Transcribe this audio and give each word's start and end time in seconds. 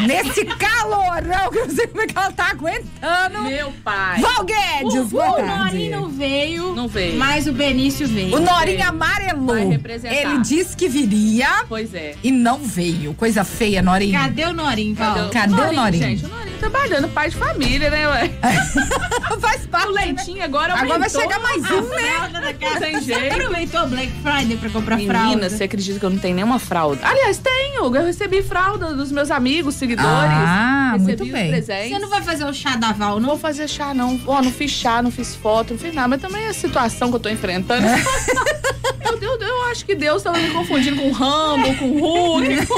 Nesse 0.00 0.44
calorão 0.44 1.50
que 1.50 1.58
eu 1.58 1.66
não 1.68 1.74
sei 1.74 1.86
como 1.86 2.02
é 2.02 2.06
que 2.06 2.16
ela 2.18 2.32
tá 2.32 2.50
aguentando. 2.50 3.42
Meu 3.44 3.72
pai. 3.84 4.20
Val 4.20 4.44
Guedes, 4.44 5.12
O, 5.12 5.16
o. 5.18 5.46
Norinho 5.46 6.00
não 6.00 6.08
veio. 6.08 6.74
Não 6.74 6.88
veio. 6.88 7.16
Mas 7.16 7.46
o 7.46 7.52
Benício 7.52 8.06
veio. 8.08 8.36
O 8.36 8.40
Norinho 8.40 8.86
amarelou. 8.88 9.54
Vai 9.54 9.64
representar. 9.66 10.14
Ele 10.14 10.38
disse 10.40 10.76
que 10.76 10.88
viria 10.88 11.64
Pois 11.68 11.94
é. 11.94 12.14
e 12.22 12.30
não 12.30 12.58
veio. 12.58 13.14
Coisa 13.14 13.44
feia, 13.44 13.82
Norinho. 13.82 14.18
Cadê 14.18 14.44
o 14.46 14.52
Norinho, 14.52 14.94
Val? 14.94 15.30
Cadê 15.30 15.52
o 15.52 15.72
Norinho? 15.72 16.02
Gente, 16.02 16.24
o 16.24 16.28
Norinho 16.28 16.53
trabalhando, 16.54 17.08
pai 17.08 17.30
de 17.30 17.36
família, 17.36 17.90
né, 17.90 18.08
ué? 18.08 18.30
Faz 19.40 19.66
parte. 19.66 19.84
O 19.88 19.90
leitinho 19.90 20.42
agora 20.42 20.72
Agora 20.72 20.86
vai 20.86 21.08
aumentou. 21.08 21.20
chegar 21.20 21.38
mais 21.40 21.70
um, 21.70 21.82
né? 21.90 22.54
Tem 22.80 23.00
jeito. 23.02 23.34
Aproveitou 23.34 23.86
Black 23.88 24.12
Friday 24.22 24.56
pra 24.56 24.70
comprar 24.70 24.96
Menina, 24.96 25.18
fralda. 25.18 25.50
você 25.50 25.64
acredita 25.64 25.98
que 26.00 26.06
eu 26.06 26.10
não 26.10 26.18
tenho 26.18 26.34
nenhuma 26.36 26.58
fralda? 26.58 27.00
Aliás, 27.06 27.38
tenho. 27.38 27.84
Eu 27.94 28.04
recebi 28.04 28.42
fralda 28.42 28.94
dos 28.94 29.12
meus 29.12 29.30
amigos, 29.30 29.74
seguidores. 29.74 30.10
Ah, 30.10 30.92
recebi 30.92 31.18
muito 31.22 31.32
bem. 31.32 31.50
presentes. 31.50 31.90
Você 31.90 31.98
não 31.98 32.08
vai 32.08 32.22
fazer 32.22 32.44
o 32.44 32.52
chá 32.54 32.76
da 32.76 32.92
Val, 32.92 33.14
Não 33.14 33.20
não? 33.20 33.28
vou 33.30 33.38
fazer 33.38 33.68
chá, 33.68 33.92
não. 33.92 34.18
Ó, 34.26 34.40
não 34.40 34.50
fiz 34.52 34.70
chá, 34.70 35.02
não 35.02 35.10
fiz 35.10 35.34
foto, 35.34 35.72
não 35.74 35.78
fiz 35.78 35.92
nada. 35.94 36.08
Mas 36.08 36.20
também 36.22 36.46
a 36.48 36.54
situação 36.54 37.10
que 37.10 37.16
eu 37.16 37.20
tô 37.20 37.28
enfrentando. 37.28 37.86
eu, 39.04 39.18
eu, 39.20 39.38
eu 39.40 39.62
acho 39.66 39.84
que 39.84 39.94
Deus 39.94 40.22
tava 40.22 40.38
me 40.38 40.50
confundindo 40.50 40.96
com 40.96 41.08
o 41.08 41.12
Rambo, 41.12 41.74
com 41.76 41.84
o 41.90 41.98
Hulk. 42.00 42.66
com- 42.66 42.74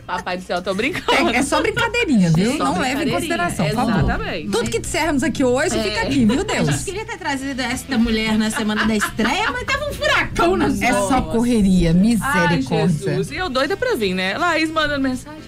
Papai 0.10 0.36
do 0.38 0.42
céu, 0.42 0.56
eu 0.56 0.62
tô 0.62 0.74
brincando. 0.74 1.30
É, 1.30 1.36
é 1.36 1.42
só 1.42 1.60
brincadeirinha, 1.62 2.30
viu? 2.34 2.54
É 2.54 2.56
só 2.56 2.64
não 2.64 2.80
leve 2.80 3.04
em 3.10 3.14
consideração, 3.14 3.66
por 3.66 3.74
favor. 3.74 4.00
exatamente. 4.00 4.48
Tudo 4.50 4.70
que 4.70 4.78
dissermos 4.78 5.22
aqui 5.22 5.44
hoje 5.44 5.70
fica 5.82 6.00
aqui, 6.02 6.24
viu, 6.24 6.34
A 6.34 6.54
gente 6.54 6.64
Deus? 6.66 6.84
queria 6.84 7.04
ter 7.04 7.16
trazido 7.18 7.60
essa 7.60 7.98
mulher 7.98 8.38
na 8.38 8.50
semana 8.50 8.84
da 8.86 8.94
estreia, 8.96 9.50
mas 9.52 9.64
tava 9.64 9.90
um 9.90 9.92
furacão 9.94 10.56
nas 10.56 10.80
É 10.80 10.90
ruas. 10.90 11.08
só 11.08 11.22
correria, 11.22 11.90
Ai, 11.90 11.94
misericórdia. 11.96 12.88
Jesus. 12.88 13.30
E 13.30 13.36
eu 13.36 13.48
doida 13.48 13.76
pra 13.76 13.94
vir, 13.94 14.14
né? 14.14 14.36
Laís 14.38 14.70
mandando 14.70 15.00
mensagem. 15.00 15.40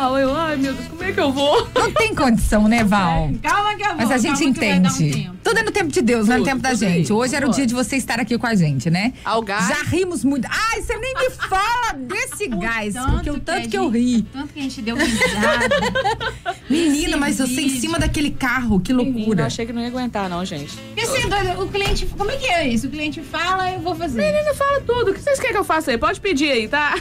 Val, 0.00 0.18
eu, 0.18 0.34
ai 0.34 0.56
meu 0.56 0.72
Deus, 0.72 0.86
como 0.88 1.02
é 1.04 1.12
que 1.12 1.20
eu 1.20 1.30
vou? 1.30 1.68
Não 1.74 1.92
tem 1.92 2.14
condição, 2.14 2.66
né, 2.66 2.82
Val? 2.82 3.30
Calma 3.42 3.74
que 3.74 3.82
eu 3.82 3.88
vou. 3.88 3.96
Mas 3.98 4.10
a 4.10 4.16
gente 4.16 4.38
que 4.38 4.44
um 4.46 4.48
entende. 4.48 5.12
tempo. 5.12 5.36
Tudo 5.44 5.58
é 5.58 5.62
no 5.62 5.70
tempo 5.70 5.88
de 5.90 6.00
Deus, 6.00 6.26
não 6.26 6.36
é 6.36 6.38
no 6.38 6.44
Tudo, 6.44 6.50
tempo 6.52 6.62
da 6.62 6.70
tudo 6.70 6.78
gente. 6.80 7.12
aí. 7.12 7.18
Hoje 7.18 7.36
era 7.36 7.46
o 7.46 7.50
dia 7.50 7.66
de 7.66 7.74
você 7.74 7.96
estar 7.96 8.18
aqui 8.18 8.38
com 8.38 8.46
a 8.46 8.54
gente, 8.54 8.88
né? 8.88 9.12
Ao 9.24 9.42
gás. 9.42 9.68
Já 9.68 9.82
rimos 9.82 10.24
muito. 10.24 10.46
Ai, 10.50 10.80
você 10.80 10.96
nem 10.96 11.12
me 11.14 11.28
fala 11.30 11.92
desse 11.98 12.46
gás, 12.56 12.94
Tanto 12.94 13.10
porque 13.12 13.30
o 13.30 13.34
que 13.34 13.40
tanto 13.40 13.66
a 13.66 13.68
que 13.68 13.76
eu 13.76 13.92
gente- 13.92 14.16
ri. 14.16 14.22
Tanto 14.32 14.52
que 14.54 14.60
a 14.60 14.62
gente 14.62 14.82
deu 14.82 14.96
risada. 14.96 15.68
Menina, 16.70 17.16
mas 17.18 17.38
eu 17.40 17.46
sei 17.46 17.66
em 17.66 17.80
cima 17.80 17.98
daquele 17.98 18.30
carro, 18.30 18.80
que 18.80 18.92
Menina, 18.94 19.10
eu 19.12 19.16
loucura. 19.18 19.46
achei 19.46 19.66
que 19.66 19.72
não 19.72 19.82
ia 19.82 19.88
aguentar, 19.88 20.28
não, 20.30 20.42
gente. 20.46 20.76
Porque 20.76 21.00
assim, 21.02 21.28
doido, 21.28 21.62
o 21.62 21.68
cliente. 21.68 22.06
Como 22.06 22.30
é 22.30 22.36
que 22.36 22.46
é 22.46 22.68
isso? 22.68 22.86
O 22.86 22.90
cliente 22.90 23.20
fala, 23.22 23.70
eu 23.70 23.80
vou 23.80 23.94
fazer. 23.94 24.20
Menina, 24.22 24.54
fala 24.54 24.80
tudo. 24.80 25.10
O 25.10 25.14
que 25.14 25.20
vocês 25.20 25.38
querem 25.38 25.52
que 25.52 25.58
eu 25.60 25.64
faça 25.64 25.90
aí? 25.90 25.98
Pode 25.98 26.20
pedir 26.20 26.50
aí, 26.50 26.68
tá? 26.68 26.94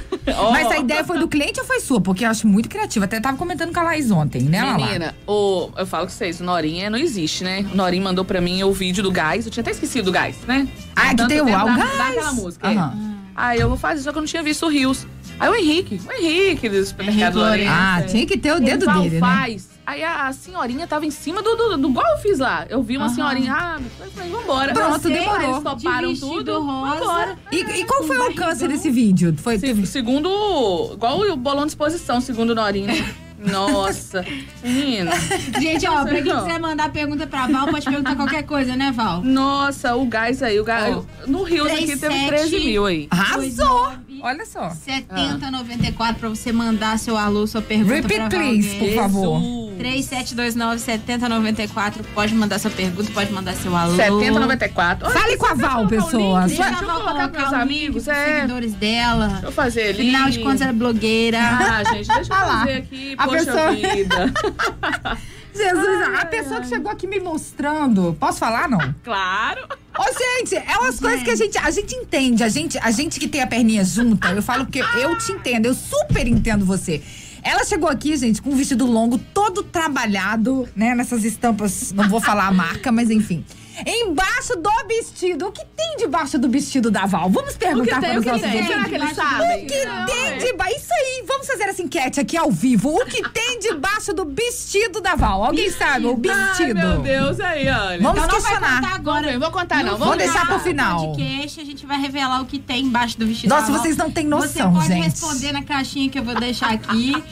Mas 0.52 0.67
a 0.72 0.80
ideia 0.80 1.03
foi 1.03 1.17
do 1.20 1.27
cliente 1.27 1.59
ou 1.61 1.66
foi 1.66 1.80
sua? 1.80 2.02
Porque 2.02 2.25
eu 2.25 2.30
acho 2.30 2.47
muito 2.47 2.67
criativa. 2.90 3.06
Até 3.06 3.20
tava 3.20 3.38
comentando 3.38 3.72
com 3.73 3.80
a 3.80 3.84
Laís 3.84 4.09
ontem, 4.12 4.42
né, 4.44 4.62
Lala? 4.64 4.86
Menina, 4.86 5.16
o, 5.28 5.70
eu 5.78 5.86
falo 5.86 6.06
com 6.08 6.12
vocês, 6.12 6.42
o 6.42 6.44
Norinha 6.44 6.90
não 6.90 6.98
existe, 6.98 7.44
né? 7.44 7.66
O 7.72 7.76
Norinha 7.76 8.04
mandou 8.04 8.26
pra 8.26 8.42
mim 8.42 8.62
o 8.64 8.73
vídeo 8.73 9.04
do 9.04 9.12
gás. 9.12 9.45
Eu 9.45 9.52
tinha 9.52 9.62
até 9.62 9.72
esquecido 9.72 10.06
do 10.06 10.12
gás, 10.12 10.36
né? 10.48 10.68
Ah, 10.95 11.14
que 11.16 11.28
tem 11.28 11.42
o 11.42 11.45
da- 11.45 11.64
Gás. 11.66 11.98
Daquela 11.98 12.34
música. 12.34 12.67
é. 12.67 12.76
Aham. 12.76 13.16
Aí 13.36 13.60
eu 13.60 13.70
vou 13.70 13.78
fazer, 13.78 14.02
só 14.02 14.12
que 14.12 14.17
eu 14.17 14.22
não 14.22 14.28
tinha 14.28 14.44
visto 14.44 14.66
o 14.66 14.70
Rios. 14.70 15.08
Aí 15.40 15.50
o 15.50 15.56
Henrique, 15.56 16.02
o 16.06 16.12
Henrique 16.12 16.67
do 16.67 16.84
supermercado 16.86 17.38
Henrique 17.38 17.38
Lourenço. 17.40 17.72
Ah, 17.73 18.00
é. 18.02 18.04
tinha 18.04 18.26
que 18.26 18.38
ter 18.38 18.52
o 18.52 18.60
dedo 18.60 18.84
fala, 18.84 19.02
dele, 19.04 19.14
né? 19.16 19.20
faz. 19.22 19.70
Aí 19.90 20.04
a, 20.04 20.28
a 20.28 20.34
senhorinha 20.34 20.86
tava 20.86 21.08
em 21.08 21.09
cima 21.09 21.42
do, 21.42 21.56
do, 21.56 21.76
do 21.76 21.94
fiz 22.22 22.38
lá. 22.38 22.64
Eu 22.70 22.84
vi 22.84 22.95
uma 22.95 23.08
Aham. 23.08 23.16
senhorinha, 23.16 23.52
ah, 23.56 23.80
eu 24.00 24.12
falei, 24.12 24.30
vambora. 24.30 24.72
Pronto, 24.72 25.02
Você, 25.02 25.09
demorou. 25.09 25.50
Eles 25.50 25.64
toparam 25.64 26.14
De 26.14 26.20
tudo, 26.20 26.62
rosa. 26.62 26.95
vambora. 27.00 27.40
E, 27.52 27.56
e 27.58 27.86
qual 27.86 28.04
foi 28.04 28.16
o 28.20 28.22
alcance 28.22 28.67
desse 28.67 28.92
vídeo? 28.92 29.34
Foi, 29.40 29.56
Se- 29.58 29.66
teve... 29.66 29.88
Segundo, 29.88 30.92
igual 30.94 31.20
o 31.22 31.36
bolão 31.36 31.66
de 31.66 31.72
exposição, 31.72 32.22
segundo 32.22 32.54
Norinha. 32.54 32.94
Nossa, 33.40 34.23
menina. 34.62 35.12
Gente, 35.60 35.88
ó, 35.88 36.04
pra 36.04 36.22
quem 36.22 36.23
quiser 36.23 36.60
mandar 36.60 36.92
pergunta 36.92 37.26
pra 37.26 37.48
Val, 37.48 37.67
pode 37.70 37.86
perguntar 37.86 38.16
qualquer 38.16 38.44
coisa, 38.44 38.76
né, 38.76 38.92
Val? 38.92 39.23
Nossa, 39.23 39.95
o 39.95 40.06
gás 40.06 40.44
aí, 40.44 40.60
o 40.60 40.64
gás. 40.64 40.98
Ó, 40.98 41.04
no 41.26 41.44
Rio 41.44 41.66
aqui 41.66 41.86
teve 41.88 41.98
37. 42.28 42.28
13 42.28 42.60
mil 42.60 42.86
aí. 42.86 43.08
Arrasou! 43.10 43.94
Olha 44.21 44.45
só. 44.45 44.69
7094 44.71 46.19
pra 46.19 46.30
você 46.30 46.52
mandar 46.52 46.97
seu 46.99 47.15
alô, 47.17 47.47
sua 47.47 47.61
pergunta 47.61 47.93
Repeat, 47.95 48.30
please, 48.30 48.75
por 48.77 48.93
favor. 48.95 49.41
3729-7094. 49.80 52.03
Pode 52.13 52.33
mandar 52.35 52.59
sua 52.59 52.71
pergunta, 52.71 53.09
pode 53.13 53.31
mandar 53.31 53.53
seu 53.53 53.75
alô. 53.75 53.95
7094. 53.95 55.09
Fale 55.09 55.37
com 55.37 55.45
a 55.45 55.53
Val, 55.53 55.87
pessoa. 55.87 56.47
Deixa 56.47 56.63
eu 56.63 56.71
Val 56.71 56.85
colocar 56.85 57.03
colocar 57.03 57.27
pros 57.30 57.52
o 57.52 57.55
amigos, 57.55 58.07
é. 58.07 58.35
seguidores 58.35 58.73
dela. 58.73 59.27
Deixa 59.27 59.45
eu 59.47 59.52
fazer 59.52 59.81
ali. 59.89 60.09
Afinal 60.09 60.30
de 60.30 60.39
contas, 60.39 60.61
ela 60.61 60.71
é 60.71 60.73
blogueira. 60.73 61.39
Ah, 61.39 61.83
gente, 61.93 62.07
deixa 62.07 62.33
eu 62.33 62.36
Ah 62.36 62.59
fazer 62.59 62.73
aqui. 62.73 63.15
A 63.17 63.25
Poxa 63.25 63.45
pessoa- 63.45 63.71
vida. 63.71 64.33
Jesus, 65.59 66.20
a 66.20 66.25
pessoa 66.25 66.61
que 66.61 66.67
chegou 66.67 66.89
aqui 66.89 67.05
me 67.05 67.20
mostrando. 67.20 68.15
Posso 68.17 68.39
falar, 68.39 68.70
não? 68.70 68.95
Claro. 69.03 69.67
Ô, 69.97 70.03
gente, 70.03 70.55
é 70.55 70.77
umas 70.77 70.99
coisas 70.99 71.21
que 71.21 71.31
a 71.31 71.36
gente, 71.36 71.58
a 71.58 71.70
gente 71.70 71.95
entende. 71.95 72.43
A 72.43 72.47
gente, 72.47 72.77
a 72.77 72.92
gente 72.92 73.20
que 73.20 73.27
tem 73.27 73.42
a 73.42 73.47
perninha 73.47 73.83
junta, 73.83 74.30
eu 74.30 74.42
falo 74.42 74.65
que 74.65 74.80
eu 74.80 75.17
te 75.17 75.33
entendo, 75.33 75.65
eu 75.65 75.75
super 75.75 76.25
entendo 76.25 76.65
você. 76.65 77.03
Ela 77.43 77.65
chegou 77.65 77.89
aqui, 77.89 78.15
gente, 78.15 78.42
com 78.42 78.52
um 78.52 78.55
vestido 78.55 78.86
longo, 78.86 79.17
todo 79.17 79.64
trabalhado, 79.64 80.67
né? 80.75 80.95
Nessas 80.95 81.25
estampas, 81.25 81.92
não 81.92 82.08
vou 82.08 82.21
falar 82.21 82.48
a 82.48 82.52
marca, 82.52 82.92
mas 82.92 83.09
enfim. 83.09 83.43
Embaixo 83.86 84.56
do 84.56 84.70
vestido. 84.88 85.48
O 85.48 85.52
que 85.52 85.64
tem 85.76 85.98
debaixo 85.98 86.38
do 86.38 86.50
vestido 86.50 86.90
da 86.92 87.06
Val? 87.06 87.30
Vamos 87.30 87.52
O 87.56 87.58
que 87.58 87.66
perguntar 87.66 88.00
tem, 88.02 88.10
para 88.10 88.16
o 88.17 88.20
os 88.20 88.26
nossos 88.26 88.42
tem? 88.42 88.66
Será 88.66 88.84
que 88.86 88.95
eles 88.95 89.16
sabem? 89.16 89.64
O 89.64 89.67
que 89.67 89.86
Não, 89.86 90.06
tem 90.06 90.26
é. 90.28 90.38
debaixo? 90.38 90.76
Isso 90.76 90.94
aí, 90.94 91.23
vamos 91.28 91.48
fazer 91.48 91.64
essa 91.64 91.82
enquete 91.82 92.20
aqui 92.20 92.38
ao 92.38 92.52
vivo. 92.52 92.90
O 92.95 93.06
que 93.06 93.28
tem 93.30 93.60
debaixo 93.60 94.14
do 94.14 94.26
vestido 94.26 95.02
da 95.02 95.16
Val? 95.16 95.44
Alguém 95.45 95.70
sabe? 95.72 96.06
O 96.06 96.20
Ai, 96.30 96.48
vestido. 96.48 96.76
meu 96.80 97.00
Deus, 97.02 97.40
aí, 97.40 97.67
olha. 97.67 97.70
Vamos 97.70 97.98
Então 98.00 98.14
não 98.14 98.16
vai 98.28 98.28
questionar. 98.52 98.82
contar 98.82 98.95
agora. 98.95 99.32
Eu 99.32 99.40
vou 99.40 99.52
contar, 99.52 99.84
não. 99.84 99.98
Vamos 99.98 100.17
deixar 100.17 100.42
final 100.42 100.46
pro 100.48 100.60
final. 100.60 101.08
podcast, 101.16 101.60
a 101.61 101.66
gente 101.66 101.86
vai 101.86 102.00
revelar 102.00 102.42
o 102.42 102.46
que 102.46 102.60
tem 102.60 102.86
embaixo 102.86 103.17
do 103.17 103.26
vestido 103.26 103.50
Nossa, 103.50 103.67
da 103.67 103.72
Val. 103.73 103.82
vocês 103.82 103.98
não 103.98 104.11
têm 104.11 104.26
noção, 104.26 104.73
Você 104.73 104.80
pode 104.80 104.88
gente. 104.88 105.04
responder 105.04 105.52
na 105.52 105.64
caixinha 105.64 106.10
que 106.10 106.20
eu 106.20 106.23
vou 106.23 106.36
deixar 106.36 106.72
aqui. 106.72 107.23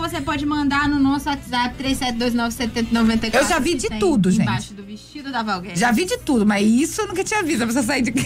Você 0.00 0.20
pode 0.20 0.44
mandar 0.46 0.88
no 0.88 0.98
nosso 0.98 1.28
WhatsApp 1.28 1.74
37297094. 1.82 3.34
Eu 3.34 3.46
já 3.46 3.58
vi 3.58 3.74
de 3.74 3.88
tudo, 3.98 4.30
gente. 4.30 4.42
Embaixo 4.42 4.74
do 4.74 4.82
vestido 4.82 5.30
da 5.30 5.42
Valgueira. 5.42 5.76
Já 5.76 5.92
vi 5.92 6.04
de 6.04 6.16
tudo, 6.18 6.44
mas 6.46 6.66
isso 6.66 7.00
eu 7.02 7.06
nunca 7.08 7.22
tinha 7.22 7.42
visto. 7.42 7.62
A 7.62 7.66
pessoa 7.66 7.84
sair 7.84 8.02
de. 8.02 8.12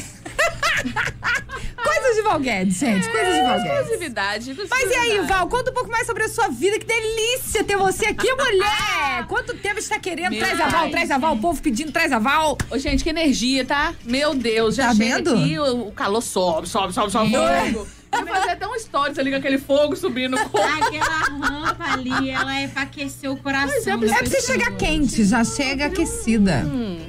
Coisas 1.84 2.16
de 2.16 2.22
Val 2.22 2.40
Guedes, 2.40 2.78
gente. 2.78 3.08
Coisas 3.10 3.34
de 3.34 3.42
Val 3.42 3.58
Guedes. 3.62 3.78
Exclusividade. 3.80 4.56
Mas 4.70 4.90
e 4.90 4.94
aí, 4.94 5.20
Val, 5.26 5.48
conta 5.48 5.70
um 5.70 5.74
pouco 5.74 5.90
mais 5.90 6.06
sobre 6.06 6.22
a 6.24 6.28
sua 6.28 6.48
vida. 6.48 6.78
Que 6.78 6.86
delícia 6.86 7.62
ter 7.64 7.76
você 7.76 8.06
aqui, 8.06 8.30
mulher! 8.34 9.26
Quanto 9.28 9.54
tempo 9.56 9.78
está 9.78 9.98
querendo? 9.98 10.30
Meu 10.30 10.40
traz 10.40 10.60
a 10.60 10.68
Val, 10.68 10.90
traz 10.90 11.10
a 11.10 11.18
Val. 11.18 11.34
O 11.34 11.38
povo 11.38 11.60
pedindo, 11.60 11.92
traz 11.92 12.12
a 12.12 12.18
Val. 12.18 12.56
Ô, 12.70 12.78
gente, 12.78 13.04
que 13.04 13.10
energia, 13.10 13.64
tá? 13.64 13.94
Meu 14.04 14.34
Deus, 14.34 14.74
já 14.76 14.88
Tá 14.88 14.92
vendo? 14.94 15.34
aqui, 15.34 15.58
o, 15.58 15.88
o 15.88 15.92
calor 15.92 16.22
sobe, 16.22 16.68
sobe, 16.68 16.92
sobe, 16.92 17.12
sobe. 17.12 17.34
É. 17.36 17.74
Vai 18.14 18.26
fazer 18.26 18.50
até 18.50 18.66
um 18.66 18.78
stories 18.78 19.18
ali 19.18 19.30
com 19.30 19.36
aquele 19.36 19.58
fogo 19.58 19.96
subindo. 19.96 20.36
Aquela 20.84 21.48
rampa 21.48 21.84
ali, 21.92 22.30
ela 22.30 22.60
é 22.60 22.68
pra 22.68 22.82
aquecer 22.82 23.30
o 23.30 23.36
coração. 23.36 23.98
Mas 23.98 24.10
é 24.10 24.14
É 24.14 24.18
pra 24.18 24.26
você 24.26 24.40
chegar 24.40 24.70
quente, 24.76 25.24
já 25.24 25.44
chega 25.44 25.86
aquecida. 25.86 26.64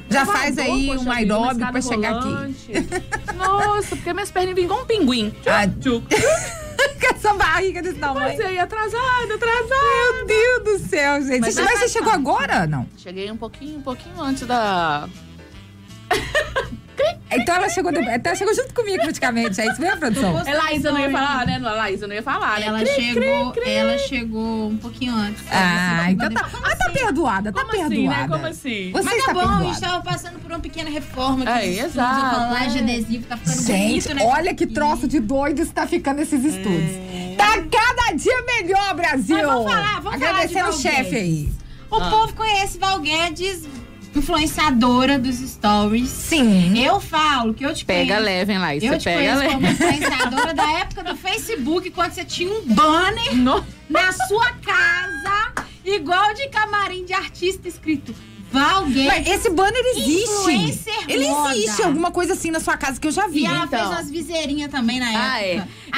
já 0.09 0.25
faz 0.25 0.57
aí 0.57 0.89
um 0.97 1.11
aeróbico 1.11 1.71
pra 1.71 1.81
chegar 1.81 2.17
aqui. 2.17 2.87
Nossa, 3.35 3.95
porque 3.95 4.13
minhas 4.13 4.31
pernas 4.31 4.57
igual 4.57 4.81
um 4.81 4.85
pinguim. 4.85 5.33
Ah, 5.45 5.67
Tchuc. 5.67 6.05
com 6.99 7.15
essa 7.15 7.33
barriga 7.33 7.81
desse 7.81 7.99
Mas 7.99 8.13
tamanho. 8.13 8.47
aí, 8.47 8.59
atrasada, 8.59 9.33
atrasada. 9.35 10.15
Meu 10.17 10.25
Deus 10.25 10.63
do 10.63 10.89
céu, 10.89 11.21
gente. 11.21 11.41
Mas 11.41 11.53
Você, 11.55 11.63
mas 11.63 11.79
você 11.79 11.89
chegou 11.89 12.11
agora? 12.11 12.65
Não. 12.67 12.87
Cheguei 12.97 13.29
um 13.31 13.37
pouquinho, 13.37 13.77
um 13.79 13.81
pouquinho 13.81 14.21
antes 14.21 14.45
da... 14.47 15.07
Então 17.31 17.55
ela 17.55 17.69
chegou, 17.69 17.91
depois- 17.91 18.15
então 18.15 18.29
ela 18.31 18.37
chegou 18.37 18.53
junto 18.55 18.73
comigo 18.73 19.01
praticamente. 19.03 19.59
É 19.59 19.67
isso 19.71 19.81
mesmo, 19.81 19.97
produção? 19.99 20.41
É 20.45 20.53
Laísa 20.53 20.91
não 20.91 20.99
ia 20.99 21.09
falar, 21.11 21.45
né? 21.45 21.57
Laísa 21.59 22.07
não 22.07 22.15
ia 22.15 22.23
falar, 22.23 22.59
né? 22.59 22.67
Ela 22.67 22.79
Cri, 22.79 22.87
chegou, 22.93 23.51
cri, 23.51 23.61
cri. 23.61 23.71
ela 23.71 23.97
chegou 23.97 24.67
um 24.69 24.77
pouquinho 24.77 25.13
antes. 25.15 25.43
Ah, 25.51 26.11
então 26.11 26.29
tá. 26.29 26.47
Como 26.49 26.65
Ah, 26.65 26.75
tá 26.75 26.89
perdoada, 26.91 27.51
tá 27.51 27.59
Como 27.61 27.71
assim, 27.73 27.89
perdoada. 27.89 28.21
né? 28.21 28.27
Como 28.27 28.45
assim? 28.45 28.91
Você 28.91 29.03
Mas 29.03 29.25
tá 29.25 29.33
bom, 29.33 29.39
a 29.39 29.43
perdoada. 29.43 29.65
gente 29.65 29.81
tava 29.81 30.03
passando 30.03 30.39
por 30.39 30.51
uma 30.51 30.59
pequena 30.59 30.89
reforma 30.89 31.43
aqui 31.43 31.51
Aí, 31.51 31.69
estúdios, 31.71 31.91
exato, 31.95 32.25
a 32.35 32.45
colagem 32.47 32.79
é. 32.79 32.83
adesivo, 32.83 33.25
tá 33.25 33.37
ficando 33.37 33.61
Gente, 33.65 34.07
bonito, 34.07 34.13
né? 34.13 34.23
olha 34.33 34.53
que 34.53 34.67
troço 34.67 35.07
de 35.07 35.19
doido 35.19 35.61
está 35.61 35.85
ficando 35.87 36.21
esses 36.21 36.43
estúdios. 36.45 36.91
Tá 37.37 37.55
cada 37.69 38.15
dia 38.15 38.41
melhor, 38.43 38.93
Brasil. 38.95 39.35
Mas 39.37 39.45
vamos 39.47 39.71
falar, 39.71 39.95
vamos 40.01 40.13
Agradecendo 40.13 40.53
falar 40.59 40.69
o 40.69 40.75
de 40.77 40.81
chefe 40.81 41.15
aí. 41.15 41.49
O 41.91 41.95
Ah. 41.97 42.09
povo 42.09 42.33
conhece 42.33 42.77
Val 42.79 42.99
Guedes, 42.99 43.63
influenciadora 44.19 45.17
dos 45.19 45.35
stories. 45.37 46.09
Sim. 46.09 46.77
Eu 46.83 46.99
falo 46.99 47.53
que 47.53 47.65
eu 47.65 47.73
te 47.73 47.85
Pega 47.85 48.15
conheço. 48.15 48.23
leve, 48.25 48.53
hein, 48.53 48.59
Laís? 48.59 48.83
Eu 48.83 48.97
te 48.97 49.03
pega 49.05 49.35
conheço 49.35 49.59
leve. 49.59 49.71
influenciadora 49.73 50.53
da 50.53 50.71
época 50.79 51.03
do 51.03 51.15
Facebook, 51.15 51.89
quando 51.91 52.11
você 52.11 52.23
tinha 52.25 52.51
um 52.51 52.61
banner 52.65 53.35
No- 53.35 53.65
na 53.89 54.11
sua 54.11 54.51
casa, 54.53 55.53
igual 55.83 56.33
de 56.33 56.47
camarim 56.49 57.05
de 57.05 57.13
artista, 57.13 57.67
escrito 57.67 58.13
Val 58.51 58.83
alguém. 58.83 59.07
Mas 59.07 59.27
esse 59.27 59.49
banner 59.49 59.81
existe. 59.95 60.81
Ele 61.07 61.27
moda. 61.27 61.55
existe, 61.57 61.81
alguma 61.83 62.11
coisa 62.11 62.33
assim 62.33 62.51
na 62.51 62.59
sua 62.59 62.77
casa 62.77 62.99
que 62.99 63.07
eu 63.07 63.11
já 63.11 63.27
vi. 63.27 63.41
E 63.41 63.45
ela 63.45 63.65
Então. 63.65 63.79
fez 63.79 63.91
umas 63.91 64.09
viseirinhas 64.09 64.71
também 64.71 64.99
na 64.99 65.09
época. 65.09 65.25
Ah, 65.31 65.41
é. 65.43 65.55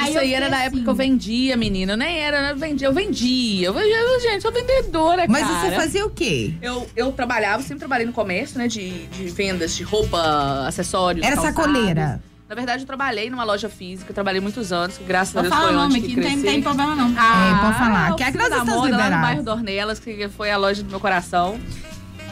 Isso 0.08 0.16
eu 0.16 0.20
aí 0.20 0.34
era 0.34 0.46
fiquei 0.46 0.58
da 0.58 0.64
época 0.64 0.76
assim, 0.76 0.84
que 0.84 0.90
eu 0.90 0.94
vendia, 0.94 1.56
menina. 1.56 1.92
Eu 1.92 1.96
nem 1.96 2.18
era, 2.18 2.42
né? 2.42 2.50
eu 2.52 2.56
vendia, 2.56 2.86
eu 2.88 2.92
vendia. 2.92 3.66
Eu 3.68 3.74
vendia, 3.74 4.20
gente, 4.20 4.42
sou 4.42 4.52
vendedora, 4.52 5.26
Mas 5.28 5.46
cara. 5.46 5.60
você 5.60 5.70
fazia 5.76 6.04
o 6.06 6.10
quê? 6.10 6.54
Eu, 6.62 6.88
eu 6.96 7.12
trabalhava, 7.12 7.62
sempre 7.62 7.78
trabalhei 7.80 8.06
no 8.06 8.12
comércio, 8.12 8.58
né? 8.58 8.66
De, 8.66 9.06
de 9.06 9.28
vendas 9.28 9.76
de 9.76 9.82
roupa, 9.84 10.66
acessórios. 10.66 11.24
Era 11.24 11.36
calçados. 11.36 11.56
sacoleira. 11.62 12.22
Na 12.48 12.54
verdade, 12.54 12.82
eu 12.82 12.86
trabalhei 12.86 13.28
numa 13.28 13.44
loja 13.44 13.68
física, 13.68 14.12
trabalhei 14.14 14.40
muitos 14.40 14.72
anos, 14.72 14.96
que 14.96 15.04
graças 15.04 15.36
a 15.36 15.42
Vou 15.42 15.50
Deus 15.50 15.54
falar 15.54 15.66
foi 15.68 15.76
o 15.76 15.80
nome 15.80 15.94
onde 15.96 16.04
aqui, 16.06 16.14
que 16.14 16.20
não 16.20 16.28
tem, 16.28 16.40
tem 16.40 16.62
problema 16.62 16.94
não. 16.96 17.08
É, 17.10 17.60
pode 17.60 17.78
falar. 17.78 18.16
Que 18.16 18.22
é 18.22 18.32
que 18.32 18.38
nós 18.38 18.48
estamos 18.48 18.74
moda, 18.74 18.96
lá 18.96 19.10
no 19.10 19.20
bairro 19.20 19.42
Dornelas, 19.42 19.98
que 19.98 20.28
foi 20.30 20.50
a 20.50 20.56
loja 20.56 20.82
do 20.82 20.88
meu 20.88 20.98
coração. 20.98 21.60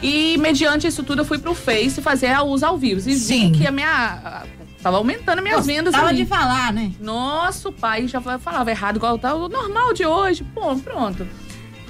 E 0.01 0.37
mediante 0.37 0.87
isso 0.87 1.03
tudo, 1.03 1.21
eu 1.21 1.25
fui 1.25 1.37
pro 1.39 1.55
Face 1.55 2.01
fazer 2.01 2.37
os 2.45 2.61
ao 2.63 2.77
vivo. 2.77 2.99
E 3.09 3.15
Sim. 3.17 3.51
vi 3.51 3.59
que 3.59 3.67
a 3.67 3.71
minha. 3.71 4.43
Tava 4.81 4.97
aumentando 4.97 5.39
as 5.39 5.43
minhas 5.43 5.65
vendas 5.65 5.91
Tava 5.91 6.13
de 6.13 6.25
falar, 6.25 6.71
né? 6.71 6.91
Nossa, 6.99 7.69
o 7.69 7.73
pai 7.73 8.07
já 8.07 8.21
falava 8.21 8.69
errado, 8.69 8.97
igual 8.97 9.17
tá 9.17 9.33
o 9.33 9.49
normal 9.49 9.91
de 9.93 10.05
hoje. 10.05 10.43
Pô, 10.53 10.75
pronto. 10.77 11.27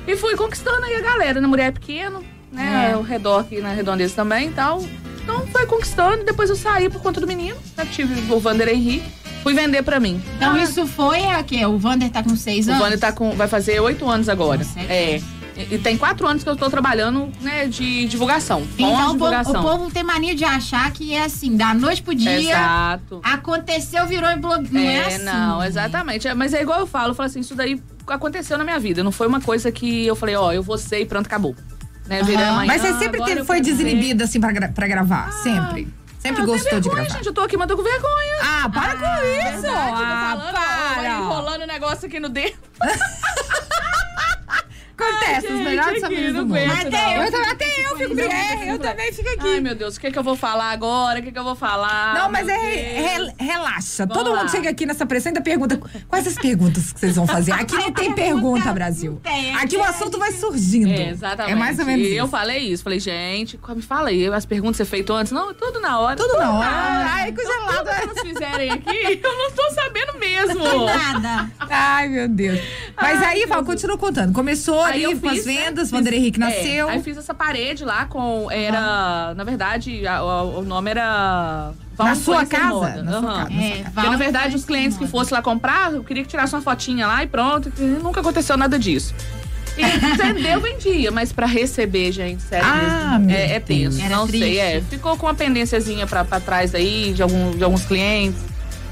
E 0.08 0.16
fui 0.16 0.36
conquistando 0.38 0.86
aí 0.86 0.96
a 0.96 1.02
galera, 1.02 1.42
né? 1.42 1.48
Mulher 1.48 1.74
pequeno, 1.74 2.24
né? 2.52 2.90
É. 2.92 2.94
Ao 2.94 3.02
redor 3.02 3.42
aqui 3.42 3.60
na 3.60 3.74
Redondeza 3.74 4.16
também 4.16 4.48
e 4.48 4.52
tal. 4.52 4.82
Então 5.22 5.46
foi 5.48 5.66
conquistando. 5.66 6.24
Depois 6.24 6.50
eu 6.50 6.56
saí 6.56 6.90
por 6.90 7.02
conta 7.02 7.20
do 7.20 7.28
menino. 7.28 7.58
né? 7.76 7.86
Tive 7.92 8.34
o 8.34 8.40
Vander 8.40 8.70
Henrique. 8.70 9.06
Fui 9.44 9.54
vender 9.54 9.84
pra 9.84 10.00
mim. 10.00 10.22
Então 10.38 10.54
Ah, 10.54 10.64
isso 10.64 10.88
foi 10.88 11.26
a 11.26 11.44
quê? 11.44 11.66
O 11.66 11.78
Vander 11.78 12.10
tá 12.10 12.24
com 12.24 12.36
seis 12.38 12.68
O 12.68 12.72
anos? 12.72 12.84
Vander 12.84 13.00
tá 13.00 13.12
com, 13.12 13.32
vai 13.36 13.48
fazer 13.50 13.80
oito 13.82 14.10
anos 14.10 14.30
agora. 14.30 14.60
Nossa, 14.60 14.80
É. 14.82 15.22
E, 15.58 15.76
e 15.76 15.78
tem 15.80 15.98
quatro 15.98 16.28
anos 16.28 16.44
que 16.44 16.50
eu 16.50 16.56
tô 16.56 16.70
trabalhando, 16.70 17.32
né, 17.42 17.66
de 17.68 18.06
divulgação. 18.06 18.62
Então 18.78 18.90
o 18.92 18.96
povo, 18.98 19.12
divulgação. 19.14 19.60
o 19.62 19.64
povo 19.64 19.92
tem 19.92 20.04
mania 20.04 20.36
de 20.36 20.46
achar 20.46 20.92
que 20.92 21.14
é 21.14 21.24
assim, 21.24 21.58
da 21.58 21.74
noite 21.74 22.02
pro 22.04 22.14
dia, 22.14 22.52
Exato. 22.52 23.20
aconteceu, 23.24 24.06
virou 24.06 24.30
em 24.30 24.38
blog. 24.40 24.70
Não 24.72 24.80
é, 24.82 25.06
assim. 25.06 25.24
não, 25.24 25.64
exatamente. 25.64 26.28
É, 26.28 26.34
Mas 26.34 26.54
é 26.54 26.62
igual 26.62 26.80
eu 26.80 26.88
falo, 26.88 27.10
eu 27.12 27.16
falo 27.16 27.28
assim, 27.28 27.40
isso 27.40 27.56
daí 27.56 27.82
aconteceu 28.08 28.58
na 28.58 28.64
minha 28.64 28.80
vida. 28.80 29.04
Não 29.04 29.12
foi 29.12 29.28
uma 29.28 29.42
coisa 29.42 29.72
que 29.72 30.06
eu 30.06 30.16
falei, 30.16 30.36
ó, 30.36 30.52
eu 30.54 30.62
vou 30.62 30.78
ser 30.78 31.00
e 31.02 31.06
pronto, 31.06 31.26
acabou. 31.26 31.56
Né, 32.08 32.22
Aham. 32.22 32.50
amanhã, 32.50 32.68
Mas 32.68 32.82
você 32.82 32.94
sempre 33.00 33.22
teve, 33.24 33.44
foi 33.44 33.60
desinibida 33.60 34.24
assim 34.24 34.40
pra, 34.40 34.54
pra 34.70 34.88
gravar? 34.88 35.32
sempre. 35.34 35.88
Sempre 36.20 36.42
Ah, 36.42 36.46
gostou 36.46 36.70
tenho 36.70 36.82
de 36.82 36.88
vergonha, 36.90 37.04
gravar. 37.06 37.18
gente, 37.18 37.28
eu 37.28 37.34
tô 37.34 37.42
aqui, 37.42 37.58
mas 37.58 37.68
tô 37.68 37.76
com 37.78 37.84
vergonha. 37.84 38.38
Ah, 38.42 38.70
para 38.70 38.96
com 38.96 39.06
isso! 39.06 39.62
Verdade, 39.62 39.92
ah, 39.96 40.38
falando, 40.38 40.48
ó, 40.48 40.94
para! 40.96 41.10
enrolando 41.20 41.62
o 41.64 41.68
negócio 41.68 42.08
aqui 42.08 42.20
no 42.20 42.30
dedo. 42.30 42.56
Acontece, 45.00 45.48
os 45.48 45.60
melhores 45.62 46.04
amigos 46.04 46.34
não 46.34 46.44
do 46.48 46.48
mundo. 46.48 46.72
Até 46.72 47.18
eu, 47.28 47.32
também- 47.32 47.52
até 47.52 47.66
eu 47.86 47.98
fico 47.98 48.16
Não, 48.16 48.24
é, 48.24 48.72
eu 48.72 48.80
também 48.80 49.14
fico 49.14 49.30
aqui. 49.30 49.48
Ai, 49.48 49.60
meu 49.60 49.76
Deus, 49.76 49.96
o 49.96 50.00
que, 50.00 50.12
que 50.12 50.18
eu 50.20 50.24
vou 50.24 50.36
falar 50.36 50.72
agora? 50.72 51.20
O 51.20 51.24
que, 51.24 51.32
que 51.32 51.38
eu 51.40 51.44
vou 51.44 51.56
falar? 51.56 52.16
Não, 52.16 52.32
mas 52.32 52.48
é 52.48 52.58
re- 52.58 53.34
relaxa. 53.40 54.06
Vamos 54.06 54.18
Todo 54.24 54.32
mundo 54.32 54.44
lá. 54.44 54.48
chega 54.50 54.70
aqui 54.70 54.86
nessa 54.86 55.06
pressão 55.06 55.30
e 55.30 55.32
ainda 55.32 55.42
pergunta 55.42 55.80
quais 56.08 56.26
as 56.28 56.36
perguntas 56.36 56.92
que 56.92 57.00
vocês 57.00 57.16
vão 57.16 57.28
fazer. 57.28 57.52
Aqui 57.52 57.76
não 57.76 57.92
tem 57.92 58.12
pergunta, 58.14 58.74
Brasil. 58.74 59.22
Aqui 59.62 59.78
o 59.78 59.84
assunto 59.84 60.18
vai 60.18 60.32
surgindo. 60.32 60.90
É, 60.92 61.10
exatamente. 61.10 61.52
É 61.54 61.56
mais 61.56 61.78
ou 61.80 61.86
menos 61.86 62.08
E 62.08 62.16
eu 62.16 62.24
isso. 62.26 62.32
falei 62.32 62.58
isso. 62.60 62.84
Falei, 62.84 63.00
gente, 63.00 63.60
me 63.76 63.82
fala 63.82 64.10
aí, 64.10 64.28
as 64.28 64.46
perguntas 64.46 64.78
que 64.78 64.84
você 64.84 64.90
feitas 64.90 65.16
antes. 65.16 65.32
Não, 65.32 65.54
tudo 65.54 65.80
na 65.80 66.00
hora. 66.00 66.16
Tudo 66.16 66.38
na 66.38 66.52
hora. 66.54 66.68
hora. 66.70 67.06
Ai, 67.10 67.32
coisa 67.32 67.52
Então, 67.52 67.68
tudo 67.68 67.84
que 67.84 68.02
elas 68.02 68.20
fizerem 68.22 68.72
aqui, 68.72 69.20
eu 69.24 69.38
não 69.38 69.52
tô 69.52 69.70
sabendo 69.72 70.18
mesmo. 70.20 70.86
Nada. 70.86 71.52
Ai, 71.60 72.08
meu 72.08 72.28
Deus. 72.28 72.60
Mas 73.00 73.22
Ai, 73.22 73.42
aí, 73.42 73.46
Val, 73.46 73.64
continua 73.64 73.98
contando. 73.98 74.34
Começou 74.34 74.87
ali 74.88 75.20
com 75.20 75.28
as 75.30 75.36
fiz, 75.36 75.46
né, 75.46 75.54
vendas, 75.66 75.84
fiz- 75.90 75.92
Vander 75.92 76.14
Henrique 76.14 76.42
é, 76.42 76.46
nasceu. 76.46 76.90
aí 76.90 77.02
fiz 77.04 77.18
essa 77.18 77.34
parede 77.34 77.84
lá 77.86 78.06
com. 78.06 78.50
Era. 78.52 79.34
Na 79.36 79.44
verdade, 79.44 80.06
a- 80.08 80.24
o, 80.24 80.60
o 80.60 80.62
nome 80.64 80.92
era. 80.92 81.72
Val 81.96 82.08
Na 82.08 82.16
sua 82.16 82.46
casa? 82.46 82.68
Moda. 82.74 83.04
Na 83.04 83.12
sua 83.12 83.20
Aham. 83.32 83.38
casa, 83.38 83.50
na 83.50 83.60
sua 83.60 83.64
É, 83.66 83.78
casa. 83.80 83.92
Porque, 83.96 84.10
na 84.10 84.18
verdade, 84.18 84.56
os 84.56 84.66
clientes 84.66 84.98
que 84.98 85.08
fossem 85.08 85.36
lá 85.36 85.42
comprar, 85.42 85.94
eu 85.94 86.04
queria 86.04 86.24
que 86.24 86.30
tirasse 86.30 86.54
uma 86.54 86.62
fotinha 86.62 87.08
lá 87.08 87.24
e 87.24 87.28
pronto. 87.28 87.72
e 87.78 87.82
nunca 87.82 88.20
aconteceu 88.22 88.56
nada 88.58 88.78
disso. 88.78 89.14
E 89.78 89.82
vender, 90.18 90.54
eu 90.54 90.62
vendia, 90.62 91.12
mas 91.12 91.32
pra 91.32 91.46
receber, 91.46 92.12
gente, 92.12 92.42
sério 92.44 92.66
Ah, 92.68 93.18
mesmo, 93.20 93.32
é, 93.32 93.54
é 93.56 93.60
tenso. 93.60 94.00
Era 94.02 94.16
não 94.16 94.28
sei, 94.28 94.40
triste. 94.42 94.60
é. 94.60 94.82
Ficou 94.90 95.16
com 95.18 95.26
uma 95.28 95.36
pendênciazinha 95.36 96.06
pra, 96.08 96.24
pra 96.26 96.40
trás 96.40 96.74
aí 96.76 97.14
de, 97.14 97.22
algum, 97.22 97.52
de 97.58 97.64
alguns 97.64 97.86
clientes. 97.86 98.40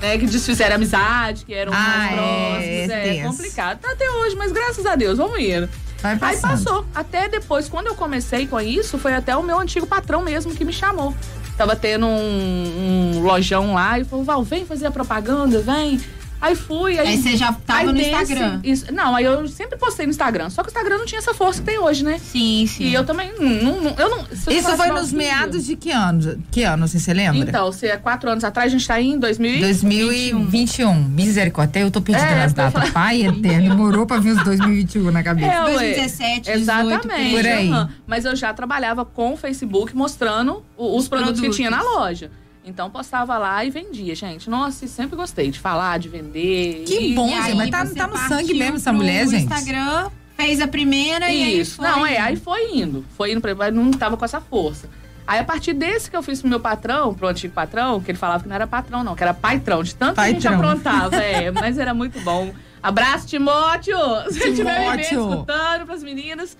Né, 0.01 0.17
que 0.17 0.25
desfizeram 0.27 0.75
amizade, 0.75 1.45
que 1.45 1.53
eram 1.53 1.71
Ah, 1.73 1.77
mais 1.77 2.11
é, 2.11 2.15
próximos. 2.15 2.65
é 2.67 2.83
É, 2.83 3.13
tenso. 3.13 3.29
complicado. 3.29 3.79
Tá 3.79 3.91
até 3.93 4.09
hoje, 4.11 4.35
mas 4.35 4.51
graças 4.51 4.85
a 4.85 4.93
Deus, 4.95 5.17
vamos 5.17 5.39
indo. 5.39 5.69
Vai 6.01 6.17
Aí 6.21 6.37
passou. 6.37 6.85
Até 6.93 7.27
depois, 7.27 7.67
quando 7.67 7.87
eu 7.87 7.95
comecei 7.95 8.47
com 8.47 8.59
isso, 8.59 8.97
foi 8.97 9.13
até 9.13 9.35
o 9.35 9.43
meu 9.43 9.59
antigo 9.59 9.87
patrão 9.87 10.21
mesmo 10.21 10.53
que 10.53 10.63
me 10.63 10.73
chamou. 10.73 11.13
Tava 11.57 11.75
tendo 11.75 12.05
um, 12.05 13.15
um 13.15 13.21
lojão 13.21 13.73
lá 13.73 13.97
e 13.99 14.03
falou: 14.03 14.25
Val, 14.25 14.43
vem 14.43 14.65
fazer 14.65 14.87
a 14.87 14.91
propaganda, 14.91 15.59
vem. 15.61 15.99
Aí 16.41 16.55
fui. 16.55 16.99
Aí, 16.99 17.07
Aí 17.07 17.17
você 17.17 17.35
já 17.37 17.51
tava 17.53 17.79
aí 17.79 17.85
no 17.87 17.93
desse- 17.93 18.09
Instagram. 18.11 18.59
isso- 18.63 18.93
não, 18.93 19.15
aí 19.15 19.23
eu 19.25 19.47
sempre 19.47 19.77
postei 19.79 20.05
no 20.05 20.11
Instagram. 20.11 20.49
Só 20.49 20.61
que 20.61 20.69
o 20.69 20.71
Instagram 20.71 20.97
não 20.99 21.05
tinha 21.05 21.19
essa 21.19 21.33
força 21.33 21.59
que 21.61 21.65
tem 21.65 21.79
hoje, 21.79 22.03
né? 22.03 22.19
Sim, 22.19 22.67
sim. 22.67 22.83
E 22.85 22.93
eu 22.93 23.03
também. 23.05 23.31
Não, 23.39 23.81
não- 23.81 23.95
eu 23.97 24.09
não, 24.09 24.17
eu 24.19 24.51
Isso 24.57 24.77
foi 24.77 24.87
nos 24.89 25.11
meados 25.11 25.65
de 25.65 25.75
que 25.75 25.89
ano? 25.91 26.41
Que 26.51 26.63
ano, 26.63 26.87
você 26.87 27.13
lembra? 27.13 27.39
Então, 27.49 27.71
se 27.71 27.87
é 27.87 27.97
quatro 27.97 28.29
anos 28.29 28.43
atrás, 28.43 28.67
a 28.71 28.77
gente 28.77 28.87
tá 28.87 29.01
em 29.01 29.17
2000 29.17 29.55
e- 29.55 29.61
2021. 29.61 30.93
Misericórdia, 31.09 31.79
eu 31.79 31.91
tô 31.91 32.01
perdida 32.01 32.27
É, 32.27 32.35
nas 32.35 32.53
datas. 32.53 32.89
Pai 32.91 33.21
eterno, 33.25 33.69
demorou 33.69 34.05
pra 34.05 34.17
vir 34.19 34.31
os 34.31 34.43
2021 34.43 35.11
na 35.11 35.23
cabeça. 35.23 35.51
É, 35.51 35.63
ué. 35.63 35.71
2017, 35.73 36.41
18, 36.51 36.59
Exatamente. 36.59 37.35
por 37.35 37.45
aí. 37.45 37.69
aham. 37.69 37.89
Mas 38.05 38.25
eu 38.25 38.35
já 38.35 38.53
trabalhava 38.53 39.03
com 39.05 39.33
o 39.33 39.37
Facebook 39.37 39.95
mostrando 39.95 40.63
o- 40.77 40.97
os, 40.97 41.07
produtos, 41.07 41.39
produtos. 41.39 41.41
que 41.41 41.49
tinha 41.55 41.69
na 41.69 41.81
loja. 41.81 42.29
Então 42.65 42.89
postava 42.89 43.37
lá 43.37 43.63
e 43.63 43.69
vendia, 43.69 44.15
gente. 44.15 44.49
Nossa, 44.49 44.85
e 44.85 44.87
sempre 44.87 45.15
gostei 45.15 45.51
de 45.51 45.59
falar, 45.59 45.99
de 45.99 46.09
vender. 46.09 46.83
Que 46.85 47.11
E- 47.11 47.13
bom, 47.15 47.27
E 47.29 47.41
gente, 47.43 47.55
mas 47.55 47.69
tá, 47.69 47.85
tá 47.85 48.07
no 48.07 48.17
sangue 48.17 48.53
mesmo 48.55 48.77
essa 48.77 48.91
mulher, 48.91 49.27
gente. 49.27 49.43
Instagram, 49.43 50.09
fez 50.35 50.59
a 50.59 50.67
primeira 50.67 51.31
e 51.31 51.43
aí 51.43 51.59
Isso. 51.59 51.75
foi. 51.77 51.87
Não, 51.87 52.05
é, 52.05 52.17
aí 52.17 52.35
foi 52.35 52.71
indo. 52.77 53.05
Foi 53.15 53.31
indo, 53.31 53.41
pra- 53.41 53.53
mas 53.53 53.73
não 53.73 53.91
tava 53.91 54.17
com 54.17 54.25
essa 54.25 54.41
força. 54.41 54.89
Aí 55.27 55.39
a 55.39 55.43
partir 55.43 55.73
desse 55.73 56.09
que 56.09 56.15
eu 56.15 56.21
fiz 56.23 56.39
pro 56.41 56.49
meu 56.49 56.59
patrão, 56.59 57.13
pro 57.13 57.27
antigo 57.27 57.53
patrão, 57.53 57.99
que 57.99 58.11
ele 58.11 58.17
falava 58.17 58.43
que 58.43 58.49
não 58.49 58.55
era 58.55 58.67
patrão, 58.67 59.03
não, 59.03 59.15
que 59.15 59.23
era 59.23 59.33
paitrão, 59.33 59.81
de 59.83 59.95
tanto 59.95 60.15
que 60.15 60.21
a 60.21 60.27
gente 60.27 60.47
aprontava, 60.47 61.15
é, 61.17 61.49
mas 61.51 61.77
era 61.77 61.93
muito 61.93 62.19
bom. 62.21 62.53
Abraço, 62.81 63.25
Timóteo! 63.27 63.97
Se 64.31 64.49
estiver 64.49 64.95
me 64.95 65.01
escutando 65.01 65.85
pras 65.85 66.03
meninas. 66.03 66.55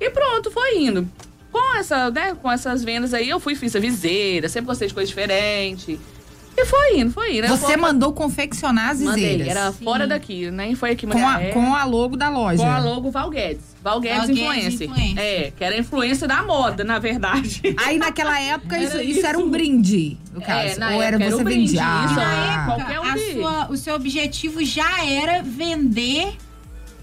E 0.00 0.10
pronto, 0.10 0.50
foi 0.50 0.78
indo. 0.82 1.08
Com, 1.54 1.76
essa, 1.76 2.10
né, 2.10 2.34
com 2.42 2.50
essas 2.50 2.82
vendas 2.82 3.14
aí, 3.14 3.28
eu 3.28 3.38
fui, 3.38 3.54
fiz 3.54 3.76
a 3.76 3.78
viseira, 3.78 4.48
sempre 4.48 4.66
gostei 4.66 4.88
de 4.88 4.94
coisa 4.94 5.06
diferente. 5.06 6.00
E 6.56 6.64
foi 6.66 6.98
indo, 7.00 7.10
foi 7.12 7.38
indo. 7.38 7.48
Você 7.48 7.76
mandou 7.76 8.12
confeccionar 8.12 8.90
as 8.90 9.00
mandei, 9.00 9.22
viseiras. 9.38 9.48
era 9.48 9.72
Sim. 9.72 9.84
fora 9.84 10.06
daqui, 10.06 10.50
nem 10.52 10.74
foi 10.76 10.90
aqui, 10.92 11.04
com, 11.06 11.18
a, 11.26 11.32
mulher. 11.32 11.52
com 11.52 11.74
a 11.74 11.84
logo 11.84 12.16
da 12.16 12.28
loja. 12.28 12.62
Com 12.62 12.70
a 12.70 12.78
logo 12.78 13.10
Val 13.10 13.28
Guedes. 13.30 13.74
Val 13.82 14.00
Guedes, 14.00 14.18
Val 14.18 14.26
Guedes 14.28 14.40
influencer. 14.40 14.88
Influencer. 14.90 15.18
É, 15.24 15.52
que 15.56 15.64
era 15.64 15.76
influência 15.76 16.26
da 16.28 16.42
moda, 16.44 16.82
na 16.84 16.98
verdade. 17.00 17.60
Aí 17.84 17.98
naquela 17.98 18.40
época 18.40 18.78
isso, 18.78 18.94
Era 18.96 19.02
isso 19.04 19.26
era 19.26 19.38
um 19.38 19.42
isso. 19.42 19.50
brinde, 19.50 20.16
no 20.32 20.40
caso. 20.40 20.74
É, 20.74 20.78
na 20.78 20.90
Ou 20.94 21.02
era 21.02 21.16
época 21.16 21.24
era 21.24 21.34
você 21.36 21.40
um 21.40 21.44
brinde, 21.44 21.66
vendia. 21.72 22.04
isso 22.06 22.14
Na 22.14 22.22
Ah. 22.24 22.54
época, 22.54 22.76
Qualquer 22.84 23.00
um 23.00 23.04
a 23.04 23.32
sua, 23.32 23.70
o 23.72 23.76
seu 23.76 23.94
objetivo 23.96 24.64
já 24.64 25.04
era 25.04 25.42
vender 25.42 26.36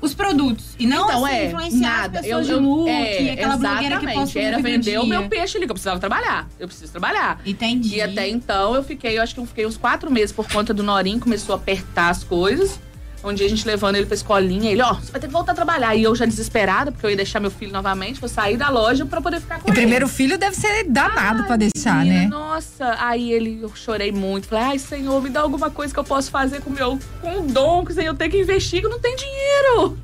os 0.01 0.13
produtos. 0.13 0.75
E 0.79 0.88
não 0.88 1.05
então, 1.05 1.25
assim, 1.25 1.36
é, 1.36 1.46
influenciar 1.48 1.79
nada. 1.79 2.20
as 2.20 2.25
pessoas 2.25 2.48
de 2.48 2.53
look, 2.53 3.29
aquela 3.29 3.58
blogueira 3.58 4.00
que 4.00 4.39
Era 4.39 4.60
vender 4.60 5.00
o 5.00 5.05
meu 5.05 5.29
peixe 5.29 5.58
ali, 5.58 5.65
que 5.65 5.72
eu 5.72 5.75
precisava 5.75 6.00
trabalhar. 6.00 6.48
Eu 6.60 6.67
preciso 6.67 6.91
trabalhar. 6.91 7.39
Entendi. 7.46 7.96
E 7.96 8.01
até 8.01 8.27
então 8.27 8.75
eu 8.75 8.84
fiquei, 8.84 9.17
eu 9.17 9.22
acho 9.22 9.34
que 9.34 9.39
eu 9.39 9.46
fiquei 9.46 9.65
uns 9.65 9.77
quatro 9.77 10.12
meses 10.12 10.31
por 10.31 10.48
conta 10.51 10.74
do 10.74 10.84
Norim, 10.84 11.20
começou 11.20 11.53
a 11.53 11.58
apertar 11.58 12.10
as 12.10 12.24
coisas. 12.24 12.79
Um 13.24 13.34
dia 13.34 13.46
a 13.46 13.50
gente 13.50 13.66
levando 13.68 13.96
ele 13.96 14.06
pra 14.06 14.16
escolinha, 14.16 14.72
ele, 14.72 14.82
ó, 14.82 14.94
você 14.96 15.12
vai 15.12 15.22
ter 15.22 15.28
que 15.28 15.34
voltar 15.34 15.51
a 15.51 15.56
trabalhar. 15.56 15.96
E 15.96 16.04
eu 16.04 16.16
já 16.16 16.25
desesperada, 16.25 16.92
porque 16.92 17.06
eu 17.06 17.10
ia 17.12 17.16
deixar 17.16 17.40
meu 17.40 17.51
filho 17.51 17.72
novamente, 17.72 18.20
vou 18.20 18.28
sair 18.30 18.58
da 18.58 18.70
loja 18.70 19.06
pra 19.06 19.22
poder 19.22 19.40
ficar 19.40 19.60
com 19.60 19.68
E 19.68 19.72
ele. 19.72 19.80
primeiro 19.82 20.08
filho 20.08 20.38
deve 20.38 20.56
ser 20.56 20.86
danado 20.86 21.42
Ai, 21.42 21.48
pra 21.48 21.56
deixar, 21.56 21.98
menina, 22.04 22.22
né? 22.22 22.28
Nossa, 22.28 22.96
aí 23.00 23.32
ele, 23.32 23.60
eu 23.62 23.72
chorei 23.75 24.12
muito. 24.12 24.48
Falei, 24.48 24.66
ai, 24.66 24.80
Senhor, 24.80 25.22
me 25.22 25.30
dá 25.30 25.42
alguma 25.42 25.70
coisa 25.70 25.94
que 25.94 26.00
eu 26.00 26.04
possa 26.04 26.32
fazer 26.32 26.62
com 26.62 26.70
o 26.70 26.74
meu 26.74 27.00
com 27.22 27.40
o 27.40 27.44
dom, 27.44 27.86
que 27.86 27.94
eu 28.00 28.13
ter 28.16 28.30
que 28.30 28.40
investir, 28.40 28.80
que 28.80 28.88
eu 28.88 28.92
não 28.92 29.00
tenho 29.00 29.18
dinheiro. 29.18 29.98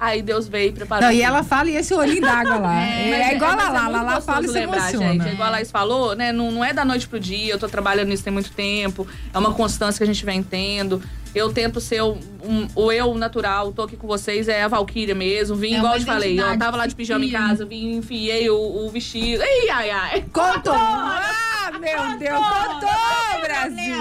Aí 0.00 0.22
Deus 0.22 0.48
veio 0.48 0.70
e 0.70 0.72
preparou. 0.72 1.04
Não, 1.04 1.12
e 1.12 1.20
ela 1.20 1.44
fala 1.44 1.68
e 1.68 1.76
esse 1.76 1.92
olhinho 1.92 2.22
d'água 2.22 2.56
lá. 2.56 2.80
É, 2.80 3.10
Mas 3.10 3.32
igual 3.36 3.54
mas 3.54 3.66
a 3.66 3.70
Lala, 3.70 3.98
a 3.98 4.02
Lala 4.02 4.20
fala 4.22 4.44
e 4.46 4.48
se 4.48 4.54
lembrar, 4.54 4.78
emociona. 4.94 5.12
Gente. 5.12 5.28
É 5.28 5.32
igual 5.34 5.48
a 5.48 5.50
Laís 5.52 5.70
falou, 5.70 6.16
né? 6.16 6.32
Não, 6.32 6.50
não 6.50 6.64
é 6.64 6.72
da 6.72 6.84
noite 6.86 7.06
pro 7.06 7.20
dia, 7.20 7.52
eu 7.52 7.58
tô 7.58 7.68
trabalhando 7.68 8.08
nisso 8.08 8.24
tem 8.24 8.32
muito 8.32 8.50
tempo. 8.52 9.06
É 9.32 9.38
uma 9.38 9.52
constância 9.52 9.98
que 9.98 10.04
a 10.04 10.06
gente 10.12 10.24
vem 10.24 10.42
tendo. 10.42 11.02
Eu 11.34 11.52
tento 11.52 11.80
ser 11.80 12.00
o, 12.02 12.18
um- 12.42 12.66
o 12.74 12.90
eu 12.90 13.14
natural, 13.14 13.72
tô 13.72 13.82
aqui 13.82 13.96
com 13.96 14.06
vocês, 14.06 14.48
é 14.48 14.62
a 14.62 14.68
Valkyria 14.68 15.14
mesmo. 15.14 15.54
Vim, 15.54 15.74
É 15.74 15.78
igual 15.78 15.92
eu 15.94 16.00
te 16.00 16.06
falei, 16.06 16.40
eu 16.40 16.58
tava 16.58 16.76
lá 16.78 16.86
de 16.86 16.94
pijama 16.94 17.24
em 17.24 17.30
casa, 17.30 17.64
vim, 17.66 17.92
enfiei 17.98 18.48
o, 18.50 18.56
o 18.56 18.88
vestido. 18.90 19.42
Ai, 19.42 19.68
ai, 19.70 19.90
ai. 19.90 20.24
Contou! 20.32 20.74
Ah, 20.74 21.70
meu 21.78 22.18
Deus, 22.18 22.40
contou, 22.40 23.40
Brasil! 23.42 24.00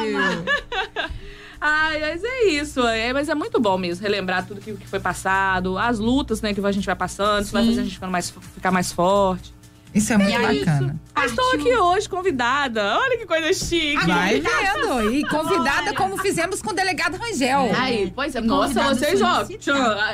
Ai, 1.62 2.00
mas 2.00 2.24
é 2.24 2.46
isso. 2.46 2.82
É, 2.88 3.12
mas 3.12 3.28
é 3.30 3.36
muito 3.36 3.60
bom 3.60 3.78
mesmo 3.78 4.04
relembrar 4.04 4.46
tudo 4.46 4.62
que, 4.62 4.74
que 4.74 4.88
foi 4.88 5.00
passado, 5.00 5.78
as 5.78 6.00
lutas, 6.00 6.42
né, 6.42 6.54
que 6.54 6.66
a 6.66 6.72
gente 6.72 6.86
vai 6.86 6.96
passando, 6.96 7.44
isso 7.44 7.52
vai 7.52 7.66
fazer 7.66 7.82
a 7.82 7.84
gente 7.84 7.94
ficando 7.96 8.12
mais, 8.12 8.30
ficar 8.30 8.72
mais 8.72 8.92
forte. 8.92 9.54
Isso 9.94 10.14
é 10.14 10.18
muito 10.18 10.38
aí, 10.38 10.60
bacana. 10.60 10.96
Eu 11.16 11.24
estou 11.26 11.52
aqui 11.54 11.76
hoje 11.76 12.08
convidada. 12.08 12.98
Olha 13.00 13.18
que 13.18 13.26
coisa 13.26 13.52
chique. 13.54 14.06
Vai 14.06 14.40
convidada. 14.40 15.04
vendo. 15.04 15.14
E 15.14 15.28
convidada 15.28 15.94
como 15.94 16.18
fizemos 16.18 16.62
com 16.62 16.70
o 16.70 16.74
delegado 16.74 17.18
Rangel. 17.18 17.72
Aí, 17.76 18.12
pois 18.16 18.36
é. 18.36 18.42
Nossa, 18.42 18.84
vocês, 18.84 19.20
ó, 19.22 19.46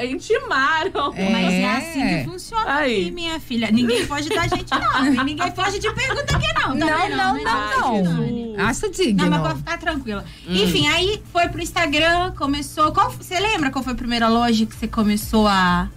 intimaram. 0.03 1.13
É. 1.15 1.29
Mas 1.29 1.53
é 1.53 1.65
assim 1.65 2.23
que 2.23 2.29
funciona 2.31 2.73
Aí. 2.73 3.01
aqui, 3.01 3.11
minha 3.11 3.39
filha. 3.39 3.69
Ninguém 3.71 4.05
pode 4.07 4.29
dar 4.29 4.49
gente, 4.49 4.71
não. 4.71 5.05
E 5.07 5.09
ninguém 5.23 5.51
pode 5.51 5.79
te 5.79 5.91
perguntar 5.91 6.37
aqui, 6.37 6.53
não. 6.53 6.75
Não, 6.75 6.87
Também 6.87 7.09
não, 7.09 7.37
não, 7.37 7.45
Ai, 7.45 8.01
não. 8.01 8.23
Jesus. 8.23 8.59
Acho 8.59 8.85
Não, 8.85 8.91
digno. 8.91 9.29
mas 9.29 9.41
pode 9.41 9.57
ficar 9.59 9.77
tranquila. 9.77 10.25
Hum. 10.47 10.55
Enfim, 10.55 10.87
aí 10.87 11.21
foi 11.31 11.47
pro 11.49 11.61
Instagram, 11.61 12.31
começou. 12.31 12.91
Qual, 12.93 13.11
você 13.11 13.39
lembra 13.39 13.69
qual 13.69 13.83
foi 13.83 13.93
a 13.93 13.97
primeira 13.97 14.29
loja 14.29 14.65
que 14.65 14.75
você 14.75 14.87
começou 14.87 15.47
a. 15.47 15.89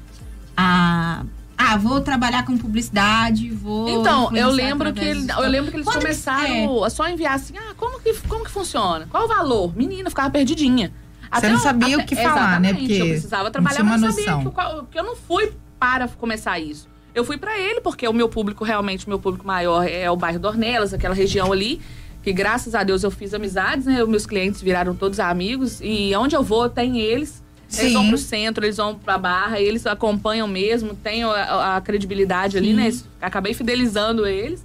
a 0.56 1.22
ah, 1.58 1.76
vou 1.76 2.00
trabalhar 2.00 2.44
com 2.46 2.56
publicidade, 2.56 3.50
vou. 3.50 3.88
Então, 3.88 4.34
eu 4.34 4.48
lembro 4.48 4.92
que 4.92 5.04
ele- 5.04 5.26
eu 5.30 5.48
lembro 5.50 5.70
que 5.70 5.76
eles 5.78 5.84
Quando 5.86 5.96
que- 5.96 6.02
começaram 6.02 6.84
a 6.84 6.88
só 6.90 7.08
enviar 7.08 7.34
assim, 7.34 7.54
ah, 7.58 7.74
como 7.76 8.00
que, 8.00 8.14
como 8.28 8.44
que 8.44 8.50
funciona? 8.50 9.06
Qual 9.10 9.24
o 9.24 9.28
valor? 9.28 9.76
Menina, 9.76 10.08
ficava 10.08 10.30
perdidinha. 10.30 10.92
Você 11.34 11.48
não 11.48 11.56
eu- 11.56 11.60
sabia 11.60 11.98
o 11.98 12.04
que 12.06 12.16
falar, 12.16 12.58
né? 12.60 12.72
Porque 12.72 12.92
eu 12.94 13.06
precisava 13.08 13.44
não 13.44 13.50
trabalhar, 13.50 13.82
mas 13.84 14.02
eu 14.02 14.10
sabia 14.12 14.24
noção. 14.26 14.40
que, 14.42 14.48
o 14.48 14.52
qual- 14.52 14.84
que 14.90 14.98
eu 14.98 15.04
não 15.04 15.16
fui 15.16 15.52
para 15.78 16.08
começar 16.08 16.58
isso. 16.58 16.88
Eu 17.14 17.24
fui 17.24 17.36
para 17.36 17.58
ele 17.58 17.80
porque 17.80 18.06
o 18.08 18.12
meu 18.12 18.28
público, 18.28 18.64
realmente, 18.64 19.04
o 19.06 19.08
meu 19.10 19.18
público 19.18 19.46
maior 19.46 19.86
é 19.86 20.10
o 20.10 20.16
bairro 20.16 20.38
Dornelas, 20.38 20.94
aquela 20.94 21.14
região 21.14 21.52
ali, 21.52 21.80
que 22.22 22.32
graças 22.32 22.74
a 22.74 22.82
Deus 22.84 23.02
eu 23.02 23.10
fiz 23.10 23.34
amizades, 23.34 23.84
né? 23.86 24.02
Os 24.02 24.08
meus 24.08 24.24
clientes 24.24 24.62
viraram 24.62 24.94
todos 24.94 25.18
amigos 25.20 25.80
e 25.82 26.14
onde 26.16 26.34
eu 26.36 26.42
vou 26.42 26.68
tem 26.68 26.98
eles. 26.98 27.42
Eles 27.70 27.88
Sim. 27.88 27.92
vão 27.92 28.08
pro 28.08 28.16
centro, 28.18 28.64
eles 28.64 28.78
vão 28.78 28.94
pra 28.98 29.18
barra, 29.18 29.60
eles 29.60 29.86
acompanham 29.86 30.48
mesmo, 30.48 30.94
tem 30.94 31.22
a, 31.22 31.76
a 31.76 31.80
credibilidade 31.82 32.56
ali, 32.56 32.72
né? 32.72 32.90
Acabei 33.20 33.52
fidelizando 33.52 34.26
eles. 34.26 34.64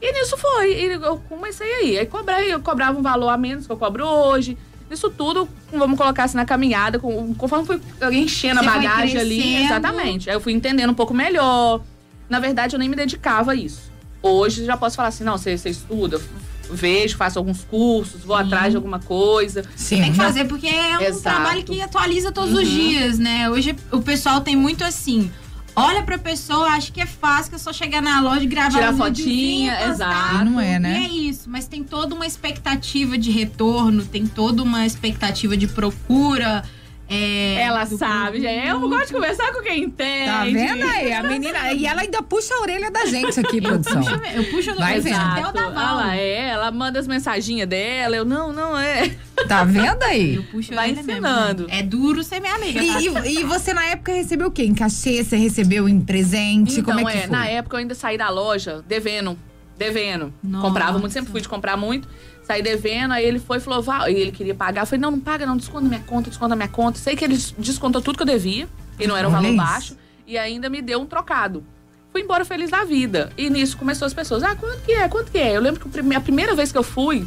E 0.00 0.12
nisso 0.12 0.36
foi. 0.36 0.72
E 0.74 0.92
eu 0.92 1.18
comecei 1.28 1.66
aí. 1.74 1.98
Aí 1.98 2.06
cobrei, 2.06 2.52
eu 2.54 2.60
cobrava 2.60 2.96
um 2.98 3.02
valor 3.02 3.28
a 3.30 3.36
menos 3.36 3.66
que 3.66 3.72
eu 3.72 3.76
cobro 3.76 4.06
hoje. 4.06 4.56
Isso 4.88 5.10
tudo, 5.10 5.48
vamos 5.72 5.98
colocar 5.98 6.24
assim, 6.24 6.36
na 6.36 6.44
caminhada, 6.44 6.98
com- 7.00 7.34
conforme 7.34 7.66
fui 7.66 7.80
enchendo 8.12 8.60
Você 8.60 8.68
a 8.68 8.70
bagagem 8.70 9.18
ali. 9.20 9.64
Exatamente. 9.64 10.30
Aí 10.30 10.36
eu 10.36 10.40
fui 10.40 10.52
entendendo 10.52 10.90
um 10.90 10.94
pouco 10.94 11.12
melhor. 11.12 11.80
Na 12.28 12.38
verdade, 12.38 12.76
eu 12.76 12.78
nem 12.78 12.88
me 12.88 12.94
dedicava 12.94 13.50
a 13.52 13.54
isso. 13.56 13.90
Hoje 14.22 14.64
já 14.64 14.76
posso 14.76 14.94
falar 14.94 15.08
assim, 15.08 15.24
não, 15.24 15.36
você, 15.36 15.58
você 15.58 15.70
estuda, 15.70 16.20
vejo, 16.70 17.16
faço 17.16 17.38
alguns 17.38 17.62
cursos, 17.64 18.22
vou 18.22 18.36
atrás 18.36 18.70
de 18.70 18.76
alguma 18.76 18.98
coisa. 18.98 19.64
Sim. 19.74 20.00
Tem 20.02 20.10
que 20.12 20.16
fazer, 20.16 20.44
porque 20.46 20.66
é 20.66 20.98
um 20.98 21.02
Exato. 21.02 21.22
trabalho 21.36 21.62
que 21.64 21.80
atualiza 21.80 22.32
todos 22.32 22.52
Uhum. 22.54 22.62
os 22.62 22.68
dias, 22.68 23.18
né? 23.18 23.48
Hoje 23.50 23.74
o 23.92 24.00
pessoal 24.00 24.40
tem 24.40 24.56
muito 24.56 24.82
assim. 24.84 25.30
Olha 25.78 26.02
pra 26.02 26.16
pessoa, 26.16 26.68
acha 26.68 26.90
que 26.90 27.02
é 27.02 27.06
fácil, 27.06 27.50
que 27.50 27.56
é 27.56 27.58
só 27.58 27.70
chegar 27.70 28.00
na 28.00 28.18
loja 28.22 28.42
e 28.44 28.46
gravar 28.46 28.70
Tirar 28.70 28.94
um 28.94 28.96
fotinha, 28.96 29.88
exato. 29.88 30.44
Não 30.46 30.58
é, 30.58 30.78
né? 30.78 31.00
E 31.02 31.04
é 31.04 31.08
isso, 31.30 31.50
mas 31.50 31.66
tem 31.66 31.84
toda 31.84 32.14
uma 32.14 32.26
expectativa 32.26 33.18
de 33.18 33.30
retorno, 33.30 34.02
tem 34.02 34.26
toda 34.26 34.62
uma 34.62 34.86
expectativa 34.86 35.54
de 35.54 35.66
procura. 35.66 36.64
É, 37.08 37.54
Ela 37.62 37.86
sabe, 37.86 38.40
gente. 38.40 38.66
Eu 38.68 38.80
gosto 38.80 39.06
de 39.08 39.12
conversar 39.12 39.52
com 39.52 39.62
quem 39.62 39.84
entende. 39.84 40.26
Tá 40.26 40.44
vendo 40.44 40.82
aí? 40.84 41.12
A 41.12 41.22
menina. 41.22 41.72
E 41.72 41.86
ela 41.86 42.02
ainda 42.02 42.20
puxa 42.22 42.52
a 42.54 42.60
orelha 42.62 42.90
da 42.90 43.06
gente 43.06 43.38
aqui, 43.38 43.60
produção. 43.60 44.02
Eu 44.34 44.44
puxo 44.50 44.70
no 44.72 44.78
Vai 44.78 44.98
vendo. 45.00 45.14
até 45.14 45.40
o 45.40 45.50
Exato. 45.50 45.54
Naval. 45.60 46.00
Ela 46.00 46.16
é, 46.16 46.48
ela 46.48 46.70
manda 46.72 46.98
as 46.98 47.06
mensaginhas 47.06 47.68
dela. 47.68 48.16
Eu, 48.16 48.24
não, 48.24 48.52
não 48.52 48.76
é. 48.78 49.10
Tá 49.46 49.62
vendo 49.62 50.02
aí? 50.02 50.34
Eu 50.36 50.42
puxo 50.44 50.74
Vai 50.74 50.88
ele 50.88 50.96
mesmo, 50.96 51.12
ensinando. 51.12 51.66
né? 51.68 51.78
É 51.78 51.82
duro 51.82 52.24
ser 52.24 52.40
minha 52.40 52.54
amiga. 52.54 52.82
E, 52.82 53.12
tá? 53.12 53.26
e- 53.26 53.38
e 53.40 53.44
você 53.44 53.72
na 53.72 53.84
época 53.86 54.12
recebeu 54.12 54.48
o 54.48 54.50
quê? 54.50 54.64
Em 54.64 54.74
cachê? 54.74 55.22
Você 55.22 55.36
recebeu 55.36 55.88
em 55.88 56.00
presente? 56.00 56.80
Então, 56.80 56.94
Como 56.96 57.08
é 57.08 57.12
que 57.12 57.18
foi? 57.22 57.30
na 57.30 57.46
época 57.46 57.76
eu 57.76 57.80
ainda 57.80 57.94
saí 57.94 58.18
da 58.18 58.28
loja 58.30 58.82
devendo. 58.88 59.38
Devendo. 59.78 60.32
Nossa. 60.42 60.66
Comprava 60.66 60.98
muito, 60.98 61.12
sempre 61.12 61.30
fui 61.30 61.40
de 61.40 61.48
comprar 61.48 61.76
muito. 61.76 62.08
Saí 62.46 62.62
devendo, 62.62 63.12
aí 63.12 63.24
ele 63.24 63.40
foi 63.40 63.56
e 63.56 63.60
falou, 63.60 63.82
Val, 63.82 64.08
e 64.08 64.14
ele 64.14 64.30
queria 64.30 64.54
pagar. 64.54 64.82
Eu 64.82 64.86
falei, 64.86 65.00
não, 65.00 65.10
não 65.10 65.18
paga 65.20 65.44
não, 65.44 65.56
desconta 65.56 65.88
minha 65.88 66.00
conta, 66.00 66.30
desconta 66.30 66.54
minha 66.54 66.68
conta. 66.68 66.96
Sei 66.98 67.16
que 67.16 67.24
ele 67.24 67.34
des- 67.34 67.52
descontou 67.58 68.00
tudo 68.00 68.16
que 68.16 68.22
eu 68.22 68.26
devia, 68.26 68.68
e 69.00 69.06
não 69.06 69.16
era 69.16 69.28
um 69.28 69.32
Olha 69.32 69.40
valor 69.42 69.54
isso. 69.54 69.56
baixo, 69.72 69.96
e 70.26 70.38
ainda 70.38 70.68
me 70.70 70.80
deu 70.80 71.00
um 71.00 71.06
trocado. 71.06 71.64
Fui 72.12 72.22
embora 72.22 72.44
feliz 72.44 72.70
da 72.70 72.84
vida. 72.84 73.32
E 73.36 73.50
nisso 73.50 73.76
começou 73.76 74.06
as 74.06 74.14
pessoas, 74.14 74.44
ah, 74.44 74.54
quanto 74.54 74.80
que 74.82 74.92
é, 74.92 75.08
quanto 75.08 75.30
que 75.32 75.38
é? 75.38 75.56
Eu 75.56 75.60
lembro 75.60 75.80
que 75.80 75.88
o 75.88 76.16
a 76.16 76.20
primeira 76.20 76.54
vez 76.54 76.70
que 76.70 76.78
eu 76.78 76.84
fui, 76.84 77.26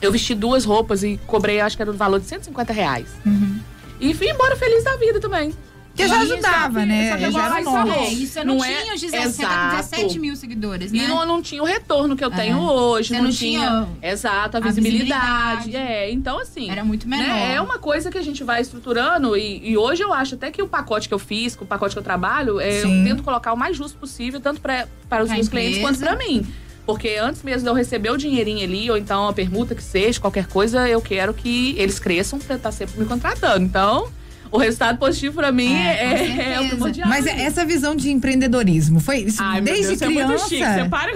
eu 0.00 0.10
vesti 0.10 0.34
duas 0.34 0.64
roupas 0.64 1.04
e 1.04 1.20
cobrei, 1.26 1.60
acho 1.60 1.76
que 1.76 1.82
era 1.82 1.92
no 1.92 1.96
valor 1.96 2.18
de 2.18 2.26
150 2.26 2.72
reais. 2.72 3.06
Uhum. 3.24 3.60
E 4.00 4.12
fui 4.12 4.28
embora 4.28 4.56
feliz 4.56 4.82
da 4.82 4.96
vida 4.96 5.20
também. 5.20 5.54
Porque 5.94 6.08
já 6.08 6.20
ajudava, 6.20 6.80
que- 6.80 6.86
né? 6.86 7.16
que 7.18 7.30
Já 7.30 7.58
era. 7.60 7.94
É, 7.98 8.08
isso 8.08 8.38
eu 8.38 8.46
não, 8.46 8.54
Não 8.56 8.64
é- 8.64 8.80
tinha 8.82 8.94
os 8.94 9.00
17, 9.00 9.26
Exato. 9.28 9.76
17 9.76 10.18
mil 10.18 10.34
seguidores, 10.36 10.90
né? 10.90 11.04
E 11.04 11.06
não, 11.06 11.26
não 11.26 11.42
tinha 11.42 11.62
o 11.62 11.66
retorno 11.66 12.16
que 12.16 12.24
eu 12.24 12.30
tenho 12.30 12.56
É. 12.56 12.60
hoje. 12.60 13.08
Você 13.08 13.14
não, 13.16 13.24
não 13.24 13.30
tinha. 13.30 13.60
tinha 14.00 14.10
Exato, 14.10 14.56
a 14.56 14.60
a 14.60 14.62
visibilidade. 14.62 15.56
visibilidade. 15.66 15.76
É, 15.76 16.10
então 16.10 16.38
assim. 16.38 16.70
Era 16.70 16.82
muito 16.82 17.06
menor. 17.06 17.22
né, 17.26 17.54
é 17.54 17.60
uma 17.60 17.78
coisa 17.78 18.10
que 18.10 18.16
a 18.16 18.22
gente 18.22 18.42
vai 18.42 18.62
estruturando 18.62 19.36
e, 19.36 19.70
e 19.70 19.76
hoje 19.76 20.02
eu 20.02 20.12
acho 20.14 20.34
até 20.34 20.50
que 20.50 20.62
o 20.62 20.66
pacote 20.68 21.08
que 21.08 21.14
eu 21.14 21.18
fiz, 21.18 21.54
com 21.54 21.64
o 21.64 21.68
pacote 21.68 21.94
que 21.94 21.98
eu 21.98 22.02
trabalho, 22.02 22.58
é, 22.58 22.82
eu 22.82 22.88
tento 23.04 23.22
colocar 23.22 23.52
o 23.52 23.56
mais 23.56 23.76
justo 23.76 23.98
possível, 23.98 24.40
tanto 24.40 24.60
pra, 24.62 24.88
para 25.08 25.22
os 25.22 25.28
Pra 25.28 25.36
meus 25.36 25.48
clientes 25.48 25.80
quanto 25.80 25.98
pra 25.98 26.16
mim. 26.16 26.46
Porque 26.86 27.16
antes 27.20 27.42
mesmo 27.42 27.62
de 27.62 27.68
eu 27.68 27.74
receber 27.74 28.10
o 28.10 28.16
dinheirinho 28.16 28.64
ali, 28.64 28.90
ou 28.90 28.96
então 28.96 29.28
a 29.28 29.32
permuta 29.32 29.74
que 29.74 29.82
seja, 29.82 30.18
qualquer 30.18 30.46
coisa, 30.48 30.88
eu 30.88 31.00
quero 31.00 31.32
que 31.32 31.74
eles 31.78 31.98
cresçam 32.00 32.38
pra 32.40 32.56
estar 32.56 32.72
sempre 32.72 32.98
me 32.98 33.06
contratando. 33.06 33.64
Então, 33.64 34.08
o 34.52 34.58
resultado 34.58 34.98
positivo 34.98 35.34
pra 35.36 35.50
mim 35.50 35.74
É, 35.74 36.04
é, 36.04 36.52
é, 36.54 36.60
o 36.60 36.68
primordial. 36.68 37.08
Mas 37.08 37.26
essa 37.26 37.64
visão 37.64 37.96
de 37.96 38.10
empreendedorismo 38.10 39.00
foi 39.00 39.18
isso 39.18 39.42
Ai, 39.42 39.60
meu 39.60 39.72
desde 39.74 39.96
Deus, 39.96 39.98
você 39.98 40.04
é 40.04 40.08
muito 40.08 40.26
criança? 40.26 40.48
chique. 40.48 40.64
Você 40.82 40.88
para 40.88 41.12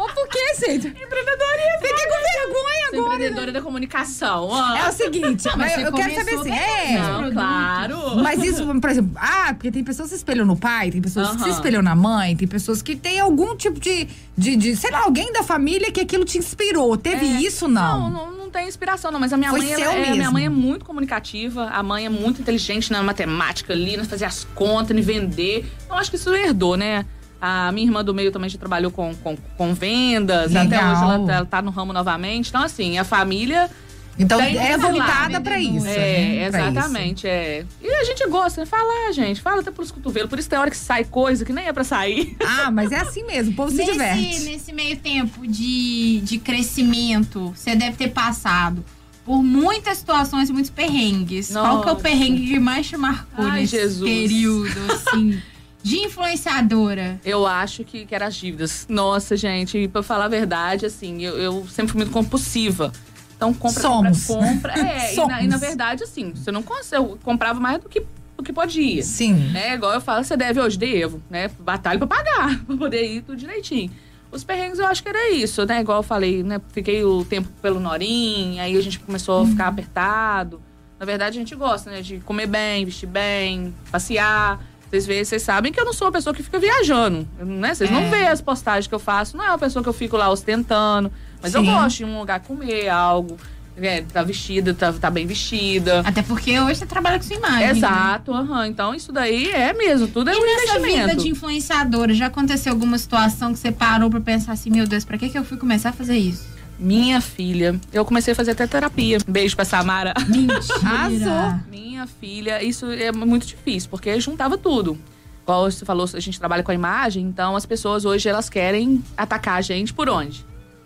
Ô, 0.00 0.08
por 0.14 0.28
que, 0.28 0.54
gente? 0.66 0.86
Empreendedorismo. 0.88 1.78
Fiquei 1.82 2.06
com 2.06 2.46
vergonha 2.46 2.90
Sou 2.90 3.00
agora. 3.00 3.14
empreendedora 3.16 3.52
da 3.52 3.60
comunicação. 3.62 4.48
ó. 4.48 4.76
É 4.76 4.88
o 4.88 4.92
seguinte, 4.92 5.44
mas 5.44 5.56
mas 5.56 5.72
você 5.74 5.86
eu 5.86 5.92
quero 5.92 6.14
saber 6.14 6.36
começou 6.36 6.40
assim, 6.40 6.50
bem, 6.50 6.96
é. 6.96 6.98
não. 6.98 7.22
Não, 7.22 7.32
claro. 7.32 8.16
Mas 8.22 8.42
isso, 8.42 8.80
por 8.80 8.90
exemplo, 8.90 9.12
ah, 9.16 9.52
porque 9.52 9.70
tem 9.70 9.84
pessoas 9.84 10.08
que 10.08 10.14
se 10.14 10.20
espelham 10.20 10.46
no 10.46 10.56
pai, 10.56 10.90
tem 10.90 11.02
pessoas 11.02 11.28
que 11.32 11.36
se 11.38 11.42
Aham. 11.44 11.50
espelham 11.50 11.82
na 11.82 11.94
mãe, 11.94 12.34
tem 12.34 12.48
pessoas 12.48 12.80
que 12.80 12.96
têm 12.96 13.20
algum 13.20 13.54
tipo 13.56 13.78
de, 13.78 14.08
de, 14.36 14.56
de, 14.56 14.74
sei 14.76 14.90
lá, 14.90 15.00
alguém 15.04 15.30
da 15.32 15.42
família 15.42 15.92
que 15.92 16.00
aquilo 16.00 16.24
te 16.24 16.38
inspirou. 16.38 16.96
Teve 16.96 17.26
É. 17.26 17.40
isso, 17.42 17.68
não? 17.68 18.08
Não, 18.08 18.10
não, 18.10 18.32
não 18.38 18.50
tem 18.50 18.66
inspiração, 18.66 19.12
não. 19.12 19.20
Mas 19.20 19.32
a 19.34 19.36
minha 19.36 19.50
Foi 19.50 19.60
mãe, 19.60 19.68
seu 19.74 19.80
ela 19.84 19.94
é, 19.94 20.00
mesmo. 20.00 20.16
minha 20.16 20.30
mãe 20.30 20.44
é 20.46 20.48
muito 20.48 20.84
comunicativa, 20.84 21.66
a 21.68 21.82
mãe 21.82 22.06
é 22.06 22.08
muito 22.08 22.40
inteligente 22.40 22.90
na 22.90 23.02
matemática 23.02 23.72
ali, 23.74 23.96
nas 23.98 24.06
fazer 24.08 24.24
as 24.24 24.44
contas, 24.54 24.96
em 24.96 25.00
vender. 25.02 25.70
Eu 25.88 25.94
acho 25.96 26.10
que 26.10 26.16
isso 26.16 26.34
herdou, 26.34 26.76
né? 26.76 27.04
A 27.40 27.72
minha 27.72 27.86
irmã 27.86 28.04
do 28.04 28.12
meio 28.12 28.30
também 28.30 28.50
já 28.50 28.58
trabalhou 28.58 28.90
com, 28.90 29.14
com, 29.16 29.36
com 29.56 29.74
vendas, 29.74 30.54
até 30.54 30.76
Legal. 30.76 30.92
hoje 30.92 31.02
ela, 31.02 31.26
tá- 31.26 31.32
ela 31.34 31.46
tá 31.46 31.62
no 31.62 31.70
ramo 31.70 31.92
novamente. 31.92 32.48
Então, 32.50 32.62
assim, 32.62 32.98
a 32.98 33.04
família 33.04 33.70
Então 34.18 34.36
Tem 34.38 34.58
é 34.58 34.72
esse 34.72 34.82
lado, 34.82 34.92
voltada 34.92 35.40
pra 35.40 35.58
isso. 35.58 35.86
É, 35.86 36.50
né? 36.50 36.68
Exatamente, 36.68 37.26
é. 37.26 37.64
E 37.80 37.88
a 37.90 38.04
gente 38.04 38.26
gosta, 38.28 38.60
né? 38.60 38.66
Falar, 38.66 39.12
gente. 39.12 39.40
Fala 39.40 39.60
até 39.62 39.70
pelos 39.70 39.90
cotovelos. 39.90 40.28
Por 40.28 40.38
isso 40.38 40.50
tem 40.50 40.58
hora 40.58 40.68
que 40.70 40.76
sai 40.76 41.04
coisa 41.04 41.42
que 41.44 41.52
nem 41.54 41.66
é 41.66 41.72
pra 41.72 41.84
sair. 41.84 42.28
isso. 42.28 42.36
Ah, 42.62 42.70
mas 42.70 42.92
é 42.92 42.96
assim 43.00 43.24
mesmo, 43.24 43.52
o 43.52 43.54
povo 43.56 43.70
se 43.74 43.82
diverte. 43.84 44.20
Nesse, 44.20 44.44
nesse 44.50 44.72
meio 44.74 44.96
tempo 44.98 45.46
de, 45.46 46.20
de 46.22 46.38
crescimento, 46.38 47.54
você 47.56 47.74
deve 47.74 47.96
ter 47.96 48.08
passado 48.08 48.84
por 49.24 49.42
muitas 49.42 49.98
situações, 49.98 50.50
muitos 50.50 50.70
perrengues. 50.70 51.50
Qual 51.52 51.80
que 51.82 51.88
é 51.88 51.92
o 51.92 51.94
Nossa. 51.94 52.02
perrengue 52.02 52.46
que 52.48 52.58
mais 52.58 52.86
te 52.88 52.96
marcou 52.98 53.44
Ai, 53.46 53.60
nesse 53.60 53.76
Jesus. 53.78 54.10
período, 54.10 54.92
assim, 54.92 55.40
de 55.82 55.96
influenciadora? 55.98 57.20
Eu 57.24 57.46
acho 57.46 57.84
que, 57.84 58.04
que 58.06 58.14
era 58.14 58.26
as 58.26 58.34
dívidas. 58.34 58.86
Nossa, 58.88 59.36
gente, 59.36 59.78
e 59.78 59.88
pra 59.88 60.02
falar 60.02 60.26
a 60.26 60.28
verdade, 60.28 60.86
assim, 60.86 61.22
eu, 61.22 61.36
eu 61.38 61.66
sempre 61.68 61.92
fui 61.92 61.98
muito 62.00 62.12
compulsiva. 62.12 62.92
Então, 63.36 63.54
compra, 63.54 63.80
Somos. 63.80 64.26
compra, 64.26 64.74
compra. 64.74 64.78
É, 64.78 65.14
e 65.14 65.16
na, 65.16 65.42
e 65.42 65.46
na 65.46 65.52
Somos. 65.52 65.60
verdade, 65.60 66.04
assim, 66.04 66.32
você 66.34 66.52
não 66.52 66.62
consegue. 66.62 67.02
Eu 67.02 67.18
comprava 67.22 67.58
mais 67.58 67.82
do 67.82 67.88
que, 67.88 68.02
do 68.36 68.42
que 68.42 68.52
podia. 68.52 69.02
Sim. 69.02 69.56
É, 69.56 69.74
igual 69.74 69.94
eu 69.94 70.00
falo, 70.00 70.22
você 70.22 70.36
deve 70.36 70.60
hoje, 70.60 70.76
devo, 70.78 71.22
né? 71.30 71.48
Batalha 71.58 71.98
pra 71.98 72.06
pagar, 72.06 72.60
pra 72.66 72.76
poder 72.76 73.02
ir 73.04 73.22
tudo 73.22 73.36
direitinho. 73.36 73.90
Os 74.30 74.44
perrengues 74.44 74.78
eu 74.78 74.86
acho 74.86 75.02
que 75.02 75.08
era 75.08 75.30
isso, 75.32 75.64
né? 75.64 75.80
Igual 75.80 76.00
eu 76.00 76.02
falei, 76.02 76.42
né? 76.42 76.60
Fiquei 76.68 77.02
o 77.02 77.24
tempo 77.24 77.48
pelo 77.60 77.80
Norim, 77.80 78.60
aí 78.60 78.76
a 78.76 78.80
gente 78.82 79.00
começou 79.00 79.42
a 79.42 79.46
ficar 79.46 79.68
apertado. 79.68 80.60
Na 81.00 81.06
verdade, 81.06 81.38
a 81.38 81.40
gente 81.40 81.54
gosta, 81.56 81.90
né? 81.90 82.02
De 82.02 82.18
comer 82.18 82.46
bem, 82.46 82.84
vestir 82.84 83.08
bem, 83.08 83.74
passear. 83.90 84.60
Vocês 84.90 85.06
veem, 85.06 85.24
vocês 85.24 85.42
sabem 85.42 85.72
que 85.72 85.78
eu 85.80 85.84
não 85.84 85.92
sou 85.92 86.08
uma 86.08 86.12
pessoa 86.12 86.34
que 86.34 86.42
fica 86.42 86.58
viajando, 86.58 87.26
né? 87.38 87.74
Vocês 87.74 87.90
não 87.90 88.00
É. 88.00 88.10
veem 88.10 88.26
as 88.28 88.40
postagens 88.40 88.86
que 88.88 88.94
eu 88.94 88.98
faço, 88.98 89.36
não 89.36 89.44
é 89.44 89.48
uma 89.48 89.58
pessoa 89.58 89.82
que 89.82 89.88
eu 89.88 89.92
fico 89.92 90.16
lá 90.16 90.28
ostentando. 90.30 91.12
Mas 91.40 91.54
eu 91.54 91.60
Sim. 91.64 91.70
gosto 91.70 91.96
de 91.98 92.04
um 92.04 92.18
lugar 92.18 92.40
comer 92.40 92.88
algo, 92.88 93.36
né? 93.76 94.02
Tá 94.12 94.22
vestida, 94.24 94.74
tá, 94.74 94.92
tá 94.92 95.08
bem 95.08 95.26
vestida. 95.28 96.00
Até 96.04 96.22
porque 96.22 96.58
hoje 96.58 96.80
você 96.80 96.86
trabalha 96.86 97.18
com 97.18 97.24
sua 97.24 97.36
imagem. 97.36 97.60
né? 97.66 97.70
Exato, 97.70 98.32
aham. 98.34 98.66
Então 98.66 98.92
isso 98.92 99.12
daí 99.12 99.48
é 99.52 99.72
mesmo, 99.72 100.08
tudo 100.08 100.28
é 100.28 100.34
um 100.36 100.38
E 100.38 100.40
nessa 100.44 100.76
investimento. 100.78 101.08
vida 101.08 101.22
de 101.22 101.28
influenciadora, 101.28 102.12
já 102.12 102.26
aconteceu 102.26 102.72
alguma 102.72 102.98
situação 102.98 103.52
que 103.52 103.60
você 103.60 103.70
parou 103.70 104.10
pra 104.10 104.20
pensar 104.20 104.52
assim, 104.52 104.70
meu 104.70 104.88
Deus, 104.88 105.04
pra 105.04 105.16
que, 105.16 105.28
que 105.28 105.38
eu 105.38 105.44
fui 105.44 105.56
começar 105.56 105.90
a 105.90 105.92
fazer 105.92 106.16
isso? 106.18 106.44
Minha 106.80 107.20
filha, 107.20 107.78
eu 107.92 108.04
comecei 108.06 108.32
a 108.32 108.34
fazer 108.34 108.52
até 108.52 108.66
terapia. 108.66 109.18
Beijo 109.28 109.54
pra 109.54 109.66
Samara. 109.66 110.14
Mentira. 110.26 111.62
Minha 111.70 112.06
filha, 112.06 112.62
isso 112.62 112.86
é 112.86 113.12
muito 113.12 113.46
difícil, 113.46 113.90
porque 113.90 114.18
juntava 114.18 114.56
tudo. 114.56 114.98
igual 115.42 115.70
você 115.70 115.84
falou, 115.84 116.08
a 116.12 116.20
gente 116.20 116.38
trabalha 116.38 116.62
com 116.62 116.70
a 116.70 116.74
imagem, 116.74 117.26
então 117.26 117.54
as 117.54 117.66
pessoas 117.66 118.06
hoje 118.06 118.28
elas 118.28 118.48
querem 118.48 119.04
atacar 119.14 119.58
a 119.58 119.60
gente 119.60 119.92
por 119.92 120.08
onde? 120.08 120.44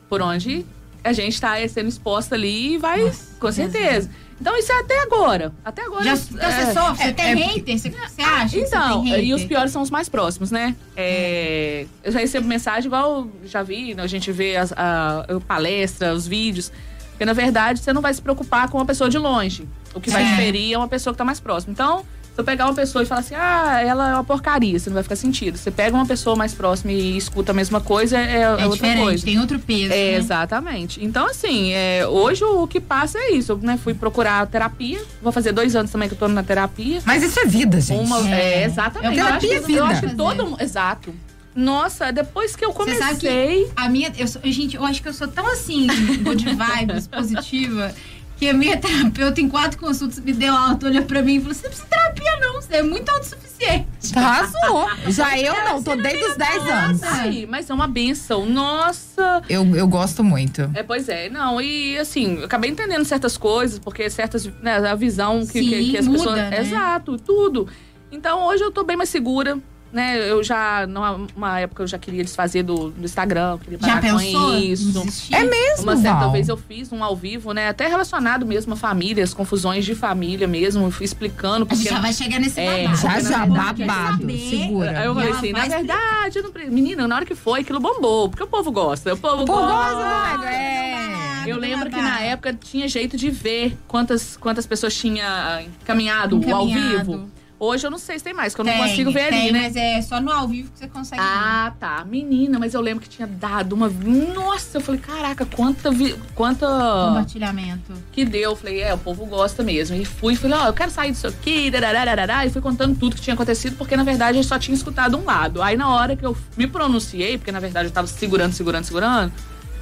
Por 0.08 0.20
onde 0.20 0.66
a 1.04 1.12
gente 1.12 1.40
tá 1.40 1.54
sendo 1.68 1.88
exposta 1.88 2.34
ali 2.34 2.74
e 2.74 2.78
vai, 2.78 3.04
Nossa, 3.04 3.36
com 3.38 3.52
certeza. 3.52 4.10
Então 4.40 4.56
isso 4.58 4.72
é 4.72 4.80
até 4.80 5.00
agora. 5.00 5.52
Até 5.64 5.82
agora. 5.82 6.02
Já, 6.04 6.12
é- 6.12 6.14
então 6.14 6.50
você 6.50 6.72
sofre, 6.72 7.04
você 7.04 7.12
tem 7.12 7.24
é- 7.26 7.34
hater? 7.34 7.78
Você, 7.78 7.90
você 7.90 8.22
acha 8.22 8.48
que 8.56 8.62
então, 8.62 8.88
você 8.88 9.02
tem 9.02 9.10
hater? 9.10 9.24
e 9.24 9.34
os 9.34 9.44
piores 9.44 9.70
são 9.70 9.80
os 9.82 9.90
mais 9.90 10.08
próximos, 10.08 10.50
né? 10.50 10.74
É, 10.96 11.86
eu 12.02 12.10
já 12.10 12.18
recebo 12.18 12.46
mensagem 12.48 12.86
igual 12.86 13.28
já 13.44 13.62
vi, 13.62 13.94
né? 13.94 14.02
a 14.02 14.06
gente 14.08 14.32
vê 14.32 14.56
as, 14.56 14.72
a, 14.72 15.24
a 15.28 15.40
palestra, 15.40 16.12
os 16.12 16.26
vídeos. 16.26 16.72
Porque, 17.10 17.24
na 17.24 17.32
verdade, 17.32 17.78
você 17.78 17.92
não 17.92 18.02
vai 18.02 18.12
se 18.12 18.20
preocupar 18.20 18.68
com 18.68 18.78
uma 18.78 18.84
pessoa 18.84 19.08
de 19.08 19.18
longe. 19.18 19.68
O 19.94 20.00
que 20.00 20.10
vai 20.10 20.24
É. 20.24 20.36
ferir 20.36 20.72
é 20.74 20.76
uma 20.78 20.88
pessoa 20.88 21.14
que 21.14 21.18
tá 21.18 21.24
mais 21.24 21.38
próxima. 21.38 21.72
Então, 21.72 22.04
se 22.34 22.40
eu 22.40 22.44
pegar 22.44 22.64
uma 22.66 22.74
pessoa 22.74 23.04
e 23.04 23.06
falar 23.06 23.20
assim, 23.20 23.34
ah, 23.36 23.80
ela 23.80 24.10
é 24.10 24.14
uma 24.14 24.24
porcaria, 24.24 24.76
você 24.76 24.90
não 24.90 24.94
vai 24.94 25.04
ficar 25.04 25.14
sentido. 25.14 25.56
Você 25.56 25.70
pega 25.70 25.94
uma 25.96 26.04
pessoa 26.04 26.34
mais 26.34 26.52
próxima 26.52 26.90
e 26.90 27.16
escuta 27.16 27.52
a 27.52 27.54
mesma 27.54 27.80
coisa, 27.80 28.18
é, 28.18 28.38
é 28.38 28.40
É 28.42 28.48
outra 28.50 28.68
diferente, 28.70 29.02
coisa. 29.02 29.24
tem 29.24 29.38
outro 29.38 29.58
peso. 29.60 29.92
É, 29.92 29.96
né? 29.96 30.14
exatamente. 30.16 31.04
Então, 31.04 31.26
assim, 31.30 31.72
é, 31.72 32.04
hoje 32.08 32.42
o 32.42 32.66
que 32.66 32.80
passa 32.80 33.18
é 33.18 33.30
isso. 33.32 33.52
Eu 33.52 33.58
né, 33.58 33.78
fui 33.82 33.94
procurar 33.94 34.44
terapia. 34.48 35.00
Vou 35.22 35.30
fazer 35.30 35.52
dois 35.52 35.76
anos 35.76 35.92
também 35.92 36.08
que 36.08 36.14
eu 36.14 36.18
tô 36.18 36.26
na 36.26 36.42
terapia. 36.42 37.00
Mas 37.06 37.22
isso 37.22 37.38
é 37.38 37.44
vida, 37.46 37.80
gente. 37.80 38.04
Uma, 38.04 38.28
É. 38.28 38.62
é, 38.62 38.64
exatamente. 38.64 39.16
Eu 39.16 39.24
Eu 39.24 39.32
acho, 39.32 39.38
terapia 39.46 39.48
que, 39.48 39.54
é 39.54 39.58
eu 39.58 39.66
vida. 39.66 39.84
acho 39.84 40.00
que 40.08 40.14
todo 40.16 40.44
mundo. 40.46 40.60
Exato. 40.60 41.14
Nossa, 41.56 42.10
depois 42.10 42.56
que 42.56 42.64
eu 42.64 42.72
Você 42.72 42.96
sabe 42.96 43.20
que 43.20 43.26
comecei. 43.28 43.70
A 43.76 43.88
minha, 43.88 44.12
eu 44.18 44.26
sou- 44.26 44.42
gente, 44.46 44.74
eu 44.74 44.84
acho 44.84 45.00
que 45.00 45.08
eu 45.08 45.12
sou 45.14 45.28
tão 45.28 45.46
assim, 45.46 45.86
good 46.24 46.44
vibes, 46.44 47.06
positiva, 47.06 47.94
que 48.44 48.50
a 48.50 48.52
minha 48.52 48.76
terapeuta, 48.76 49.40
em 49.40 49.48
quatro 49.48 49.78
consultas, 49.78 50.18
me 50.20 50.32
deu 50.34 50.54
alta, 50.54 50.86
olhou 50.86 51.02
pra 51.04 51.22
mim 51.22 51.36
e 51.36 51.40
falou: 51.40 51.54
você 51.54 51.62
não 51.62 51.70
precisa 51.70 51.84
de 51.84 51.90
terapia, 51.90 52.40
não, 52.40 52.52
você 52.60 52.74
é 52.74 52.82
muito 52.82 53.08
autossuficiente. 53.08 53.86
Arrasou. 54.14 54.90
Já 55.08 55.38
eu 55.38 55.54
não, 55.64 55.82
tô 55.82 55.96
desde 55.96 56.22
os 56.24 56.36
10 56.36 56.68
anos. 56.68 57.02
Ai, 57.02 57.46
mas 57.48 57.70
é 57.70 57.74
uma 57.74 57.86
benção. 57.86 58.44
Nossa. 58.44 59.42
Eu, 59.48 59.64
eu 59.74 59.88
gosto 59.88 60.22
muito. 60.22 60.70
É, 60.74 60.82
pois 60.82 61.08
é, 61.08 61.30
não, 61.30 61.58
e 61.58 61.96
assim, 61.96 62.36
eu 62.38 62.44
acabei 62.44 62.70
entendendo 62.70 63.04
certas 63.06 63.38
coisas, 63.38 63.78
porque 63.78 64.10
certas, 64.10 64.44
né, 64.60 64.76
a 64.76 64.94
visão 64.94 65.46
que, 65.46 65.60
Sim, 65.60 65.68
que, 65.70 65.90
que 65.92 65.96
as 65.96 66.06
muda, 66.06 66.18
pessoas. 66.18 66.36
né? 66.36 66.60
Exato, 66.60 67.16
tudo. 67.16 67.66
Então 68.12 68.44
hoje 68.46 68.62
eu 68.62 68.70
tô 68.70 68.84
bem 68.84 68.96
mais 68.96 69.08
segura, 69.08 69.58
né? 69.94 70.28
Eu 70.30 70.42
já, 70.42 70.86
numa 70.86 71.20
uma 71.36 71.60
época, 71.60 71.82
eu 71.82 71.86
já 71.86 71.96
queria 71.98 72.22
desfazer 72.24 72.62
do, 72.62 72.90
do 72.90 73.04
Instagram, 73.04 73.58
queria 73.58 73.78
Já 73.80 73.86
parar 73.86 74.00
com 74.00 74.18
pensou? 74.18 74.54
em 74.54 74.70
isso. 74.72 75.06
É 75.32 75.44
mesmo, 75.44 75.82
Uma 75.84 75.96
certa 75.96 76.18
Val? 76.20 76.32
vez 76.32 76.48
eu 76.48 76.56
fiz 76.56 76.92
um 76.92 77.02
ao 77.02 77.14
vivo, 77.16 77.52
né? 77.52 77.68
Até 77.68 77.86
relacionado 77.86 78.44
mesmo 78.44 78.74
a 78.74 78.76
família, 78.76 79.22
as 79.22 79.32
confusões 79.32 79.84
de 79.84 79.94
família 79.94 80.46
mesmo, 80.48 80.90
fui 80.90 81.04
explicando. 81.04 81.62
A 81.62 81.66
Porque 81.66 81.76
gente 81.82 81.92
já 81.94 82.00
vai 82.00 82.12
chegar 82.12 82.38
nesse 82.40 82.60
É, 82.60 82.84
babado. 82.84 82.96
Já, 83.00 83.08
porque, 83.10 83.22
já, 83.28 83.46
babado. 83.46 84.32
Segura. 84.50 84.98
Aí 84.98 85.06
eu 85.06 85.14
falei 85.14 85.30
assim, 85.30 85.52
na 85.52 85.66
verdade, 85.66 86.42
não 86.42 86.52
menina, 86.72 87.06
na 87.08 87.16
hora 87.16 87.24
que 87.26 87.34
foi, 87.34 87.60
aquilo 87.60 87.80
bombou, 87.80 88.28
porque 88.28 88.42
o 88.42 88.46
povo 88.46 88.70
gosta. 88.72 89.14
O 89.14 89.16
povo 89.16 89.44
Pô, 89.44 89.54
gosta. 89.54 89.94
gosta, 89.94 90.38
né? 90.38 91.40
É. 91.46 91.50
Eu 91.50 91.58
lembro 91.58 91.90
que 91.90 91.96
na 92.00 92.20
época 92.20 92.54
tinha 92.54 92.88
jeito 92.88 93.16
de 93.16 93.30
ver 93.30 93.76
quantas, 93.86 94.36
quantas 94.36 94.66
pessoas 94.66 94.94
tinha 94.94 95.26
ah, 95.26 95.62
encaminhado, 95.62 96.36
ao 96.36 96.42
Encaminhado. 96.66 96.98
vivo. 97.12 97.30
Hoje 97.58 97.86
eu 97.86 97.90
não 97.90 97.98
sei 97.98 98.18
se 98.18 98.24
tem 98.24 98.34
mais, 98.34 98.54
que 98.54 98.60
eu 98.60 98.64
não 98.64 98.72
Tem, 98.72 98.82
consigo 98.82 99.12
ver 99.12 99.28
tem, 99.30 99.42
ali, 99.44 99.52
né? 99.52 99.60
Mas 99.62 99.76
é 99.76 100.02
só 100.02 100.20
no 100.20 100.30
ao 100.30 100.46
vivo 100.48 100.70
que 100.72 100.78
você 100.80 100.88
consegue 100.88 101.22
ver. 101.22 101.28
Ah, 101.28 101.72
tá. 101.78 102.04
Menina, 102.04 102.58
mas 102.58 102.74
eu 102.74 102.80
lembro 102.80 103.02
que 103.02 103.08
tinha 103.08 103.26
dado 103.28 103.72
uma. 103.74 103.88
Nossa, 103.88 104.78
eu 104.78 104.80
falei, 104.80 105.00
caraca, 105.00 105.46
quanta. 105.46 105.90
vi- 105.90 106.14
Quanta. 106.34 106.66
Compartilhamento. 107.08 107.92
Que 108.12 108.24
deu. 108.24 108.50
Eu 108.50 108.56
falei, 108.56 108.80
é, 108.82 108.92
o 108.92 108.98
povo 108.98 109.24
gosta 109.26 109.62
mesmo. 109.62 109.96
E 109.96 110.04
fui, 110.04 110.34
falei, 110.36 110.58
ó, 110.58 110.66
eu 110.66 110.72
quero 110.72 110.90
sair 110.90 111.12
disso 111.12 111.26
aqui, 111.26 111.70
darararará, 111.70 112.44
e 112.44 112.50
fui 112.50 112.60
contando 112.60 112.98
tudo 112.98 113.14
que 113.16 113.22
tinha 113.22 113.34
acontecido, 113.34 113.76
porque 113.76 113.96
na 113.96 114.02
verdade 114.04 114.36
eu 114.38 114.44
só 114.44 114.58
tinha 114.58 114.74
escutado 114.74 115.16
um 115.16 115.24
lado. 115.24 115.62
Aí 115.62 115.76
na 115.76 115.88
hora 115.88 116.16
que 116.16 116.26
eu 116.26 116.36
me 116.56 116.66
pronunciei, 116.66 117.38
porque 117.38 117.52
na 117.52 117.60
verdade 117.60 117.88
eu 117.88 117.92
tava 117.92 118.06
segurando, 118.08 118.52
segurando, 118.52 118.84
segurando. 118.84 119.32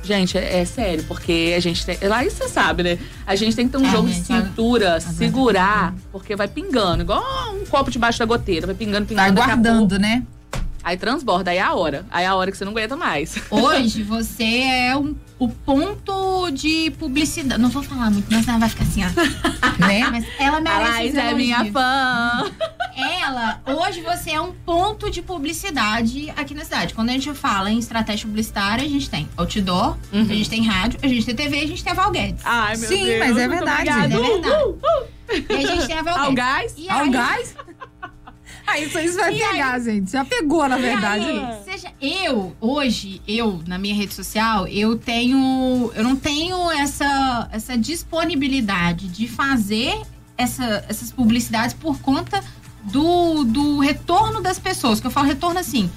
Gente, 0.03 0.37
é, 0.37 0.61
é 0.61 0.65
sério, 0.65 1.05
porque 1.07 1.55
a 1.57 1.61
gente 1.61 1.87
tem. 1.87 1.97
Lá 2.09 2.25
você 2.25 2.49
sabe, 2.49 2.83
né? 2.83 2.99
A 3.27 3.37
gente 3.37 3.55
tem 3.55 3.67
que 3.67 3.73
ter 3.73 3.79
um 3.79 3.87
É, 3.87 3.91
jogo 3.91 4.09
de 4.09 4.15
a- 4.21 4.25
cintura, 4.25 5.01
segurar, 5.01 5.95
porque 6.11 6.35
vai 6.35 6.49
pingando, 6.49 7.03
igual 7.03 7.23
um 7.55 7.65
copo 7.67 7.91
debaixo 7.91 8.19
da 8.19 8.25
goteira, 8.25 8.67
vai 8.67 8.75
pingando, 8.75 9.07
pingando. 9.07 9.33
Vai 9.35 9.47
guardando, 9.47 9.99
né? 9.99 10.25
Aí 10.85 10.97
transborda, 10.97 11.51
aí 11.53 11.59
é 11.59 11.63
a 11.63 11.73
hora. 11.75 12.05
Aí 12.11 12.25
é 12.25 12.27
a 12.29 12.35
hora 12.35 12.51
que 12.51 12.57
você 12.57 12.65
não 12.65 12.73
aguenta 12.73 12.97
mais. 12.97 13.37
Hoje 13.51 14.03
você 14.03 14.45
é 14.63 14.97
um- 14.97 15.15
o 15.39 15.49
ponto 15.49 16.51
de 16.51 16.91
publicidade. 16.99 17.61
Não 17.61 17.69
vou 17.69 17.83
falar 17.83 18.11
muito, 18.11 18.27
mas 18.31 18.47
ela 18.47 18.59
vai 18.59 18.69
ficar 18.69 18.85
assim, 18.85 19.03
ó. 19.05 19.09
né? 19.87 20.09
Mas 20.11 20.25
ela 20.39 20.59
A 20.59 20.61
merece 20.61 20.91
Laís 20.93 21.13
os 21.13 21.19
é 21.19 21.35
minha 21.35 21.65
fã. 21.73 22.51
Ela, 22.97 23.61
hoje 23.67 24.03
você 24.03 24.33
é 24.33 24.41
um 24.41 24.53
ponto 24.53 25.11
de 25.11 25.23
publicidade 25.23 26.31
aqui 26.37 26.55
na 26.55 26.63
cidade. 26.65 26.95
Quando 26.95 27.09
a 27.11 27.13
gente 27.13 27.33
fala 27.35 27.71
em 27.71 27.79
estratégia 27.79 28.27
publicitária, 28.27 28.85
a 28.85 28.89
gente 28.89 29.09
tem 29.09 29.29
outdoor, 29.37 29.97
Uhum. 30.13 30.23
a 30.23 30.35
gente 30.35 30.51
tem 30.51 30.63
rádio, 30.65 31.01
a 31.03 31.07
gente 31.09 31.25
tem 31.25 31.35
TV, 31.35 31.61
a 31.61 31.67
gente 31.67 31.83
tem 31.83 31.93
a 31.93 31.97
Val 31.97 32.11
Guedes. 32.11 32.43
Ai, 32.45 32.77
meu 32.77 32.89
Sim, 32.89 33.05
Deus. 33.05 33.19
mas 33.19 33.37
é 33.39 33.49
verdade. 33.49 33.91
obrigada. 33.91 34.15
É 34.15 34.19
verdade. 34.19 34.55
Uh, 34.55 34.69
uh, 34.69 34.73
uh. 34.73 35.09
E 35.49 35.55
a 35.55 35.67
gente 35.67 35.87
tem 35.87 35.99
a 35.99 36.03
Val 36.03 36.15
Ao 36.19 36.33
Guedes. 36.33 36.35
gás? 36.37 36.75
E 36.77 36.91
Ao 36.91 37.01
aí, 37.01 37.11
gás? 37.11 37.55
Ah, 38.73 38.79
isso, 38.81 38.99
isso 38.99 39.19
vai 39.19 39.35
pegar, 39.37 39.79
gente. 39.81 40.11
Já 40.11 40.25
pegou, 40.25 40.67
na 40.69 40.79
E 40.79 40.83
verdade. 40.83 41.25
aí, 41.29 41.59
seja 41.65 41.93
eu, 42.01 42.57
hoje, 42.61 43.21
eu, 43.29 43.61
na 43.67 43.77
minha 43.79 43.95
rede 43.95 44.15
social, 44.15 44.67
eu 44.67 44.97
tenho. 44.99 45.91
Eu 45.95 46.03
não 46.05 46.17
tenho 46.17 46.71
essa, 46.71 47.49
essa 47.53 47.77
disponibilidade 47.77 49.09
de 49.09 49.29
fazer 49.29 50.01
essa- 50.39 50.85
essas 50.89 51.11
publicidades 51.13 51.75
por 51.75 51.99
conta 52.01 52.43
do, 52.85 53.45
do 53.45 53.79
retorno 53.79 54.41
das 54.41 54.59
pessoas. 54.59 55.01
Que 55.01 55.07
eu 55.07 55.11
falo 55.11 55.27
retorno 55.29 55.59
assim. 55.59 55.91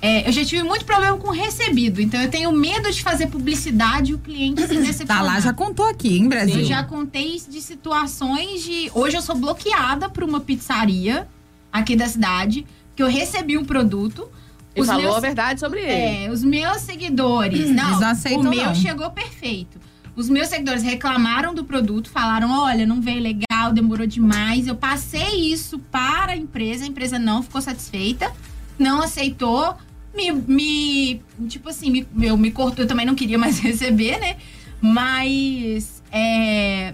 é, 0.00 0.26
eu 0.28 0.32
já 0.32 0.44
tive 0.44 0.64
muito 0.64 0.84
problema 0.84 1.16
com 1.16 1.30
recebido, 1.30 2.00
então 2.02 2.20
eu 2.20 2.28
tenho 2.28 2.50
medo 2.50 2.90
de 2.90 3.00
fazer 3.02 3.28
publicidade 3.28 4.10
e 4.10 4.14
o 4.14 4.18
cliente 4.18 4.60
se 4.62 4.66
decepcionar. 4.76 5.18
Tá 5.18 5.22
lá, 5.22 5.38
já 5.38 5.52
contou 5.52 5.86
aqui, 5.88 6.16
hein, 6.16 6.28
Brasil? 6.28 6.56
Eu 6.58 6.64
já 6.64 6.82
contei 6.82 7.40
de 7.48 7.60
situações 7.60 8.64
de. 8.64 8.90
Hoje 8.94 9.16
eu 9.16 9.22
sou 9.22 9.36
bloqueada 9.36 10.08
por 10.08 10.24
uma 10.24 10.40
pizzaria 10.40 11.28
aqui 11.72 11.96
da 11.96 12.06
cidade, 12.06 12.66
que 12.94 13.02
eu 13.02 13.08
recebi 13.08 13.56
um 13.56 13.64
produto. 13.64 14.28
E 14.76 14.80
os 14.80 14.86
falou 14.86 15.02
meus- 15.02 15.16
a 15.16 15.20
verdade 15.20 15.60
sobre 15.60 15.80
ele. 15.80 16.24
É, 16.26 16.30
os 16.30 16.42
meus 16.44 16.78
seguidores. 16.82 17.70
Não, 17.70 17.88
Eles 17.88 18.00
não 18.00 18.08
aceitam, 18.08 18.40
o 18.40 18.50
meu 18.50 18.66
não. 18.66 18.74
chegou 18.74 19.10
perfeito. 19.10 19.80
Os 20.14 20.28
meus 20.28 20.48
seguidores 20.48 20.82
reclamaram 20.82 21.54
do 21.54 21.64
produto, 21.64 22.10
falaram: 22.10 22.50
olha, 22.50 22.84
não 22.86 23.00
veio 23.00 23.20
legal, 23.22 23.72
demorou 23.72 24.06
demais. 24.06 24.66
Eu 24.66 24.74
passei 24.76 25.50
isso 25.52 25.78
para 25.78 26.32
a 26.32 26.36
empresa, 26.36 26.84
a 26.84 26.86
empresa 26.86 27.18
não 27.18 27.42
ficou 27.42 27.60
satisfeita, 27.62 28.30
não 28.78 29.00
aceitou. 29.02 29.74
Me, 30.14 30.30
me 30.30 31.20
tipo 31.48 31.70
assim, 31.70 31.90
me, 31.90 32.06
eu 32.20 32.36
me 32.36 32.50
cortou, 32.50 32.84
eu 32.84 32.88
também 32.88 33.06
não 33.06 33.14
queria 33.14 33.38
mais 33.38 33.58
receber, 33.60 34.18
né? 34.20 34.36
Mas 34.82 36.02
é, 36.12 36.92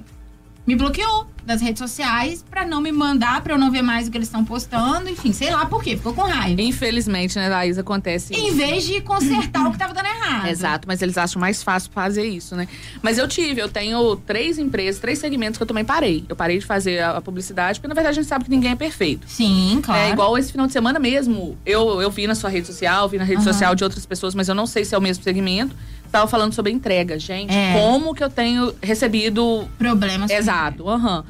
me 0.68 0.76
bloqueou 0.76 1.26
das 1.46 1.62
redes 1.62 1.78
sociais 1.78 2.44
pra 2.50 2.66
não 2.66 2.78
me 2.78 2.92
mandar, 2.92 3.40
pra 3.40 3.54
eu 3.54 3.58
não 3.58 3.70
ver 3.70 3.80
mais 3.80 4.06
o 4.06 4.10
que 4.10 4.18
eles 4.18 4.28
estão 4.28 4.44
postando, 4.44 5.08
enfim, 5.08 5.32
sei 5.32 5.50
lá 5.50 5.64
por 5.64 5.82
quê, 5.82 5.96
ficou 5.96 6.12
com 6.12 6.20
raiva. 6.20 6.60
Infelizmente, 6.60 7.38
né, 7.38 7.48
Laís, 7.48 7.78
acontece 7.78 8.34
Em 8.34 8.48
isso. 8.48 8.56
vez 8.58 8.84
de 8.84 9.00
consertar 9.00 9.66
o 9.66 9.72
que 9.72 9.78
tava 9.78 9.94
dando 9.94 10.04
errado. 10.04 10.46
Exato, 10.48 10.86
mas 10.86 11.00
eles 11.00 11.16
acham 11.16 11.40
mais 11.40 11.62
fácil 11.62 11.90
fazer 11.90 12.26
isso, 12.26 12.54
né? 12.54 12.68
Mas 13.00 13.16
eu 13.16 13.26
tive, 13.26 13.62
eu 13.62 13.68
tenho 13.70 14.14
três 14.16 14.58
empresas, 14.58 15.00
três 15.00 15.18
segmentos 15.18 15.56
que 15.56 15.62
eu 15.62 15.66
também 15.66 15.86
parei. 15.86 16.22
Eu 16.28 16.36
parei 16.36 16.58
de 16.58 16.66
fazer 16.66 16.98
a, 16.98 17.12
a 17.16 17.20
publicidade, 17.22 17.78
porque 17.80 17.88
na 17.88 17.94
verdade 17.94 18.18
a 18.18 18.20
gente 18.20 18.28
sabe 18.28 18.44
que 18.44 18.50
ninguém 18.50 18.72
é 18.72 18.76
perfeito. 18.76 19.26
Sim, 19.26 19.80
claro. 19.82 20.02
É 20.02 20.10
igual 20.12 20.36
esse 20.36 20.52
final 20.52 20.66
de 20.66 20.74
semana 20.74 20.98
mesmo. 20.98 21.56
Eu, 21.64 22.02
eu 22.02 22.10
vi 22.10 22.26
na 22.26 22.34
sua 22.34 22.50
rede 22.50 22.66
social, 22.66 23.08
vi 23.08 23.16
na 23.16 23.24
rede 23.24 23.40
Aham. 23.40 23.50
social 23.54 23.74
de 23.74 23.84
outras 23.84 24.04
pessoas, 24.04 24.34
mas 24.34 24.50
eu 24.50 24.54
não 24.54 24.66
sei 24.66 24.84
se 24.84 24.94
é 24.94 24.98
o 24.98 25.00
mesmo 25.00 25.24
segmento. 25.24 25.74
Tava 26.10 26.26
falando 26.26 26.52
sobre 26.52 26.72
entrega, 26.72 27.18
gente. 27.18 27.52
É. 27.54 27.74
Como 27.74 28.14
que 28.14 28.22
eu 28.22 28.30
tenho 28.30 28.74
recebido 28.82 29.68
Problemas. 29.78 30.30
Exato, 30.30 30.88
aham. 30.88 31.24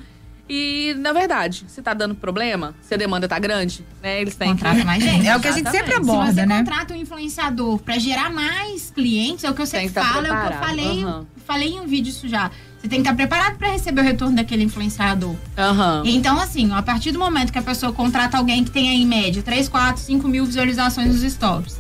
E, 0.49 0.95
na 0.99 1.13
verdade, 1.13 1.67
se 1.69 1.83
tá 1.83 1.93
dando 1.93 2.15
problema, 2.15 2.75
se 2.81 2.95
a 2.95 2.97
demanda 2.97 3.29
tá 3.29 3.39
grande, 3.39 3.85
né? 4.03 4.21
Eles 4.21 4.35
têm 4.35 4.49
Contrata 4.49 4.83
mais 4.83 5.03
gente. 5.03 5.27
É 5.27 5.37
o 5.37 5.41
que 5.41 5.49
a 5.49 5.53
gente 5.53 5.71
sempre 5.71 5.93
Exatamente. 5.93 6.07
Se 6.07 6.11
aborda, 6.11 6.33
você 6.33 6.47
né? 6.47 6.59
contrata 6.59 6.95
um 6.95 6.97
influenciador 6.97 7.79
pra 7.81 7.99
gerar 7.99 8.31
mais 8.31 8.91
clientes, 8.91 9.45
é 9.45 9.51
o 9.51 9.55
que 9.55 9.61
eu 9.61 9.67
sempre 9.67 9.89
que 9.89 9.95
tá 9.95 10.03
falo, 10.03 10.27
é 10.27 10.33
o 10.33 10.41
que 10.41 10.55
eu 10.55 10.59
falei, 10.59 11.05
aham. 11.05 11.27
falei 11.45 11.69
em 11.69 11.81
um 11.81 11.87
vídeo 11.87 12.09
isso 12.09 12.27
já. 12.27 12.51
Você 12.81 12.89
tem 12.89 13.03
que 13.03 13.09
estar 13.09 13.15
preparado 13.15 13.59
pra 13.59 13.69
receber 13.69 14.01
o 14.01 14.05
retorno 14.05 14.37
daquele 14.37 14.63
influenciador. 14.63 15.35
Aham. 15.57 16.03
Então, 16.07 16.39
assim, 16.41 16.73
a 16.73 16.81
partir 16.81 17.11
do 17.11 17.19
momento 17.19 17.53
que 17.53 17.59
a 17.59 17.63
pessoa 17.63 17.93
contrata 17.93 18.39
alguém 18.39 18.65
que 18.65 18.71
tem 18.71 18.89
aí, 18.89 19.03
em 19.03 19.07
média 19.07 19.43
3, 19.43 19.69
4, 19.69 20.01
5 20.01 20.29
mil 20.29 20.47
visualizações 20.47 21.09
nos 21.09 21.33
stories, 21.33 21.79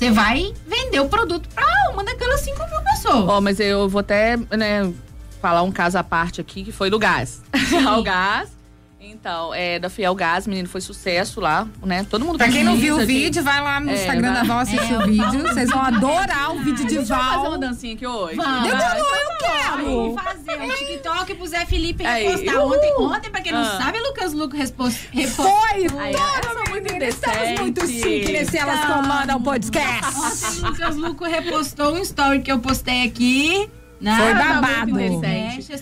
você 0.00 0.10
vai 0.10 0.54
vender 0.66 0.98
o 0.98 1.08
produto 1.10 1.46
pra 1.54 1.66
uma 1.92 2.02
daquelas 2.02 2.40
5 2.40 2.56
mil 2.56 2.80
pessoas. 2.82 3.28
Ó, 3.28 3.38
mas 3.38 3.60
eu 3.60 3.86
vou 3.86 4.00
até, 4.00 4.34
né, 4.38 4.90
falar 5.42 5.60
um 5.60 5.70
caso 5.70 5.98
à 5.98 6.02
parte 6.02 6.40
aqui, 6.40 6.64
que 6.64 6.72
foi 6.72 6.88
do 6.88 6.98
gás. 6.98 7.42
o 7.98 8.02
gás. 8.02 8.48
Então, 9.02 9.54
é 9.54 9.78
da 9.78 9.88
Fiel 9.88 10.14
Gás, 10.14 10.46
menino, 10.46 10.68
foi 10.68 10.80
sucesso 10.82 11.40
lá, 11.40 11.66
né? 11.82 12.04
Todo 12.08 12.22
mundo 12.24 12.36
Pra 12.36 12.48
quem 12.50 12.62
não 12.62 12.76
viu 12.76 12.96
o 12.96 13.06
vídeo, 13.06 13.42
vai 13.42 13.60
lá 13.62 13.80
no 13.80 13.90
É, 13.90 13.94
Instagram 13.94 14.28
da 14.32 14.38
vai- 14.40 14.46
Val 14.48 14.58
assistir 14.58 14.92
É, 14.92 14.98
o 14.98 15.00
eu 15.00 15.06
vídeo. 15.06 15.42
Vocês 15.42 15.70
vão 15.70 15.80
adorar 15.80 16.54
o 16.54 16.58
vídeo 16.62 16.86
de 16.86 16.94
eu 16.96 17.06
fazer 17.06 17.48
uma 17.48 17.58
dancinha 17.58 17.94
aqui 17.94 18.06
hoje. 18.06 18.36
Vamos. 18.36 18.68
Eu 18.68 18.76
Vamos 18.76 19.38
quero. 19.40 20.14
fazer 20.22 20.62
um 20.62 20.68
TikTok 20.68 21.34
pro 21.34 21.46
Zé 21.46 21.64
Felipe 21.64 22.04
Aí, 22.04 22.26
repostar 22.28 22.56
uhul. 22.56 22.74
ontem. 22.76 22.94
Ontem, 22.98 23.30
pra 23.30 23.40
quem 23.40 23.52
não 23.52 23.62
Ah. 23.62 23.78
sabe, 23.82 23.98
Lucas 24.00 24.32
Luco 24.34 24.54
repos- 24.54 24.96
repostou. 25.10 25.46
Foi! 25.46 25.86
Aí, 25.98 26.14
é 26.14 26.70
muito 26.70 27.02
Estamos 27.04 27.60
muito 27.60 27.86
chique 27.86 28.32
nesse 28.32 28.58
Elas 28.58 28.80
Estamos. 28.80 29.06
Comandam 29.06 29.38
o 29.38 29.42
podcast. 29.42 30.14
Ontem 30.18 30.62
o 30.62 30.68
Lucas 30.68 30.96
Luco 30.96 31.24
repostou 31.24 31.94
um 31.94 31.98
story 31.98 32.40
que 32.42 32.52
eu 32.52 32.58
postei 32.58 33.06
aqui. 33.06 33.68
Né? 34.00 34.16
Foi 34.16 34.32
babado. 34.32 34.92
muito 34.92 35.12
indecente, 35.12 35.26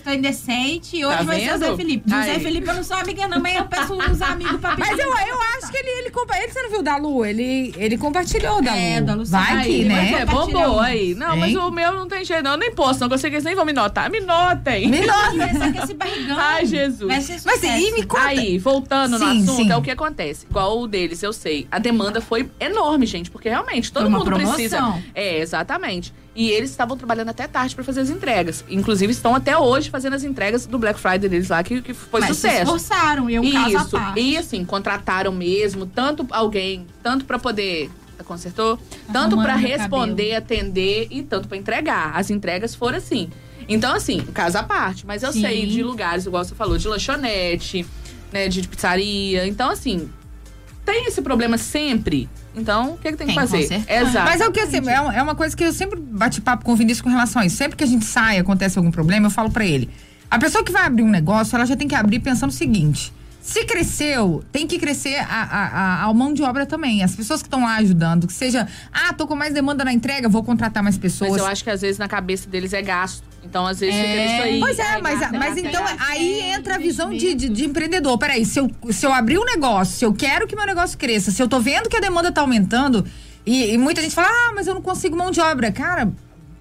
Estou 0.09 0.13
indecente 0.13 0.97
e 0.97 1.05
hoje 1.05 1.17
Tá 1.17 1.23
vai 1.23 1.39
ser 1.39 1.53
o? 1.53 1.57
Zé 1.59 1.75
Felipe. 1.75 2.09
Do 2.09 2.15
Aí. 2.15 2.33
Zé 2.33 2.39
Felipe 2.39 2.67
eu 2.67 2.73
não 2.73 2.83
sou 2.83 2.97
amiga 2.97 3.27
não, 3.27 3.39
mas 3.39 3.55
eu 3.55 3.65
peço 3.65 3.93
uns 3.93 4.21
amigos 4.21 4.59
pra 4.59 4.75
pedir. 4.75 4.89
Mas 4.89 4.99
eu, 4.99 5.05
eu 5.07 5.41
acho 5.57 5.71
que 5.71 5.77
ele, 5.77 5.89
ele, 5.99 6.09
compa- 6.09 6.37
ele, 6.37 6.51
você 6.51 6.61
não 6.63 6.69
viu 6.71 6.81
da 6.81 6.97
Lu? 6.97 7.25
Ele, 7.25 7.73
ele 7.77 7.97
compartilhou 7.97 8.61
da 8.61 8.71
Lu. 8.71 8.77
É, 8.77 9.01
da 9.01 9.13
Lu 9.13 9.25
Vai 9.25 9.51
Aí, 9.53 9.59
aqui, 9.59 9.69
ele 9.81 9.89
né? 9.89 10.11
É, 10.21 10.25
bombou 10.25 10.79
aí. 10.79 11.13
Não, 11.15 11.35
mas 11.37 11.51
Hein? 11.51 11.57
o 11.57 11.71
meu 11.71 11.93
não 11.93 12.07
tem 12.07 12.25
jeito, 12.25 12.43
não. 12.43 12.51
Eu 12.51 12.57
nem 12.57 12.71
posto, 12.73 13.01
não. 13.01 13.09
que 13.09 13.25
eles 13.27 13.43
nem 13.43 13.53
vão 13.55 13.65
me 13.65 13.73
notar. 13.73 14.09
Me 14.09 14.19
notem. 14.19 14.87
Me. 14.87 14.99
Essa 14.99 15.71
que 15.71 15.77
esse 15.77 15.93
barrigão. 15.93 16.37
Ai, 16.39 16.65
Jesus. 16.65 17.07
Vai 17.07 17.21
ser 17.21 17.41
Mas 17.45 17.63
e 17.63 17.91
me 17.91 18.05
conta. 18.05 18.23
Aí, 18.25 18.57
voltando 18.57 19.19
no 19.19 19.19
Sim, 19.19 19.43
assunto, 19.43 19.63
sim. 19.63 19.71
é 19.71 19.77
o 19.77 19.81
que 19.81 19.91
acontece. 19.91 20.45
Igual 20.49 20.79
o 20.79 20.87
deles, 20.87 21.21
eu 21.21 21.33
sei. 21.33 21.67
A 21.71 21.77
demanda 21.79 22.19
foi 22.21 22.49
enorme, 22.59 23.05
gente, 23.05 23.29
porque 23.29 23.49
realmente 23.49 23.91
todo 23.91 24.03
Foi 24.03 24.09
uma 24.09 24.17
mundo 24.19 24.27
promoção. 24.27 24.53
precisa. 24.55 25.03
É, 25.13 25.39
exatamente. 25.39 26.13
E 26.39 26.51
eles 26.51 26.69
estavam 26.69 26.95
trabalhando 26.95 27.27
até 27.27 27.49
tarde 27.49 27.75
pra 27.75 27.83
fazer 27.83 27.99
as 27.99 28.09
entregas. 28.09 28.63
Inclusive, 28.69 29.11
estão 29.11 29.35
até 29.35 29.57
hoje 29.57 29.89
fazendo 29.89 30.13
as 30.13 30.23
entregas 30.23 30.65
do 30.65 30.79
Black 30.79 30.97
Friday 30.97 31.27
deles 31.27 31.49
lá, 31.49 31.61
que, 31.61 31.81
que 31.81 31.93
foi 31.93 32.21
Mas 32.21 32.29
se 32.29 32.35
sucesso. 32.35 32.61
esforçaram, 32.61 33.29
eu 33.29 33.41
um 33.41 33.45
Isso. 33.45 33.97
E 34.15 34.37
assim, 34.37 34.63
contrataram 34.63 35.33
mesmo, 35.33 35.85
tanto 35.85 36.25
alguém, 36.31 36.87
tanto 37.03 37.25
pra 37.25 37.37
poder. 37.37 37.89
Consertou? 38.23 38.79
Tanto 39.11 39.35
meu 39.35 39.45
responder, 39.57 40.33
atender 40.33 41.07
e 41.11 41.23
tanto 41.23 41.49
pra 41.49 41.57
entregar. 41.57 42.15
As 42.15 42.29
entregas 42.29 42.73
foram 42.73 42.99
assim. 42.99 43.29
Então, 43.67 43.93
assim, 43.93 44.21
caso 44.33 44.59
à 44.59 44.63
parte. 44.63 45.05
Mas 45.05 45.23
eu 45.23 45.33
Sim. 45.33 45.41
sei 45.41 45.65
de 45.65 45.83
lugares, 45.83 46.25
igual 46.25 46.45
você 46.45 46.55
falou, 46.55 46.77
de 46.77 46.87
lanchonete, 46.87 47.85
né, 48.31 48.47
de 48.47 48.65
pizzaria. 48.65 49.45
Então, 49.45 49.69
assim, 49.69 50.09
tem 50.85 51.05
esse 51.05 51.21
problema 51.21 51.57
sempre. 51.57 52.29
Então, 52.55 52.93
o 52.93 52.97
que, 52.97 53.11
que 53.11 53.17
tem 53.17 53.27
que 53.27 53.33
Tem, 53.33 53.41
com 53.41 53.47
fazer? 53.47 53.83
Exato. 53.87 54.25
Mas 54.25 54.41
é 54.41 54.47
o 54.47 54.51
que 54.51 54.59
assim, 54.59 54.77
é 54.87 55.17
é 55.17 55.21
uma 55.21 55.35
coisa 55.35 55.55
que 55.55 55.63
eu 55.63 55.71
sempre 55.71 55.99
bate 55.99 56.41
papo 56.41 56.65
com 56.65 56.73
o 56.73 56.75
Vinícius 56.75 57.01
com 57.01 57.09
relação 57.09 57.41
a 57.41 57.45
isso. 57.45 57.55
Sempre 57.55 57.77
que 57.77 57.83
a 57.83 57.87
gente 57.87 58.05
sai, 58.05 58.37
acontece 58.39 58.77
algum 58.77 58.91
problema, 58.91 59.27
eu 59.27 59.31
falo 59.31 59.49
pra 59.51 59.65
ele. 59.65 59.89
A 60.29 60.37
pessoa 60.37 60.63
que 60.63 60.71
vai 60.71 60.83
abrir 60.83 61.03
um 61.03 61.09
negócio, 61.09 61.55
ela 61.55 61.65
já 61.65 61.75
tem 61.75 61.87
que 61.87 61.95
abrir 61.95 62.19
pensando 62.19 62.49
o 62.49 62.53
seguinte. 62.53 63.13
Se 63.41 63.65
cresceu, 63.65 64.43
tem 64.51 64.67
que 64.67 64.77
crescer 64.77 65.15
a, 65.15 65.23
a, 65.23 65.67
a, 65.67 66.03
a 66.03 66.13
mão 66.13 66.33
de 66.33 66.43
obra 66.43 66.65
também. 66.65 67.01
As 67.03 67.15
pessoas 67.15 67.41
que 67.41 67.47
estão 67.47 67.61
lá 67.61 67.77
ajudando, 67.77 68.27
que 68.27 68.33
seja, 68.33 68.67
ah, 68.91 69.13
tô 69.13 69.25
com 69.25 69.35
mais 69.35 69.53
demanda 69.53 69.83
na 69.83 69.93
entrega, 69.93 70.27
vou 70.27 70.43
contratar 70.43 70.83
mais 70.83 70.97
pessoas. 70.97 71.31
Mas 71.31 71.41
eu 71.41 71.47
acho 71.47 71.63
que 71.63 71.69
às 71.69 71.81
vezes 71.81 71.97
na 71.97 72.07
cabeça 72.07 72.49
deles 72.49 72.73
é 72.73 72.81
gasto. 72.81 73.23
Então, 73.43 73.65
às 73.65 73.79
vezes 73.79 73.95
É. 73.95 74.03
fica 74.03 74.25
isso 74.33 74.43
aí. 74.43 74.59
Pois 74.59 74.79
é, 74.79 75.01
mas, 75.01 75.31
mas 75.31 75.57
então 75.57 75.83
aí 76.07 76.41
entra 76.51 76.75
a 76.75 76.77
visão 76.77 77.09
de, 77.09 77.33
de, 77.33 77.49
de 77.49 77.65
empreendedor. 77.65 78.17
Peraí, 78.17 78.45
se 78.45 78.59
eu, 78.59 78.69
se 78.91 79.05
eu 79.05 79.11
abrir 79.13 79.37
um 79.39 79.45
negócio, 79.45 79.97
se 79.97 80.05
eu 80.05 80.13
quero 80.13 80.45
que 80.47 80.55
meu 80.55 80.65
negócio 80.65 80.97
cresça, 80.97 81.31
se 81.31 81.41
eu 81.41 81.47
tô 81.47 81.59
vendo 81.59 81.89
que 81.89 81.97
a 81.97 81.99
demanda 81.99 82.31
tá 82.31 82.41
aumentando, 82.41 83.05
e, 83.45 83.73
e 83.73 83.77
muita 83.77 84.01
gente 84.01 84.13
fala, 84.13 84.27
ah, 84.29 84.51
mas 84.53 84.67
eu 84.67 84.75
não 84.75 84.81
consigo 84.81 85.15
mão 85.15 85.31
de 85.31 85.39
obra. 85.41 85.71
Cara, 85.71 86.11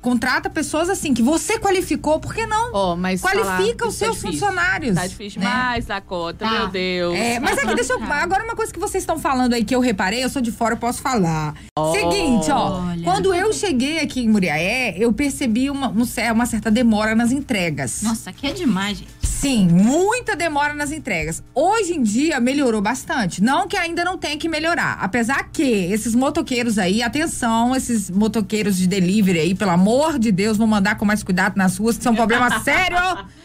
contrata 0.08 0.48
pessoas 0.48 0.88
assim, 0.88 1.12
que 1.12 1.22
você 1.22 1.58
qualificou, 1.58 2.18
por 2.18 2.34
que 2.34 2.46
não? 2.46 2.70
Ó, 2.72 2.96
mas 2.96 3.20
Qualifica 3.20 3.78
falar, 3.78 3.88
os 3.90 3.98
tá 3.98 4.04
seus 4.06 4.16
difícil. 4.16 4.32
funcionários. 4.32 4.94
Tá 4.94 5.06
difícil 5.06 5.40
né? 5.42 5.46
mais 5.46 5.84
da 5.84 6.00
conta, 6.00 6.46
Tá. 6.46 6.50
meu 6.50 6.68
Deus. 6.68 7.14
É, 7.14 7.38
mas 7.38 7.58
aqui, 7.58 7.74
deixa 7.74 7.92
eu. 7.92 8.02
Agora, 8.02 8.42
uma 8.44 8.56
coisa 8.56 8.72
que 8.72 8.80
vocês 8.80 9.02
estão 9.02 9.18
falando 9.18 9.52
aí 9.52 9.64
que 9.64 9.74
eu 9.74 9.80
reparei, 9.80 10.24
eu 10.24 10.30
sou 10.30 10.40
de 10.40 10.50
fora, 10.50 10.74
eu 10.74 10.78
posso 10.78 11.02
falar. 11.02 11.54
Seguinte, 11.92 12.50
ó. 12.50 12.80
Olha. 12.88 13.04
Quando 13.04 13.34
eu 13.34 13.52
cheguei 13.52 14.00
aqui 14.00 14.20
em 14.20 14.28
Muriaé, 14.28 14.94
eu 14.96 15.12
percebi 15.12 15.70
uma, 15.70 15.88
um 15.88 16.04
uma 16.32 16.46
certa 16.46 16.70
demora 16.70 17.14
nas 17.14 17.30
entregas. 17.30 18.02
Nossa, 18.02 18.30
aqui 18.30 18.46
é 18.46 18.52
demais, 18.52 18.98
gente. 18.98 19.10
Sim, 19.40 19.68
muita 19.68 20.34
demora 20.34 20.74
nas 20.74 20.90
entregas. 20.90 21.44
Hoje 21.54 21.94
em 21.94 22.02
dia 22.02 22.40
melhorou 22.40 22.82
bastante. 22.82 23.40
Não 23.40 23.68
que 23.68 23.76
ainda 23.76 24.04
não 24.04 24.18
tenha 24.18 24.36
que 24.36 24.48
melhorar. 24.48 24.98
Apesar 25.00 25.48
que 25.52 25.62
esses 25.62 26.12
motoqueiros 26.12 26.76
aí, 26.76 27.04
atenção, 27.04 27.76
esses 27.76 28.10
motoqueiros 28.10 28.76
de 28.76 28.88
delivery 28.88 29.38
aí, 29.38 29.54
pelo 29.54 29.70
amor 29.70 30.18
de 30.18 30.32
Deus, 30.32 30.56
vão 30.56 30.66
mandar 30.66 30.96
com 30.96 31.04
mais 31.04 31.22
cuidado 31.22 31.56
nas 31.56 31.78
ruas, 31.78 31.96
que 31.96 32.08
é 32.08 32.10
um 32.10 32.16
problema 32.16 32.58
sério. 32.64 32.98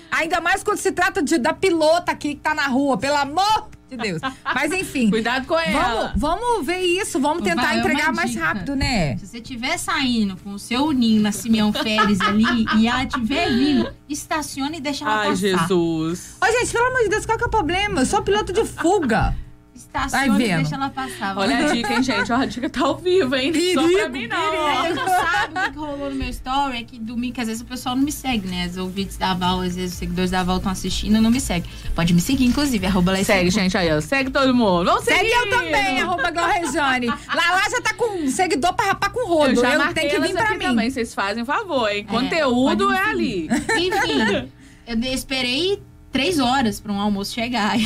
Ainda 0.09 0.41
mais 0.41 0.63
quando 0.63 0.79
se 0.79 0.91
trata 0.91 1.21
de, 1.21 1.37
da 1.37 1.53
pilota 1.53 2.11
aqui 2.11 2.33
que 2.33 2.41
tá 2.41 2.55
na 2.55 2.65
rua, 2.65 2.97
pelo 2.97 3.17
amor 3.17 3.69
de 3.97 4.03
Deus. 4.03 4.21
Mas 4.43 4.71
enfim. 4.71 5.09
Cuidado 5.09 5.45
com 5.45 5.59
ela. 5.59 6.13
Vamos, 6.15 6.43
vamos 6.43 6.65
ver 6.65 6.81
isso, 6.81 7.19
vamos 7.19 7.43
tentar 7.43 7.63
Vai, 7.63 7.75
é 7.75 7.79
entregar 7.79 8.13
mais 8.13 8.31
dica. 8.31 8.45
rápido, 8.45 8.75
né? 8.75 9.17
Se 9.17 9.27
você 9.27 9.37
estiver 9.37 9.77
saindo 9.77 10.35
com 10.37 10.53
o 10.53 10.59
seu 10.59 10.91
ninho 10.91 11.21
na 11.21 11.31
Simeão 11.31 11.71
Férez 11.71 12.19
ali 12.21 12.65
e 12.77 12.87
ela 12.87 13.03
estiver 13.03 13.49
vindo, 13.49 13.93
estacione 14.09 14.77
e 14.77 14.81
deixa 14.81 15.05
ela 15.05 15.21
Ai, 15.21 15.29
passar. 15.29 15.35
Jesus. 15.41 16.37
Ô, 16.41 16.45
gente, 16.45 16.71
pelo 16.71 16.87
amor 16.87 17.03
de 17.03 17.09
Deus, 17.09 17.25
qual 17.25 17.37
que 17.37 17.43
é 17.43 17.47
o 17.47 17.49
problema? 17.49 18.01
Eu 18.01 18.05
sou 18.05 18.21
piloto 18.21 18.51
de 18.53 18.65
fuga. 18.65 19.35
Vai 19.73 20.01
Estacione 20.03 20.43
e 20.43 20.47
vendo. 20.47 20.55
deixa 20.61 20.75
ela 20.75 20.89
passar. 20.89 21.37
Olha 21.37 21.57
a 21.57 21.71
dica, 21.73 21.93
hein, 21.93 22.03
gente? 22.03 22.31
Ó, 22.31 22.35
a 22.35 22.45
dica 22.45 22.69
tá 22.69 22.81
ao 22.81 22.97
vivo, 22.97 23.35
hein? 23.35 23.51
Só 23.73 23.81
pra 23.81 23.89
Perigo, 23.89 24.09
mim, 24.11 24.27
não. 24.27 24.85
Eu 24.85 24.95
não 24.95 25.07
sabe 25.07 25.59
o 25.59 25.71
que 25.71 25.77
rolou 25.79 26.09
no 26.09 26.15
meu 26.15 26.29
story, 26.29 26.77
é 26.77 26.83
que 26.83 26.99
domingo, 26.99 27.33
que 27.33 27.41
às 27.41 27.47
vezes 27.47 27.61
o 27.61 27.65
pessoal 27.65 27.95
não 27.95 28.03
me 28.03 28.11
segue, 28.11 28.47
né? 28.47 28.67
Os 28.67 28.77
ouvintes 28.77 29.17
da 29.17 29.33
Val, 29.33 29.61
às 29.61 29.75
vezes 29.75 29.93
os 29.93 29.97
seguidores 29.99 30.29
da 30.31 30.43
Val 30.43 30.57
estão 30.57 30.71
assistindo 30.71 31.17
e 31.17 31.19
não 31.19 31.31
me 31.31 31.39
seguem. 31.39 31.69
Pode 31.95 32.13
me 32.13 32.21
seguir, 32.21 32.45
inclusive, 32.45 32.85
arroba 32.85 33.11
lá 33.13 33.23
Segue, 33.23 33.49
gente, 33.49 33.75
aí, 33.77 33.91
ó. 33.91 33.99
Segue 34.01 34.29
todo 34.29 34.53
mundo. 34.53 34.85
Vamos 34.85 35.03
Segue 35.05 35.29
seguir. 35.29 35.33
eu 35.33 35.49
também, 35.49 36.01
arroba 36.01 36.31
Glorrejane. 36.31 37.07
Lala 37.07 37.69
já 37.69 37.81
tá 37.81 37.93
com 37.95 38.27
seguidor 38.29 38.73
pra 38.73 38.85
rapar 38.85 39.11
com 39.11 39.27
rodo. 39.27 39.51
Eu 39.51 39.61
já 39.61 39.73
Eu, 39.73 39.93
tenho 39.93 40.09
que 40.11 40.19
vir 40.19 40.33
pra 40.33 40.51
mim. 40.51 40.59
também. 40.65 40.89
Vocês 40.91 41.13
fazem 41.13 41.43
favor, 41.45 41.89
hein? 41.89 42.05
pode 42.09 42.29
Conteúdo 42.29 42.91
é 42.91 42.99
ali. 43.09 43.49
Enfim, 43.77 44.49
eu 44.87 45.13
esperei 45.13 45.81
três 46.11 46.39
horas 46.39 46.79
para 46.79 46.91
um 46.91 46.99
almoço 46.99 47.33
chegar 47.33 47.77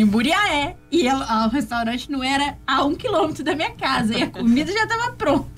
em 0.00 0.06
Buriaé. 0.06 0.76
E 0.90 1.06
ela- 1.06 1.46
o 1.46 1.50
restaurante 1.50 2.10
não 2.10 2.22
era 2.22 2.56
a 2.66 2.84
um 2.84 2.94
quilômetro 2.94 3.42
da 3.44 3.54
minha 3.54 3.70
casa. 3.70 4.16
E 4.16 4.22
a 4.22 4.26
comida 4.30 4.72
já 4.72 4.86
tava 4.86 5.12
pronta. 5.12 5.50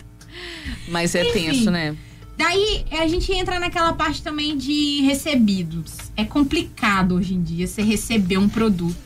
Mas 0.88 1.14
é 1.14 1.24
Enfim. 1.28 1.46
tenso, 1.46 1.70
né? 1.70 1.96
Daí 2.36 2.84
a 2.90 3.06
gente 3.06 3.32
entra 3.32 3.60
naquela 3.60 3.92
parte 3.92 4.20
também 4.22 4.56
de 4.56 5.02
recebidos. 5.02 5.94
É 6.16 6.24
complicado 6.24 7.14
hoje 7.14 7.34
em 7.34 7.42
dia 7.42 7.66
você 7.66 7.80
receber 7.82 8.38
um 8.38 8.48
produto. 8.48 8.96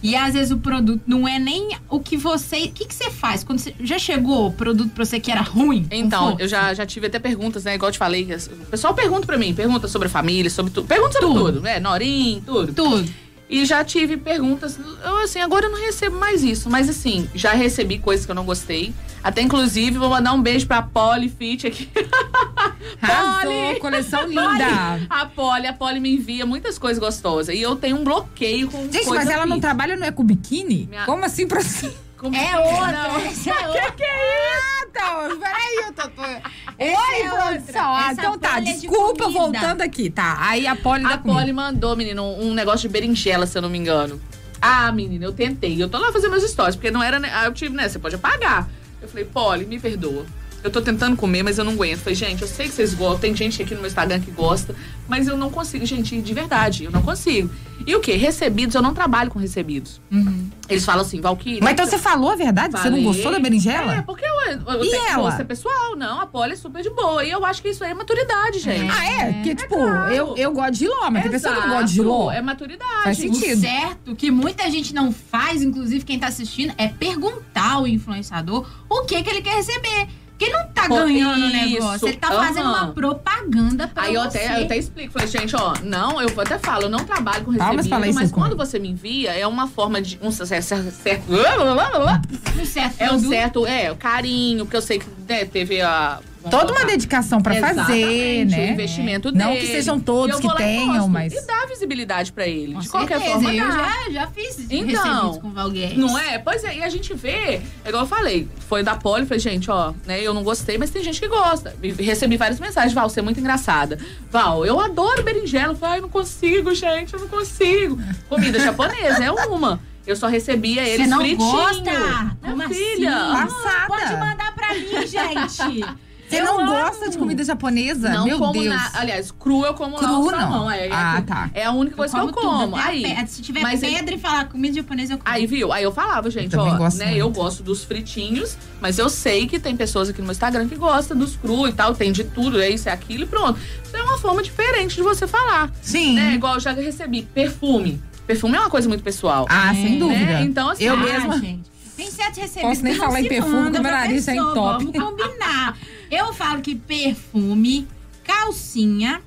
E 0.00 0.14
às 0.14 0.34
vezes 0.34 0.52
o 0.52 0.58
produto 0.58 1.02
não 1.08 1.26
é 1.26 1.40
nem 1.40 1.70
o 1.88 1.98
que 1.98 2.16
você. 2.16 2.66
O 2.66 2.70
que, 2.70 2.84
que 2.84 2.94
você 2.94 3.10
faz? 3.10 3.42
Quando 3.42 3.58
você, 3.58 3.74
já 3.80 3.98
chegou 3.98 4.46
o 4.46 4.52
produto 4.52 4.90
pra 4.92 5.04
você 5.04 5.18
que 5.18 5.28
era 5.28 5.40
ruim? 5.40 5.88
Então, 5.90 6.36
eu 6.38 6.46
já, 6.46 6.72
já 6.72 6.86
tive 6.86 7.08
até 7.08 7.18
perguntas, 7.18 7.64
né? 7.64 7.74
Igual 7.74 7.88
eu 7.88 7.92
te 7.92 7.98
falei. 7.98 8.22
O 8.62 8.66
pessoal 8.66 8.94
pergunta 8.94 9.26
pra 9.26 9.36
mim, 9.36 9.52
pergunta 9.52 9.88
sobre 9.88 10.06
a 10.06 10.10
família, 10.10 10.48
sobre 10.48 10.70
tudo. 10.72 10.86
Pergunta 10.86 11.14
sobre 11.14 11.26
Tudo. 11.26 11.44
tudo, 11.46 11.60
né? 11.62 11.80
Norim, 11.80 12.40
tudo. 12.46 12.72
Tudo. 12.72 13.10
E 13.48 13.64
já 13.64 13.82
tive 13.82 14.16
perguntas. 14.16 14.78
Eu, 15.04 15.16
assim, 15.18 15.40
agora 15.40 15.66
eu 15.66 15.70
não 15.70 15.78
recebo 15.80 16.18
mais 16.18 16.42
isso. 16.44 16.68
Mas, 16.68 16.88
assim, 16.88 17.28
já 17.34 17.52
recebi 17.52 17.98
coisas 17.98 18.26
que 18.26 18.30
eu 18.30 18.34
não 18.34 18.44
gostei. 18.44 18.92
Até, 19.24 19.40
inclusive, 19.42 19.98
vou 19.98 20.10
mandar 20.10 20.32
um 20.32 20.40
beijo 20.42 20.66
pra 20.66 20.82
Polly 20.82 21.28
Fit 21.28 21.66
aqui. 21.66 21.88
Polly! 23.00 23.80
coleção 23.80 24.26
linda. 24.26 25.00
A 25.08 25.26
Polly, 25.26 25.66
a 25.66 25.72
Polly 25.72 25.98
me 26.00 26.14
envia 26.14 26.44
muitas 26.46 26.78
coisas 26.78 26.98
gostosas. 26.98 27.54
E 27.54 27.60
eu 27.60 27.74
tenho 27.76 27.96
um 27.96 28.04
bloqueio 28.04 28.70
com 28.70 28.90
Gente, 28.90 29.08
mas 29.08 29.28
ela 29.28 29.46
não 29.46 29.58
trabalha 29.60 29.96
no 29.96 30.04
Eco 30.04 30.22
Biquíni? 30.22 30.86
Minha- 30.88 31.04
Como 31.04 31.24
assim 31.24 31.46
pra? 31.46 31.60
Como- 32.18 32.36
É 32.36 32.52
Não. 32.52 32.62
outra. 32.64 33.28
Essa 33.28 33.50
é 33.50 33.68
outra. 33.68 33.82
Ah, 34.10 34.84
então, 34.88 35.38
peraí, 35.38 35.76
eu 35.86 35.92
tô... 35.92 36.08
tô... 36.08 36.22
Oi, 36.22 37.22
é 37.22 37.28
produção. 37.30 37.94
Ah, 37.96 38.08
então 38.12 38.38
tá, 38.38 38.58
é 38.58 38.60
de 38.62 38.72
desculpa, 38.72 39.24
comida. 39.24 39.38
voltando 39.40 39.82
aqui, 39.82 40.10
tá. 40.10 40.36
Aí 40.40 40.66
a 40.66 40.74
Polly 40.74 41.04
A. 41.04 41.18
Polly 41.18 41.52
mandou, 41.52 41.94
menino, 41.96 42.24
um 42.24 42.52
negócio 42.54 42.88
de 42.88 42.92
berinjela, 42.92 43.46
se 43.46 43.56
eu 43.56 43.62
não 43.62 43.68
me 43.70 43.78
engano. 43.78 44.20
Ah, 44.60 44.90
menina, 44.90 45.24
eu 45.24 45.32
tentei. 45.32 45.80
Eu 45.80 45.88
tô 45.88 45.98
lá 45.98 46.12
fazendo 46.12 46.32
meus 46.32 46.42
stories, 46.50 46.74
porque 46.74 46.90
não 46.90 47.02
era. 47.02 47.20
né, 47.20 47.30
Aí 47.32 47.46
eu 47.46 47.52
tive, 47.54 47.74
né? 47.76 47.88
Você 47.88 47.98
pode 47.98 48.16
apagar. 48.16 48.68
Eu 49.00 49.08
falei, 49.08 49.24
Polly, 49.24 49.64
me 49.64 49.78
perdoa. 49.78 50.26
Eu 50.62 50.70
tô 50.70 50.82
tentando 50.82 51.16
comer, 51.16 51.42
mas 51.44 51.56
eu 51.58 51.64
não 51.64 51.72
aguento. 51.72 52.00
Falei, 52.00 52.14
gente, 52.16 52.42
eu 52.42 52.48
sei 52.48 52.66
que 52.66 52.74
vocês 52.74 52.92
gostam. 52.92 53.20
Tem 53.20 53.36
gente 53.36 53.62
aqui 53.62 53.74
no 53.74 53.80
meu 53.80 53.88
Instagram 53.88 54.18
que 54.20 54.30
gosta, 54.30 54.74
mas 55.06 55.28
eu 55.28 55.36
não 55.36 55.50
consigo, 55.50 55.86
gente, 55.86 56.20
de 56.20 56.34
verdade, 56.34 56.84
eu 56.84 56.90
não 56.90 57.00
consigo. 57.00 57.48
E 57.86 57.94
o 57.94 58.00
quê? 58.00 58.14
Recebidos, 58.16 58.74
eu 58.74 58.82
não 58.82 58.92
trabalho 58.92 59.30
com 59.30 59.38
recebidos. 59.38 60.00
Uhum. 60.10 60.50
Eles 60.68 60.84
falam 60.84 61.02
assim, 61.02 61.20
Valkyrie. 61.20 61.60
Mas 61.62 61.72
então 61.72 61.86
você 61.86 61.96
falou 61.96 62.30
a 62.32 62.34
verdade? 62.34 62.72
Você 62.72 62.90
não 62.90 62.98
Falei. 62.98 63.04
gostou 63.04 63.30
da 63.32 63.38
berinjela? 63.38 63.94
É, 63.94 64.02
porque 64.02 64.24
eu, 64.24 64.74
eu 64.74 64.84
E 64.84 64.90
tenho 64.90 65.08
ela? 65.08 65.34
é 65.40 65.44
pessoal, 65.44 65.94
não. 65.96 66.20
A 66.20 66.26
Polly 66.26 66.52
é 66.52 66.56
super 66.56 66.82
de 66.82 66.90
boa. 66.90 67.24
E 67.24 67.30
eu 67.30 67.44
acho 67.46 67.62
que 67.62 67.68
isso 67.68 67.84
aí 67.84 67.92
é 67.92 67.94
maturidade, 67.94 68.58
gente. 68.58 68.90
Ah, 68.90 69.06
é? 69.06 69.32
Porque, 69.34 69.54
tipo, 69.54 69.74
claro. 69.76 70.12
eu, 70.12 70.36
eu 70.36 70.52
gosto 70.52 70.72
de 70.72 70.78
giló, 70.80 71.08
mas 71.10 71.22
tem 71.22 71.30
pessoa 71.30 71.54
que 71.54 71.60
não 71.60 71.68
gosta 71.68 71.84
de 71.84 71.92
giló. 71.94 72.30
É 72.32 72.42
maturidade. 72.42 73.04
Faz 73.04 73.18
O 73.18 73.20
sentido. 73.22 73.60
certo, 73.60 74.16
que 74.16 74.30
muita 74.30 74.68
gente 74.70 74.92
não 74.92 75.12
faz, 75.12 75.62
inclusive 75.62 76.04
quem 76.04 76.18
tá 76.18 76.26
assistindo, 76.26 76.74
é 76.76 76.88
perguntar 76.88 77.74
ao 77.74 77.86
influenciador 77.86 78.66
o 78.90 79.02
que, 79.04 79.22
que 79.22 79.30
ele 79.30 79.40
quer 79.40 79.54
receber. 79.54 80.08
Porque 80.38 80.52
não 80.52 80.68
tá 80.68 80.86
ganhando 80.86 81.42
o 81.42 81.48
isso, 81.48 81.74
negócio, 81.74 82.08
ele 82.08 82.16
tá 82.16 82.28
aham. 82.28 82.46
fazendo 82.46 82.68
uma 82.68 82.86
propaganda 82.92 83.88
pra 83.88 84.04
Aí 84.04 84.14
eu 84.14 84.22
você. 84.22 84.38
até, 84.38 84.60
eu 84.60 84.64
até 84.66 84.76
explico, 84.76 85.12
falei, 85.12 85.26
gente, 85.26 85.56
ó, 85.56 85.74
não, 85.82 86.22
eu 86.22 86.28
até 86.40 86.56
falo, 86.60 86.84
eu 86.84 86.88
não 86.88 87.00
trabalho 87.04 87.44
com 87.44 87.50
recebido, 87.50 87.98
Laís 87.98 88.14
mas 88.14 88.28
Secom. 88.28 88.40
quando 88.42 88.56
você 88.56 88.78
me 88.78 88.88
envia, 88.88 89.32
é 89.32 89.44
uma 89.48 89.66
forma 89.66 90.00
de 90.00 90.16
um 90.22 90.30
certo, 90.30 90.62
certo, 90.92 91.24
Um 91.28 92.64
certo 92.64 92.94
é 93.00 93.12
um 93.12 93.18
certo, 93.18 93.66
é, 93.66 93.90
o 93.90 93.96
carinho, 93.96 94.64
porque 94.64 94.76
eu 94.76 94.82
sei 94.82 95.00
que 95.00 95.06
né, 95.28 95.44
teve 95.44 95.80
a 95.80 96.20
Toda 96.50 96.72
uma 96.72 96.84
dedicação 96.84 97.40
pra 97.40 97.54
fazer, 97.56 98.46
né? 98.46 98.70
O 98.70 98.72
investimento 98.72 99.32
Não 99.32 99.50
dele. 99.52 99.60
que 99.60 99.66
sejam 99.72 99.98
todos 99.98 100.38
que 100.40 100.46
e 100.46 100.54
tenham, 100.56 101.08
mas. 101.08 101.32
E 101.32 101.46
dá 101.46 101.66
visibilidade 101.66 102.32
pra 102.32 102.46
ele. 102.46 102.74
Com 102.74 102.80
de 102.80 102.88
qualquer 102.88 103.18
certeza, 103.18 103.34
forma, 103.40 103.54
eu 103.54 103.72
já, 103.72 104.10
já 104.10 104.26
fiz 104.28 104.58
Então, 104.70 105.02
recebidos 105.04 105.38
com 105.38 105.50
Valguedes. 105.50 105.98
Não 105.98 106.18
é? 106.18 106.38
Pois 106.38 106.62
é, 106.64 106.76
e 106.78 106.82
a 106.82 106.88
gente 106.88 107.12
vê, 107.14 107.60
é 107.84 107.88
igual 107.88 108.04
eu 108.04 108.08
falei, 108.08 108.48
foi 108.68 108.82
da 108.82 108.94
Poli, 108.94 109.26
falei, 109.26 109.40
gente, 109.40 109.70
ó, 109.70 109.92
né, 110.06 110.20
eu 110.22 110.32
não 110.32 110.42
gostei, 110.42 110.78
mas 110.78 110.90
tem 110.90 111.02
gente 111.02 111.20
que 111.20 111.28
gosta. 111.28 111.74
Recebi 111.98 112.36
várias 112.36 112.60
mensagens, 112.60 112.92
Val, 112.92 113.08
você 113.08 113.20
é 113.20 113.22
muito 113.22 113.40
engraçada. 113.40 113.98
Val, 114.30 114.64
eu 114.64 114.78
adoro 114.80 115.22
berinjela. 115.22 115.72
Eu 115.72 115.76
falei, 115.76 115.94
ai, 115.96 116.00
não 116.00 116.08
consigo, 116.08 116.74
gente, 116.74 117.12
eu 117.14 117.20
não 117.20 117.28
consigo. 117.28 117.98
Comida 118.28 118.58
japonesa 118.60 119.24
é 119.24 119.30
uma. 119.32 119.80
Eu 120.06 120.16
só 120.16 120.26
recebia 120.26 120.82
eles 120.88 121.04
Você 121.06 121.10
não 121.10 121.18
fritinho. 121.18 121.50
gosta? 121.50 121.82
Minha 121.82 122.36
Como 122.42 122.68
filha. 122.74 123.14
assim? 123.14 123.46
Passada. 123.54 123.86
Pode 123.88 124.12
mandar 124.16 124.54
pra 124.54 124.72
mim, 124.74 125.06
gente. 125.06 125.84
Você 126.28 126.40
Eu 126.40 126.44
não 126.44 126.60
amo. 126.60 126.70
gosta 126.72 127.08
de 127.08 127.16
comida 127.16 127.42
japonesa? 127.42 128.10
Não 128.10 128.24
Meu 128.26 128.38
como 128.38 128.52
Deus. 128.52 128.66
na- 128.74 128.90
aliás, 128.94 129.30
cru 129.30 129.64
eu 129.64 129.72
como 129.74 129.96
Cru 129.96 130.06
na 130.06 130.18
outra 130.18 130.40
não. 130.42 130.50
mão. 130.50 130.70
É, 130.70 130.88
Ah, 130.92 131.16
é, 131.18 131.20
tá. 131.22 131.50
é 131.54 131.64
a 131.64 131.72
única 131.72 131.96
coisa 131.96 132.14
que 132.14 132.20
eu 132.20 132.26
tudo, 132.28 132.40
como. 132.40 132.76
Aí, 132.76 133.02
pe- 133.02 133.26
Se 133.26 133.40
tiver 133.42 133.62
mas 133.62 133.80
pedra 133.80 134.14
e 134.14 134.18
falar 134.18 134.44
comida 134.48 134.74
japonesa, 134.74 135.14
eu 135.14 135.18
como. 135.18 135.34
Aí, 135.34 135.46
viu? 135.46 135.72
Aí 135.72 135.82
eu 135.84 135.92
falava, 135.92 136.30
gente, 136.30 136.50
também 136.50 136.72
ó, 136.72 136.76
gosto 136.76 136.98
né? 136.98 137.06
muito. 137.06 137.18
Eu 137.18 137.30
gosto 137.30 137.62
dos 137.62 137.82
fritinhos, 137.84 138.56
mas 138.80 138.98
eu 138.98 139.08
sei 139.08 139.46
que 139.46 139.58
tem 139.58 139.74
pessoas 139.76 140.08
aqui 140.10 140.18
no 140.20 140.24
meu 140.26 140.32
Instagram 140.32 140.68
que 140.68 140.76
gostam 140.76 141.16
dos 141.16 141.34
cru 141.36 141.66
e 141.66 141.72
tal, 141.72 141.94
tem 141.94 142.12
de 142.12 142.24
tudo, 142.24 142.60
é 142.60 142.68
isso, 142.68 142.88
é 142.88 142.92
aquilo 142.92 143.24
e 143.24 143.26
pronto. 143.26 143.58
Isso 143.84 143.96
é 143.96 144.02
uma 144.02 144.18
forma 144.18 144.42
diferente 144.42 144.96
de 144.96 145.02
você 145.02 145.26
falar. 145.26 145.70
Sim. 145.80 146.14
Né? 146.14 146.34
Igual 146.34 146.54
eu 146.54 146.60
já 146.60 146.72
recebi 146.72 147.22
perfume. 147.22 148.00
Perfume 148.26 148.56
é 148.56 148.60
uma 148.60 148.68
coisa 148.70 148.86
muito 148.86 149.02
pessoal. 149.02 149.46
Ah, 149.48 149.72
sem 149.72 149.96
É, 149.96 149.98
dúvida. 149.98 150.24
né? 150.26 150.42
Então, 150.42 150.68
assim, 150.68 150.84
eu 150.84 150.92
ah, 150.92 150.96
mesma. 150.98 151.38
gente. 151.38 151.62
Tem 151.98 152.10
certos 152.12 152.38
recebidos 152.38 152.68
Posso 152.70 152.82
nem 152.84 152.94
falar 152.94 153.20
em 153.20 153.28
perfume, 153.28 153.72
que 153.72 153.78
meu 153.80 153.90
nariz 153.90 154.24
já 154.24 154.32
pessoa, 154.32 154.50
entope. 154.52 154.98
Vamos 154.98 155.20
combinar. 155.22 155.76
Eu 156.08 156.32
falo 156.32 156.62
que 156.62 156.76
perfume, 156.76 157.88
calcinha 158.22 159.20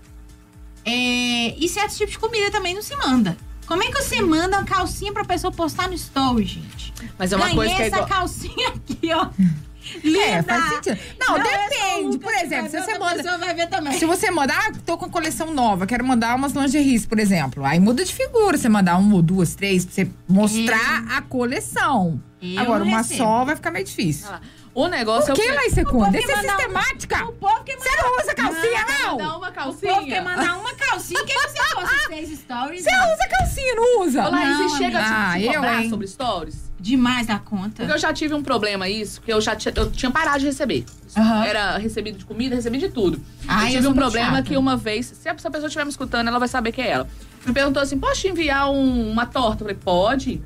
é, 0.86 1.54
e 1.60 1.68
certos 1.68 1.98
tipos 1.98 2.14
de 2.14 2.20
comida 2.20 2.50
também 2.50 2.74
não 2.74 2.82
se 2.82 2.96
manda. 2.96 3.36
Como 3.68 3.84
é 3.84 3.88
que 3.88 4.02
você 4.02 4.22
manda 4.22 4.58
uma 4.58 4.66
calcinha 4.66 5.12
pra 5.12 5.26
pessoa 5.26 5.52
postar 5.52 5.90
no 5.90 5.94
story, 5.96 6.46
gente? 6.46 6.94
Mas 7.20 7.34
é 7.34 7.36
uma 7.36 7.46
Ganhei 7.48 7.56
coisa 7.58 7.76
que 7.76 7.82
é 7.82 7.88
essa 7.88 7.96
igual. 7.98 8.08
calcinha 8.10 8.68
aqui, 8.70 9.00
ó. 9.14 9.30
Linda. 10.04 10.20
É, 10.26 10.44
faz 10.44 10.70
sentido. 10.70 11.00
Não, 11.20 11.38
é 11.38 11.44
só 11.44 11.50
o 11.50 11.70
depende. 11.70 12.18
Por 12.20 12.34
que 12.34 12.40
exemplo, 12.40 12.70
se 12.70 12.82
você 12.82 12.98
manda. 13.00 13.38
vai 13.38 13.54
ver 13.54 13.68
também. 13.68 13.94
Se 13.94 14.06
você 14.06 14.30
mandar, 14.32 14.58
ah, 14.68 14.72
tô 14.86 14.98
com 14.98 15.10
coleção 15.10 15.54
nova, 15.54 15.86
quero 15.88 16.06
mandar 16.06 16.36
umas 16.36 16.54
lingeries, 16.54 17.06
por 17.06 17.20
exemplo. 17.20 17.66
Aí 17.66 17.80
muda 17.80 18.04
de 18.06 18.14
figura, 18.14 18.58
você 18.58 18.70
mandar 18.70 18.98
uma 18.98 19.22
duas, 19.22 19.56
três, 19.56 19.86
pra 19.86 19.94
você 19.94 20.10
mostrar 20.28 21.06
a 21.18 21.22
coleção. 21.22 22.22
Eu 22.42 22.60
Agora, 22.62 22.84
uma 22.84 22.98
recebo. 22.98 23.18
só 23.20 23.46
vai 23.46 23.56
ficar 23.56 23.72
meio 23.72 23.86
difícil. 23.86 24.28
Ah, 24.32 24.40
O 24.74 24.88
negócio 24.88 25.34
Por 25.34 25.36
que, 25.36 25.48
é 25.48 25.52
o? 25.52 25.56
Laís 25.56 25.74
Secunda? 25.74 26.18
Isso 26.18 26.32
é 26.32 26.36
sistemática. 26.38 27.26
O 27.26 27.34
povo 27.34 27.64
quer 27.64 27.78
Você 27.78 27.90
não 28.02 28.18
usa 28.20 28.34
calcinha, 28.34 28.86
não? 29.04 29.18
Uma 29.38 29.50
O 29.50 29.52
calcinha. 29.52 29.94
povo 29.96 30.06
quer 30.08 30.24
mandar 30.24 30.58
uma 30.58 30.74
calcinha. 30.74 31.20
Quer 31.26 31.34
que 31.36 31.50
você 31.50 31.76
posta 31.76 32.08
seis 32.08 32.40
stories? 32.40 32.84
Você 32.84 32.90
usa 32.90 33.28
calcinha, 33.38 33.76
não 33.76 34.02
usa? 34.02 34.28
Laís, 34.30 34.58
Não, 34.58 34.66
e 34.66 34.70
chega 34.78 35.00
a 35.00 35.02
te, 35.34 35.42
te 35.42 35.56
Ah, 35.58 35.82
eu, 35.84 35.90
sobre 35.90 36.08
stories? 36.08 36.71
Demais 36.82 37.28
da 37.28 37.38
conta. 37.38 37.70
Porque 37.78 37.92
eu 37.92 37.98
já 38.00 38.12
tive 38.12 38.34
um 38.34 38.42
problema 38.42 38.90
isso, 38.90 39.20
porque 39.22 39.32
eu 39.32 39.40
já 39.40 39.56
tinha, 39.56 39.72
eu 39.78 39.92
tinha 39.92 40.10
parado 40.10 40.40
de 40.40 40.46
receber. 40.48 40.84
Aham. 41.16 41.46
Era 41.46 41.78
recebido 41.78 42.18
de 42.18 42.26
comida, 42.26 42.56
recebido 42.56 42.82
de 42.82 42.90
tudo. 42.90 43.22
Ai, 43.48 43.66
eu 43.66 43.68
eu 43.68 43.72
tive 43.74 43.84
sou 43.84 43.92
um 43.92 43.96
problema 43.96 44.38
chata. 44.38 44.42
que 44.44 44.58
uma 44.58 44.76
vez, 44.76 45.06
se 45.06 45.30
a 45.30 45.36
pessoa 45.36 45.56
estiver 45.68 45.84
me 45.86 45.92
escutando, 45.92 46.28
ela 46.28 46.40
vai 46.40 46.48
saber 46.48 46.72
que 46.72 46.82
é 46.82 46.90
ela. 46.90 47.08
Me 47.46 47.54
perguntou 47.54 47.82
assim: 47.82 48.00
posso 48.00 48.22
te 48.22 48.28
enviar 48.30 48.72
um- 48.72 49.12
uma 49.12 49.26
torta? 49.28 49.64
Eu 49.64 49.68
falei, 49.68 49.76
pode. 49.76 50.42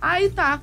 Aí 0.00 0.28
tá. 0.30 0.60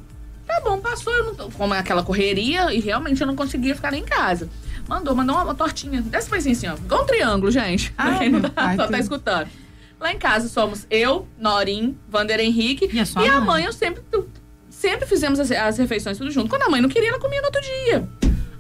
Tá 0.48 0.62
bom, 0.64 0.80
passou, 0.80 1.14
eu 1.14 1.26
não 1.34 1.52
como 1.52 1.74
é 1.74 1.80
aquela 1.80 2.02
correria, 2.02 2.74
e 2.74 2.80
realmente 2.80 3.22
eu 3.22 3.28
não 3.28 3.36
conseguia 3.36 3.76
ficar 3.76 3.92
nem 3.92 4.02
em 4.02 4.06
casa. 4.06 4.50
Mandou, 4.88 5.14
mandou 5.14 5.36
uma, 5.36 5.44
uma 5.44 5.54
tortinha. 5.56 6.02
Dessa 6.02 6.28
foi 6.30 6.40
assim, 6.40 6.54
assim, 6.54 6.68
ó. 6.68 6.74
Igual 6.76 7.04
um 7.04 7.06
triângulo, 7.06 7.52
gente. 7.52 7.94
Ah, 7.98 8.18
quem 8.18 8.30
não 8.32 8.42
tá, 8.42 8.50
pai, 8.50 8.76
só 8.76 8.84
tá 8.84 8.88
tudo. 8.88 9.00
escutando. 9.00 9.48
Lá 10.00 10.14
em 10.14 10.18
casa 10.18 10.48
somos 10.48 10.88
eu, 10.90 11.28
Norim, 11.38 11.96
Vander 12.08 12.40
Henrique 12.40 12.90
E 12.92 13.00
a 13.00 13.04
e 13.22 13.28
a 13.28 13.42
mãe 13.42 13.66
eu 13.66 13.74
sempre, 13.74 14.02
sempre 14.80 15.06
fizemos 15.06 15.40
as, 15.40 15.52
as 15.52 15.78
refeições 15.78 16.18
tudo 16.18 16.32
junto. 16.32 16.50
Quando 16.50 16.64
a 16.64 16.70
mãe 16.70 16.80
não 16.82 16.88
queria, 16.90 17.10
ela 17.10 17.20
comia 17.20 17.40
no 17.42 17.48
outro 17.48 17.62
dia. 17.62 18.08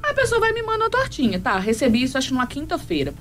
Aí 0.03 0.11
a 0.11 0.13
pessoa 0.13 0.39
vai 0.39 0.51
me 0.51 0.61
mandar 0.61 0.85
uma 0.85 0.89
tortinha, 0.89 1.39
tá? 1.39 1.57
Recebi 1.57 2.03
isso 2.03 2.17
acho 2.17 2.33
numa 2.33 2.45
quinta-feira. 2.47 3.13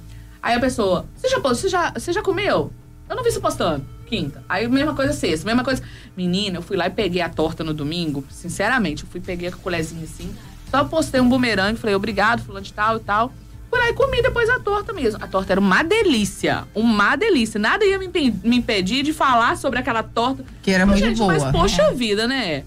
Aí 0.43 0.55
a 0.55 0.61
pessoa, 0.61 1.07
você 1.17 1.29
já, 1.29 1.39
você 1.39 1.69
já, 1.69 1.93
você 1.93 2.13
já 2.13 2.23
comeu? 2.23 2.73
Eu 3.09 3.17
não 3.17 3.23
vi 3.23 3.31
você 3.31 3.41
postando. 3.41 3.85
Quinta. 4.07 4.43
Aí 4.49 4.67
mesma 4.69 4.95
coisa 4.95 5.13
sexta, 5.13 5.47
mesma 5.47 5.63
coisa. 5.63 5.83
Menina, 6.17 6.59
eu 6.59 6.63
fui 6.63 6.77
lá 6.77 6.87
e 6.87 6.91
peguei 6.91 7.21
a 7.23 7.29
torta 7.29 7.63
no 7.63 7.75
domingo. 7.75 8.25
Sinceramente, 8.31 9.05
eu 9.05 9.11
fui 9.11 9.21
peguei 9.21 9.51
com 9.51 9.57
a 9.59 9.61
colherzinha 9.61 10.05
assim. 10.05 10.35
Só 10.71 10.85
postei 10.85 11.21
um 11.21 11.29
bumerangue, 11.29 11.79
falei, 11.79 11.95
obrigado, 11.95 12.43
fulano 12.43 12.65
de 12.65 12.73
tal 12.73 12.97
e 12.97 13.01
tal. 13.01 13.33
Fui 13.69 13.79
lá 13.79 13.89
e 13.91 13.93
comi 13.93 14.23
depois 14.23 14.49
a 14.49 14.59
torta 14.59 14.93
mesmo. 14.95 15.23
A 15.23 15.27
torta 15.27 15.53
era 15.53 15.61
uma 15.61 15.83
delícia. 15.83 16.65
Uma 16.75 17.17
delícia. 17.17 17.59
Nada 17.61 17.85
ia 17.85 17.99
me, 17.99 18.07
impe- 18.07 18.35
me 18.43 18.57
impedir 18.57 19.03
de 19.03 19.13
falar 19.13 19.57
sobre 19.59 19.79
aquela 19.79 20.03
torta. 20.03 20.43
Que 20.63 20.71
era 20.71 20.87
muito 20.87 21.01
gente, 21.05 21.19
boa. 21.19 21.33
mas 21.33 21.45
poxa 21.53 21.93
vida, 21.93 22.27
né? 22.27 22.65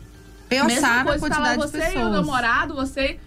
Pensar 0.51 0.67
Mesma 0.67 0.87
na 0.97 1.03
coisa, 1.05 1.29
tá 1.29 1.39
lá 1.39 1.55
quantidade 1.55 1.71
de 1.71 1.91
você 1.91 1.97
e 1.97 2.03
o 2.03 2.09
namorado, 2.09 2.75
você. 2.75 3.19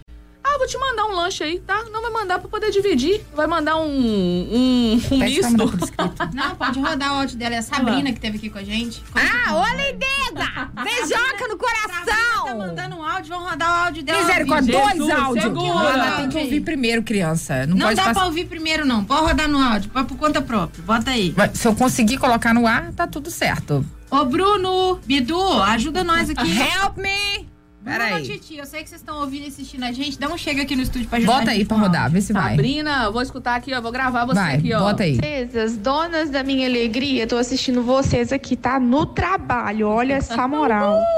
Ah, 0.47 0.57
vou 0.59 0.67
te 0.67 0.77
mandar 0.77 1.05
um 1.05 1.11
lanche 1.15 1.43
aí, 1.43 1.59
tá? 1.59 1.83
Não 1.91 2.03
vai 2.03 2.11
mandar 2.11 2.37
pra 2.37 2.47
poder 2.47 2.69
dividir. 2.69 3.19
Vai 3.33 3.47
mandar 3.47 3.77
um, 3.77 3.87
um, 3.87 5.01
um 5.11 5.19
pra 5.19 5.25
misto. 5.25 5.57
Não, 6.35 6.55
pode 6.55 6.79
rodar 6.79 7.13
o 7.13 7.15
áudio 7.21 7.35
dela. 7.35 7.55
É 7.55 7.57
a 7.57 7.61
Sabrina 7.63 8.13
que 8.13 8.19
teve 8.19 8.37
aqui 8.37 8.49
com 8.51 8.59
a 8.59 8.63
gente. 8.63 9.03
Ah, 9.15 9.55
ô 9.55 9.65
lindeza! 9.75 10.69
Beijoca 10.83 11.47
no 11.47 11.57
Sabrina 11.57 11.57
tá 11.57 11.57
coração! 11.57 12.57
mandando 12.59 12.95
um 12.95 13.03
áudio, 13.03 13.29
vamos 13.29 13.49
rodar 13.49 13.69
o 13.69 13.85
áudio 13.85 14.03
dela. 14.03 14.19
Misericórdia, 14.23 14.79
ao 14.79 14.85
dois 14.97 15.09
áudios. 15.09 15.45
Ela 15.45 16.11
tem 16.17 16.29
que 16.29 16.37
ouvir 16.37 16.61
primeiro, 16.61 17.01
criança. 17.01 17.65
Não, 17.65 17.75
Não 17.75 17.87
pode 17.87 17.95
dá 17.95 18.03
pra 18.03 18.13
passar. 18.13 18.25
ouvir 18.27 18.45
primeiro, 18.45 18.85
não. 18.85 19.03
Pode 19.03 19.21
rodar 19.25 19.47
no 19.49 19.57
áudio, 19.59 19.89
pode 19.89 20.07
por 20.07 20.17
conta 20.17 20.43
própria. 20.43 20.83
Bota 20.83 21.09
aí. 21.09 21.33
Mas 21.35 21.57
Se 21.57 21.67
eu 21.67 21.75
conseguir 21.75 22.17
colocar 22.17 22.53
no 22.53 22.67
ar, 22.67 22.91
tá 22.93 23.07
tudo 23.07 23.31
certo. 23.31 23.83
Ô, 24.09 24.25
Bruno, 24.25 24.99
Bidu, 25.05 25.41
ajuda 25.63 26.03
nós 26.03 26.29
aqui. 26.29 26.47
Help 26.59 26.97
me! 26.97 27.54
Bruno 27.85 27.99
Peraí. 27.99 28.23
Titi, 28.23 28.57
eu 28.57 28.65
sei 28.65 28.81
que 28.81 28.89
vocês 28.89 28.99
estão 28.99 29.19
ouvindo 29.19 29.43
e 29.45 29.47
assistindo 29.47 29.83
a 29.83 29.91
gente. 29.91 30.17
Dá 30.17 30.27
um 30.27 30.35
chega 30.35 30.63
aqui 30.63 30.75
no 30.75 30.81
estúdio 30.81 31.07
pra 31.07 31.19
ajudar 31.19 31.33
a 31.33 31.37
Bota 31.39 31.51
aí 31.51 31.57
gente 31.59 31.67
pra 31.67 31.77
rodar, 31.77 32.09
vê 32.11 32.19
se 32.19 32.33
vai. 32.33 32.49
Sabrina, 32.55 33.11
vou 33.11 33.21
escutar 33.21 33.53
aqui, 33.55 33.75
ó. 33.75 33.79
Vou 33.79 33.91
gravar 33.91 34.25
você 34.25 34.39
Vai, 34.39 34.55
aqui, 34.55 34.73
ó. 34.73 34.79
bota 34.79 35.03
aí. 35.03 35.17
Princesas, 35.17 35.77
donas 35.77 36.31
da 36.31 36.43
minha 36.43 36.67
alegria, 36.67 37.27
tô 37.27 37.37
assistindo 37.37 37.83
vocês 37.83 38.33
aqui, 38.33 38.55
tá? 38.55 38.79
No 38.79 39.05
trabalho, 39.05 39.87
olha 39.87 40.15
essa 40.15 40.47
moral. 40.47 40.99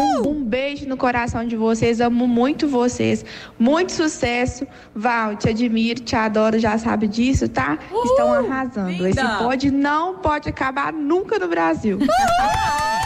Um, 0.00 0.28
um 0.30 0.44
beijo 0.44 0.86
no 0.88 0.96
coração 0.96 1.46
de 1.46 1.54
vocês, 1.54 2.00
amo 2.00 2.26
muito 2.26 2.66
vocês. 2.66 3.24
Muito 3.58 3.92
sucesso. 3.92 4.66
Val, 4.94 5.36
te 5.36 5.50
admiro, 5.50 6.00
te 6.00 6.16
adoro, 6.16 6.58
já 6.58 6.78
sabe 6.78 7.06
disso, 7.06 7.46
tá? 7.46 7.78
Estão 8.04 8.32
arrasando. 8.32 8.90
linda. 8.90 9.10
Esse 9.10 9.38
pode 9.38 9.70
não 9.70 10.14
pode 10.16 10.48
acabar 10.48 10.92
nunca 10.92 11.38
no 11.38 11.46
Brasil. 11.46 11.98
No 11.98 12.06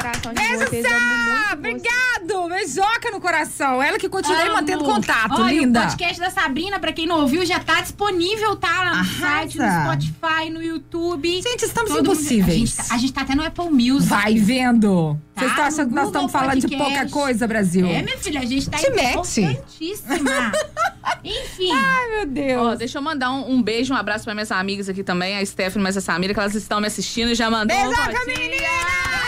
coração 0.00 0.34
de 0.34 0.40
Beijo, 0.42 0.58
vocês, 0.66 0.86
Sá! 0.86 1.52
Obrigado! 1.52 2.48
Beijoca 2.48 3.10
no 3.10 3.20
coração. 3.20 3.82
Ela 3.82 3.98
que 3.98 4.08
continua 4.08 4.44
mantendo 4.54 4.84
contato, 4.84 5.40
Olha, 5.40 5.52
linda. 5.60 5.80
o 5.80 5.82
podcast 5.84 6.20
da 6.20 6.30
Sabrina, 6.30 6.78
pra 6.78 6.92
quem 6.92 7.06
não 7.06 7.20
ouviu, 7.20 7.44
já 7.44 7.58
tá 7.60 7.80
disponível, 7.80 8.56
tá? 8.56 8.68
Lá 8.84 8.84
no 8.90 8.96
Arrasa. 9.00 9.18
site, 9.20 9.58
no 9.58 9.64
Spotify, 9.82 10.50
no 10.50 10.62
YouTube. 10.62 11.42
Gente, 11.42 11.64
estamos 11.64 11.90
Todo 11.90 11.98
mundo- 12.06 12.12
impossíveis. 12.12 12.48
A 12.48 12.58
gente, 12.58 12.76
tá, 12.76 12.94
a 12.94 12.98
gente 12.98 13.12
tá 13.12 13.20
até 13.22 13.34
no 13.34 13.44
Apple 13.44 13.70
Music. 13.70 14.08
Vai 14.08 14.34
vendo. 14.36 15.18
Tá, 15.34 15.40
Vocês 15.40 15.50
estão 15.50 15.64
achando 15.66 15.88
que 15.88 15.94
nós 15.94 16.06
estamos 16.06 16.32
falando 16.32 16.60
de 16.66 16.76
pouca 16.76 17.08
coisa, 17.10 17.46
Brasil? 17.46 17.86
É, 17.86 18.02
minha 18.02 18.18
filha, 18.18 18.40
a 18.40 18.44
gente 18.44 18.70
tá 18.70 18.78
Te 18.78 18.86
importantíssima. 18.88 20.52
Enfim. 21.22 21.70
Ai, 21.72 22.08
meu 22.08 22.22
Ó, 22.22 22.24
Deus. 22.68 22.78
deixa 22.78 22.98
eu 22.98 23.02
mandar 23.02 23.30
um, 23.32 23.50
um 23.52 23.62
beijo, 23.62 23.92
um 23.92 23.96
abraço 23.96 24.24
pra 24.24 24.34
minhas 24.34 24.50
amigas 24.50 24.88
aqui 24.88 25.02
também, 25.02 25.36
a 25.36 25.44
Stephanie 25.44 25.86
e 25.86 25.98
a 25.98 26.00
Samira, 26.00 26.32
que 26.34 26.40
elas 26.40 26.54
estão 26.54 26.80
me 26.80 26.86
assistindo 26.86 27.30
e 27.30 27.34
já 27.34 27.50
mandou. 27.50 27.76
um 27.76 27.80
Beijoca, 27.88 28.12
fotinho. 28.18 28.38
menina! 28.38 29.25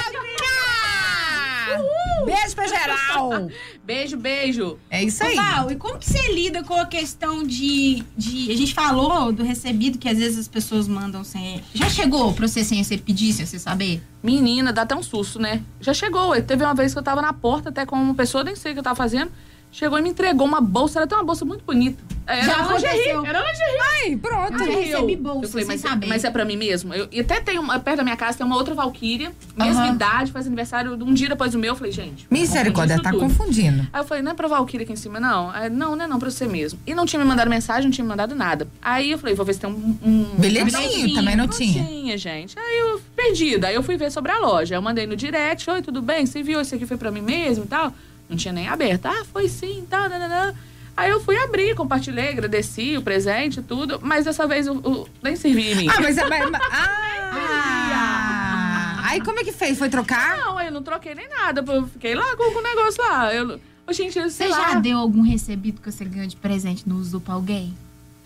Beijo 2.35 2.55
pra 2.55 2.67
geral. 2.67 3.49
Beijo, 3.85 4.17
beijo. 4.19 4.79
É 4.91 5.03
isso 5.03 5.25
aí. 5.25 5.35
Val, 5.35 5.71
e 5.71 5.77
como 5.77 5.99
que 5.99 6.05
você 6.05 6.33
lida 6.33 6.63
com 6.63 6.75
a 6.75 6.85
questão 6.85 7.43
de, 7.43 8.03
de. 8.17 8.53
A 8.53 8.57
gente 8.57 8.75
falou 8.75 9.33
do 9.33 9.43
recebido 9.43 9.99
que 9.99 10.09
às 10.09 10.19
vezes 10.19 10.39
as 10.39 10.49
pessoas 10.49 10.87
mandam 10.87 11.25
sem. 11.25 11.63
Já 11.73 11.89
chegou 11.89 12.35
pra 12.35 12.47
você 12.47 12.63
sem 12.63 12.85
você 12.85 12.99
pedir, 12.99 13.33
sem 13.33 13.47
você 13.47 13.59
saber? 13.59 14.03
Menina, 14.23 14.73
dá 14.73 14.83
até 14.83 14.95
um 14.95 15.03
susto, 15.03 15.39
né? 15.39 15.63
Já 15.81 15.95
chegou. 15.95 16.41
Teve 16.43 16.65
uma 16.65 16.75
vez 16.75 16.93
que 16.93 16.99
eu 16.99 17.03
tava 17.03 17.23
na 17.23 17.33
porta, 17.33 17.71
até 17.71 17.87
com 17.87 17.97
uma 17.97 18.15
pessoa, 18.15 18.45
nem 18.45 18.55
sei 18.55 18.73
o 18.73 18.75
que 18.75 18.81
eu 18.81 18.85
tava 18.85 18.97
fazendo. 18.97 19.31
Chegou 19.71 19.99
e 19.99 20.03
me 20.03 20.09
entregou 20.09 20.47
uma 20.47 20.61
bolsa. 20.61 20.99
Ela 20.99 21.07
tem 21.07 21.17
uma 21.17 21.25
bolsa 21.25 21.45
muito 21.45 21.63
bonita. 21.65 22.03
Era 22.27 22.43
Já 22.43 22.57
lingerie. 22.73 23.11
aconteceu. 23.11 23.27
Era 23.27 23.39
lingerie. 23.41 23.79
Ai, 24.05 24.17
pronto. 24.17 24.55
Ah, 24.55 24.59
já 24.59 24.65
Eu- 24.65 24.81
recebi 24.81 25.17
bolsa, 25.17 25.45
eu 25.45 25.49
falei, 25.51 25.67
mas, 25.67 25.81
saber. 25.81 26.07
mas 26.07 26.25
é 26.25 26.31
pra 26.31 26.45
mim 26.45 26.57
mesmo? 26.57 26.93
Eu, 26.93 27.09
e 27.13 27.21
até 27.21 27.41
tem 27.41 27.59
uma, 27.59 27.79
perto 27.79 27.99
da 27.99 28.03
minha 28.05 28.17
casa 28.17 28.39
tem 28.39 28.47
uma 28.47 28.57
outra 28.57 28.75
Valkyria, 28.75 29.33
mesma 29.57 29.85
Aham. 29.85 29.95
idade, 29.95 30.33
faz 30.33 30.47
aniversário 30.47 30.93
um 30.95 31.15
dia 31.15 31.29
depois 31.29 31.53
do 31.53 31.59
meu. 31.59 31.73
Eu 31.73 31.77
falei, 31.77 31.93
gente. 31.93 32.27
Misericórdia, 32.31 32.97
tá 33.01 33.11
isso 33.11 33.19
tudo. 33.19 33.21
confundindo. 33.31 33.87
Aí 33.93 34.01
eu 34.01 34.05
falei, 34.05 34.23
não 34.23 34.33
é 34.33 34.35
pra 34.35 34.49
Valkyria 34.49 34.85
aqui 34.85 34.93
em 34.93 34.97
cima, 34.97 35.21
não? 35.21 35.51
Aí, 35.51 35.71
não, 35.71 35.95
não 35.97 36.05
é 36.05 36.09
não, 36.09 36.19
pra 36.19 36.31
você 36.31 36.47
mesmo. 36.47 36.79
E 36.87 36.95
não 36.95 37.07
tinha 37.07 37.21
me 37.21 37.27
mandado 37.27 37.49
mensagem, 37.49 37.85
não 37.85 37.91
tinha 37.91 38.05
me 38.05 38.09
mandado 38.11 38.35
nada. 38.35 38.67
Aí 38.83 39.11
eu 39.13 39.19
falei, 39.19 39.35
vou 39.35 39.45
ver 39.47 39.55
se 39.55 39.61
tem 39.61 39.71
um. 39.71 39.99
um 40.03 40.25
Bilhetinho, 40.39 40.65
bilhetinho. 40.81 41.15
também 41.15 41.37
não 41.37 41.47
não 41.47 41.53
tinha. 41.53 41.85
tinha, 41.85 42.19
gente. 42.19 42.59
Aí 42.59 42.79
eu 42.79 43.01
perdida. 43.17 43.69
Aí 43.69 43.75
eu 43.75 43.83
fui 43.83 43.97
ver 43.97 44.11
sobre 44.11 44.33
a 44.33 44.39
loja. 44.39 44.75
Eu 44.75 44.83
mandei 44.83 45.07
no 45.07 45.15
direct, 45.17 45.71
oi, 45.71 45.81
tudo 45.83 46.03
bem? 46.03 46.27
Você 46.27 46.43
viu? 46.43 46.61
Esse 46.61 46.75
aqui 46.75 46.85
foi 46.87 46.97
pra 46.97 47.11
mim 47.11 47.21
mesmo 47.23 47.65
e 47.65 47.69
tal? 47.69 47.93
Não 48.29 48.37
tinha 48.37 48.53
nem 48.53 48.69
aberto. 48.69 49.07
Ah, 49.07 49.25
foi 49.33 49.49
sim, 49.49 49.85
tal, 49.89 50.09
nananã. 50.09 50.55
Aí 50.97 51.11
eu 51.11 51.21
fui 51.21 51.37
abrir, 51.39 51.75
compartilhei, 51.77 52.31
agradeci 52.31 52.97
o 52.97 53.03
presente, 53.03 53.63
tudo. 53.63 54.01
Mas 54.03 54.25
dessa 54.25 54.47
vez 54.47 54.67
o, 54.67 54.75
o- 54.79 55.09
nem 55.23 55.37
servia 55.37 55.73
em 55.73 55.75
mim. 55.77 55.87
Ah, 55.89 56.01
mas. 56.01 56.17
mas- 56.17 56.51
mas- 56.51 56.63
ah! 56.73 59.01
Aí 59.05 59.21
como 59.23 59.39
é 59.41 59.45
que 59.45 59.53
fez? 59.53 59.79
Foi 59.79 59.89
trocar? 59.89 60.37
Não, 60.39 60.61
eu 60.61 60.71
não 60.73 60.83
troquei 60.83 61.15
nem 61.15 61.29
nada. 61.29 61.65
Eu 61.67 61.87
fiquei 61.87 62.15
lá 62.15 62.37
com, 62.37 62.59
o 62.59 62.63
negócio 62.63 63.03
lá. 63.03 63.33
Eu, 63.33 63.59
gente, 63.91 64.13
sei 64.13 64.29
Você 64.31 64.49
lá. 64.49 64.73
já 64.73 64.81
deu 64.81 64.99
algum 64.99 65.23
recebido 65.23 65.81
que 65.81 65.91
você 65.91 66.05
ganhou 66.05 66.27
de 66.27 66.37
presente 66.37 66.87
no 66.89 66.97
uso 66.97 67.21
pra 67.21 67.35
alguém? 67.35 67.75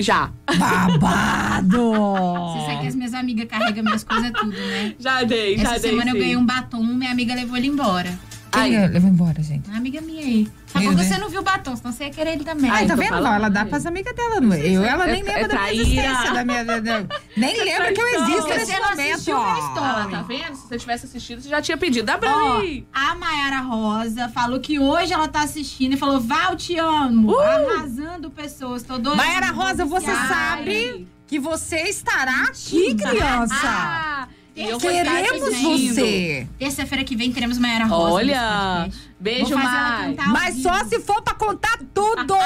Já. 0.00 0.30
Babado! 0.58 1.92
Você 1.92 2.66
sabe 2.66 2.80
que 2.80 2.86
as 2.88 2.94
minhas 2.96 3.14
amigas 3.14 3.46
carregam 3.48 3.84
minhas 3.84 4.02
coisas 4.02 4.32
tudo, 4.32 4.50
né? 4.56 4.94
Já 4.98 5.22
dei, 5.22 5.56
já 5.56 5.74
Essa 5.74 5.80
dei. 5.80 5.90
semana 5.90 6.10
eu 6.10 6.14
ganhei 6.18 6.36
um 6.36 6.44
batom, 6.44 6.82
minha 6.82 7.12
amiga 7.12 7.34
levou 7.34 7.56
ele 7.56 7.68
embora. 7.68 8.18
Quem 8.52 8.76
Ai. 8.76 8.86
levou 8.88 9.08
embora, 9.10 9.42
gente? 9.42 9.66
Uma 9.68 9.78
amiga 9.78 10.00
minha 10.02 10.22
aí. 10.22 10.46
Porque 10.70 10.86
Deus. 10.88 11.06
você 11.06 11.16
não 11.18 11.28
viu 11.30 11.40
o 11.40 11.42
batom, 11.42 11.74
senão 11.74 11.90
você 11.90 12.04
ia 12.04 12.10
querer 12.10 12.32
ele 12.32 12.44
também. 12.44 12.70
Ai, 12.70 12.86
tá 12.86 12.94
vendo? 12.94 13.08
falando. 13.08 13.34
Ela 13.34 13.48
dá 13.48 13.64
pras 13.64 13.86
amigas 13.86 14.14
dela. 14.14 14.40
não- 14.42 14.54
Eu, 14.54 14.84
ela 14.84 15.06
nem 15.06 15.20
É- 15.20 15.24
lembra 15.24 15.40
é 15.40 15.48
da 15.48 15.54
minha 15.58 15.72
existência. 15.72 16.32
Da 16.34 16.44
minha, 16.44 16.64
da- 16.64 17.06
nem 17.36 17.64
lembra 17.64 17.92
que 17.94 18.00
eu 18.00 18.06
existo 18.08 18.42
Você 18.42 18.54
nesse 18.58 18.72
não 18.72 18.90
momento. 18.90 19.12
assistiu 19.14 19.36
ó. 19.38 19.44
minha 19.54 19.58
história. 19.68 20.02
Ah, 20.04 20.08
tá 20.10 20.22
vendo? 20.22 20.54
Se 20.56 20.68
você 20.68 20.78
tivesse 20.78 21.06
assistido, 21.06 21.40
você 21.42 21.48
já 21.48 21.62
tinha 21.62 21.78
pedido. 21.78 22.04
Dá 22.04 22.18
pra 22.18 22.30
Ó, 22.36 22.58
mim. 22.60 22.86
a 22.92 23.14
Mayara 23.14 23.60
Rosa 23.60 24.28
falou 24.28 24.60
que 24.60 24.78
hoje 24.78 25.12
ela 25.14 25.28
tá 25.28 25.40
assistindo 25.42 25.94
e 25.94 25.96
falou: 25.96 26.20
Val, 26.20 26.54
te 26.54 26.76
amo. 26.78 27.34
Arrasando 27.38 28.30
pessoas. 28.30 28.82
Tô 28.82 28.98
doida. 28.98 29.16
Mayara 29.16 29.50
Rosa, 29.50 29.84
você 29.86 30.10
Ai. 30.10 30.28
sabe 30.28 31.08
que 31.26 31.38
você 31.38 31.82
estará 31.88 32.42
aqui, 32.44 32.94
criança. 32.94 33.54
Ah, 33.64 34.28
Queremos 34.54 35.40
você. 35.40 36.46
Terça-feira 36.58 37.04
que 37.04 37.16
vem 37.16 37.32
teremos 37.32 37.58
Mayara 37.58 37.86
Rosa. 37.86 38.12
Olha, 38.12 38.88
beijo, 39.18 39.56
Mai. 39.56 40.14
ao 40.18 40.28
Mas 40.28 40.56
vivo. 40.56 40.68
só 40.68 40.84
se 40.84 41.00
for 41.00 41.22
pra 41.22 41.34
contar 41.34 41.78
tudo. 41.94 42.34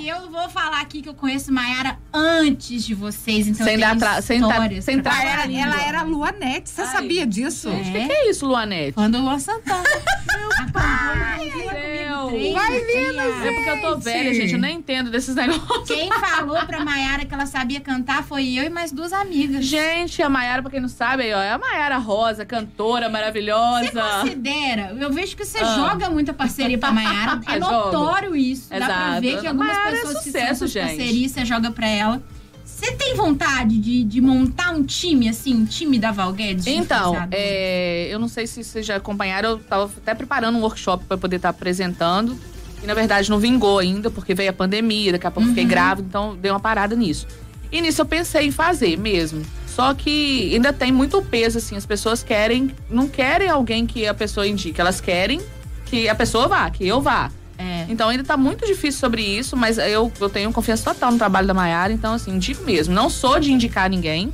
E 0.00 0.08
eu 0.08 0.30
vou 0.30 0.48
falar 0.48 0.80
aqui 0.80 1.02
que 1.02 1.08
eu 1.08 1.14
conheço 1.14 1.52
Mayara 1.52 1.98
antes 2.12 2.84
de 2.84 2.94
vocês, 2.94 3.46
então 3.48 3.64
Sem 3.66 3.74
eu 3.74 3.80
dar 3.80 3.88
tenho 3.88 4.00
tra- 4.00 4.22
sem 4.22 4.40
dar- 4.40 4.48
histórias 4.50 4.84
sem 4.84 4.98
dar- 5.00 5.20
Ela 5.22 5.30
era, 5.42 5.52
ela 5.52 5.82
era 5.82 6.02
Luanete, 6.02 6.70
você 6.70 6.82
Ai. 6.82 6.86
sabia 6.88 7.26
disso? 7.26 7.68
É. 7.68 7.72
O 7.72 7.82
que, 7.84 8.06
que 8.06 8.12
é 8.12 8.30
isso, 8.30 8.46
Luanete? 8.46 8.92
Quando 8.92 9.16
o 9.16 9.22
Luan 9.22 9.38
Santana. 9.38 9.82
Meu 9.82 10.72
pai 10.72 11.50
céu. 12.30 12.52
Vai 12.52 12.80
vendo, 12.80 13.20
É 13.20 13.52
porque 13.52 13.70
eu 13.70 13.80
tô 13.82 13.98
velha, 13.98 14.34
gente. 14.34 14.52
Eu 14.52 14.58
nem 14.58 14.76
entendo 14.78 15.10
desses 15.10 15.34
negócios. 15.36 15.86
Quem 15.88 16.10
falou 16.10 16.56
pra 16.66 16.84
Mayara 16.84 17.24
que 17.24 17.34
ela 17.34 17.46
sabia 17.46 17.80
cantar 17.80 18.22
foi 18.24 18.54
eu 18.58 18.64
e 18.64 18.70
mais 18.70 18.92
duas 18.92 19.12
amigas. 19.12 19.64
Gente, 19.64 20.22
a 20.22 20.28
Mayara, 20.28 20.62
pra 20.62 20.70
quem 20.70 20.80
não 20.80 20.88
sabe, 20.88 21.24
aí, 21.24 21.32
ó, 21.32 21.40
é 21.40 21.52
a 21.52 21.58
Mayara 21.58 21.98
Rosa, 21.98 22.44
cantora 22.44 23.06
Você 23.06 23.12
maravilhosa. 23.12 24.02
considera? 24.20 24.96
Eu 24.98 25.12
vejo 25.12 25.36
que 25.36 25.44
você 25.44 25.58
Ah. 25.58 25.74
joga 25.76 26.10
muita 26.10 26.32
parceria 26.32 26.78
pra 26.78 26.92
Mayara. 26.92 27.40
É 27.46 27.58
notório 27.58 28.34
isso. 28.36 28.68
Dá 28.70 28.76
pra 28.76 28.86
Exato. 28.86 29.20
ver 29.20 29.40
que 29.40 29.46
algumas 29.46 29.76
é 29.76 29.90
pessoas 29.90 30.18
que 30.18 30.24
sucesso, 30.24 30.46
são 30.46 30.56
suas 30.56 30.72
gente. 30.72 30.86
parcerias, 30.96 31.30
você 31.32 31.44
joga 31.44 31.70
pra 31.70 31.88
ela. 31.88 32.22
Você 32.66 32.92
tem 32.92 33.14
vontade 33.14 33.78
de, 33.78 34.02
de 34.04 34.20
montar 34.20 34.70
um 34.70 34.82
time, 34.82 35.28
assim, 35.28 35.54
um 35.54 35.64
time 35.64 35.98
da 35.98 36.10
Val 36.10 36.32
Guedes? 36.32 36.64
de 36.64 36.70
Então, 36.72 37.14
é, 37.30 38.08
eu 38.10 38.18
não 38.18 38.28
sei 38.28 38.46
se 38.46 38.62
vocês 38.64 38.84
já 38.84 38.96
acompanharam, 38.96 39.50
eu 39.50 39.58
tava 39.58 39.84
até 39.96 40.14
preparando 40.14 40.58
um 40.58 40.62
workshop 40.62 41.04
pra 41.04 41.16
poder 41.16 41.36
estar 41.36 41.50
apresentando. 41.50 42.36
E 42.82 42.86
na 42.86 42.92
verdade 42.92 43.30
não 43.30 43.38
vingou 43.38 43.78
ainda, 43.78 44.10
porque 44.10 44.34
veio 44.34 44.50
a 44.50 44.52
pandemia, 44.52 45.12
daqui 45.12 45.26
a 45.26 45.30
pouco 45.30 45.46
eu 45.46 45.50
fiquei 45.50 45.64
Uhum. 45.64 45.70
grávida, 45.70 46.06
então 46.08 46.36
dei 46.36 46.50
uma 46.50 46.60
parada 46.60 46.94
nisso. 46.94 47.26
E 47.72 47.80
nisso 47.80 48.02
eu 48.02 48.06
pensei 48.06 48.46
em 48.48 48.50
fazer 48.50 48.98
mesmo. 48.98 49.42
Só 49.66 49.94
que 49.94 50.52
ainda 50.54 50.72
tem 50.72 50.90
muito 50.92 51.20
peso, 51.22 51.58
assim, 51.58 51.76
as 51.76 51.86
pessoas 51.86 52.22
querem, 52.22 52.70
não 52.90 53.08
querem 53.08 53.48
alguém 53.48 53.86
que 53.86 54.06
a 54.06 54.14
pessoa 54.14 54.46
indique, 54.46 54.80
elas 54.80 55.00
querem 55.00 55.40
que 55.86 56.08
a 56.08 56.14
pessoa 56.14 56.48
vá, 56.48 56.68
que 56.70 56.86
eu 56.86 57.00
vá. 57.00 57.30
É. 57.58 57.86
Então 57.88 58.08
ainda 58.08 58.22
tá 58.24 58.36
muito 58.36 58.66
difícil 58.66 59.00
sobre 59.00 59.22
isso, 59.22 59.56
mas 59.56 59.78
eu, 59.78 60.12
eu 60.20 60.28
tenho 60.28 60.52
confiança 60.52 60.92
total 60.92 61.12
no 61.12 61.18
trabalho 61.18 61.46
da 61.46 61.54
Mayara, 61.54 61.92
então 61.92 62.12
assim, 62.14 62.32
indico 62.32 62.62
mesmo. 62.64 62.92
Não 62.94 63.08
sou 63.08 63.38
de 63.38 63.52
indicar 63.52 63.88
ninguém. 63.88 64.32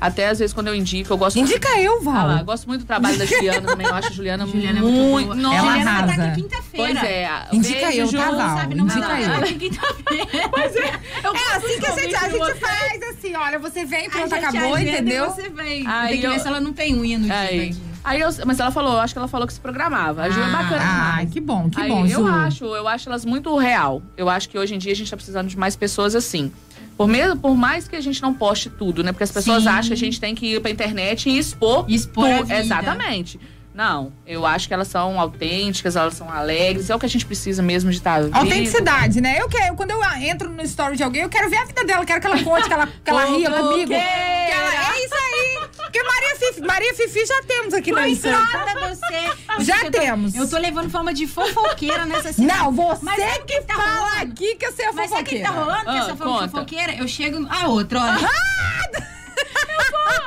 Até 0.00 0.28
às 0.28 0.38
vezes 0.40 0.52
quando 0.52 0.66
eu 0.66 0.74
indico, 0.74 1.10
eu 1.12 1.16
gosto 1.16 1.38
Indica 1.38 1.68
eu, 1.80 1.94
ah 2.00 2.12
lá, 2.12 2.26
Val. 2.26 2.38
eu 2.40 2.44
gosto 2.44 2.66
muito 2.66 2.82
do 2.82 2.86
trabalho 2.86 3.16
da 3.16 3.24
Juliana 3.24 3.62
também. 3.62 3.86
Eu 3.86 3.94
acho 3.94 4.08
a 4.08 4.10
Juliana, 4.10 4.44
Juliana 4.46 4.78
é 4.80 4.82
muito. 4.82 4.96
muito 4.98 5.26
boa. 5.28 5.34
Nossa, 5.36 5.56
Ela 5.56 5.66
Juliana 5.68 5.84
vai 5.84 6.00
estar 6.02 6.14
arrasa. 6.14 6.32
aqui 6.32 6.42
quinta-feira. 6.42 6.92
Pois 7.00 7.10
é. 7.10 7.46
Indica 7.52 7.86
Beijo, 7.86 7.98
eu, 8.00 8.06
Ju. 8.08 8.16
tá, 8.18 8.26
Não 8.26 8.36
Val? 8.36 8.58
sabe, 8.58 8.74
não 8.74 8.84
Indica 8.84 9.00
vai 9.00 9.24
eu. 9.24 9.58
quinta-feira. 9.58 10.26
Pois 10.50 10.76
é. 10.76 11.00
Eu 11.24 11.34
É 11.34 11.56
assim 11.56 11.80
que 11.80 11.86
a 11.86 11.90
gente, 11.96 12.14
a 12.16 12.28
gente 12.28 12.54
faz, 12.60 13.02
assim, 13.16 13.34
olha, 13.36 13.58
você 13.58 13.84
vem, 13.86 14.10
pronto, 14.10 14.34
A 14.34 14.40
gente 14.40 14.46
acabou, 14.56 14.78
e 14.78 14.82
entendeu? 14.90 15.30
Você 15.30 15.48
vem. 15.48 15.86
Aí 15.86 16.08
tem 16.10 16.20
que 16.20 16.26
eu- 16.26 16.32
ver 16.32 16.40
se 16.40 16.48
ela 16.48 16.60
não 16.60 16.72
tem 16.74 16.94
unha 16.94 17.18
no 17.18 17.24
dia. 17.26 17.74
Aí, 18.04 18.20
eu, 18.20 18.28
mas 18.44 18.60
ela 18.60 18.70
falou, 18.70 18.98
acho 19.00 19.14
que 19.14 19.18
ela 19.18 19.26
falou 19.28 19.46
que 19.46 19.52
se 19.54 19.60
programava. 19.60 20.22
A 20.22 20.30
Ju 20.30 20.38
é 20.38 20.44
Ah, 20.44 20.48
bacana 20.48 20.76
Ai, 20.82 21.10
demais. 21.16 21.30
que 21.32 21.40
bom, 21.40 21.70
que 21.70 21.80
Aí, 21.80 21.88
bom, 21.88 22.04
eu 22.06 22.20
Ju. 22.20 22.26
acho, 22.26 22.64
eu 22.66 22.86
acho 22.86 23.08
elas 23.08 23.24
muito 23.24 23.56
real. 23.56 24.02
Eu 24.16 24.28
acho 24.28 24.48
que 24.48 24.58
hoje 24.58 24.74
em 24.74 24.78
dia 24.78 24.92
a 24.92 24.96
gente 24.96 25.10
tá 25.10 25.16
precisando 25.16 25.48
de 25.48 25.58
mais 25.58 25.74
pessoas 25.74 26.14
assim. 26.14 26.52
Por, 26.98 27.08
mesmo, 27.08 27.36
por 27.40 27.56
mais 27.56 27.88
que 27.88 27.96
a 27.96 28.00
gente 28.00 28.20
não 28.22 28.32
poste 28.34 28.68
tudo, 28.70 29.02
né? 29.02 29.10
Porque 29.10 29.24
as 29.24 29.32
pessoas 29.32 29.62
Sim. 29.64 29.68
acham 29.68 29.88
que 29.88 29.94
a 29.94 29.96
gente 29.96 30.20
tem 30.20 30.34
que 30.34 30.46
ir 30.54 30.60
pra 30.60 30.70
internet 30.70 31.28
e 31.28 31.38
expor 31.38 31.86
expor. 31.88 32.28
Exatamente. 32.48 33.40
Não, 33.74 34.12
eu 34.24 34.46
acho 34.46 34.68
que 34.68 34.72
elas 34.74 34.86
são 34.86 35.18
autênticas, 35.18 35.96
elas 35.96 36.14
são 36.14 36.30
alegres, 36.30 36.88
é 36.90 36.94
o 36.94 36.98
que 36.98 37.06
a 37.06 37.08
gente 37.08 37.26
precisa 37.26 37.60
mesmo 37.60 37.90
de 37.90 37.96
estar 37.96 38.22
vendo. 38.22 38.32
Autenticidade, 38.36 39.20
né? 39.20 39.36
Eu 39.40 39.48
quero, 39.48 39.74
quando 39.74 39.90
eu 39.90 40.00
entro 40.20 40.48
no 40.48 40.62
story 40.62 40.96
de 40.96 41.02
alguém, 41.02 41.22
eu 41.22 41.28
quero 41.28 41.50
ver 41.50 41.56
a 41.56 41.64
vida 41.64 41.84
dela, 41.84 42.04
quero 42.06 42.20
que 42.20 42.26
ela 42.28 42.40
conte, 42.44 42.68
que 42.68 42.72
ela, 42.72 42.86
que 42.86 43.10
ela 43.10 43.24
ria 43.36 43.50
comigo. 43.50 43.88
Que 43.88 43.94
ela- 43.94 44.94
é 44.94 45.04
isso 45.04 45.14
aí. 45.14 45.68
Porque 45.76 46.02
Maria 46.04 46.36
Fifi, 46.36 46.60
Maria 46.60 46.94
Fifi 46.94 47.26
já 47.26 47.42
temos 47.42 47.74
aqui 47.74 47.90
na. 47.90 48.02
Coitada 48.02 48.88
você. 48.88 49.34
Já 49.64 49.78
Eu 49.84 49.90
tô- 49.92 49.98
temos. 50.00 50.34
Eu 50.34 50.48
tô 50.50 50.58
levando 50.58 50.90
forma 50.90 51.12
de 51.14 51.26
fofoqueira 51.26 52.04
nessa 52.04 52.32
cidade. 52.32 52.58
Não, 52.60 52.72
você 52.72 53.04
Mas 53.04 53.14
o 53.18 53.42
que 53.44 53.60
que 53.60 53.60
tá 53.62 53.74
fala 53.74 53.98
rolando? 54.10 54.32
aqui 54.32 54.54
que 54.56 54.70
você 54.70 54.82
é 54.82 54.92
Mas 54.92 55.10
sabe 55.10 55.22
o 55.22 55.24
que 55.24 55.36
fofoqueira. 55.42 55.48
tá 55.48 55.50
rolando? 55.52 55.84
Que 55.84 55.88
Ah, 55.90 55.96
essa 55.98 56.16
forma 56.16 56.32
de 56.32 56.38
conta. 56.38 56.48
fofoqueira, 56.48 56.94
eu 56.96 57.06
chego. 57.08 57.38
no- 57.40 57.52
A 57.52 57.68
outra, 57.68 58.00
olha. 58.00 58.18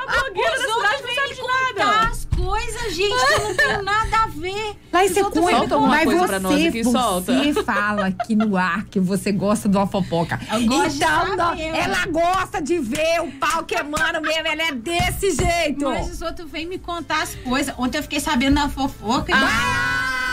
blogueira 0.06 0.56
Os 0.56 0.66
da 0.66 0.74
outros 0.74 0.96
cidade 0.96 1.02
não 1.02 1.06
vêm 1.06 1.14
sabe 1.14 1.28
me 1.28 1.34
de 1.34 1.42
nada. 1.42 2.27
Coisas, 2.38 2.94
gente, 2.94 3.26
que 3.26 3.40
não 3.42 3.54
tenho 3.56 3.82
nada 3.82 4.16
a 4.16 4.26
ver. 4.28 4.76
Os 4.92 5.10
você 5.10 5.22
Solta 5.24 5.74
alguma 5.74 5.88
mas 5.88 6.04
coisa 6.04 6.20
você, 6.20 6.26
pra 6.28 6.40
nós 6.40 6.66
aqui, 6.66 6.84
você 6.84 6.90
solta. 6.90 7.64
fala 7.64 8.06
aqui 8.06 8.34
no 8.34 8.56
ar 8.56 8.84
que 8.86 9.00
você 9.00 9.32
gosta 9.32 9.68
de 9.68 9.76
uma 9.76 9.86
fofoca. 9.86 10.40
Eu 10.52 10.66
gosto 10.66 10.90
de 10.90 10.96
então, 10.96 11.36
não, 11.36 11.54
ela 11.54 12.06
gosta 12.06 12.60
de 12.62 12.78
ver 12.78 13.20
o 13.20 13.30
pau 13.32 13.64
queimando 13.64 14.20
mesmo, 14.20 14.46
ela 14.46 14.62
é 14.62 14.72
desse 14.72 15.32
jeito. 15.32 15.84
Mas 15.84 16.10
os 16.10 16.22
outros 16.22 16.50
vêm 16.50 16.66
me 16.66 16.78
contar 16.78 17.22
as 17.22 17.34
coisas. 17.34 17.74
Ontem 17.78 17.98
eu 17.98 18.02
fiquei 18.02 18.20
sabendo 18.20 18.54
da 18.54 18.68
fofoca. 18.68 19.32
Ah, 19.34 20.27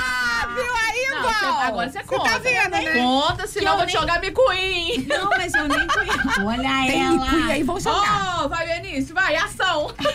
viu 0.47 0.73
aí, 0.75 1.07
Não, 1.09 1.23
Val? 1.23 1.33
você- 1.33 1.63
agora 1.67 1.89
você 1.89 2.03
conta. 2.03 2.29
tá 2.29 2.37
vendo, 2.39 2.69
né? 2.71 2.93
Conta, 2.93 3.47
senão 3.47 3.71
eu 3.71 3.77
vou 3.77 3.85
nem- 3.85 3.95
te 3.95 3.99
jogar 3.99 4.21
micuim. 4.21 5.05
Não, 5.07 5.29
mas 5.29 5.53
eu 5.53 5.67
nem 5.67 5.87
conheço. 5.87 6.41
Olha 6.45 6.87
Tem 6.87 7.03
ela. 7.03 7.17
micuia 7.25 7.53
aí, 7.53 7.63
vão 7.63 7.79
jogar. 7.79 8.41
Oh, 8.43 8.49
vai, 8.49 8.67
Benício, 8.81 9.13
vai, 9.15 9.35
ação. 9.35 9.93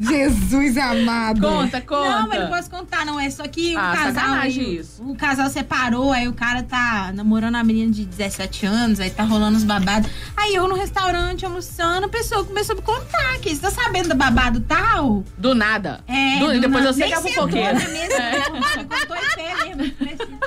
Jesus 0.00 0.76
amado. 0.76 1.40
Conta, 1.40 1.80
conta. 1.80 2.08
Não, 2.20 2.28
mas 2.28 2.40
não 2.40 2.48
posso 2.48 2.70
contar, 2.70 3.04
não. 3.06 3.20
É 3.20 3.30
só 3.30 3.44
que 3.46 3.76
Ah, 3.76 3.92
o 3.92 3.96
casal. 3.96 4.14
sacanagem 4.14 4.64
aí, 4.64 4.76
isso. 4.78 5.02
O 5.02 5.14
casal 5.16 5.48
separou, 5.50 6.12
aí 6.12 6.26
o 6.26 6.32
cara 6.32 6.62
tá 6.62 7.12
namorando 7.14 7.56
a 7.56 7.62
menina 7.64 7.92
de 7.92 8.04
17 8.04 8.66
anos, 8.66 8.98
aí 8.98 9.10
tá 9.10 9.22
rolando 9.24 9.56
os 9.56 9.64
babados. 9.64 10.10
Aí 10.36 10.54
eu 10.54 10.66
no 10.66 10.74
restaurante 10.74 11.44
almoçando, 11.44 12.06
a 12.06 12.08
pessoa 12.08 12.44
começou 12.44 12.72
a 12.74 12.76
me 12.76 12.82
contar 12.82 13.38
que 13.40 13.54
você 13.54 13.60
tá 13.60 13.70
sabendo 13.70 14.08
do 14.08 14.14
babado 14.14 14.60
tal? 14.60 15.22
Do 15.38 15.54
nada. 15.54 16.00
É. 16.08 16.38
Do- 16.38 16.46
do 16.46 16.54
e 16.54 16.60
depois 16.60 16.82
nada. 16.84 16.92
você 16.92 17.00
Nem 17.00 17.08
que 17.08 17.14
é 17.14 17.20
fofoqueira. 17.20 17.72
na 17.74 17.88
mesa, 17.88 18.18
me 18.78 18.84
contou 18.84 19.16
em 19.16 19.30
mesmo. 19.54 20.38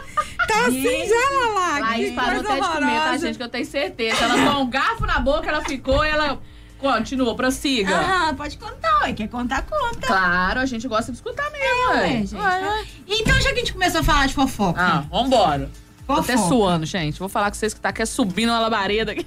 Tá 0.48 0.68
assim 0.68 1.08
já, 1.08 1.30
Lala. 1.54 1.80
Laís 1.80 2.10
Que 2.10 2.16
parou 2.16 2.40
até 2.42 2.56
de 2.56 2.68
comer, 2.68 3.00
tá, 3.02 3.18
gente? 3.18 3.38
Que 3.38 3.44
eu 3.44 3.50
tenho 3.50 3.66
certeza. 3.66 4.24
Ela 4.24 4.54
com 4.54 4.62
um 4.62 4.70
garfo 4.70 5.06
na 5.06 5.20
boca, 5.20 5.50
ela 5.50 5.62
ficou 5.64 6.06
e 6.06 6.10
ela 6.10 6.40
continuou, 6.80 7.36
prossiga. 7.36 7.96
Aham, 7.98 8.36
pode 8.36 8.58
contar, 8.58 9.02
ué. 9.02 9.14
Quer 9.14 9.28
contar, 9.28 9.64
conta. 9.64 10.08
Claro, 10.08 10.60
a 10.60 10.66
gente 10.66 10.88
gosta 10.88 11.12
de 11.12 11.18
escutar 11.18 11.50
mesmo, 11.52 11.90
Ué, 11.90 11.96
ué. 11.98 12.08
gente. 12.10 12.36
Ué, 12.36 12.68
ué. 12.70 12.86
Então, 13.08 13.34
já 13.42 13.50
que 13.50 13.56
a 13.56 13.60
gente 13.60 13.74
começou 13.74 14.02
a 14.02 14.04
falar 14.04 14.28
de 14.28 14.34
fofoca. 14.34 14.82
Ah, 14.82 15.04
vambora. 15.10 15.70
Tô 16.06 16.16
fofoca. 16.16 16.34
até 16.34 16.38
suando, 16.48 16.86
gente. 16.86 17.20
Vou 17.20 17.28
falar 17.30 17.50
com 17.52 17.58
vocês 17.58 17.74
que 17.74 17.80
tá 17.82 17.90
aqui 17.90 18.06
subindo 18.06 18.50
uma 18.50 18.60
labareda 18.60 19.12
aqui. 19.12 19.26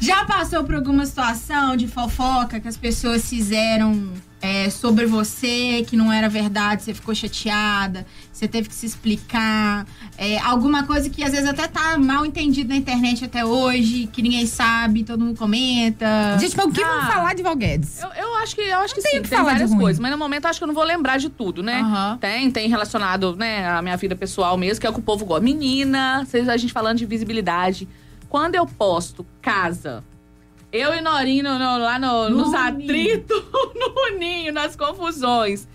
Já 0.00 0.24
passou 0.24 0.64
por 0.64 0.74
alguma 0.74 1.04
situação 1.06 1.76
de 1.76 1.88
fofoca 1.88 2.60
que 2.60 2.68
as 2.68 2.76
pessoas 2.76 3.28
fizeram 3.28 4.12
é, 4.46 4.70
sobre 4.70 5.06
você, 5.06 5.84
que 5.88 5.96
não 5.96 6.12
era 6.12 6.28
verdade, 6.28 6.82
você 6.82 6.94
ficou 6.94 7.14
chateada, 7.14 8.06
você 8.32 8.46
teve 8.46 8.68
que 8.68 8.74
se 8.74 8.86
explicar? 8.86 9.86
é, 10.18 10.38
alguma 10.38 10.84
coisa 10.84 11.10
que 11.10 11.22
às 11.22 11.32
vezes 11.32 11.48
até 11.48 11.66
tá 11.68 11.98
mal 11.98 12.24
entendido 12.24 12.70
na 12.70 12.76
internet 12.76 13.24
até 13.24 13.44
hoje, 13.44 14.06
que 14.12 14.22
ninguém 14.22 14.46
sabe, 14.46 15.04
todo 15.04 15.22
mundo 15.24 15.36
comenta. 15.36 16.36
Gente, 16.40 16.56
mas 16.56 16.66
o 16.66 16.70
que 16.70 16.80
vamos 16.82 17.04
Ah. 17.04 17.12
falar 17.12 17.34
de 17.34 17.42
Val 17.42 17.54
Guedes? 17.56 18.00
Eu, 18.00 18.08
eu 18.14 18.34
acho 18.36 18.54
que, 18.54 18.62
eu 18.62 18.78
acho 18.80 18.94
que 18.94 19.02
tem 19.02 19.12
sim, 19.16 19.22
que 19.22 19.28
tem 19.28 19.42
várias 19.42 19.74
coisas. 19.74 19.98
Mas 19.98 20.10
no 20.10 20.16
momento 20.18 20.44
eu 20.44 20.50
acho 20.50 20.58
que 20.60 20.64
eu 20.64 20.68
não 20.68 20.74
vou 20.74 20.84
lembrar 20.84 21.18
de 21.18 21.28
tudo, 21.28 21.62
né? 21.62 21.80
Aham. 21.80 22.18
Tem, 22.18 22.50
tem 22.50 22.68
relacionado, 22.68 23.36
né, 23.36 23.68
a 23.68 23.82
minha 23.82 23.96
vida 23.96 24.14
pessoal 24.16 24.56
mesmo, 24.56 24.80
que 24.80 24.86
é 24.86 24.90
o 24.90 24.92
que 24.92 25.00
o 25.00 25.02
povo 25.02 25.24
gosta. 25.26 25.44
Menina, 25.44 26.24
vocês, 26.24 26.48
a 26.48 26.56
gente 26.56 26.72
falando 26.72 26.98
de 26.98 27.04
visibilidade. 27.06 27.86
Quando 28.28 28.54
eu 28.54 28.66
posto 28.66 29.24
casa, 29.42 30.02
eu 30.76 30.94
e 30.94 31.00
Norinho 31.00 31.44
no- 31.44 31.58
no- 31.58 31.78
lá 31.78 31.98
no- 31.98 32.28
No 32.30 32.36
nos 32.44 32.54
atritos, 32.54 33.42
no 33.74 34.18
ninho, 34.18 34.52
nas 34.52 34.76
confusões. 34.76 35.66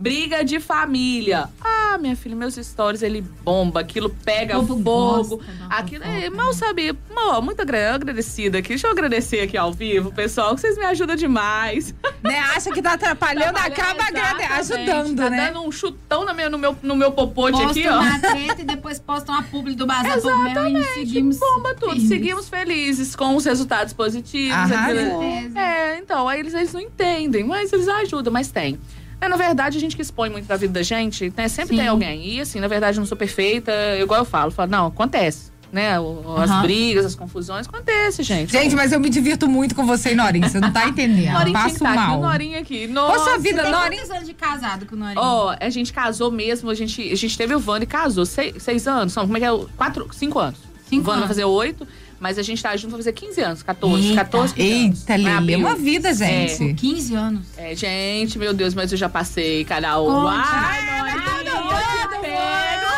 Briga 0.00 0.42
de 0.44 0.58
família. 0.58 1.48
Ah, 1.62 1.98
minha 1.98 2.16
filha, 2.16 2.34
meus 2.34 2.54
stories, 2.54 3.02
ele 3.02 3.20
bomba, 3.20 3.80
aquilo 3.80 4.08
pega 4.24 4.58
O 4.58 4.66
fogo. 4.66 4.82
gosta 4.82 5.36
da 5.36 5.76
Aquilo, 5.76 6.04
é, 6.04 6.30
mal 6.30 6.46
né? 6.48 6.52
sabia. 6.54 6.96
Mal, 7.14 7.42
muito 7.42 7.60
agra- 7.60 7.94
agradecida 7.94 8.58
aqui. 8.58 8.70
Deixa 8.70 8.86
eu 8.86 8.90
agradecer 8.92 9.40
aqui 9.40 9.58
ao 9.58 9.72
vivo, 9.72 10.10
pessoal, 10.12 10.54
que 10.54 10.62
vocês 10.62 10.78
me 10.78 10.84
ajudam 10.84 11.16
demais. 11.16 11.94
Né? 12.22 12.38
Acha 12.54 12.70
que 12.70 12.82
tá 12.82 12.92
atrapalhando, 12.92 13.56
acaba 13.56 14.04
agrade- 14.04 14.42
Exatamente. 14.42 14.52
ajudando, 14.90 15.16
tá 15.16 15.30
né? 15.30 15.46
dando 15.46 15.66
um 15.66 15.72
chutão 15.72 16.22
no 16.26 16.34
meu, 16.34 16.50
no 16.50 16.58
meu, 16.58 16.76
no 16.82 16.94
meu 16.94 17.12
popote 17.12 17.56
aqui, 17.62 17.82
Postam 17.84 17.96
ó. 17.98 18.02
uma 18.02 18.18
treta 18.18 18.60
e 18.60 18.64
depois 18.66 18.98
postam 18.98 19.34
a 19.34 19.42
publi 19.42 19.74
do 19.74 19.86
Bazar 19.86 20.20
Mel 20.22 20.68
e 20.76 20.84
seguimos. 20.92 21.38
Bomba 21.38 21.74
tudo. 21.74 21.92
firmes. 21.92 22.08
Seguimos 22.08 22.48
felizes 22.50 23.16
com 23.16 23.34
os 23.36 23.46
resultados 23.46 23.94
positivos. 23.94 24.52
Arrasou. 24.54 25.22
aquilo-. 25.22 25.58
É, 25.58 25.98
então, 25.98 26.28
aí 26.28 26.40
eles, 26.40 26.52
eles 26.52 26.74
não 26.74 26.80
entendem, 26.82 27.42
mas 27.42 27.72
eles 27.72 27.88
ajudam, 27.88 28.30
mas 28.30 28.50
tem. 28.52 28.78
É, 29.20 29.28
na 29.28 29.36
verdade, 29.36 29.76
a 29.76 29.80
gente 29.80 29.94
que 29.96 30.02
expõe 30.02 30.30
muito 30.30 30.46
da 30.46 30.56
vida 30.56 30.72
da 30.72 30.82
gente, 30.82 31.32
né, 31.36 31.46
sempre 31.48 31.74
Sim. 31.76 31.80
tem 31.82 31.88
alguém. 31.88 32.26
E 32.36 32.40
assim, 32.40 32.58
na 32.60 32.68
verdade, 32.68 32.96
eu 32.98 33.00
não 33.00 33.06
sou 33.06 33.16
perfeita, 33.16 33.70
igual 34.00 34.20
eu 34.20 34.24
falo, 34.24 34.50
falo, 34.50 34.70
não, 34.70 34.86
acontece. 34.86 35.50
Né? 35.72 35.92
As 35.96 36.50
Aham. 36.50 36.62
brigas, 36.62 37.04
as 37.06 37.14
confusões, 37.14 37.68
acontece, 37.68 38.24
gente. 38.24 38.50
Gente, 38.50 38.74
mas 38.74 38.90
eu 38.90 38.98
me 38.98 39.08
divirto 39.08 39.48
muito 39.48 39.72
com 39.72 39.86
você 39.86 40.10
e 40.10 40.14
Norinha. 40.16 40.48
Você 40.48 40.58
não 40.58 40.72
tá 40.72 40.84
entendendo. 40.88 41.32
Norinha 41.32 41.52
Passo 41.56 41.76
aqui, 41.76 41.84
o 41.84 41.96
mal. 41.96 42.20
Norinha 42.20 42.58
aqui. 42.58 42.86
Nossa, 42.88 43.18
Poxa 43.18 43.30
Você 43.36 43.38
vida, 43.38 43.62
tem 43.62 43.70
Norinha. 43.70 44.00
quantos 44.02 44.10
anos 44.10 44.26
de 44.26 44.34
casado 44.34 44.84
com 44.86 44.96
o 44.96 44.98
Norinho? 44.98 45.20
Ó, 45.20 45.54
a 45.60 45.70
gente 45.70 45.92
casou 45.92 46.28
mesmo, 46.32 46.70
a 46.70 46.74
gente, 46.74 47.12
a 47.12 47.14
gente 47.14 47.38
teve 47.38 47.54
o 47.54 47.60
Vando 47.60 47.84
e 47.84 47.86
casou. 47.86 48.26
Seis, 48.26 48.60
seis 48.60 48.88
anos? 48.88 49.14
Não, 49.14 49.22
como 49.24 49.36
é 49.36 49.40
que 49.40 49.46
é? 49.46 49.50
Quatro, 49.76 50.08
cinco 50.12 50.40
anos. 50.40 50.58
Cinco 50.88 51.02
o 51.02 51.04
Vando 51.04 51.20
vai 51.20 51.28
fazer 51.28 51.44
oito, 51.44 51.86
mas 52.20 52.38
a 52.38 52.42
gente 52.42 52.62
tá 52.62 52.76
junto 52.76 52.90
vai 52.92 53.00
fazer 53.00 53.12
15 53.12 53.40
anos, 53.40 53.62
14. 53.62 54.08
Eita. 54.08 54.14
14, 54.24 54.54
15 54.54 54.72
anos. 54.84 55.00
Eita, 55.00 55.16
Lili, 55.16 55.54
é 55.54 55.56
uma 55.56 55.74
vida, 55.74 56.12
gente. 56.14 56.74
15 56.74 57.14
anos. 57.14 57.46
É, 57.56 57.74
gente, 57.74 58.38
meu 58.38 58.52
Deus, 58.52 58.74
mas 58.74 58.92
eu 58.92 58.98
já 58.98 59.08
passei, 59.08 59.64
canal. 59.64 60.04
Conte. 60.04 60.36
Ai, 60.36 60.88
Ai, 60.88 61.14
todo 61.14 61.48
eu 61.48 61.56
te 61.56 61.62
mundo. 61.62 62.20
pego. 62.20 62.90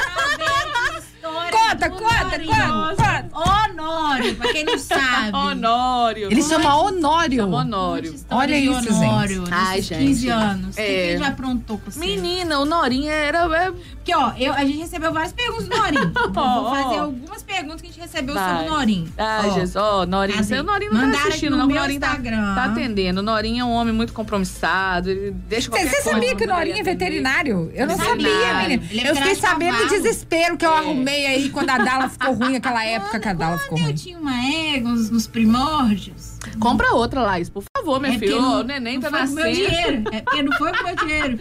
Conta, 1.72 1.90
conta, 1.90 2.38
conta, 2.40 2.92
conta. 2.96 3.22
Honório, 3.32 4.34
pra 4.36 4.52
quem 4.52 4.64
não 4.64 4.78
sabe. 4.78 5.32
Honório. 5.36 6.28
Ele 6.30 6.42
chama 6.42 6.76
Honório. 6.76 7.42
Chama 7.42 7.56
Honório. 7.58 8.14
Olha 8.30 8.56
isso, 8.56 8.92
Honório, 8.92 9.36
gente. 9.46 9.48
Ai, 9.52 9.80
gente. 9.82 9.98
15 10.06 10.28
anos. 10.28 10.76
O 10.76 10.80
É. 10.80 10.82
que, 10.84 10.88
que 10.92 10.98
ele 10.98 11.18
já 11.18 11.28
aprontou 11.28 11.78
com 11.78 11.90
você? 11.90 11.98
Menina, 11.98 12.58
o 12.58 12.64
Norinha 12.64 13.12
era. 13.12 13.38
é, 13.56 13.70
Porque, 13.70 14.14
ó, 14.14 14.32
eu, 14.38 14.52
a 14.52 14.64
gente 14.64 14.78
recebeu 14.78 15.12
várias 15.12 15.32
perguntas 15.32 15.68
do 15.68 15.76
Norinho. 15.76 16.12
Eu 16.22 16.32
vou 16.32 16.70
fazer 16.74 16.98
algumas 16.98 17.42
perguntas 17.42 17.80
que 17.80 17.86
a 17.88 17.90
gente 17.90 18.00
recebeu 18.00 18.34
Vai. 18.34 18.50
sobre 18.56 18.66
o 18.66 18.70
Norinho. 18.74 19.12
Ai, 19.16 19.48
Ó, 19.50 19.54
Jesus. 19.54 19.76
Ó, 19.76 20.06
Norinha. 20.06 20.36
cadê? 20.38 20.48
Você, 20.48 20.60
o 20.60 20.62
Norinha 20.64 20.90
não 20.90 21.00
tá 21.00 21.06
Mandaram 21.06 21.28
assistindo, 21.28 21.46
aqui 21.46 21.50
no 21.50 21.56
não. 21.58 21.64
O 21.64 21.68
meu 21.68 21.80
Norinha 21.80 22.00
tá, 22.00 22.06
Instagram. 22.08 22.54
tá 22.54 22.64
atendendo. 22.64 23.20
O 23.20 23.22
Norinha 23.22 23.62
é 23.62 23.64
um 23.64 23.70
homem 23.72 23.94
muito 23.94 24.12
compromissado. 24.12 25.10
Ele 25.10 25.30
deixa 25.48 25.70
Você, 25.70 25.70
qualquer 25.70 25.88
você 25.88 26.02
coisa. 26.02 26.10
sabia 26.10 26.34
que 26.36 26.44
o 26.44 26.46
pra 26.46 26.56
Norinha 26.56 26.80
é 26.80 26.82
veterinário? 26.82 27.70
Eu 27.74 27.86
não 27.86 27.96
sabia, 27.96 28.54
menina. 28.54 28.82
É 28.92 29.10
Eu 29.10 29.16
fiquei 29.16 29.34
sabendo 29.36 29.78
do 29.78 29.88
desespero 29.88 30.56
que 30.56 30.66
eu 30.66 30.72
É. 30.72 30.78
arrumei 30.78 31.26
aí 31.26 31.48
quando 31.62 31.70
a 31.70 31.84
Dala 31.84 32.08
ficou 32.08 32.34
ruim, 32.34 32.56
aquela 32.56 32.84
época 32.84 33.20
que 33.20 33.28
a 33.28 33.32
Dala 33.32 33.58
ficou 33.58 33.78
Quando 33.78 33.82
ruim. 33.84 33.92
eu 33.92 33.96
tinha 33.96 34.18
uma 34.18 34.36
égua 34.46 34.90
nos, 34.90 35.10
nos 35.10 35.26
primórdios. 35.26 36.31
Compra 36.58 36.94
outra, 36.94 37.20
Laís, 37.22 37.48
por 37.48 37.62
favor, 37.76 38.00
minha 38.00 38.14
é 38.14 38.18
filha. 38.18 38.36
não- 38.40 38.60
O 38.60 38.62
neném 38.62 38.94
não 38.98 39.02
tá 39.02 39.10
foi 39.10 39.26
com 39.26 39.34
meu 39.34 39.44
nascendo. 39.46 39.68
dinheiro. 39.68 40.04
É 40.12 40.20
porque 40.20 40.42
não 40.42 40.52
foi 40.58 40.72
com 40.72 40.84
meu 40.84 40.96
dinheiro. 40.96 41.38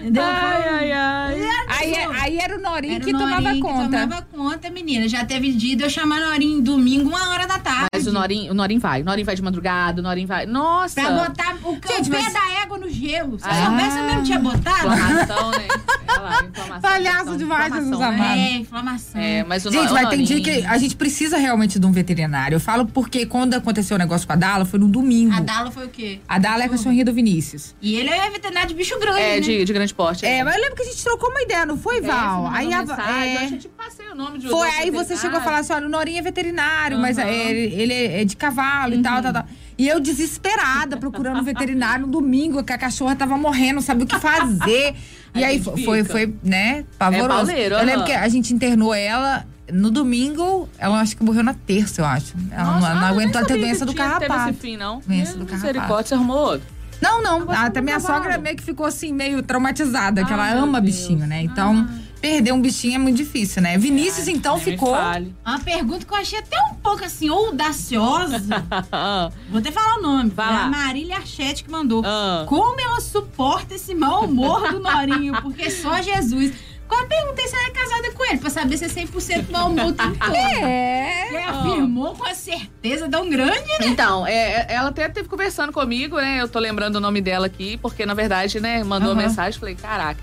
Entendeu? 0.00 0.22
Ai, 0.24 0.62
Foi- 0.62 0.70
ai, 0.72 0.92
ai. 0.92 1.34
Aí, 1.68 1.94
é- 1.94 2.06
aí 2.20 2.38
era 2.38 2.56
o 2.56 2.60
Norinho 2.60 2.94
Era 2.96 3.04
que 3.04 3.10
o 3.14 3.18
tomava 3.18 3.40
Norinho 3.40 3.62
conta. 3.64 3.84
Que 3.84 3.90
tomava 4.06 4.22
conta, 4.34 4.70
menina. 4.70 5.08
Já 5.08 5.24
teve 5.24 5.52
dia 5.52 5.76
de 5.76 5.82
eu 5.82 5.90
chamar 5.90 6.20
Norinho 6.20 6.60
domingo, 6.62 7.08
uma 7.08 7.30
hora 7.30 7.46
da 7.46 7.58
tarde. 7.58 7.86
Mas 7.94 8.06
o 8.06 8.12
Norinho, 8.12 8.52
o 8.52 8.54
Norinho 8.54 8.80
vai. 8.80 9.02
O 9.02 9.04
Norinho 9.04 9.26
vai 9.26 9.34
de 9.36 9.42
madrugada, 9.42 10.00
o 10.00 10.04
Norinho 10.04 10.26
vai. 10.28 10.46
Nossa! 10.46 11.00
Pra 11.00 11.10
botar 11.10 11.56
o, 11.62 11.72
Gente, 11.74 12.08
o 12.08 12.12
pé 12.12 12.22
mas- 12.22 12.32
da 12.32 12.60
égua 12.62 12.78
no 12.78 12.88
gelo. 12.88 13.38
Se 13.38 13.46
eu 13.46 13.50
Ah. 13.52 13.66
soubesse, 13.66 13.98
eu 13.98 14.04
mesmo 14.04 14.22
tinha 14.22 14.38
botado. 14.38 14.86
Inflamação, 14.86 15.50
né? 15.50 15.68
Olha 16.08 16.20
lá, 16.20 16.44
inflamação. 16.44 16.80
Palhaço 16.80 17.36
demais, 17.36 17.72
Jesus 17.72 17.86
inflamação, 17.88 18.10
né? 18.12 18.24
amado. 18.24 18.38
É, 18.38 18.50
inflamação. 18.56 19.20
É, 19.20 19.44
mas 19.44 19.66
o 19.66 19.70
Gente, 19.70 19.92
o 19.92 20.08
tem 20.08 20.22
dia 20.24 20.36
Norinho- 20.38 20.42
que 20.62 20.66
a 20.66 20.78
gente 20.78 20.96
precisa 20.96 21.36
realmente 21.36 21.78
de 21.78 21.86
um 21.86 21.92
veterinário. 21.92 22.56
Eu 22.56 22.60
falo 22.60 22.86
porque 22.86 23.26
quando 23.26 23.54
aconteceu 23.54 23.96
o 23.96 23.98
negócio 23.98 24.26
com 24.26 24.32
a 24.32 24.36
Dala, 24.46 24.64
foi 24.64 24.78
no 24.78 24.88
domingo. 24.88 25.34
A 25.34 25.40
Dala 25.40 25.70
foi 25.70 25.86
o 25.86 25.88
quê? 25.88 26.20
A 26.28 26.38
Dala 26.38 26.62
é 26.62 26.66
a 26.66 26.68
cachorrinha 26.68 27.04
do 27.04 27.12
Vinícius. 27.12 27.74
E 27.82 27.96
ele 27.96 28.10
é 28.10 28.30
veterinário 28.30 28.68
de 28.68 28.74
bicho 28.74 28.98
grande, 28.98 29.20
É, 29.20 29.34
né? 29.34 29.40
de, 29.40 29.64
de 29.64 29.72
grande 29.72 29.92
porte. 29.92 30.24
É, 30.24 30.44
mas 30.44 30.54
eu 30.54 30.60
lembro 30.60 30.76
que 30.76 30.82
a 30.82 30.86
gente 30.86 31.02
trocou 31.02 31.30
uma 31.30 31.42
ideia, 31.42 31.66
não 31.66 31.76
foi, 31.76 31.98
É, 31.98 32.00
Val? 32.02 32.42
mandou 32.42 32.56
aí 32.56 32.72
a, 32.72 32.78
mensagem, 32.80 33.04
eu 33.12 33.16
é, 33.16 33.36
acho 33.36 33.48
que 33.48 33.54
eu 33.54 33.58
te 33.58 33.68
passei 33.68 34.08
o 34.08 34.14
nome 34.14 34.38
de 34.38 34.48
Foi, 34.48 34.68
aí 34.70 34.90
você 34.90 35.16
chegou 35.16 35.38
a 35.38 35.42
falar 35.42 35.58
assim: 35.58 35.72
olha, 35.72 35.86
o 35.86 35.88
Norinha 35.88 36.20
é 36.20 36.22
veterinário, 36.22 36.98
mas 36.98 37.18
Aham. 37.18 37.28
é, 37.28 37.50
ele, 37.50 37.74
ele 37.82 37.94
é 38.20 38.24
de 38.24 38.36
cavalo 38.36 38.94
e 38.94 39.02
tal, 39.02 39.20
tal, 39.22 39.32
tal. 39.32 39.46
E 39.78 39.86
eu 39.88 40.00
desesperada 40.00 40.96
procurando 41.00 41.40
um 41.40 41.44
veterinário 41.44 42.06
no 42.06 42.12
domingo, 42.12 42.62
que 42.62 42.72
a 42.72 42.78
cachorra 42.78 43.14
tava 43.16 43.36
morrendo, 43.36 43.74
não 43.76 43.82
sabia 43.82 44.04
o 44.04 44.06
que 44.06 44.18
fazer. 44.18 44.94
e 45.34 45.44
aí 45.44 45.58
gente 45.58 45.64
foi, 45.84 46.02
foi, 46.02 46.04
foi, 46.04 46.34
né, 46.42 46.84
pavoroso. 46.98 47.28
pauleiro, 47.46 47.74
eu 47.74 47.84
lembro 47.84 48.04
que 48.04 48.12
a 48.12 48.28
gente 48.28 48.54
internou 48.54 48.94
ela. 48.94 49.46
No 49.72 49.90
domingo, 49.90 50.68
ela 50.78 51.00
acho 51.00 51.16
que 51.16 51.24
morreu 51.24 51.42
na 51.42 51.54
terça, 51.54 52.00
eu 52.00 52.04
acho. 52.04 52.34
Ela 52.50 52.64
Nossa, 52.72 52.88
não, 52.88 52.94
não 53.00 53.06
ah, 53.06 53.08
aguentou 53.08 53.40
ter 53.42 53.48
sabia 53.48 53.64
doença 53.66 53.84
do 53.84 53.92
Teve 53.92 54.04
carrapato. 54.08 54.50
esse 54.50 54.60
fim, 54.60 54.76
não. 54.76 55.00
Doença 55.06 55.32
do 55.32 55.44
Misericórdia, 55.44 55.74
carrapato. 55.80 56.08
você 56.08 56.14
arrumou 56.14 56.38
outro. 56.38 56.76
Não, 57.00 57.22
não. 57.22 57.42
Agora 57.42 57.60
Até 57.60 57.80
minha 57.80 58.00
cavalo. 58.00 58.22
sogra 58.24 58.38
meio 58.38 58.56
que 58.56 58.62
ficou 58.62 58.86
assim, 58.86 59.12
meio 59.12 59.42
traumatizada, 59.42 60.24
que 60.24 60.32
ela 60.32 60.50
ama 60.52 60.80
Deus. 60.80 60.94
bichinho, 60.94 61.26
né? 61.26 61.42
Então, 61.42 61.86
perder 62.20 62.52
um 62.52 62.60
bichinho 62.60 62.94
é 62.94 62.98
muito 62.98 63.16
difícil, 63.16 63.60
né? 63.60 63.76
Vinícius, 63.76 64.28
então, 64.28 64.58
ficou. 64.58 64.94
Uma 64.94 65.58
pergunta 65.62 66.06
que 66.06 66.12
eu 66.12 66.16
achei 66.16 66.38
até 66.38 66.58
um 66.70 66.74
pouco 66.74 67.04
assim, 67.04 67.28
audaciosa. 67.28 68.38
Vou 69.50 69.58
até 69.58 69.70
falar 69.70 69.98
o 69.98 70.02
nome. 70.02 70.30
Vai 70.30 70.48
lá. 70.48 70.64
a 70.64 70.68
Marília 70.68 71.16
Archete 71.16 71.64
que 71.64 71.70
mandou. 71.70 72.02
Ah. 72.04 72.44
Como 72.46 72.80
ela 72.80 73.00
suporta 73.00 73.74
esse 73.74 73.94
mau 73.94 74.24
humor 74.24 74.70
do 74.72 74.80
Norinho? 74.80 75.34
Porque 75.42 75.70
só 75.70 76.00
Jesus. 76.00 76.52
Qual 76.88 77.00
a 77.00 77.06
pergunta 77.06 77.42
se 77.42 77.54
ela 77.54 77.66
é 77.66 77.70
casada 77.70 78.12
com 78.12 78.24
ele? 78.24 78.38
Pra 78.38 78.50
saber 78.50 78.76
se 78.76 78.84
é 78.84 78.88
100% 78.88 79.50
mau 79.50 79.70
humor 79.70 79.86
o 79.86 79.92
tempo 79.92 80.18
todo. 80.18 80.34
É. 80.34 81.28
Ele 81.28 81.38
afirmou 81.38 82.14
com 82.14 82.24
a 82.24 82.34
certeza 82.34 83.08
tão 83.08 83.28
grande, 83.28 83.68
né? 83.80 83.86
Então, 83.86 84.26
é, 84.26 84.32
é, 84.32 84.66
ela 84.70 84.90
até 84.90 85.06
esteve 85.06 85.28
conversando 85.28 85.72
comigo, 85.72 86.16
né? 86.16 86.40
Eu 86.40 86.48
tô 86.48 86.58
lembrando 86.58 86.96
o 86.96 87.00
nome 87.00 87.20
dela 87.20 87.46
aqui, 87.46 87.76
porque 87.78 88.06
na 88.06 88.14
verdade, 88.14 88.60
né, 88.60 88.84
mandou 88.84 89.12
uma 89.12 89.22
mensagem, 89.22 89.58
falei, 89.58 89.74
caraca. 89.74 90.20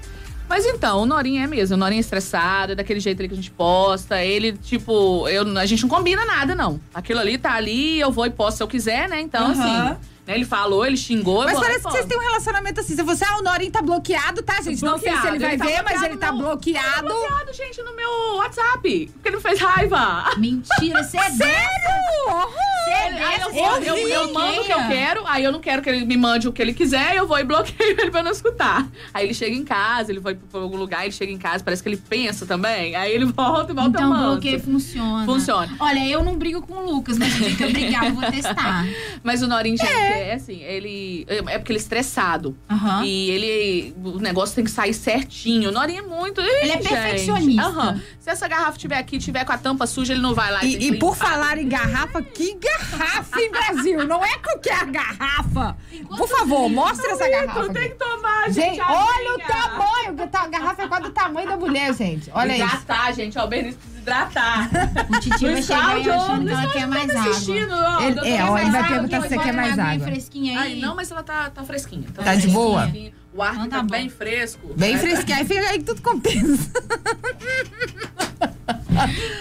Mas 0.47 0.65
então, 0.65 1.01
o 1.01 1.05
Norinha 1.05 1.45
é 1.45 1.47
mesmo, 1.47 1.75
o 1.75 1.79
Norinha 1.79 1.99
é 1.99 2.01
estressado, 2.01 2.73
é 2.73 2.75
daquele 2.75 2.99
jeito 2.99 3.19
ali 3.19 3.27
que 3.27 3.33
a 3.33 3.37
gente 3.37 3.51
posta. 3.51 4.23
Ele, 4.23 4.53
tipo, 4.53 5.27
eu, 5.27 5.57
a 5.57 5.65
gente 5.65 5.81
não 5.83 5.89
combina 5.89 6.25
nada, 6.25 6.53
não. 6.53 6.79
Aquilo 6.93 7.19
ali 7.19 7.37
tá 7.37 7.53
ali, 7.53 7.99
eu 7.99 8.11
vou 8.11 8.25
e 8.25 8.29
posto 8.29 8.57
se 8.57 8.63
eu 8.63 8.67
quiser, 8.67 9.09
né? 9.09 9.19
Então, 9.19 9.47
Aham. 9.47 9.51
assim, 9.51 9.97
né, 10.25 10.35
ele 10.35 10.45
falou, 10.45 10.85
ele 10.85 10.97
xingou. 10.97 11.41
eu 11.41 11.49
Mas 11.49 11.59
parece 11.59 11.83
que 11.83 11.91
vocês 11.91 12.05
têm 12.05 12.17
um 12.17 12.21
relacionamento 12.21 12.79
assim. 12.79 12.95
Se 12.95 13.03
você, 13.03 13.25
ah, 13.25 13.37
o 13.39 13.41
Norinho 13.41 13.71
tá 13.71 13.81
bloqueado, 13.81 14.41
tá, 14.41 14.61
gente? 14.61 14.83
Não 14.83 14.97
sei 14.97 15.11
se 15.17 15.27
ele 15.27 15.39
vai 15.39 15.49
ele 15.53 15.57
tá 15.57 15.65
ver, 15.65 15.81
mas 15.83 16.01
ele 16.03 16.17
tá 16.17 16.31
bloqueado. 16.31 16.87
Tá 16.93 17.01
bloqueado, 17.01 17.53
gente, 17.53 17.81
no 17.83 17.95
meu 17.95 18.37
WhatsApp. 18.37 19.09
Porque 19.13 19.29
ele 19.29 19.35
me 19.37 19.41
fez 19.41 19.59
raiva. 19.59 20.33
Mentira, 20.37 21.03
você 21.03 21.17
é. 21.17 21.29
Sério? 21.31 23.17
É 23.17 23.43
eu, 23.43 23.95
eu, 23.95 24.07
eu 24.07 24.33
mando 24.33 24.61
o 24.61 24.65
que 24.65 24.71
eu 24.71 24.87
quero, 24.87 25.23
aí 25.27 25.43
eu 25.43 25.51
não 25.51 25.59
quero 25.59 25.81
que 25.81 25.89
ele 25.89 26.05
me 26.05 26.17
mande 26.17 26.47
o 26.47 26.53
que 26.53 26.61
ele 26.61 26.73
quiser, 26.73 27.15
eu 27.15 27.27
vou 27.27 27.39
e 27.39 27.43
bloqueio 27.43 27.75
ele 27.99 28.11
pra 28.11 28.21
não 28.21 28.31
escutar. 28.31 28.87
Aí 29.13 29.25
ele 29.25 29.33
chega 29.33 29.55
em 29.55 29.63
casa, 29.63 30.11
ele 30.11 30.19
vai 30.19 30.35
pra 30.35 30.61
algum 30.61 30.77
lugar, 30.77 31.03
ele 31.03 31.11
chega 31.11 31.31
em 31.31 31.37
casa, 31.37 31.63
parece 31.63 31.81
que 31.81 31.89
ele 31.89 31.97
pensa 31.97 32.45
também. 32.45 32.95
Aí 32.95 33.13
ele 33.13 33.25
volta 33.31 33.71
e 33.71 33.75
volta 33.75 33.89
Então, 33.89 34.03
eu 34.03 34.09
mando. 34.09 34.31
bloqueio 34.31 34.59
funciona. 34.59 35.25
Funciona. 35.25 35.75
Olha, 35.79 36.07
eu 36.07 36.23
não 36.23 36.35
brigo 36.37 36.61
com 36.61 36.73
o 36.73 36.91
Lucas, 36.91 37.17
mas 37.17 37.33
o 37.35 37.37
dia 37.39 37.55
que 37.55 37.63
eu 37.63 37.71
brigar, 37.71 38.05
eu 38.05 38.13
vou 38.13 38.29
testar. 38.29 38.85
Mas 39.23 39.41
o 39.41 39.47
Norinho, 39.47 39.77
gente, 39.77 39.89
é. 39.89 40.12
Assim, 40.33 40.61
ele. 40.61 41.25
É 41.27 41.57
porque 41.57 41.71
ele 41.71 41.79
é 41.79 41.81
estressado. 41.81 42.57
Aham. 42.69 43.03
E 43.05 43.29
ele. 43.31 43.95
O 44.03 44.19
negócio 44.19 44.55
tem 44.55 44.63
que 44.63 44.71
sair 44.71 44.93
certinho. 44.93 45.69
O 45.69 45.71
Norinho 45.71 45.99
é 45.99 46.07
muito. 46.07 46.41
Ele 46.41 46.71
é 46.71 46.77
perfeccionista. 46.77 48.01
Se 48.19 48.29
essa 48.29 48.47
garrafa 48.47 48.71
estiver 48.71 48.97
aqui, 48.97 49.17
tiver 49.17 49.43
com 49.45 49.51
a 49.51 49.57
tampa 49.57 49.85
suja, 49.85 50.13
ele 50.13 50.21
não 50.21 50.33
vai 50.33 50.51
lá. 50.51 50.59
tem 50.59 50.69
E, 50.71 50.87
e 50.89 50.97
por 50.97 51.15
falar 51.15 51.57
em 51.57 51.67
garrafa, 51.67 52.21
que 52.21 52.55
garrafa, 52.55 53.39
hein, 53.41 53.51
Brasil? 53.51 54.07
Não 54.07 54.23
é 54.23 54.37
qualquer 54.37 54.85
garrafa. 54.85 55.75
Por 55.91 56.17
quantos 56.17 56.29
favor, 56.31 56.69
mostra 56.69 57.11
essa 57.11 57.29
garrafa. 57.29 57.69
Tem 57.73 57.83
aqui. 57.83 57.91
que 57.91 57.95
tomar, 57.95 58.49
gente. 58.51 58.63
Gente, 58.63 58.81
olha 58.81 59.33
o 59.33 59.39
tamanho. 59.39 60.15
que 60.15 60.37
A 60.37 60.47
garrafa 60.47 60.83
é 60.83 60.87
quase 60.87 61.03
do 61.03 61.09
tamanho 61.11 61.47
da 61.49 61.57
mulher, 61.57 61.93
gente. 61.93 62.29
Olha 62.33 62.53
isso. 62.55 62.63
Hidratar, 62.65 63.13
gente. 63.13 63.37
Ó, 63.37 63.45
o 63.45 63.47
Bernice 63.47 63.77
precisa 63.77 63.99
hidratar. 64.01 64.69
O 65.13 65.19
Titi 65.19 65.45
vai 65.45 65.61
chegar 65.61 65.99
e 65.99 66.09
achando 66.09 66.45
que 66.45 66.51
ela 66.51 66.67
quer 66.67 66.87
mais 66.87 67.13
tá 67.13 67.19
água. 67.21 68.03
Ele- 68.03 68.29
é, 68.29 68.43
ó, 68.43 68.57
ele 68.57 68.71
vai 68.71 68.87
perguntar 68.87 69.21
se 69.21 69.27
você 69.29 69.37
quer 69.37 69.53
mais 69.53 69.79
água. 69.79 70.02
Fresquinha 70.03 70.59
aí. 70.59 70.73
Ai, 70.73 70.79
não, 70.79 70.95
mas 70.95 71.09
ela 71.11 71.23
tá, 71.23 71.49
tá 71.49 71.63
fresquinha. 71.63 72.07
Tá 72.13 72.35
de 72.35 72.47
boa? 72.47 72.81
fresquinha. 72.83 73.11
O 73.35 73.41
ar 73.41 73.55
Então 73.55 73.67
tá, 73.69 73.77
tá 73.77 73.83
bem 73.83 74.09
fresco. 74.09 74.73
Bem 74.77 74.93
Aí- 74.93 74.99
fresquinho. 74.99 75.37
Aí 75.39 75.45
fica 75.45 75.67
aí 75.69 75.77
que 75.79 75.85
tudo 75.85 76.01
compensa. 76.01 76.71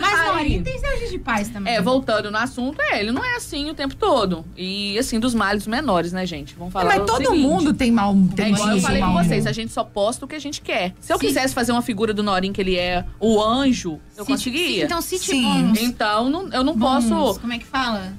Mas, 0.00 0.20
Aí. 0.34 0.62
Tem 0.62 0.78
seus 0.78 0.98
dias 0.98 1.10
de 1.10 1.18
paz 1.18 1.48
também. 1.50 1.74
É, 1.74 1.80
voltando 1.80 2.30
no 2.30 2.38
assunto, 2.38 2.80
é, 2.80 2.98
ele 3.00 3.12
não 3.12 3.22
é 3.24 3.36
assim 3.36 3.70
o 3.70 3.74
tempo 3.74 3.94
todo. 3.94 4.44
E, 4.56 4.98
assim, 4.98 5.20
dos 5.20 5.34
males 5.34 5.66
menores, 5.66 6.10
né, 6.12 6.24
gente? 6.26 6.54
Vamos 6.56 6.72
falar 6.72 6.86
Mas 6.86 7.02
o 7.02 7.06
todo 7.06 7.24
seguinte. 7.26 7.42
mundo 7.42 7.72
tem 7.74 7.92
mal. 7.92 8.14
Tem 8.34 8.46
É 8.46 8.48
igual 8.50 8.70
eu 8.70 8.80
falei 8.80 9.00
com 9.02 9.12
vocês, 9.12 9.46
a 9.46 9.52
gente 9.52 9.70
só 9.72 9.84
posta 9.84 10.24
o 10.24 10.28
que 10.28 10.34
a 10.34 10.38
gente 10.40 10.60
quer. 10.62 10.94
Se 11.00 11.12
eu 11.12 11.18
Sim. 11.18 11.26
quisesse 11.26 11.54
fazer 11.54 11.70
uma 11.70 11.82
figura 11.82 12.12
do 12.14 12.22
Norinho, 12.22 12.52
que 12.52 12.60
ele 12.60 12.76
é 12.76 13.04
o 13.20 13.40
anjo, 13.42 14.00
eu 14.16 14.24
Se- 14.24 14.30
conseguia. 14.32 14.80
se- 14.80 14.84
Então, 14.86 15.00
se 15.02 15.36
Então, 15.84 16.28
não- 16.30 16.48
eu 16.48 16.64
não 16.64 16.76
posso. 16.76 17.38
Como 17.38 17.52
é 17.52 17.58
que 17.58 17.66
fala? 17.66 18.12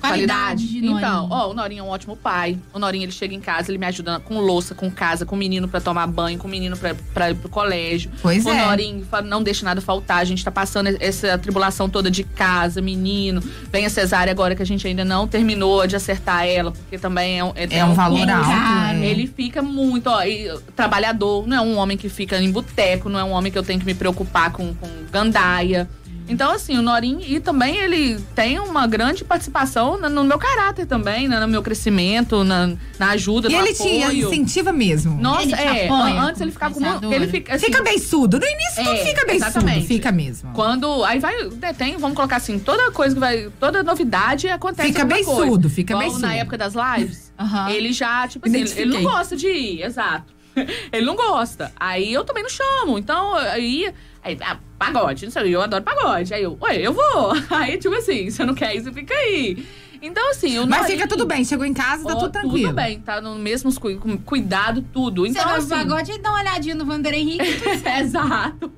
Qualidade 0.00 0.66
de 0.66 0.80
Norinho. 0.80 0.98
Então, 0.98 1.28
ó, 1.30 1.50
o 1.50 1.54
Norinho 1.54 1.80
é 1.80 1.82
um 1.82 1.88
ótimo 1.88 2.16
pai. 2.16 2.58
O 2.72 2.78
Norinho, 2.78 3.04
ele 3.04 3.12
chega 3.12 3.34
em 3.34 3.40
casa, 3.40 3.70
ele 3.70 3.78
me 3.78 3.86
ajuda 3.86 4.20
com 4.20 4.38
louça, 4.40 4.74
com 4.74 4.90
casa, 4.90 5.24
com 5.26 5.34
o 5.34 5.38
menino 5.38 5.66
pra 5.68 5.80
tomar 5.80 6.06
banho, 6.06 6.38
com 6.38 6.46
o 6.46 6.50
menino 6.50 6.76
pra, 6.76 6.94
pra 7.14 7.30
ir 7.30 7.34
pro 7.34 7.48
colégio. 7.48 8.10
Pois 8.22 8.44
o 8.44 8.50
é. 8.50 8.66
Norinho 8.66 9.04
fala, 9.06 9.26
não 9.26 9.42
deixa 9.42 9.64
nada 9.64 9.80
faltar. 9.80 10.18
A 10.18 10.24
gente 10.24 10.44
tá 10.44 10.50
passando 10.50 10.88
essa 11.00 11.36
tribulação 11.38 11.88
toda 11.88 12.10
de 12.10 12.24
casa, 12.24 12.80
menino. 12.80 13.42
Vem 13.72 13.86
a 13.86 13.90
cesárea 13.90 14.30
agora 14.30 14.54
que 14.54 14.62
a 14.62 14.66
gente 14.66 14.86
ainda 14.86 15.04
não 15.04 15.26
terminou 15.26 15.86
de 15.86 15.96
acertar 15.96 16.46
ela, 16.46 16.70
porque 16.72 16.98
também 16.98 17.38
é 17.38 17.44
um, 17.44 17.52
É 17.56 17.84
um 17.84 17.94
valor 17.94 18.28
É 18.28 18.32
alto. 18.32 18.48
caro. 18.48 18.98
é. 18.98 19.06
ele 19.06 19.26
fica 19.26 19.62
muito, 19.62 20.08
ó, 20.08 20.22
e, 20.22 20.48
trabalhador, 20.74 21.46
não 21.46 21.56
é 21.56 21.60
um 21.60 21.76
homem 21.78 21.96
que 21.96 22.08
fica 22.08 22.40
em 22.40 22.50
boteco, 22.50 23.08
não 23.08 23.18
é 23.18 23.24
um 23.24 23.30
homem 23.32 23.50
que 23.50 23.58
eu 23.58 23.62
tenho 23.62 23.78
que 23.80 23.86
me 23.86 23.94
preocupar 23.94 24.50
com, 24.52 24.74
com 24.74 24.88
gandaia. 25.10 25.88
Então, 26.28 26.50
assim, 26.50 26.76
o 26.76 26.82
Norim, 26.82 27.20
e 27.26 27.38
também 27.40 27.76
ele 27.76 28.18
tem 28.34 28.58
uma 28.58 28.86
grande 28.86 29.24
participação 29.24 29.96
no 29.98 30.24
meu 30.24 30.38
caráter 30.38 30.84
também, 30.86 31.28
né, 31.28 31.38
no 31.38 31.46
meu 31.46 31.62
crescimento, 31.62 32.42
na, 32.42 32.72
na 32.98 33.10
ajuda, 33.10 33.48
E 33.48 33.52
no 33.52 33.58
ele 33.58 33.72
te 33.74 33.82
apoio. 34.02 34.26
incentiva 34.26 34.72
mesmo. 34.72 35.20
Nossa, 35.20 35.42
Ele 35.42 35.54
te 35.56 35.62
é, 35.62 35.84
apoia 35.86 36.20
antes 36.22 36.40
ele 36.40 36.50
ficava 36.50 36.74
com 36.74 37.12
ele 37.12 37.28
fica, 37.28 37.54
assim, 37.54 37.66
Fica 37.66 37.82
beiçudo. 37.82 38.38
No 38.40 38.46
início 38.46 38.84
tudo 38.84 38.90
É, 38.90 38.96
fica 39.04 39.24
beiçudo. 39.26 39.46
exatamente. 39.50 39.86
Fica 39.86 40.12
mesmo. 40.12 40.50
Quando. 40.52 41.04
Aí 41.04 41.18
vai. 41.20 41.34
Tem, 41.78 41.96
vamos 41.96 42.16
colocar 42.16 42.36
assim, 42.36 42.58
toda 42.58 42.90
coisa 42.90 43.14
que 43.14 43.20
vai. 43.20 43.48
Toda 43.60 43.82
novidade 43.82 44.48
acontece. 44.48 44.88
Fica 44.88 45.04
beiçudo, 45.04 45.46
coisa. 45.46 45.68
fica 45.70 45.92
Igual 45.92 46.04
beiçudo. 46.06 46.26
Na 46.26 46.34
época 46.34 46.58
das 46.58 46.74
lives, 46.74 47.32
Aham. 47.38 47.70
ele 47.70 47.92
já, 47.92 48.26
tipo 48.28 48.46
assim, 48.48 48.60
ele, 48.60 48.72
ele 48.76 48.94
não 48.94 49.02
gosta 49.04 49.36
de 49.36 49.46
ir, 49.48 49.82
exato. 49.82 50.34
ele 50.92 51.04
não 51.06 51.14
gosta. 51.16 51.70
Aí 51.78 52.12
eu 52.12 52.24
também 52.24 52.42
não 52.42 52.50
chamo. 52.50 52.98
Então, 52.98 53.34
aí. 53.36 53.92
Aí, 54.26 54.36
ah, 54.42 54.56
pagode, 54.78 55.24
não 55.24 55.32
sei, 55.32 55.54
eu 55.54 55.62
adoro 55.62 55.84
pagode. 55.84 56.34
Aí 56.34 56.42
eu, 56.42 56.58
ué, 56.60 56.78
eu 56.80 56.92
vou. 56.92 57.32
Aí, 57.50 57.78
tipo 57.78 57.94
assim, 57.94 58.28
se 58.30 58.42
eu 58.42 58.46
não 58.46 58.54
quer 58.54 58.74
você 58.80 58.92
fica 58.92 59.14
aí. 59.14 59.64
Então, 60.02 60.30
assim, 60.30 60.58
o 60.58 60.66
Mas 60.66 60.86
fica 60.88 61.06
tudo 61.08 61.24
bem. 61.24 61.42
Chegou 61.42 61.64
em 61.64 61.72
casa, 61.72 62.04
tá 62.04 62.12
Ó, 62.12 62.16
tudo 62.18 62.30
tranquilo. 62.30 62.68
Tudo 62.68 62.74
bem, 62.76 63.00
tá 63.00 63.18
no 63.20 63.34
mesmo 63.36 63.72
cu- 63.80 64.18
cuidado, 64.26 64.82
tudo. 64.92 65.22
Você 65.22 65.30
Então, 65.30 65.44
vai 65.44 65.56
assim, 65.56 65.68
pagode 65.70 66.12
e 66.12 66.18
dá 66.18 66.30
uma 66.30 66.40
olhadinha 66.40 66.74
no 66.74 66.84
Vander 66.84 67.14
Henrique. 67.14 67.42
Exato. 68.00 68.70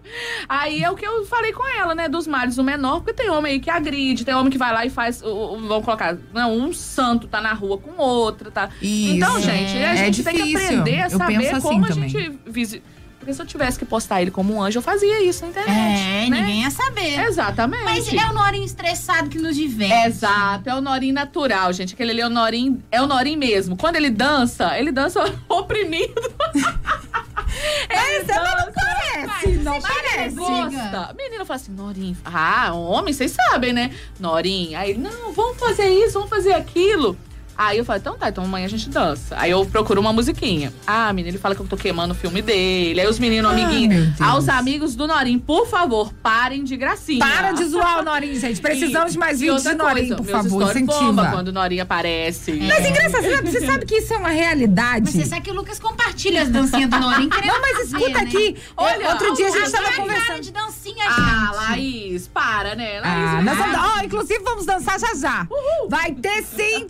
Aí 0.49 0.83
é 0.83 0.91
o 0.91 0.95
que 0.95 1.05
eu 1.05 1.27
falei 1.27 1.53
com 1.53 1.67
ela, 1.67 1.93
né? 1.95 2.09
Dos 2.09 2.27
males 2.29 2.57
o 2.57 2.63
menor, 2.63 3.01
porque 3.01 3.13
tem 3.13 3.29
homem 3.31 3.55
aí 3.55 3.61
que 3.61 3.69
agride, 3.69 4.25
tem 4.25 4.33
homem 4.35 4.51
que 4.51 4.57
vai 4.59 4.73
lá 4.73 4.87
e 4.87 4.91
faz. 4.91 5.21
Vamos 5.21 5.85
colocar, 5.85 6.17
não, 6.33 6.57
um 6.57 6.73
santo 6.73 7.27
tá 7.27 7.41
na 7.41 7.53
rua 7.53 7.79
com 7.79 8.01
outro, 8.01 8.51
tá? 8.51 8.69
Isso. 8.81 9.17
Então, 9.17 9.41
gente, 9.41 9.77
a 9.77 9.95
É 9.95 9.97
gente 9.97 10.23
tem 10.23 10.35
que 10.37 10.57
aprender 10.57 11.01
a 11.03 11.07
Eu 11.07 11.11
saber 11.11 11.37
assim 11.49 11.61
como 11.61 11.85
a 11.85 11.89
também. 11.89 12.09
gente 12.09 12.39
visi... 12.47 12.83
Porque 13.29 13.37
se 13.37 13.43
eu 13.43 13.47
tivesse 13.47 13.79
que 13.79 13.85
postar 13.85 14.23
ele 14.23 14.31
como 14.31 14.55
um 14.55 14.63
anjo, 14.63 14.79
eu 14.79 14.83
fazia 14.83 15.23
isso 15.23 15.43
na 15.43 15.51
internet. 15.51 15.77
É, 15.77 16.31
né? 16.31 16.41
ninguém 16.41 16.63
ia 16.63 16.71
saber. 16.71 17.21
Exatamente. 17.27 17.85
Mas 17.85 18.11
é 18.11 18.27
o 18.27 18.33
Norinho 18.33 18.65
estressado 18.65 19.29
que 19.29 19.37
nos 19.37 19.55
diverte. 19.55 20.07
Exato, 20.07 20.71
é 20.71 20.75
o 20.75 20.81
Norim 20.81 21.13
natural, 21.13 21.71
gente. 21.75 21.93
Aquele 21.93 22.13
ali 22.13 22.21
é 22.23 22.27
o 22.27 22.31
Norim, 22.31 22.83
é 22.91 23.03
o 23.03 23.07
Norim 23.07 23.37
mesmo. 23.37 23.77
Quando 23.77 23.97
ele 23.97 24.09
dança, 24.09 24.79
ele 24.79 24.91
dança 24.91 25.23
oprimido. 25.47 26.15
ele 27.91 28.25
Mas 28.25 28.27
não 28.27 28.73
parece, 28.73 29.49
não 29.59 29.79
parece. 29.83 30.35
gosta. 30.35 31.11
A 31.11 31.13
menina 31.13 31.45
fala 31.45 31.61
assim, 31.61 31.73
Norim. 31.73 32.17
Ah, 32.25 32.73
homem, 32.73 33.13
vocês 33.13 33.33
sabem, 33.33 33.75
né? 33.75 33.95
Norim. 34.19 34.75
Aí, 34.75 34.97
não, 34.97 35.35
vamos 35.35 35.59
fazer 35.59 35.91
isso, 35.91 36.15
vamos 36.15 36.31
fazer 36.31 36.55
aquilo. 36.55 37.15
Aí 37.59 37.77
eu 37.79 37.85
falo, 37.85 37.99
então 37.99 38.17
tá, 38.17 38.29
então 38.29 38.45
amanhã 38.45 38.67
a 38.67 38.69
gente 38.69 38.89
dança. 38.89 39.35
Aí 39.37 39.51
eu 39.51 39.67
procuro 39.67 40.01
uma 40.01 40.13
musiquinha. 40.13 40.73
Ah, 40.87 41.13
menina, 41.13 41.31
ele 41.33 41.39
fala 41.39 41.57
que 41.57 41.61
eu 41.61 41.67
tô 41.67 41.77
queimando 41.77 42.15
o 42.15 42.17
filme 42.17 42.41
dele. 42.41 43.01
Aí 43.01 43.07
os 43.09 43.19
meninos, 43.19 43.53
meu 43.53 43.65
amiguinhos. 43.65 44.21
Aos 44.21 44.49
amigos 44.49 44.95
do 44.95 45.09
Norim, 45.09 45.41
por 45.41 45.67
favor, 45.67 46.13
parem 46.23 46.63
de 46.63 46.77
gracinha. 46.77 47.19
Para 47.19 47.51
de 47.51 47.65
zoar 47.65 47.99
o 47.99 48.05
Norinho, 48.05 48.39
gente. 48.39 48.61
Precisamos 48.61 49.13
de 49.13 49.19
mais 49.19 49.39
E 49.39 49.47
vídeos 49.47 49.63
de 49.65 49.69
outra 49.71 49.85
Norinho, 49.85 50.17
coisa, 50.17 50.23
por 50.23 50.31
favor. 50.31 50.63
stories 50.69 50.87
bomba 50.87 51.01
Incentiva. 51.01 51.31
quando 51.33 51.49
o 51.49 51.53
Norim 51.53 51.81
aparece. 51.81 52.53
Mas 52.53 52.87
engraçado, 52.87 53.23
você 53.25 53.35
sabe, 53.35 53.51
você 53.51 53.67
sabe 53.67 53.87
que 53.87 53.95
isso 53.97 54.15
é 54.15 54.17
uma 54.19 54.29
realidade. 54.29 55.05
Mas 55.07 55.15
você 55.15 55.25
sabe 55.27 55.43
que 55.43 55.51
o 55.51 55.55
Lucas 55.55 55.81
compartilha 55.81 56.43
as 56.43 56.49
dancinhas 56.51 56.89
do 56.89 56.99
Norinho. 57.01 57.29
querendo 57.29 57.53
Não, 57.53 57.61
mas 57.61 57.81
escuta 57.87 58.07
ver, 58.07 58.13
né? 58.15 58.21
aqui. 58.21 58.57
Olha, 58.77 59.09
outro 59.11 59.35
dia 59.35 59.49
a 59.49 59.51
gente 59.51 59.73
tava 59.73 59.85
é 59.85 59.91
cara 59.91 59.97
conversando. 60.03 60.41
de 60.43 60.53
dancinha, 60.53 61.05
Ah, 61.09 61.51
gente. 61.51 61.57
Laís, 61.71 62.29
para, 62.29 62.77
né? 62.77 63.01
Laís, 63.01 63.31
Ah, 63.39 63.43
nós 63.43 63.59
vamos, 63.59 63.75
ah, 63.77 63.95
ó, 63.99 64.05
inclusive 64.05 64.39
vamos 64.45 64.65
dançar 64.65 65.01
já 65.01 65.13
já. 65.17 65.49
Vai 65.89 66.13
ter 66.13 66.45
sim 66.45 66.87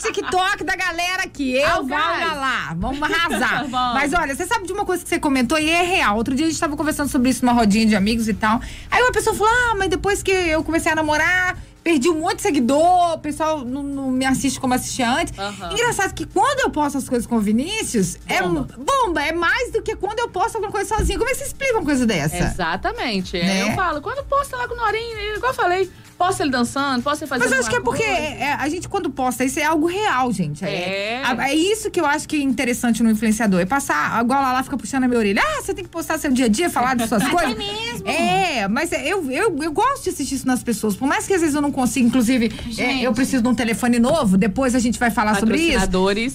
TikTok 0.59 0.65
da 0.65 0.77
galera 0.77 1.23
aqui. 1.23 1.53
Eu 1.57 1.67
Ah, 1.67 1.81
vou 1.81 1.89
lá. 1.89 2.75
Vamos 2.77 3.03
arrasar. 3.03 3.65
Vamos. 3.69 3.95
Mas 3.95 4.13
olha, 4.13 4.35
você 4.35 4.47
sabe 4.47 4.67
de 4.67 4.73
uma 4.73 4.85
coisa 4.85 5.03
que 5.03 5.09
você 5.09 5.19
comentou 5.19 5.59
e 5.59 5.71
é 5.71 5.83
real. 5.83 6.17
Outro 6.17 6.35
dia 6.35 6.47
a 6.47 6.49
gente 6.49 6.59
tava 6.61 6.77
conversando 6.77 7.09
sobre 7.09 7.31
isso 7.31 7.45
numa 7.45 7.55
rodinha 7.55 7.87
de 7.87 7.97
amigos 7.97 8.29
e 8.29 8.35
tal. 8.35 8.61
Aí 8.91 9.03
uma 9.03 9.13
pessoa 9.13 9.35
falou: 9.35 9.53
Ah, 9.53 9.75
mas 9.77 9.89
depois 9.89 10.23
que 10.23 10.31
eu 10.31 10.63
comecei 10.63 10.91
a 10.93 10.95
namorar. 10.95 11.57
Perdi 11.81 12.11
um 12.11 12.21
monte 12.21 12.37
de 12.37 12.43
seguidor, 12.43 13.15
o 13.15 13.19
pessoal 13.19 13.65
não, 13.65 13.83
não 13.83 14.11
me 14.11 14.27
assiste 14.27 14.61
como 14.61 14.75
assistia 14.75 15.11
antes. 15.11 15.39
Aham. 15.39 15.73
Engraçado 15.73 16.13
que 16.13 16.27
quando 16.27 16.61
eu 16.61 16.69
posto 16.71 16.99
as 16.99 17.09
coisas 17.09 17.27
com 17.27 17.37
o 17.37 17.41
Vinícius, 17.41 18.19
é 18.27 18.43
Bomba. 18.43 18.69
bomba, 18.77 19.23
é 19.23 19.33
mais 19.33 19.73
do 19.73 19.81
que 19.81 19.97
quando 19.97 20.19
eu 20.19 20.29
posto 20.29 20.57
alguma 20.57 20.71
coisa 20.71 20.95
sozinha. 20.97 21.17
Como 21.17 21.31
é 21.31 21.33
que 21.33 21.39
você 21.39 21.45
explica 21.47 21.73
uma 21.79 21.85
coisa 21.85 22.05
dessa? 22.05 22.37
Exatamente. 22.37 23.39
Né? 23.39 23.61
É, 23.61 23.71
Eu 23.71 23.75
falo, 23.75 24.03
quando 24.03 24.23
posta 24.27 24.55
lá 24.57 24.69
com 24.69 24.75
o 24.75 24.77
Norinho, 24.77 25.19
igual 25.37 25.53
eu 25.53 25.57
falei, 25.57 25.91
posta 26.19 26.43
ele 26.43 26.51
dançando, 26.51 27.03
posta 27.03 27.25
ele 27.25 27.29
fazendo 27.29 27.45
Mas 27.45 27.53
eu 27.53 27.61
acho 27.61 27.71
que 27.71 27.77
é 27.77 27.81
porque 27.81 28.03
é, 28.03 28.53
a 28.53 28.69
gente, 28.69 28.89
quando 28.89 29.09
posta 29.09 29.45
isso, 29.45 29.61
é 29.61 29.65
algo 29.65 29.87
real, 29.87 30.33
gente. 30.33 30.65
É. 30.65 31.23
É, 31.23 31.51
é 31.51 31.55
isso 31.55 31.91
que 31.91 32.01
eu 32.01 32.05
acho 32.05 32.29
que 32.29 32.37
é 32.37 32.41
interessante 32.41 33.03
no 33.03 33.11
influenciador. 33.11 33.61
É 33.61 33.67
passar, 33.67 34.21
igual 34.23 34.43
lá, 34.43 34.53
lá 34.53 34.63
fica 34.63 34.77
puxando 34.77 35.05
a 35.05 35.09
minha 35.09 35.19
orelha. 35.19 35.41
Ah, 35.43 35.63
você 35.63 35.73
tem 35.73 35.85
que 35.85 35.91
postar 35.91 36.19
seu 36.19 36.33
dia 36.33 36.47
a 36.47 36.49
dia, 36.49 36.69
falar 36.69 36.95
de 36.97 37.07
suas 37.07 37.23
Mas 37.29 37.33
coisas. 37.33 37.53
é 37.53 37.57
mesmo. 37.57 38.09
É, 38.09 38.69
mas 38.69 38.93
é- 38.93 39.07
eu, 39.07 39.31
eu, 39.31 39.57
eu 39.63 39.73
gosto 39.73 40.05
de 40.05 40.11
assistir 40.11 40.35
isso 40.35 40.47
nas 40.47 40.63
pessoas. 40.63 40.97
Por 40.97 41.07
mais 41.07 41.27
que 41.27 41.35
às 41.35 41.41
vezes 41.41 41.55
eu 41.55 41.63
não 41.63 41.71
consiga, 41.71 42.07
inclusive, 42.07 42.53
é, 42.77 43.03
eu 43.03 43.13
preciso 43.13 43.43
de 43.43 43.49
um 43.49 43.55
telefone 43.55 43.99
novo, 43.99 44.37
depois 44.37 44.75
a 44.75 44.79
gente 44.79 44.99
vai 44.99 45.11
falar 45.11 45.35
sobre 45.39 45.57
isso. 45.77 45.79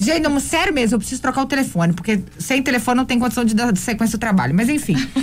Gente, 0.04 0.22
não, 0.22 0.40
sério 0.40 0.72
mesmo, 0.72 0.94
eu 0.94 0.98
preciso 0.98 1.20
trocar 1.20 1.42
o 1.42 1.46
telefone, 1.46 1.92
porque 1.92 2.22
sem 2.38 2.62
telefone 2.62 2.96
não 2.96 3.04
tem 3.04 3.18
condição 3.18 3.44
de 3.44 3.54
dar 3.54 3.76
sequência 3.76 4.16
do 4.16 4.20
trabalho. 4.20 4.54
Mas 4.54 4.68
enfim. 4.68 4.96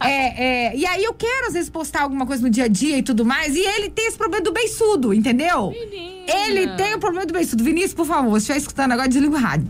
É, 0.00 0.68
é, 0.68 0.76
e 0.76 0.86
aí 0.86 1.02
eu 1.02 1.12
quero, 1.12 1.48
às 1.48 1.54
vezes, 1.54 1.68
postar 1.68 2.02
alguma 2.02 2.24
coisa 2.24 2.42
no 2.42 2.48
dia 2.48 2.64
a 2.64 2.68
dia 2.68 2.98
e 2.98 3.02
tudo 3.02 3.24
mais. 3.24 3.54
E 3.56 3.60
ele 3.60 3.90
tem 3.98 4.06
esse 4.06 4.16
problema 4.16 4.44
do 4.44 4.52
beiçudo, 4.52 5.12
entendeu? 5.12 5.70
Menina. 5.70 6.18
Ele 6.28 6.68
tem 6.76 6.94
o 6.94 7.00
problema 7.00 7.26
do 7.26 7.32
beiçudo. 7.32 7.64
Vinícius, 7.64 7.94
por 7.94 8.06
favor, 8.06 8.32
se 8.34 8.42
estiver 8.42 8.58
escutando 8.58 8.92
agora, 8.92 9.08
desliga 9.08 9.34
o 9.34 9.40
rádio. 9.40 9.66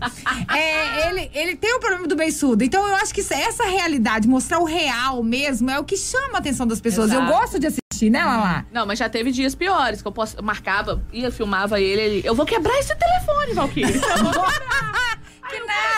É, 0.55 1.09
ele, 1.09 1.31
ele 1.33 1.55
tem 1.55 1.73
o 1.73 1.79
problema 1.79 2.07
do 2.07 2.15
beiçudo. 2.15 2.63
Então, 2.63 2.87
eu 2.87 2.95
acho 2.97 3.11
que 3.11 3.21
essa 3.21 3.63
realidade, 3.65 4.27
mostrar 4.27 4.59
o 4.59 4.65
real 4.65 5.23
mesmo, 5.23 5.71
é 5.71 5.79
o 5.79 5.83
que 5.83 5.97
chama 5.97 6.35
a 6.35 6.37
atenção 6.37 6.67
das 6.67 6.79
pessoas. 6.79 7.11
Eu 7.11 7.21
Exato. 7.21 7.39
gosto 7.39 7.59
de 7.59 7.67
assistir, 7.67 8.11
né, 8.11 8.23
Lala? 8.23 8.67
Não, 8.71 8.85
mas 8.85 8.99
já 8.99 9.09
teve 9.09 9.31
dias 9.31 9.55
piores, 9.55 10.01
que 10.01 10.07
eu 10.07 10.11
posso, 10.11 10.37
eu 10.37 10.43
marcava, 10.43 11.01
ia, 11.11 11.31
filmava 11.31 11.81
ele, 11.81 12.01
ele, 12.01 12.21
eu 12.23 12.35
vou 12.35 12.45
quebrar 12.45 12.77
esse 12.77 12.93
telefone, 12.95 13.53
Valkyrie. 13.53 13.95
Eu 14.19 14.23
vou 14.23 14.33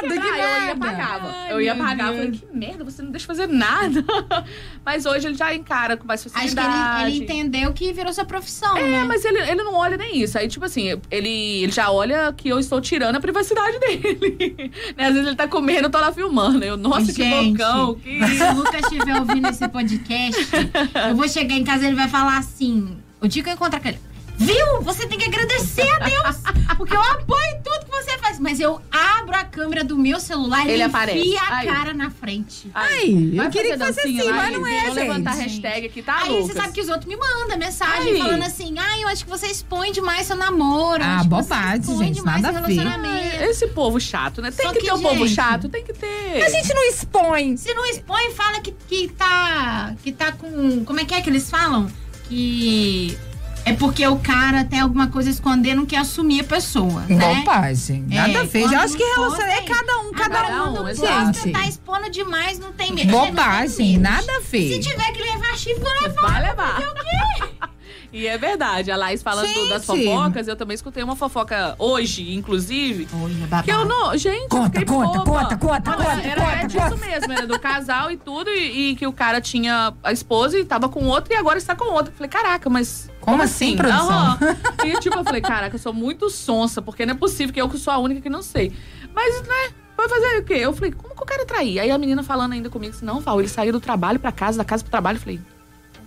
nada, 0.07 0.21
que 0.21 0.27
quebrar. 0.31 0.59
Eu 0.61 0.67
ia 0.67 0.75
pagava. 0.75 1.27
Ai, 1.35 1.53
eu 1.53 1.61
ia 1.61 1.75
pagar. 1.75 2.07
Eu 2.09 2.13
falei, 2.15 2.31
que 2.31 2.45
merda, 2.53 2.83
você 2.83 3.01
não 3.01 3.11
deixa 3.11 3.25
fazer 3.27 3.47
nada. 3.47 4.03
Mas 4.85 5.05
hoje 5.05 5.27
ele 5.27 5.35
já 5.35 5.53
encara 5.53 5.95
com 5.97 6.05
mais 6.07 6.21
Acho 6.25 6.33
que 6.33 6.39
ele, 6.41 6.55
facilidade. 6.55 7.11
ele 7.15 7.23
entendeu 7.23 7.73
que 7.73 7.93
virou 7.93 8.11
sua 8.13 8.25
profissão, 8.25 8.75
É, 8.77 8.81
né? 8.87 9.03
mas 9.03 9.23
ele, 9.25 9.39
ele 9.39 9.63
não 9.63 9.73
olha 9.75 9.95
nem 9.97 10.17
isso. 10.21 10.37
Aí, 10.37 10.47
tipo 10.47 10.65
assim, 10.65 10.87
ele, 11.09 11.63
ele 11.63 11.71
já 11.71 11.91
olha 11.91 12.33
que 12.33 12.49
eu 12.49 12.59
estou 12.59 12.81
tirando 12.81 13.15
a 13.15 13.19
privacidade 13.19 13.77
dele. 13.79 14.71
né? 14.97 15.05
Às 15.07 15.13
vezes 15.13 15.27
ele 15.27 15.35
tá 15.35 15.47
comendo, 15.47 15.87
eu 15.87 15.89
tô 15.89 15.99
lá 15.99 16.11
filmando. 16.11 16.63
Eu, 16.63 16.77
nossa, 16.77 17.07
que 17.13 17.21
Gente, 17.23 17.57
bocão. 17.57 17.95
Que... 17.95 18.27
Se 18.27 18.43
o 18.43 18.53
Lucas 18.55 18.81
estiver 18.83 19.19
ouvindo 19.19 19.47
esse 19.47 19.67
podcast, 19.67 20.41
eu 21.09 21.15
vou 21.15 21.27
chegar 21.27 21.55
em 21.55 21.63
casa 21.63 21.83
e 21.83 21.87
ele 21.87 21.95
vai 21.95 22.07
falar 22.07 22.37
assim: 22.37 22.97
o 23.21 23.27
dia 23.27 23.43
que 23.43 23.49
eu 23.49 23.53
encontrar 23.53 23.79
com 23.79 23.87
ele. 23.89 23.99
Viu? 24.41 24.81
Você 24.81 25.07
tem 25.07 25.17
que 25.19 25.25
agradecer 25.25 25.87
a 25.87 25.99
Deus. 25.99 26.37
Porque 26.77 26.95
eu 26.95 27.01
apoio 27.01 27.57
tudo 27.63 27.85
que 27.85 27.91
você 27.91 28.17
faz. 28.17 28.39
Mas 28.39 28.59
eu 28.59 28.81
abro 28.91 29.35
a 29.35 29.43
câmera 29.43 29.83
do 29.83 29.97
meu 29.97 30.19
celular 30.19 30.65
e 30.67 30.71
Ele 30.71 30.81
aparece. 30.83 31.19
enfia 31.19 31.41
a 31.41 31.57
Aí. 31.57 31.67
cara 31.67 31.93
na 31.93 32.09
frente. 32.09 32.71
Ai, 32.73 33.31
eu 33.35 33.49
queria 33.51 33.73
que 33.73 33.77
fazer 33.77 34.01
fosse 34.01 34.19
assim, 34.19 34.29
mas 34.31 34.51
não 34.53 34.65
é, 34.65 34.71
Vou 34.85 34.95
gente. 34.95 35.07
levantar 35.07 35.31
a 35.31 35.35
hashtag 35.35 35.85
aqui, 35.85 36.01
tá, 36.01 36.21
Aí 36.23 36.29
Lucas? 36.29 36.47
você 36.47 36.53
sabe 36.53 36.73
que 36.73 36.81
os 36.81 36.89
outros 36.89 37.05
me 37.07 37.15
mandam 37.15 37.55
mensagem 37.57 38.13
Aí. 38.13 38.17
falando 38.19 38.43
assim: 38.43 38.73
ai, 38.79 39.03
eu 39.03 39.07
acho 39.09 39.23
que 39.25 39.29
você 39.29 39.47
expõe 39.47 39.91
demais 39.91 40.25
seu 40.25 40.35
namoro. 40.35 41.03
eu 41.03 41.07
Ah, 41.07 41.23
bobagem, 41.23 41.79
expõe 41.81 42.05
gente, 42.07 42.15
demais 42.15 42.41
nada 42.41 42.57
seu 42.57 42.63
a 42.63 42.67
ver. 42.67 42.73
relacionamento. 42.75 43.43
Esse 43.43 43.67
povo 43.67 43.99
chato, 43.99 44.41
né? 44.41 44.49
Tem 44.49 44.65
Só 44.65 44.73
que, 44.73 44.79
que, 44.79 44.85
ter 44.85 44.93
o 44.93 44.99
povo 44.99 45.27
gente, 45.27 45.35
chato, 45.35 45.69
tem 45.69 45.83
que 45.83 45.93
ter. 45.93 46.41
A 46.43 46.49
gente 46.49 46.73
não 46.73 46.83
expõe. 46.89 47.57
Se 47.57 47.73
não 47.75 47.85
expõe, 47.85 48.31
fala 48.31 48.59
que, 48.59 48.71
que 48.87 49.07
tá. 49.09 49.93
Que 50.01 50.11
tá 50.11 50.31
com. 50.31 50.83
Como 50.83 50.99
é 50.99 51.05
que 51.05 51.13
é 51.13 51.21
que 51.21 51.29
eles 51.29 51.47
falam? 51.49 51.87
Que. 52.27 53.15
É 53.63 53.73
porque 53.73 54.05
o 54.07 54.17
cara 54.17 54.63
tem 54.65 54.79
alguma 54.79 55.07
coisa 55.07 55.29
a 55.29 55.31
esconder, 55.31 55.75
não 55.75 55.85
quer 55.85 55.97
assumir 55.97 56.41
a 56.41 56.43
pessoa. 56.43 57.01
Né? 57.07 57.35
Bobagem. 57.35 58.05
É, 58.09 58.15
Nada 58.15 58.41
a 58.41 58.43
ver. 58.43 58.63
Eu 58.63 58.79
acho 58.79 58.97
que 58.97 59.03
não 59.03 59.23
relaciona 59.23 59.51
é 59.53 59.61
cada 59.61 59.97
um, 59.99 60.11
cada 60.11 60.39
Agora, 60.39 60.81
um, 60.81 60.87
exato. 60.87 61.25
gosta, 61.27 61.51
tá 61.51 61.67
expondo 61.67 62.09
demais, 62.09 62.57
não 62.59 62.71
tem 62.71 62.91
medo. 62.91 63.11
Bobagem, 63.11 63.97
Não 63.97 64.11
nada 64.11 64.31
a 64.37 64.39
ver. 64.39 64.73
Se 64.73 64.79
tiver 64.79 65.11
que 65.11 65.21
levar 65.21 65.57
chifre, 65.57 65.79
vou 65.83 66.01
levar. 66.01 66.21
Vai 66.21 66.41
levar. 66.41 66.81
E 68.13 68.27
é 68.27 68.37
verdade, 68.37 68.91
a 68.91 68.97
Laís 68.97 69.23
falando 69.23 69.47
Gente. 69.47 69.69
das 69.69 69.85
fofocas, 69.85 70.45
eu 70.45 70.55
também 70.57 70.75
escutei 70.75 71.01
uma 71.01 71.15
fofoca 71.15 71.75
hoje, 71.79 72.33
inclusive. 72.35 73.07
Olha, 73.13 73.33
babado. 73.47 73.63
Que 73.63 73.71
eu 73.71 73.85
não. 73.85 74.17
Gente, 74.17 74.49
Conta, 74.49 74.85
conta, 74.85 75.19
boba. 75.19 75.23
conta, 75.23 75.57
conta, 75.57 75.91
Não, 75.91 75.97
conta, 75.97 76.11
era, 76.27 76.41
conta, 76.41 76.51
era 76.57 76.67
disso 76.67 76.83
conta. 76.89 76.97
mesmo, 76.97 77.31
era 77.31 77.47
do 77.47 77.57
casal 77.57 78.11
e 78.11 78.17
tudo, 78.17 78.49
e, 78.49 78.89
e 78.91 78.95
que 78.97 79.07
o 79.07 79.13
cara 79.13 79.39
tinha 79.39 79.93
a 80.03 80.11
esposa 80.11 80.59
e 80.59 80.65
tava 80.65 80.89
com 80.89 81.05
outra 81.05 81.33
e 81.33 81.37
agora 81.37 81.57
está 81.57 81.73
com 81.73 81.85
outra. 81.93 82.11
Falei, 82.13 82.27
caraca, 82.29 82.69
mas 82.69 83.09
Como, 83.21 83.41
assim, 83.41 83.75
produção? 83.77 84.09
Aham. 84.09 84.57
E 84.85 84.99
tipo, 84.99 85.17
eu 85.17 85.23
falei, 85.23 85.41
caraca, 85.41 85.75
eu 85.75 85.79
sou 85.79 85.93
muito 85.93 86.29
sonsa, 86.29 86.81
porque 86.81 87.05
não 87.05 87.13
é 87.13 87.17
possível 87.17 87.53
que 87.53 87.61
eu 87.61 87.69
que 87.69 87.77
sou 87.77 87.93
a 87.93 87.97
única 87.97 88.19
que 88.21 88.29
não 88.29 88.41
sei. 88.41 88.71
Mas, 89.13 89.41
né, 89.43 89.69
vai 89.95 90.09
fazer 90.09 90.39
o 90.39 90.43
quê? 90.43 90.55
Eu 90.55 90.73
falei, 90.73 90.91
como 90.91 91.15
que 91.15 91.21
eu 91.21 91.25
quero 91.27 91.45
trair? 91.45 91.79
Aí 91.79 91.91
a 91.91 91.97
menina 91.97 92.23
falando 92.23 92.53
ainda 92.53 92.69
comigo 92.69 92.93
assim, 92.95 93.05
não, 93.05 93.19
Val, 93.19 93.39
ele 93.39 93.47
saiu 93.49 93.71
do 93.71 93.79
trabalho 93.79 94.19
pra 94.19 94.31
casa, 94.31 94.57
da 94.57 94.65
casa 94.65 94.83
pro 94.83 94.89
trabalho. 94.91 95.17
Eu 95.17 95.21
falei, 95.21 95.39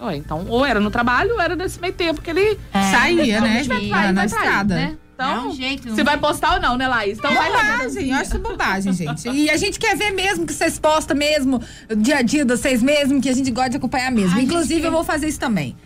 ué, 0.01 0.17
então, 0.17 0.45
ou 0.49 0.67
era 0.67 0.81
no 0.81 0.91
trabalho, 0.91 1.35
ou 1.35 1.41
era 1.41 1.55
nesse 1.55 1.81
meio 1.81 1.95
tempo 1.95 2.21
que 2.21 2.31
ele 2.31 2.59
Saía, 2.91 3.41
né? 3.41 3.63
tiver 3.63 3.83
Ia 3.83 3.89
traído, 3.91 4.13
na 4.13 4.21
vai 4.21 4.29
trair, 4.29 4.45
estrada. 4.45 4.75
né? 4.75 4.97
Então, 5.15 5.31
É 5.33 5.41
um 5.43 5.53
jeito, 5.55 6.05
vai 6.05 6.19
postar 6.19 6.55
ou 6.55 6.61
não, 6.61 6.77
né, 6.77 6.89
Laís? 6.89 7.19
Então 7.19 7.33
vai 7.33 7.49
Bobagem, 7.49 8.11
eu 8.11 8.17
acho 8.17 8.39
bobagem, 8.41 8.93
gente. 8.95 9.29
E 9.29 9.49
a 9.49 9.57
gente 9.57 9.79
quer 9.79 9.97
ver 9.97 10.11
mesmo 10.11 10.45
que 10.45 10.53
vocês 10.53 10.77
postam 10.77 11.17
mesmo, 11.17 11.63
o 11.89 11.95
dia 11.95 12.17
a 12.17 12.23
dia 12.23 12.45
de 12.45 12.57
vocês 12.57 12.83
mesmo, 12.83 13.21
que 13.21 13.29
a 13.29 13.33
gente 13.33 13.49
gosta 13.53 13.71
de 13.71 13.77
acompanhar 13.77 14.11
mesmo. 14.11 14.37
Ai, 14.37 14.43
Inclusive, 14.43 14.75
gente, 14.75 14.85
eu 14.87 14.91
vou 14.91 15.05
fazer 15.05 15.29
isso 15.29 15.39
também. 15.39 15.77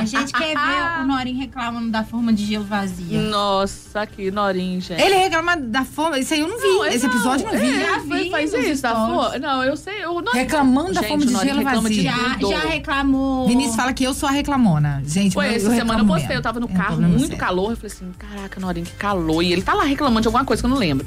A 0.00 0.04
gente 0.04 0.32
quer 0.32 0.54
ver 0.56 1.02
o 1.02 1.06
Norin 1.06 1.34
reclamando 1.34 1.90
da 1.90 2.04
forma 2.04 2.32
de 2.32 2.44
gelo 2.44 2.64
vazia. 2.64 3.20
Nossa, 3.20 4.06
que 4.06 4.30
norinho, 4.30 4.80
gente. 4.80 5.00
Ele 5.02 5.14
reclama 5.16 5.56
da 5.56 5.84
fome. 5.84 6.20
Isso 6.20 6.34
aí 6.34 6.40
eu 6.40 6.48
não 6.48 6.56
vi. 6.58 6.66
Não, 6.66 6.86
Esse 6.86 7.06
não, 7.06 7.14
episódio 7.14 7.46
eu 7.46 7.52
não 7.52 7.58
vi. 7.60 7.82
É, 7.82 7.98
vi 8.24 8.30
faz 8.30 8.52
isso, 8.54 8.82
tá? 8.82 8.90
stories. 8.90 9.32
Fo- 9.32 9.38
Não, 9.38 9.64
eu 9.64 9.76
sei. 9.76 10.04
Eu 10.04 10.20
não... 10.22 10.32
Reclamando 10.32 10.92
da 10.92 11.00
Gente, 11.02 11.10
fome 11.10 11.26
de 11.26 11.32
gelo 11.36 11.58
reclama 11.58 11.90
de. 11.90 12.02
Já, 12.02 12.38
já 12.40 12.58
reclamou. 12.60 13.46
Vinícius 13.48 13.76
fala 13.76 13.92
que 13.92 14.04
eu 14.04 14.14
sou 14.14 14.28
a 14.28 14.32
reclamona. 14.32 15.02
Gente, 15.04 15.34
Foi 15.34 15.46
eu, 15.46 15.52
essa 15.52 15.66
eu 15.66 15.72
semana 15.74 16.00
eu 16.00 16.06
postei, 16.06 16.36
eu 16.36 16.42
tava 16.42 16.60
no 16.60 16.68
É 16.70 16.72
carro, 16.74 17.00
muito 17.02 17.20
sério. 17.22 17.36
calor. 17.38 17.70
Eu 17.70 17.76
falei 17.76 17.92
assim, 17.92 18.12
caraca, 18.18 18.60
Norinho, 18.60 18.86
que 18.86 18.92
calor. 18.92 19.42
E 19.42 19.52
ele 19.52 19.62
tá 19.62 19.74
lá 19.74 19.84
reclamando 19.84 20.22
de 20.22 20.28
alguma 20.28 20.44
coisa 20.44 20.62
que 20.62 20.66
eu 20.66 20.70
não 20.70 20.76
lembro. 20.78 21.06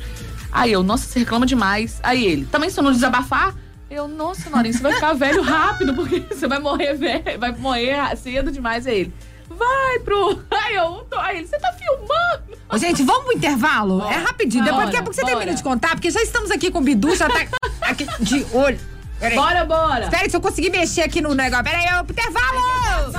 Aí 0.51 0.71
eu, 0.71 0.83
nossa, 0.83 1.05
você 1.07 1.19
reclama 1.19 1.45
demais. 1.45 1.99
Aí 2.03 2.25
ele, 2.25 2.45
também 2.45 2.69
se 2.69 2.79
eu 2.79 2.83
não 2.83 2.91
desabafar? 2.91 3.53
Eu, 3.91 4.07
nossa, 4.07 4.49
Norinho, 4.49 4.73
você 4.73 4.81
vai 4.81 4.93
ficar 4.93 5.11
velho 5.13 5.41
rápido, 5.41 5.93
porque 5.93 6.21
você 6.33 6.47
vai 6.47 6.59
morrer 6.59 6.93
velho, 6.93 7.37
vai 7.37 7.51
morrer 7.51 8.15
cedo 8.15 8.49
demais. 8.49 8.87
Aí 8.87 9.01
ele, 9.01 9.13
vai 9.49 9.99
pro. 9.99 10.41
Aí 10.49 10.75
eu, 10.75 11.05
tô- 11.09 11.19
aí 11.19 11.39
ele, 11.39 11.47
você 11.47 11.59
tá 11.59 11.73
filmando? 11.73 12.57
Ô, 12.69 12.77
gente, 12.77 13.03
vamos 13.03 13.25
pro 13.25 13.33
intervalo? 13.33 13.99
Bora. 13.99 14.13
É 14.15 14.17
rapidinho. 14.17 14.63
Depois 14.63 14.79
Bora, 14.79 14.85
daqui 14.85 14.97
a 14.97 15.03
pouco 15.03 15.13
você 15.13 15.21
bora. 15.23 15.35
termina 15.35 15.57
de 15.57 15.61
contar, 15.63 15.89
porque 15.89 16.09
já 16.09 16.21
estamos 16.21 16.49
aqui 16.51 16.71
com 16.71 16.79
o 16.79 16.81
Bidu, 16.81 17.13
já 17.17 17.27
tá 17.27 17.41
aqui 17.81 18.07
de 18.21 18.45
olho. 18.53 18.79
Peraí. 19.19 19.35
Bora, 19.35 19.65
bora. 19.65 20.03
Espera 20.05 20.23
aí, 20.23 20.29
se 20.29 20.37
eu 20.37 20.41
conseguir 20.41 20.69
mexer 20.69 21.01
aqui 21.01 21.19
no 21.21 21.35
negócio. 21.35 21.65
Peraí, 21.65 21.85
eu 21.97 22.05
pro 22.05 22.13
intervalo! 22.13 23.11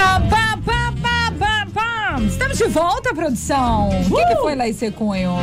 Ah, 0.00 0.20
Estamos 2.26 2.58
de 2.58 2.64
volta, 2.64 3.14
produção. 3.14 3.88
O 3.88 4.16
que, 4.16 4.26
que 4.26 4.36
foi 4.36 4.54
lá 4.56 4.68
em 4.68 4.72
Secunho? 4.72 5.36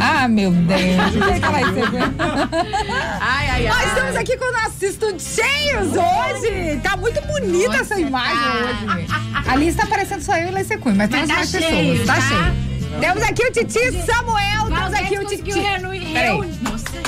Ah, 0.00 0.26
meu 0.28 0.50
Deus. 0.50 0.80
O 0.80 1.32
que, 1.32 1.40
que 1.40 1.44
é 1.44 1.48
lá 1.48 1.60
em 1.60 1.74
Secunho? 1.74 2.14
Ai, 3.20 3.48
ai, 3.50 3.66
ai. 3.66 3.68
Nós 3.68 3.88
estamos 3.88 4.16
aqui 4.16 4.36
com 4.36 4.52
nossos 4.52 4.82
estúdios 4.82 5.22
cheios 5.22 5.88
hoje. 5.88 6.80
Tá 6.82 6.96
muito 6.96 7.20
bonita 7.26 7.68
Nossa, 7.68 7.80
essa 7.94 8.00
imagem 8.00 8.36
tá. 8.36 8.94
hoje. 8.96 9.06
Ali 9.48 9.68
está 9.68 9.84
aparecendo 9.84 10.22
só 10.22 10.36
eu 10.36 10.48
e 10.48 10.52
Lei 10.52 10.64
Secunho, 10.64 10.96
mas, 10.96 11.10
Mas 11.10 11.20
temos 11.20 11.28
tá 11.28 11.34
mais 11.34 11.50
cheio, 11.50 11.98
pessoas. 11.98 12.06
Tá, 12.06 12.14
tá? 12.14 12.20
cheio. 12.20 12.67
Temos 13.00 13.22
aqui 13.22 13.42
o 13.44 13.52
Titi 13.52 13.92
Samuel, 14.04 14.66
temos 14.68 14.94
aqui 14.94 15.18
o 15.18 15.26
Titi. 15.26 15.52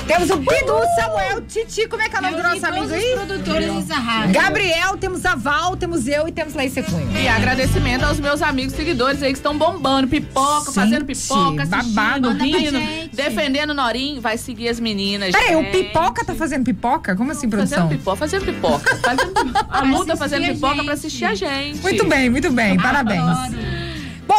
Temos 0.06 0.30
o 0.30 0.36
Bidu, 0.36 0.80
Samuel, 0.96 1.40
Titi, 1.42 1.86
como 1.88 2.02
é 2.02 2.08
que 2.08 2.16
é 2.16 2.18
o 2.18 2.22
nome 2.22 2.36
do 2.36 2.42
nosso 2.42 2.66
amigo 2.66 2.92
aí? 2.92 3.14
produtores 3.14 3.74
dessa 3.74 3.94
rádio. 3.94 4.34
Gabriel, 4.34 4.96
temos 4.96 5.24
a 5.24 5.34
Val, 5.34 5.76
temos 5.76 6.06
eu 6.06 6.26
e 6.28 6.32
temos 6.32 6.54
Laís 6.54 6.72
Secunho. 6.72 7.08
E 7.16 7.28
agradecimento 7.28 8.04
aos 8.04 8.18
meus 8.18 8.42
amigos 8.42 8.74
seguidores 8.74 9.22
aí 9.22 9.32
que 9.32 9.38
estão 9.38 9.56
bombando, 9.56 10.08
pipoca, 10.08 10.66
Gente, 10.66 10.74
fazendo 10.74 11.04
pipoca, 11.04 11.62
assistindo, 11.62 11.94
babado. 11.94 12.30
Rindo, 12.30 12.78
defendendo 13.12 13.70
o 13.70 13.74
Norim, 13.74 14.18
vai 14.20 14.36
seguir 14.36 14.68
as 14.68 14.80
meninas. 14.80 15.32
Peraí, 15.32 15.56
o. 15.56 15.70
Pipoca 15.70 16.24
tá 16.24 16.34
fazendo 16.34 16.64
pipoca? 16.64 17.14
Como 17.14 17.30
assim, 17.30 17.48
produção? 17.48 17.82
Fazendo 17.84 17.98
pipoca, 17.98 18.16
fazendo 18.16 18.44
pipoca. 18.44 18.96
Fazendo, 18.96 19.32
a 19.70 19.82
Lu 19.82 20.04
tá 20.04 20.16
fazendo 20.16 20.46
pipoca 20.46 20.84
pra 20.84 20.94
assistir 20.94 21.24
a 21.24 21.34
gente. 21.34 21.80
Muito 21.80 22.04
bem, 22.06 22.28
muito 22.28 22.50
bem, 22.50 22.76
parabéns. 22.76 23.79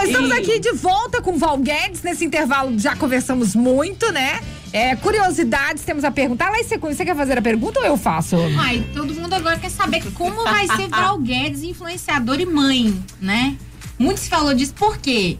Bom, 0.02 0.08
estamos 0.08 0.32
aqui 0.32 0.58
de 0.58 0.72
volta 0.72 1.22
com 1.22 1.34
o 1.34 1.38
Val 1.38 1.60
Guedes. 1.60 2.02
Nesse 2.02 2.26
intervalo 2.26 2.78
já 2.80 2.96
conversamos 2.96 3.54
muito, 3.54 4.12
né? 4.12 4.42
É, 4.74 4.96
curiosidades, 4.96 5.84
temos 5.84 6.04
a 6.04 6.10
pergunta. 6.10 6.44
Ah, 6.44 6.50
Laís 6.50 6.66
Secunho, 6.66 6.96
você 6.96 7.06
quer 7.06 7.16
fazer 7.16 7.38
a 7.38 7.42
pergunta 7.42 7.80
ou 7.80 7.86
eu 7.86 7.96
faço? 7.96 8.36
Ai, 8.60 8.84
todo 8.96 9.14
mundo 9.14 9.34
agora 9.34 9.60
quer 9.60 9.70
saber 9.70 10.04
como 10.14 10.44
vai 10.44 10.66
ser 10.76 10.88
Val 10.88 11.20
Guedes 11.20 11.62
influenciador 11.62 12.40
e 12.40 12.48
mãe, 12.48 13.00
né? 13.22 13.56
Muito 14.00 14.22
se 14.22 14.28
falou 14.28 14.56
disso, 14.56 14.74
por 14.74 14.98
quê? 14.98 15.38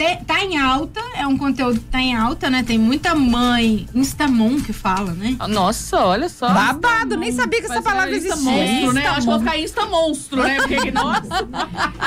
Te- 0.00 0.24
Tá 0.24 0.42
em 0.42 0.56
alta, 0.56 0.98
é 1.14 1.26
um 1.26 1.36
conteúdo 1.36 1.78
que 1.78 1.84
tá 1.86 2.00
em 2.00 2.16
alta, 2.16 2.48
né? 2.48 2.62
Tem 2.62 2.78
muita 2.78 3.14
mãe, 3.14 3.86
Instamon 3.94 4.58
que 4.58 4.72
fala, 4.72 5.12
né? 5.12 5.36
Nossa, 5.46 5.98
olha 6.02 6.30
só. 6.30 6.48
Babado, 6.48 7.18
nem 7.18 7.30
sabia 7.32 7.60
que 7.60 7.66
essa 7.70 7.82
palavra 7.82 8.14
é 8.14 8.16
Insta 8.16 8.32
existia. 8.32 8.50
monstro, 8.50 8.92
né? 8.94 9.06
Acho 9.06 9.18
que 9.20 9.24
vou 9.26 9.34
monstro. 9.34 9.50
ficar 9.52 9.58
Insta 9.62 9.86
monstro, 9.86 10.42
né? 10.42 10.56
Porque, 10.56 10.90
nossa. 10.92 11.48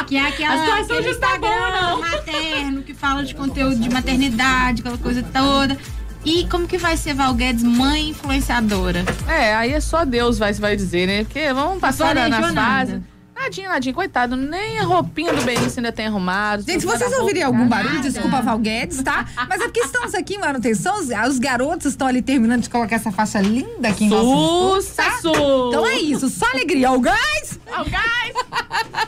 Que 0.08 0.18
é 0.18 0.28
aquela, 0.28 0.56
A 0.56 0.60
situação 0.60 0.98
aquele 0.98 1.16
tá 1.16 1.28
Instagram 1.36 1.82
não. 1.82 2.00
materno 2.02 2.82
que 2.82 2.94
fala 2.96 3.24
de 3.24 3.36
conteúdo 3.36 3.76
de 3.76 3.90
maternidade, 3.92 4.82
aquela 4.82 4.98
coisa 4.98 5.22
toda. 5.32 5.78
E 6.26 6.48
como 6.50 6.68
que 6.68 6.80
vai 6.80 6.98
ser 6.98 7.14
Val 7.14 7.34
Guedes 7.36 7.62
mãe 7.64 8.10
influenciadora? 8.10 9.06
É, 9.28 9.54
aí 9.54 9.72
é 9.74 9.80
só 9.80 10.04
Deus 10.04 10.40
vai, 10.40 10.52
vai 10.54 10.76
dizer, 10.76 11.06
né? 11.06 11.26
Porque 11.26 11.54
vamos 11.54 11.80
passar 11.80 12.16
nas 12.16 12.30
nada. 12.30 12.54
fases. 12.54 13.02
Nadinha, 13.36 13.70
nadinha, 13.70 13.94
coitado, 13.94 14.36
nem 14.36 14.80
a 14.80 14.84
roupinha 14.84 15.34
do 15.34 15.44
Benício 15.44 15.80
ainda 15.80 15.92
tem 15.92 16.08
arrumado. 16.08 16.64
Gente, 16.64 16.86
vocês 16.86 17.12
ouvirem 17.14 17.44
algum 17.44 17.66
nada. 17.66 17.84
barulho, 17.84 18.02
desculpa, 18.02 18.42
Val 18.42 18.58
Guedes, 18.60 19.02
tá? 19.02 19.26
Mas 19.50 19.60
é 19.60 19.66
porque 19.66 19.82
estamos 19.82 20.14
aqui 20.14 20.36
em 20.36 20.40
manutenção, 20.40 20.96
os, 21.00 21.10
os 21.30 21.40
garotos 21.40 21.88
estão 21.88 22.08
ali 22.08 22.22
terminando 22.22 22.62
de 22.62 22.70
colocar 22.70 22.96
essa 22.96 23.12
faixa 23.12 23.42
linda 23.42 23.90
aqui 23.90 24.06
em 24.06 24.10
nosso 24.10 24.82
estúdio, 24.82 24.96
tá? 24.96 25.12
Sucesso! 25.12 25.68
Então 25.70 25.86
é 25.88 25.96
isso, 25.98 26.30
só 26.30 26.46
alegria. 26.52 26.92
O 26.92 27.00
gás! 27.00 27.60
Oh, 27.68 27.84
guys! 27.84 29.08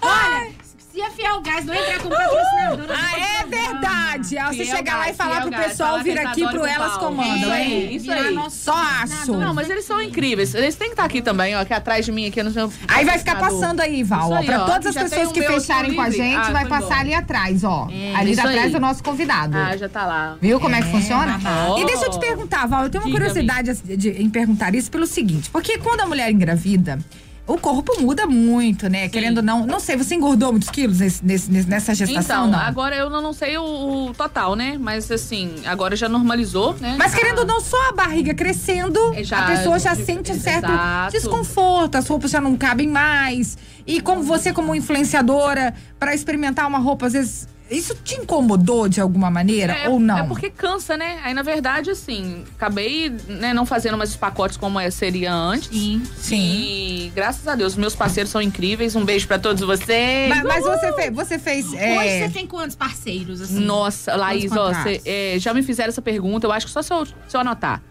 Olha, 0.00 0.52
se 0.96 1.02
a 1.02 1.10
Fiel 1.10 1.40
Gás 1.42 1.64
não 1.66 1.74
entrar 1.74 1.98
como 1.98 2.14
patrocinadora. 2.16 2.94
Ah, 2.96 3.18
é 3.18 3.46
verdade. 3.46 4.38
Aí 4.38 4.56
você 4.56 4.64
Fiel 4.64 4.76
chegar 4.76 4.96
lá 4.96 5.10
e 5.10 5.14
falar 5.14 5.30
Fiel 5.32 5.42
pro 5.42 5.50
Gás, 5.50 5.66
pessoal 5.66 6.02
vir 6.02 6.18
aqui 6.18 6.48
pro 6.48 6.64
Elas. 6.64 6.96
Comandam, 6.96 7.36
Isso 7.36 7.46
hein? 7.46 7.52
aí, 7.88 7.96
isso 7.96 8.10
aí. 8.10 8.34
nosso 8.34 8.56
Só 8.56 8.74
acho. 8.74 9.32
Não, 9.32 9.52
mas 9.52 9.68
eles 9.68 9.84
são 9.84 10.00
incríveis. 10.00 10.54
Eles 10.54 10.74
têm 10.74 10.88
que 10.88 10.92
estar 10.94 11.04
aqui 11.04 11.20
também, 11.20 11.54
ó, 11.54 11.60
aqui 11.60 11.74
atrás 11.74 12.04
de 12.06 12.12
mim, 12.12 12.26
aqui 12.26 12.42
no 12.42 12.50
seu. 12.50 12.72
Aí 12.88 13.04
vai 13.04 13.18
ficar 13.18 13.36
passando 13.38 13.80
aí, 13.80 14.02
Val. 14.02 14.30
Ó, 14.30 14.36
aí, 14.36 14.46
pra 14.46 14.62
ó. 14.62 14.66
todas 14.66 14.86
as 14.96 15.02
pessoas 15.02 15.28
o 15.28 15.32
que 15.32 15.40
meu, 15.40 15.52
fecharem 15.52 15.94
com 15.94 16.00
a 16.00 16.08
gente, 16.10 16.36
Ah, 16.36 16.50
vai 16.52 16.66
passar 16.66 16.94
bom. 16.96 17.00
ali 17.00 17.14
atrás, 17.14 17.62
ó. 17.62 17.88
É, 17.92 18.16
ali 18.16 18.32
isso 18.32 18.40
atrás 18.40 18.62
aí. 18.64 18.70
do 18.70 18.80
nosso 18.80 19.02
convidado. 19.04 19.56
Ah, 19.56 19.76
já 19.76 19.88
tá 19.88 20.06
lá. 20.06 20.36
Viu 20.40 20.58
como 20.58 20.74
é 20.74 20.80
que 20.80 20.88
funciona? 20.90 21.38
babado. 21.38 21.80
E 21.80 21.84
deixa 21.84 22.06
eu 22.06 22.10
te 22.10 22.18
perguntar, 22.18 22.66
Val, 22.66 22.84
eu 22.84 22.90
tenho 22.90 23.04
uma 23.04 23.10
curiosidade 23.10 23.74
de- 23.74 24.10
em 24.22 24.30
perguntar 24.30 24.74
isso 24.74 24.90
pelo 24.90 25.06
seguinte: 25.06 25.50
porque 25.50 25.76
quando 25.78 26.00
a 26.00 26.06
mulher 26.06 26.30
engravida, 26.30 26.98
o 27.46 27.56
corpo 27.58 28.00
muda 28.00 28.26
muito, 28.26 28.88
né? 28.88 29.08
Querendo 29.08 29.38
ou 29.38 29.42
não. 29.42 29.66
Não 29.66 29.78
sei, 29.78 29.96
você 29.96 30.14
engordou 30.14 30.50
muitos 30.52 30.68
quilos 30.68 30.98
nesse, 31.00 31.24
nesse- 31.24 31.50
nessa 31.68 31.94
gestação? 31.94 32.46
Então, 32.48 32.50
não? 32.50 32.58
agora 32.58 32.96
eu 32.96 33.08
não 33.08 33.22
não 33.22 33.32
sei 33.32 33.56
o, 33.56 34.08
o 34.08 34.14
total, 34.14 34.56
né? 34.56 34.76
Mas 34.80 35.10
assim, 35.10 35.54
agora 35.64 35.94
já 35.94 36.08
normalizou, 36.08 36.74
né? 36.80 36.96
Mas 36.98 37.14
querendo 37.14 37.38
ou 37.40 37.46
não, 37.46 37.60
só 37.60 37.76
a 37.88 37.92
barriga 37.92 38.34
crescendo, 38.34 38.98
É, 39.14 39.22
já- 39.22 39.38
a 39.38 39.46
pessoa 39.46 39.78
já 39.78 39.94
sente 39.94 40.32
um 40.32 40.40
certo 40.40 40.64
Exato. 40.70 41.12
desconforto, 41.12 41.96
as 41.96 42.06
roupas 42.08 42.30
já 42.30 42.40
não 42.40 42.56
cabem 42.56 42.88
mais. 42.88 43.56
E 43.86 44.00
como 44.00 44.22
você, 44.22 44.52
como 44.52 44.74
influenciadora, 44.74 45.72
pra 45.98 46.14
experimentar 46.14 46.66
uma 46.66 46.78
roupa, 46.78 47.06
às 47.06 47.12
vezes. 47.12 47.48
Isso 47.70 47.94
te 47.96 48.14
incomodou 48.14 48.88
de 48.88 49.00
alguma 49.00 49.30
maneira 49.30 49.72
É, 49.72 49.88
ou 49.88 49.98
não? 49.98 50.18
É 50.18 50.22
porque 50.24 50.50
cansa, 50.50 50.96
né? 50.96 51.18
Aí, 51.24 51.34
na 51.34 51.42
verdade, 51.42 51.90
assim, 51.90 52.44
acabei 52.56 53.10
né, 53.28 53.52
não 53.52 53.66
fazendo 53.66 53.96
mais 53.96 54.10
os 54.10 54.16
pacotes 54.16 54.56
como 54.56 54.78
é- 54.78 54.90
seria 54.90 55.32
antes. 55.34 55.68
Sim. 55.68 56.02
Sim. 56.16 56.36
E 56.62 57.12
graças 57.14 57.46
a 57.48 57.54
Deus, 57.54 57.74
meus 57.76 57.94
parceiros 57.94 58.30
são 58.30 58.40
incríveis. 58.40 58.94
Um 58.94 59.04
beijo 59.04 59.26
pra 59.26 59.38
todos 59.38 59.62
vocês. 59.62 60.28
Mas, 60.28 60.42
mas 60.44 60.64
você 60.64 60.92
fez. 60.92 61.14
Você 61.14 61.38
fez 61.38 61.72
é, 61.74 61.98
Hoje 61.98 62.18
você 62.26 62.28
tem 62.34 62.46
quantos 62.46 62.76
parceiros, 62.76 63.40
assim? 63.40 63.60
Nossa, 63.60 64.14
Laís, 64.16 64.52
ó, 64.52 64.72
cê, 64.82 65.00
é, 65.04 65.36
já 65.38 65.52
me 65.52 65.62
fizeram 65.62 65.88
essa 65.88 66.02
pergunta, 66.02 66.46
eu 66.46 66.52
acho 66.52 66.66
que 66.66 66.72
só 66.72 66.82
se 66.82 66.92
eu, 66.92 67.04
se 67.04 67.14
eu 67.34 67.40
anotar. 67.40 67.82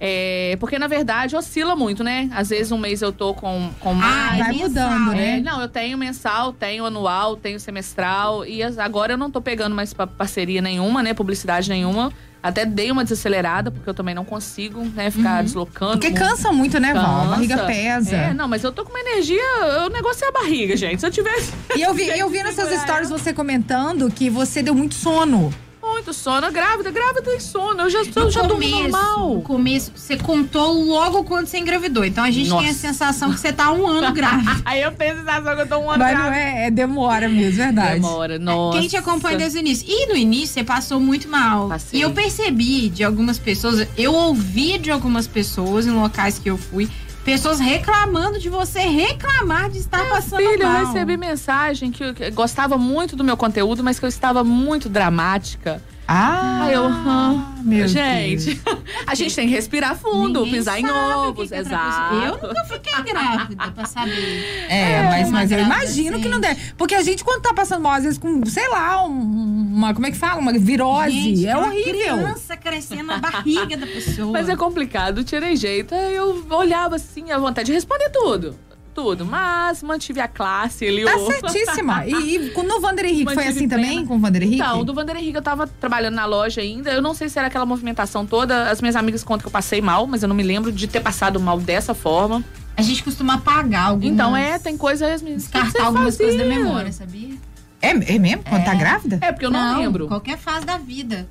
É, 0.00 0.56
porque, 0.60 0.78
na 0.78 0.86
verdade, 0.86 1.34
oscila 1.34 1.74
muito, 1.74 2.04
né? 2.04 2.30
Às 2.32 2.50
vezes 2.50 2.70
um 2.70 2.78
mês 2.78 3.02
eu 3.02 3.12
tô 3.12 3.34
com, 3.34 3.70
com 3.80 3.90
Ah, 3.90 3.94
mais. 3.94 4.38
vai 4.38 4.48
mensal, 4.52 4.68
mudando, 4.68 5.12
É, 5.12 5.16
né? 5.16 5.40
não, 5.44 5.60
eu 5.60 5.68
tenho 5.68 5.98
mensal, 5.98 6.52
tenho 6.52 6.84
anual, 6.84 7.36
tenho 7.36 7.58
semestral. 7.58 8.46
E 8.46 8.62
agora 8.62 9.14
eu 9.14 9.18
não 9.18 9.30
tô 9.30 9.40
pegando 9.40 9.74
mais 9.74 9.92
pa- 9.92 10.06
parceria 10.06 10.62
nenhuma, 10.62 11.02
né? 11.02 11.14
Publicidade 11.14 11.68
nenhuma. 11.68 12.12
Até 12.40 12.64
dei 12.64 12.92
uma 12.92 13.02
desacelerada, 13.02 13.68
porque 13.72 13.90
eu 13.90 13.94
também 13.94 14.14
não 14.14 14.24
consigo, 14.24 14.84
né? 14.94 15.10
Ficar 15.10 15.42
deslocando. 15.42 15.92
Porque 15.98 16.10
muito. 16.10 16.20
cansa 16.20 16.52
muito, 16.52 16.78
né, 16.78 16.94
Val? 16.94 17.22
A 17.22 17.24
barriga 17.30 17.58
pesa. 17.66 18.14
É, 18.16 18.32
não, 18.32 18.46
mas 18.46 18.62
eu 18.62 18.70
tô 18.70 18.84
com 18.84 18.90
uma 18.90 19.00
energia. 19.00 19.42
O 19.84 19.88
negócio 19.90 20.24
é 20.24 20.28
a 20.28 20.32
barriga, 20.32 20.76
gente. 20.76 21.00
Se 21.00 21.06
eu 21.06 21.10
tivesse 21.10 21.52
E 21.76 21.82
eu 21.82 21.92
vi, 21.92 22.06
eu 22.16 22.30
vi 22.30 22.38
Segurar 22.54 22.78
stories 22.78 23.10
você 23.10 23.32
comentando 23.32 24.08
que 24.12 24.30
você 24.30 24.62
deu 24.62 24.74
muito 24.76 24.94
sono. 24.94 25.52
Muito 25.98 26.12
sono, 26.14 26.50
grávida, 26.52 26.90
grávida 26.90 27.34
e 27.34 27.40
sono. 27.40 27.82
Eu 27.82 27.90
já, 27.90 27.98
eu 28.14 28.24
No 28.24 28.30
já 28.30 28.42
durmo 28.42 28.54
começo, 28.62 28.88
normal. 28.88 29.34
no 29.34 29.42
começo, 29.42 29.92
você 29.94 30.16
contou 30.16 30.72
logo 30.84 31.24
quando 31.24 31.46
você 31.46 31.58
engravidou. 31.58 32.04
Então 32.04 32.22
a 32.24 32.30
gente 32.30 32.48
tem 32.48 32.58
a 32.58 32.62
Nossa. 32.62 32.74
sensação 32.74 33.32
que 33.32 33.40
você 33.40 33.52
tá 33.52 33.72
um 33.72 33.86
ano 33.86 34.12
grávida. 34.14 34.50
Aí 34.64 34.80
eu 34.80 34.92
tenho 34.92 35.14
a 35.14 35.16
sensação 35.18 35.56
que 35.56 35.62
eu 35.62 35.66
tô 35.68 35.78
um 35.78 35.90
ano 35.90 35.98
Mas 36.02 36.16
não 36.16 36.24
grávida. 36.26 36.40
é, 36.40 36.66
é 36.66 36.70
demora 36.70 37.28
mesmo, 37.28 37.56
verdade. 37.56 37.94
Demora, 37.94 38.38
nossa. 38.38 38.78
Quem 38.78 38.88
te 38.88 38.96
acompanha 38.96 39.36
desde 39.38 39.58
o 39.58 39.60
início. 39.60 39.86
E 39.88 40.06
no 40.06 40.16
início 40.16 40.54
você 40.54 40.64
passou 40.64 41.00
muito 41.00 41.28
mal. 41.28 41.68
Passei. 41.68 41.98
E 41.98 42.02
eu 42.02 42.10
percebi 42.12 42.88
de 42.88 43.02
algumas 43.04 43.38
pessoas, 43.38 43.86
eu 43.96 44.14
ouvi 44.14 44.78
de 44.78 44.90
algumas 44.90 45.26
pessoas 45.26 45.86
em 45.86 45.90
locais 45.90 46.38
que 46.38 46.48
eu 46.48 46.56
fui, 46.56 46.88
Pessoas 47.28 47.60
reclamando 47.60 48.38
de 48.38 48.48
você 48.48 48.80
reclamar 48.80 49.68
de 49.68 49.76
estar 49.80 50.08
passando 50.08 50.38
Filho, 50.38 50.62
eu 50.62 50.66
mal. 50.66 50.86
recebi 50.86 51.14
mensagem 51.18 51.90
que, 51.90 52.02
eu- 52.02 52.14
que 52.14 52.30
gostava 52.30 52.78
muito 52.78 53.14
do 53.14 53.22
meu 53.22 53.36
conteúdo, 53.36 53.84
mas 53.84 53.98
que 53.98 54.04
eu 54.06 54.08
estava 54.08 54.42
muito 54.42 54.88
dramática. 54.88 55.82
Ah, 56.10 56.62
Aí 56.62 56.72
eu, 56.72 56.86
ah, 56.86 57.54
meu 57.62 57.86
gente, 57.86 58.58
a 59.06 59.14
gente 59.14 59.36
tem 59.36 59.46
que 59.46 59.52
respirar 59.54 59.94
fundo, 59.94 60.38
Ninguém 60.40 60.54
pisar 60.54 60.80
em 60.80 60.90
ovos, 60.90 61.52
é 61.52 61.58
exato. 61.58 62.14
Eu 62.14 62.32
nunca 62.48 62.64
fiquei 62.64 63.02
grávida 63.02 63.70
pra 63.72 63.84
saber. 63.84 64.66
É, 64.70 65.02
mas, 65.10 65.28
uma 65.28 65.38
mas 65.40 65.52
eu 65.52 65.58
imagino 65.58 66.18
que 66.18 66.28
não 66.30 66.40
sente. 66.42 66.54
deve. 66.54 66.72
Porque 66.78 66.94
a 66.94 67.02
gente, 67.02 67.22
quando 67.22 67.42
tá 67.42 67.52
passando 67.52 67.82
mal, 67.82 67.92
às 67.92 68.04
vezes 68.04 68.18
com, 68.18 68.42
sei 68.46 68.66
lá, 68.70 69.04
um- 69.04 69.68
uma. 69.76 69.92
Como 69.92 70.06
é 70.06 70.10
que 70.10 70.16
fala? 70.16 70.40
Uma 70.40 70.52
virose. 70.58 71.10
Gente, 71.12 71.46
é 71.46 71.54
horrível. 71.56 71.92
criança 72.16 72.56
crescendo 72.56 73.04
na 73.04 73.18
barriga 73.18 73.76
da 73.76 73.86
pessoa. 73.86 74.32
Mas 74.32 74.48
é 74.48 74.56
complicado, 74.56 75.22
tirei 75.22 75.56
jeito. 75.56 75.94
Eu 75.94 76.46
olhava 76.50 76.96
assim, 76.96 77.30
a 77.30 77.38
vontade 77.38 77.66
de 77.66 77.72
responder 77.74 78.08
tudo. 78.10 78.56
Tudo. 78.94 79.24
Mas 79.24 79.82
mantive 79.82 80.20
a 80.20 80.26
classe 80.28 80.86
ali. 80.86 81.04
Tá 81.04 81.16
o- 81.16 81.26
certíssima. 81.26 82.04
E, 82.06 82.36
e 82.36 82.50
com- 82.50 82.62
no 82.64 82.80
Vander 82.80 83.04
Henrique, 83.06 83.32
foi 83.34 83.46
assim 83.46 83.68
também? 83.68 84.04
Com 84.04 84.16
o 84.16 84.18
Vander 84.18 84.42
Henrique? 84.42 84.60
Então, 84.60 84.84
do 84.84 84.92
Vander 84.92 85.16
Henrique 85.16 85.36
eu 85.36 85.42
tava 85.42 85.66
trabalhando 85.66 86.14
na 86.14 86.24
loja 86.26 86.60
ainda. 86.60 86.90
Eu 86.92 87.00
não 87.00 87.14
sei 87.14 87.28
se 87.28 87.38
era 87.38 87.48
aquela 87.48 87.64
movimentação 87.66 88.26
toda. 88.26 88.70
As 88.70 88.80
minhas 88.80 88.96
amigas 88.96 89.22
contam 89.22 89.40
que 89.42 89.46
eu 89.46 89.52
passei 89.52 89.80
mal, 89.80 90.06
mas 90.06 90.22
eu 90.22 90.28
não 90.28 90.34
me 90.36 90.42
lembro 90.42 90.72
de 90.72 90.86
ter 90.86 91.00
passado 91.00 91.38
mal 91.38 91.60
dessa 91.60 91.94
forma. 91.94 92.42
A 92.76 92.82
gente 92.82 93.02
costuma 93.02 93.34
apagar 93.34 93.88
algumas. 93.88 94.12
Então, 94.12 94.36
é, 94.36 94.58
tem 94.58 94.76
coisas. 94.76 95.20
Descartar 95.22 95.86
algumas 95.86 96.16
fazia. 96.16 96.26
coisas 96.32 96.48
da 96.48 96.54
memória, 96.54 96.92
sabia? 96.92 97.34
É, 97.80 97.90
é 97.90 98.18
mesmo? 98.18 98.42
Quando 98.48 98.64
tá 98.64 98.74
grávida? 98.74 99.18
É, 99.20 99.30
porque 99.32 99.46
eu 99.46 99.50
não, 99.50 99.78
lembro. 99.78 100.08
Qualquer 100.08 100.36
fase 100.38 100.66
da 100.66 100.76
vida. 100.78 101.28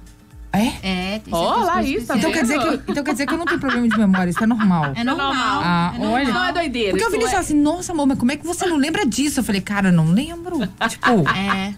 É? 0.58 1.16
É, 1.16 1.20
tem 1.20 1.34
Ó, 1.34 1.80
isso, 1.82 2.08
tá 2.08 2.18
Então 2.18 2.32
quer, 2.32 2.41
dizer 2.41 2.60
que 2.60 2.68
eu, 2.68 2.74
então 2.88 3.03
quer 3.03 3.12
dizer 3.12 3.26
que 3.28 3.34
eu 3.34 3.38
não 3.38 3.45
tenho 3.45 3.60
problema 3.60 3.88
de 3.88 3.97
memória, 3.97 4.30
isso 4.30 4.43
é 4.43 4.47
normal. 4.47 4.91
É 4.95 5.03
normal. 5.03 5.34
Ah, 5.34 5.91
é 5.93 5.97
normal. 5.99 6.14
olha. 6.16 6.34
Não 6.34 6.45
é 6.45 6.51
doideira. 6.53 6.91
Porque 6.91 7.03
o 7.03 7.08
isso 7.08 7.12
Vinícius 7.12 7.34
é- 7.34 7.39
assim, 7.39 7.53
nossa, 7.55 7.91
amor, 7.91 8.08
mas 8.08 8.18
como 8.20 8.32
é 8.32 8.38
que 8.38 8.45
você 8.45 8.66
não 8.66 8.78
lembra 8.78 9.05
disso? 9.05 9.39
Eu 9.39 9.43
falei, 9.43 9.62
cara, 9.62 9.89
eu 9.89 9.93
não 9.93 10.12
lembro. 10.12 10.60
Tipo, 10.89 11.28
É. 11.30 11.74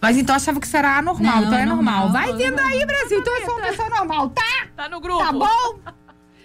mas 0.00 0.16
então 0.16 0.34
eu 0.34 0.36
achava 0.36 0.60
que 0.60 0.66
isso 0.66 0.76
era 0.76 0.98
anormal, 0.98 1.36
Não, 1.36 1.44
então 1.44 1.58
é 1.58 1.62
é 1.62 1.66
normal. 1.66 2.04
normal. 2.08 2.12
Vai 2.12 2.32
vendo 2.34 2.58
aí, 2.60 2.84
Brasil, 2.86 3.18
então 3.20 3.36
eu 3.38 3.44
sou 3.44 3.54
uma 3.58 3.66
pessoa 3.66 3.88
normal, 3.90 4.30
tá? 4.30 4.42
Tá 4.76 4.88
no 4.88 5.00
grupo. 5.00 5.18
Tá 5.24 5.32
bom? 5.32 5.78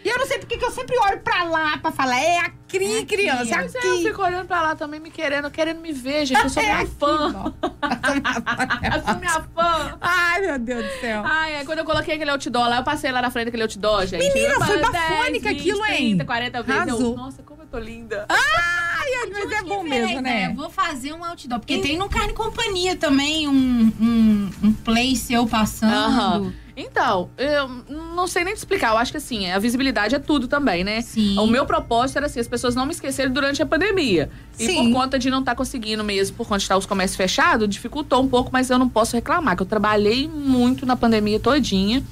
E 0.03 0.09
eu 0.09 0.17
não 0.17 0.25
sei 0.25 0.39
porque 0.39 0.57
que 0.57 0.65
eu 0.65 0.71
sempre 0.71 0.97
olho 0.97 1.19
pra 1.19 1.43
lá 1.43 1.77
pra 1.77 1.91
falar, 1.91 2.19
é 2.19 2.39
a 2.39 2.49
cri, 2.67 2.85
É 2.85 2.97
aqui, 2.99 3.05
criança, 3.05 3.55
é 3.55 3.57
é, 3.57 3.61
eu 3.61 3.93
aqui. 3.93 4.03
fico 4.03 4.21
olhando 4.23 4.47
pra 4.47 4.61
lá 4.61 4.75
também, 4.75 4.99
me 4.99 5.11
querendo, 5.11 5.51
querendo 5.51 5.79
me 5.79 5.91
ver, 5.91 6.25
gente. 6.25 6.41
Eu 6.41 6.49
sou 6.49 6.63
É 6.63 6.65
minha 6.65 6.77
aqui, 6.79 6.91
fã. 6.99 7.53
Eu 8.95 9.03
sou 9.05 9.15
minha 9.19 9.41
fã. 9.53 9.97
Ai, 10.01 10.41
meu 10.41 10.59
Deus 10.59 10.85
do 10.85 10.99
céu. 10.99 11.21
Ai, 11.25 11.55
aí 11.57 11.65
quando 11.65 11.79
eu 11.79 11.85
coloquei 11.85 12.15
aquele 12.15 12.31
outdoor 12.31 12.67
lá, 12.69 12.77
eu 12.77 12.83
passei 12.83 13.11
lá 13.11 13.21
na 13.21 13.29
frente 13.29 13.45
daquele 13.45 13.63
outdoor, 13.63 14.05
gente. 14.07 14.27
Menina, 14.33 14.53
Eu 14.53 14.61
foi 14.61 14.77
bafônica 14.79 15.49
10, 15.49 15.55
20, 15.55 15.59
aquilo, 15.59 15.85
hein? 15.85 15.97
30, 16.17 16.25
40 16.25 16.63
vezes. 16.63 16.87
Eu, 16.99 17.15
nossa, 17.15 17.43
como 17.43 17.61
eu 17.63 17.67
tô 17.67 17.77
linda. 17.77 18.25
Ai, 18.29 19.29
mas 19.31 19.51
é 19.51 19.61
bom 19.63 19.83
veio 19.83 20.03
a 20.03 20.07
mesmo, 20.07 20.19
ideia, 20.19 20.47
né? 20.49 20.53
Vou 20.55 20.69
fazer 20.69 21.13
um 21.13 21.23
outdoor. 21.23 21.59
Porque 21.59 21.77
tem 21.79 21.97
no 21.97 22.09
Carne 22.09 22.33
Companhia 22.33 22.95
também 22.95 23.47
um, 23.47 23.91
um, 24.01 24.51
um 24.63 24.73
play 24.73 25.15
seu 25.15 25.45
passando. 25.45 25.93
Aham. 25.93 26.53
Então, 26.75 27.29
eu 27.37 27.67
não 28.15 28.27
sei 28.27 28.43
nem 28.43 28.53
te 28.53 28.57
explicar. 28.57 28.91
Eu 28.91 28.97
acho 28.97 29.11
que 29.11 29.17
assim, 29.17 29.49
a 29.51 29.59
visibilidade 29.59 30.15
é 30.15 30.19
tudo 30.19 30.47
também, 30.47 30.83
né? 30.83 31.01
Sim. 31.01 31.37
O 31.37 31.47
meu 31.47 31.65
propósito 31.65 32.17
era 32.17 32.25
assim, 32.25 32.39
as 32.39 32.47
pessoas 32.47 32.75
não 32.75 32.85
me 32.85 32.91
esquecerem 32.91 33.31
durante 33.31 33.61
a 33.61 33.65
pandemia. 33.65 34.29
E 34.57 34.65
Sim. 34.65 34.91
por 34.91 34.99
conta 34.99 35.19
de 35.19 35.29
não 35.29 35.39
estar 35.39 35.55
conseguindo 35.55 36.03
mesmo, 36.03 36.37
por 36.37 36.47
conta 36.47 36.59
de 36.59 36.63
estar 36.63 36.77
os 36.77 36.85
comércios 36.85 37.17
fechados, 37.17 37.67
dificultou 37.67 38.21
um 38.21 38.27
pouco, 38.27 38.49
mas 38.51 38.69
eu 38.69 38.79
não 38.79 38.87
posso 38.87 39.15
reclamar, 39.15 39.55
que 39.55 39.63
eu 39.63 39.67
trabalhei 39.67 40.27
muito 40.27 40.85
na 40.85 40.95
pandemia 40.95 41.39
todinha. 41.39 42.03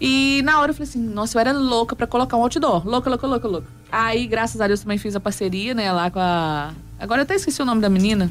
E 0.00 0.42
na 0.42 0.58
hora 0.58 0.70
eu 0.70 0.74
falei 0.74 0.88
assim, 0.88 1.00
nossa, 1.00 1.36
eu 1.36 1.40
era 1.40 1.52
louca 1.52 1.94
pra 1.94 2.06
colocar 2.06 2.36
um 2.36 2.42
outdoor. 2.42 2.86
Louca, 2.86 3.08
louca, 3.08 3.26
louca, 3.26 3.46
louca. 3.46 3.68
Aí, 3.90 4.26
graças 4.26 4.60
a 4.60 4.66
Deus, 4.66 4.80
também 4.80 4.98
fiz 4.98 5.14
a 5.14 5.20
parceria, 5.20 5.74
né, 5.74 5.92
lá 5.92 6.10
com 6.10 6.18
a. 6.18 6.72
Agora 6.98 7.20
eu 7.20 7.22
até 7.22 7.34
esqueci 7.34 7.62
o 7.62 7.64
nome 7.64 7.80
da 7.80 7.88
menina. 7.88 8.30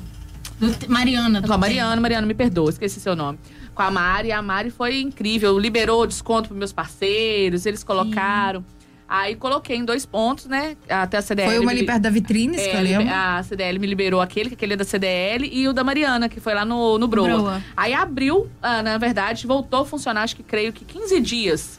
Mariana. 0.87 1.41
do 1.41 1.57
Mariana, 1.57 2.01
Mariana, 2.01 2.27
me 2.27 2.33
perdoa, 2.33 2.69
esqueci 2.69 2.99
seu 2.99 3.15
nome. 3.15 3.39
Com 3.73 3.81
a 3.81 3.91
Mari, 3.91 4.31
a 4.31 4.41
Mari 4.41 4.69
foi 4.69 4.99
incrível, 4.99 5.57
liberou 5.57 6.05
desconto 6.05 6.49
para 6.49 6.57
meus 6.57 6.73
parceiros, 6.73 7.65
eles 7.65 7.83
colocaram. 7.83 8.63
Aí 9.07 9.35
coloquei 9.35 9.75
em 9.75 9.83
dois 9.83 10.05
pontos, 10.05 10.45
né? 10.45 10.77
Até 10.89 11.17
a 11.17 11.21
CDL. 11.21 11.49
Foi 11.49 11.59
uma 11.59 11.71
ali 11.71 11.85
perto 11.85 12.01
da 12.01 12.09
vitrine, 12.09 12.55
é, 12.55 12.69
que 12.69 12.77
eu 12.77 12.81
lembro. 12.81 13.13
A 13.13 13.43
CDL 13.43 13.77
me 13.77 13.85
liberou 13.85 14.21
aquele, 14.21 14.47
que 14.47 14.55
aquele 14.55 14.73
é 14.73 14.77
da 14.77 14.85
CDL, 14.85 15.49
e 15.51 15.67
o 15.67 15.73
da 15.73 15.83
Mariana, 15.83 16.29
que 16.29 16.39
foi 16.39 16.53
lá 16.53 16.63
no, 16.63 16.97
no 16.97 17.09
Broa. 17.09 17.27
Broa. 17.27 17.63
Aí 17.75 17.93
abriu, 17.93 18.49
ah, 18.61 18.81
na 18.81 18.97
verdade, 18.97 19.45
voltou 19.45 19.81
a 19.81 19.85
funcionar, 19.85 20.23
acho 20.23 20.37
que 20.37 20.43
creio 20.43 20.71
que 20.71 20.85
15 20.85 21.19
dias. 21.19 21.77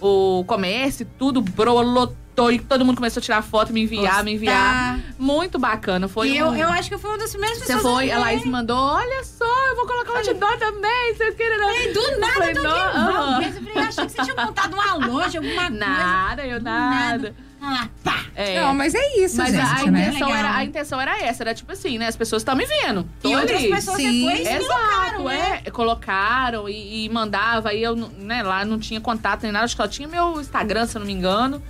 O 0.00 0.42
comércio, 0.48 1.06
tudo, 1.16 1.40
Broa 1.40 1.80
lotou 1.80 2.23
e 2.50 2.58
todo 2.58 2.84
mundo 2.84 2.96
começou 2.96 3.20
a 3.20 3.22
tirar 3.22 3.42
foto, 3.42 3.72
me 3.72 3.82
enviar, 3.82 4.24
me 4.24 4.34
enviar. 4.34 4.98
Muito 5.18 5.58
bacana. 5.58 6.08
Foi 6.08 6.28
e 6.30 6.42
um- 6.42 6.54
eu, 6.54 6.62
eu 6.64 6.68
acho 6.70 6.88
que 6.88 6.94
eu 6.94 6.98
fui 6.98 7.10
uma 7.10 7.18
das 7.18 7.30
primeiras 7.30 7.58
você 7.58 7.66
pessoas. 7.74 7.82
foi, 7.94 8.10
a. 8.10 8.18
Laís 8.18 8.44
me 8.44 8.50
mandou, 8.50 8.76
olha 8.76 9.22
só, 9.24 9.66
eu 9.68 9.76
vou 9.76 9.86
colocar 9.86 10.12
um 10.12 10.16
outdoor 10.16 10.56
também, 10.58 11.14
vocês 11.14 11.34
querem 11.34 11.58
não? 11.58 11.70
E 11.76 11.92
do 11.92 12.20
nada 12.20 12.32
falei, 12.34 12.50
eu 12.50 12.54
tô 12.56 12.62
"Não, 12.62 12.70
aqui. 12.76 12.96
aham." 12.96 13.30
Não, 13.30 13.42
eu 13.42 13.52
falei, 13.52 13.78
achei 13.88 14.06
que 14.06 14.12
você 14.12 14.22
tinha 14.24 14.44
montado 14.46 14.74
uma 14.74 14.94
loja, 15.06 15.38
alguma 15.38 15.54
coisa. 15.62 15.70
Nada, 15.70 16.46
eu 16.46 16.58
Do 16.58 16.64
nada. 16.64 17.34
Tá 17.60 17.70
lá, 17.70 17.88
pá. 18.02 18.24
É. 18.36 18.60
Não, 18.60 18.74
mas 18.74 18.94
é 18.94 19.16
isso, 19.24 19.38
Mas 19.38 19.52
gente, 19.54 19.62
a 19.64 19.90
né? 19.90 20.08
intenção 20.08 20.34
era, 20.34 20.54
a 20.54 20.64
intenção 20.64 21.00
era 21.00 21.18
essa, 21.24 21.42
era 21.44 21.54
tipo 21.54 21.72
assim, 21.72 21.96
né? 21.96 22.08
As 22.08 22.16
pessoas 22.16 22.42
estão 22.42 22.54
me 22.54 22.66
vendo. 22.66 23.08
Tô 23.22 23.30
E 23.30 23.36
outras 23.36 23.58
ali. 23.58 23.70
pessoas 23.70 23.96
Sim. 23.96 24.26
depois 24.26 24.40
Exato, 24.46 24.66
colocaram, 24.66 25.24
né? 25.24 25.62
é. 25.64 25.70
Colocaram 25.70 26.68
e, 26.68 27.04
e 27.04 27.08
mandava, 27.08 27.70
aí 27.70 27.82
eu, 27.82 27.96
né, 27.96 28.42
lá 28.42 28.64
não 28.66 28.78
tinha 28.78 29.00
contato 29.00 29.44
nem 29.44 29.52
nada, 29.52 29.64
acho 29.64 29.74
que 29.76 29.82
só 29.82 29.88
tinha 29.88 30.06
meu 30.08 30.38
Instagram, 30.40 30.86
se 30.86 30.96
eu 30.96 31.00
não 31.00 31.06
me 31.06 31.12
engano. 31.14 31.62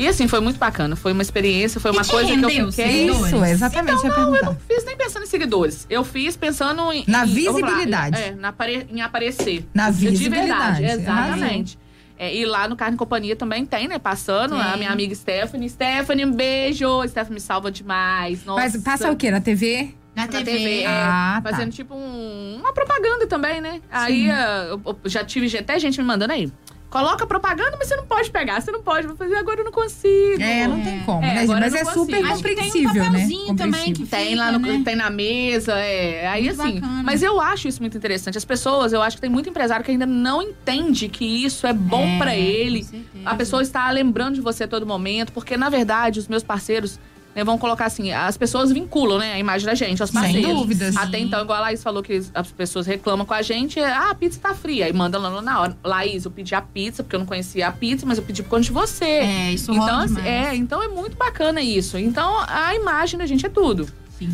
E 0.00 0.08
assim, 0.08 0.26
foi 0.26 0.40
muito 0.40 0.58
bacana. 0.58 0.96
Foi 0.96 1.12
uma 1.12 1.20
experiência, 1.22 1.78
foi 1.78 1.90
uma 1.90 2.02
te 2.02 2.10
coisa 2.10 2.34
que 2.34 2.42
eu 2.58 2.72
fiquei. 2.72 3.10
Isso, 3.10 3.44
exatamente, 3.44 4.02
eu 4.04 4.10
ia 4.10 4.16
Não, 4.18 4.36
eu 4.36 4.44
não 4.46 4.56
fiz 4.66 4.84
nem 4.86 4.96
pensando 4.96 5.24
em 5.24 5.26
seguidores. 5.26 5.86
Eu 5.90 6.02
fiz 6.04 6.36
pensando 6.36 6.90
em. 6.92 7.04
Na 7.06 7.26
em- 7.26 7.28
visibilidade. 7.34 8.16
é, 8.20 8.30
na 8.32 8.48
apare- 8.48 8.86
em 8.90 9.02
aparecer. 9.02 9.64
Na 9.74 9.90
De 9.90 10.08
visibilidade. 10.08 10.80
verdade, 10.82 11.02
exatamente. 11.02 11.78
É, 12.18 12.34
e 12.34 12.44
lá 12.46 12.66
no 12.68 12.76
Carne 12.76 12.94
e 12.96 12.98
Companhia 12.98 13.36
também 13.36 13.64
tem, 13.66 13.88
né? 13.88 13.98
Passando, 13.98 14.54
a 14.54 14.76
minha 14.76 14.90
amiga 14.90 15.14
Stephanie. 15.14 15.68
Stephanie, 15.68 16.24
um 16.24 16.32
beijo. 16.32 16.86
Stephanie 17.06 17.34
me 17.34 17.40
salva 17.40 17.70
demais. 17.70 18.44
Nossa. 18.44 18.60
Mas 18.60 18.76
passa 18.82 19.10
o 19.10 19.16
quê? 19.16 19.30
Na 19.30 19.40
TV? 19.40 19.94
Na 20.16 20.22
Na 20.26 20.28
TV. 20.28 20.44
TV, 20.44 20.80
é, 20.82 20.86
Ah, 20.88 21.40
tá. 21.42 21.50
fazendo 21.50 21.72
tipo 21.72 21.94
um- 21.94 22.56
uma 22.60 22.72
propaganda 22.72 23.26
também, 23.26 23.60
né? 23.60 23.80
Aí 23.90 24.30
ah, 24.30 24.66
eu, 24.70 24.80
eu 24.84 24.98
já 25.10 25.24
tive 25.24 25.56
até 25.56 25.78
gente 25.78 25.98
me 26.00 26.06
mandando 26.06 26.32
aí. 26.32 26.50
Coloca 26.90 27.24
propaganda, 27.24 27.76
mas 27.78 27.86
você 27.86 27.94
não 27.94 28.04
pode 28.04 28.30
pegar, 28.32 28.60
você 28.60 28.72
não 28.72 28.82
pode. 28.82 29.06
Vou 29.06 29.14
fazer 29.16 29.36
agora, 29.36 29.60
eu 29.60 29.64
não 29.64 29.70
consigo. 29.72 30.42
É, 30.42 30.66
não 30.66 30.80
tem 30.82 31.00
como, 31.04 31.22
É, 31.24 31.34
né? 31.34 31.42
agora 31.42 31.60
Mas 31.60 31.74
é 31.74 31.84
super 31.84 32.16
consigo. 32.20 32.26
Acho 32.32 32.42
que 32.42 32.54
tem 32.54 32.54
um 32.54 32.56
compreensível, 32.66 32.94
né? 32.94 33.04
papelzinho 33.10 33.46
também 33.56 33.56
Compreensível. 33.72 33.94
que 34.04 34.06
Tem 34.10 34.28
fica, 34.30 34.36
lá 34.44 34.52
no, 34.52 34.58
né? 34.58 34.82
tem 34.84 34.96
na 34.96 35.08
mesa, 35.10 35.72
é. 35.78 36.26
Aí 36.26 36.44
Muito 36.46 36.60
assim. 36.60 36.74
bacana. 36.80 37.02
Mas 37.04 37.22
eu 37.22 37.40
acho 37.40 37.68
isso 37.68 37.80
muito 37.80 37.96
interessante. 37.96 38.36
As 38.36 38.44
pessoas, 38.44 38.92
eu 38.92 39.00
acho 39.00 39.16
que 39.16 39.20
tem 39.20 39.30
muito 39.30 39.48
empresário 39.48 39.84
que 39.84 39.90
ainda 39.92 40.04
não 40.06 40.42
entende 40.42 41.08
que 41.08 41.24
isso 41.24 41.64
é 41.66 41.72
bom 41.72 42.02
É, 42.02 42.18
pra 42.18 42.34
ele. 42.36 42.84
A 43.24 43.36
pessoa 43.36 43.62
está 43.62 43.88
lembrando 43.90 44.34
de 44.34 44.40
você 44.40 44.64
a 44.64 44.68
todo 44.68 44.84
momento, 44.84 45.32
porque 45.32 45.56
na 45.56 45.68
verdade 45.68 46.18
os 46.18 46.26
meus 46.26 46.42
parceiros 46.42 46.98
né, 47.34 47.44
vão 47.44 47.56
colocar 47.58 47.86
assim, 47.86 48.12
as 48.12 48.36
pessoas 48.36 48.72
vinculam, 48.72 49.18
né, 49.18 49.34
a 49.34 49.38
imagem 49.38 49.66
da 49.66 49.74
gente, 49.74 50.00
aos 50.00 50.10
Sem 50.10 50.20
parceiros. 50.20 50.52
dúvidas. 50.52 50.96
Até 50.96 51.18
então, 51.18 51.42
igual 51.42 51.58
a 51.58 51.62
Laís 51.62 51.82
falou 51.82 52.02
que 52.02 52.22
as 52.34 52.50
pessoas 52.52 52.86
reclamam 52.86 53.24
com 53.24 53.34
a 53.34 53.42
gente, 53.42 53.78
é, 53.78 53.92
ah, 53.92 54.10
a 54.10 54.14
pizza 54.14 54.40
tá 54.40 54.54
fria. 54.54 54.88
E 54.88 54.92
manda 54.92 55.18
lá 55.18 55.40
na 55.40 55.60
hora. 55.60 55.76
Laís, 55.84 56.24
eu 56.24 56.30
pedi 56.30 56.54
a 56.54 56.60
pizza, 56.60 57.02
porque 57.02 57.14
eu 57.14 57.20
não 57.20 57.26
conhecia 57.26 57.68
a 57.68 57.72
pizza, 57.72 58.04
mas 58.06 58.18
eu 58.18 58.24
pedi 58.24 58.42
por 58.42 58.50
conta 58.50 58.62
de 58.62 58.72
você. 58.72 59.04
É, 59.04 59.52
isso 59.52 59.72
então, 59.72 60.00
assim, 60.00 60.20
é, 60.20 60.54
então 60.54 60.82
é 60.82 60.88
muito 60.88 61.16
bacana 61.16 61.62
isso. 61.62 61.98
Então, 61.98 62.36
a 62.46 62.74
imagem 62.74 63.18
da 63.18 63.26
gente 63.26 63.46
é 63.46 63.48
tudo. 63.48 63.88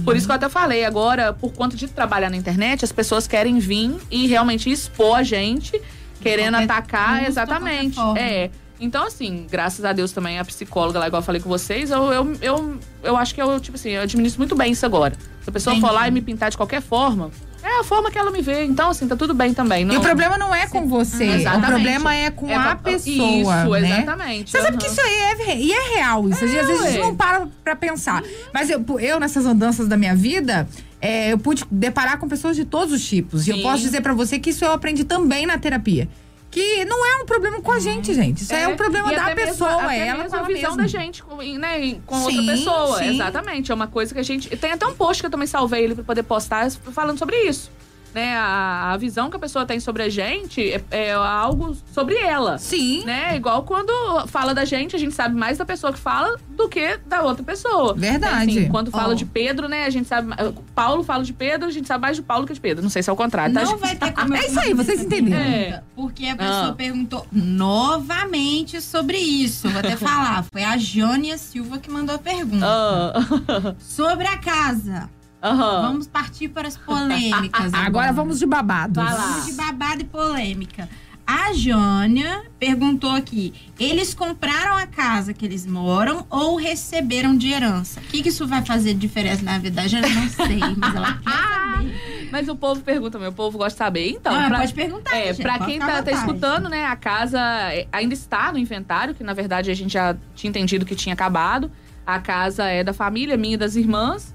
Por 0.05 0.17
isso 0.17 0.27
que 0.27 0.33
eu 0.33 0.37
até 0.37 0.49
falei, 0.49 0.85
agora, 0.85 1.33
por 1.33 1.53
conta 1.53 1.77
de 1.77 1.87
trabalhar 1.87 2.29
na 2.29 2.37
internet, 2.37 2.85
as 2.85 2.91
pessoas 2.91 3.29
querem 3.29 3.59
vir 3.59 3.95
e 4.11 4.27
realmente 4.27 4.69
expor 4.69 5.19
a 5.19 5.23
gente, 5.23 5.81
querendo 6.21 6.55
qualquer 6.55 6.65
atacar, 6.65 7.29
exatamente. 7.29 7.97
É. 8.17 8.51
Então, 8.79 9.07
assim, 9.07 9.47
graças 9.51 9.85
a 9.85 9.93
Deus 9.93 10.13
também, 10.13 10.39
a 10.39 10.45
psicóloga 10.45 10.99
lá, 10.99 11.07
igual 11.07 11.21
eu 11.23 11.25
falei 11.27 11.41
com 11.41 11.49
vocês, 11.49 11.91
eu, 11.91 12.13
eu, 12.13 12.37
eu, 12.43 12.79
eu 13.03 13.17
acho 13.17 13.35
que 13.35 13.41
eu, 13.41 13.59
tipo 13.59 13.77
assim, 13.77 13.91
eu 13.91 14.03
administro 14.03 14.39
muito 14.41 14.55
bem 14.55 14.73
isso 14.73 14.85
agora. 14.85 15.15
Se 15.43 15.49
a 15.49 15.53
pessoa 15.53 15.75
for 15.77 15.87
Entendi. 15.87 15.95
lá 15.95 16.09
e 16.09 16.11
me 16.11 16.21
pintar 16.21 16.51
de 16.51 16.57
qualquer 16.57 16.83
forma, 16.83 17.31
é 17.63 17.81
a 17.81 17.85
forma 17.85 18.11
que 18.11 18.19
ela 18.19 18.31
me 18.31 18.43
vê. 18.43 18.65
Então, 18.65 18.91
assim, 18.91 19.09
tá 19.09 19.17
tudo 19.17 19.33
bem 19.33 19.55
também. 19.55 19.83
E 19.83 19.85
Não, 19.87 19.97
o 19.97 20.01
problema 20.01 20.37
não 20.37 20.55
é 20.55 20.67
com 20.67 20.87
você, 20.87 21.25
o 21.25 21.35
Exatamente. 21.35 21.67
problema 21.71 22.15
é 22.15 22.31
com 22.31 22.49
é 22.49 22.55
a 22.55 22.77
pessoa, 22.77 23.63
Isso, 23.63 23.71
né? 23.81 24.03
exatamente. 24.03 24.51
Você 24.51 24.59
sabe 24.61 24.77
aham. 24.77 24.79
que 24.79 24.87
isso 24.87 25.01
aí 25.01 25.15
é, 25.15 25.57
e 25.57 25.73
é 25.73 25.95
real 25.97 26.29
isso. 26.29 26.45
Às 26.45 26.51
vezes 26.51 26.81
a 26.81 26.85
gente 26.85 26.99
ué. 26.99 27.03
não 27.03 27.17
para 27.17 27.49
pra 27.65 27.75
pensar. 27.75 28.23
Mas 28.53 28.69
eu, 28.71 28.85
eu, 29.01 29.19
nessas 29.19 29.47
andanças 29.47 29.89
da 29.89 29.97
minha 29.97 30.15
vida, 30.15 30.69
é, 31.01 31.33
eu 31.33 31.39
pude 31.39 31.65
deparar 31.71 32.19
com 32.19 32.29
pessoas 32.29 32.55
de 32.57 32.65
todos 32.65 32.93
os 32.93 33.05
tipos. 33.05 33.47
E 33.47 33.51
eu 33.51 33.57
Sim. 33.57 33.63
posso 33.63 33.83
dizer 33.83 34.01
pra 34.01 34.13
você 34.15 34.39
que 34.39 34.51
isso 34.51 34.65
eu 34.65 34.73
aprendi 34.73 35.05
também 35.05 35.47
na 35.47 35.57
terapia. 35.59 36.09
Que 36.57 36.87
não 36.87 37.05
é 37.05 37.17
um 37.23 37.27
problema 37.27 37.61
com 37.61 37.71
a 37.71 37.79
gente, 37.79 38.15
gente. 38.15 38.43
Isso 38.43 38.55
é, 38.55 38.67
um 38.67 38.77
problema 38.77 39.13
e 39.13 39.15
da 39.15 39.25
até 39.25 39.35
mesmo- 39.35 39.51
pessoa. 39.51 39.83
até 39.83 40.07
ela 40.07 40.23
mesmo 40.23 40.31
com 40.31 40.37
a 40.37 40.43
visão 40.45 40.75
da 40.75 40.87
gente 40.87 41.23
com, 41.23 41.37
né, 41.37 42.01
com 42.07 42.17
Sim, 42.19 42.39
outra 42.39 42.55
pessoa. 42.55 42.99
sim. 42.99 43.09
Exatamente. 43.15 43.71
É 43.71 43.75
uma 43.75 43.87
coisa 43.87 44.15
que 44.15 44.21
a 44.21 44.23
gente. 44.23 44.49
Tem 44.57 44.73
até 44.73 44.87
um 44.87 44.95
post 44.95 45.23
que 45.23 45.27
eu 45.27 45.31
também 45.31 45.47
salvei 45.47 45.85
ele 45.85 45.95
pra 45.95 46.03
poder 46.05 46.23
postar 46.23 46.71
falando 46.71 47.19
sobre 47.19 47.37
isso. 47.43 47.71
Né, 48.17 48.35
a, 48.35 48.93
a 48.95 48.97
visão 48.97 49.29
que 49.29 49.37
a 49.37 49.39
pessoa 49.39 49.67
tem 49.67 49.79
sobre 49.79 50.03
a 50.03 50.09
gente 50.09 50.73
é, 50.73 50.83
é 50.91 51.13
algo 51.13 51.77
sobre 51.93 52.17
ela. 52.17 52.57
Sim. 52.57 53.05
Né? 53.05 53.37
Igual 53.37 53.63
quando 53.65 53.93
fala 54.27 54.55
da 54.55 54.65
gente, 54.65 54.97
a 54.97 54.99
gente 54.99 55.15
sabe 55.15 55.35
mais 55.37 55.59
da 55.59 55.67
pessoa 55.67 55.93
que 55.93 55.99
fala 55.99 56.39
do 56.49 56.67
que 56.67 56.99
da 57.07 57.21
outra 57.23 57.45
pessoa. 57.45 57.93
Verdade. 57.95 58.59
Assim, 58.59 58.69
quando 58.71 58.91
fala 58.91 59.13
Ó. 59.13 59.15
de 59.15 59.27
Pedro, 59.27 59.69
né, 59.69 59.85
a 59.85 59.91
gente 59.91 60.09
sabe. 60.09 60.31
Paulo 60.75 61.03
fala 61.05 61.23
de 61.23 61.35
Pedro, 61.35 61.69
a 61.69 61.71
gente 61.71 61.87
sabe 61.87 62.01
mais 62.01 62.17
de 62.17 62.23
Paulo 62.23 62.47
que 62.47 62.55
de 62.55 62.61
Pedro. 62.61 62.83
Não 62.83 62.89
sei 62.91 63.03
se 63.03 63.11
é 63.11 63.13
o 63.13 63.17
contrário, 63.17 63.55
tá? 63.55 63.61
Não 63.61 63.73
gente? 63.73 63.81
vai 63.81 63.95
ter 63.95 64.13
como 64.13 64.35
É 64.35 64.47
isso 64.47 64.59
aí, 64.59 64.73
vocês 64.73 65.03
entenderam. 65.03 65.43
É. 65.43 65.83
Porque 65.95 66.27
a 66.27 66.37
pessoa 66.37 66.69
Ah. 66.69 66.73
perguntou 66.73 67.27
novamente 67.31 68.81
sobre 68.81 69.19
isso. 69.19 69.69
Vou 69.69 69.79
até 69.79 69.95
falar. 69.97 70.45
Foi 70.51 70.65
a 70.65 70.79
Jânia 70.79 71.37
Silva 71.37 71.79
que 71.79 71.91
mandou 71.91 72.15
a 72.15 72.19
pergunta. 72.19 72.65
Ah. 72.67 73.75
Sobre 73.79 74.27
a 74.27 74.39
casa. 74.39 75.11
Aham. 75.43 75.83
Vamos 75.83 76.07
partir 76.07 76.49
para 76.49 76.67
as 76.69 76.77
polêmicas. 76.77 77.73
Agora 77.75 78.13
vamos 78.13 78.39
de 78.39 78.47
babados. 78.47 79.03
Vamos 79.03 79.47
de 79.47 79.53
babado 79.53 80.01
e 80.03 80.05
polêmica. 80.05 80.89
A 81.27 81.53
Jânia 81.53 82.45
perguntou 82.59 83.11
aqui: 83.11 83.53
eles 83.79 84.15
compraram 84.15 84.77
a 84.77 84.87
casa 84.87 85.35
que 85.35 85.45
eles 85.45 85.67
moram 85.67 86.25
ou 86.31 86.57
receberam 86.57 87.37
de 87.37 87.51
herança? 87.53 87.99
O 88.01 88.03
que, 88.05 88.23
que 88.23 88.29
isso 88.29 88.47
vai 88.47 88.65
fazer 88.65 88.95
de 88.95 89.01
diferença 89.01 89.43
na 89.45 89.59
vida 89.59 89.83
da 89.83 89.89
Jânia? 89.89 90.09
Não 90.09 90.29
sei, 90.29 90.61
mas 90.77 90.95
ela 90.95 91.15
quer 91.15 91.31
saber. 91.75 92.29
Mas 92.31 92.49
o 92.49 92.57
povo 92.57 92.81
pergunta, 92.81 93.19
meu 93.19 93.33
povo 93.33 93.59
gosta 93.59 93.73
de 93.73 93.79
saber. 93.79 94.09
Então, 94.11 94.33
Não, 94.33 94.49
pra- 94.49 94.59
pode 94.61 94.73
perguntar. 94.75 95.17
É, 95.17 95.27
gente, 95.33 95.43
pra 95.43 95.59
pode 95.59 95.71
quem 95.71 95.81
tá, 95.81 96.03
tá 96.03 96.11
escutando, 96.13 96.69
né, 96.69 96.85
a 96.87 96.97
casa 96.97 97.41
é, 97.73 97.87
ainda 97.93 98.15
está 98.15 98.53
no 98.53 98.59
inventário, 98.59 99.15
que 99.15 99.23
na 99.25 99.33
verdade 99.33 99.71
a 99.71 99.75
gente 99.75 99.93
já 99.93 100.17
tinha 100.35 100.49
entendido 100.49 100.85
que 100.87 100.95
tinha 100.95 101.13
acabado. 101.13 101.71
A 102.07 102.21
casa 102.21 102.65
é 102.67 102.85
da 102.85 102.93
família, 102.93 103.37
minha 103.37 103.55
e 103.55 103.57
das 103.57 103.75
irmãs. 103.75 104.33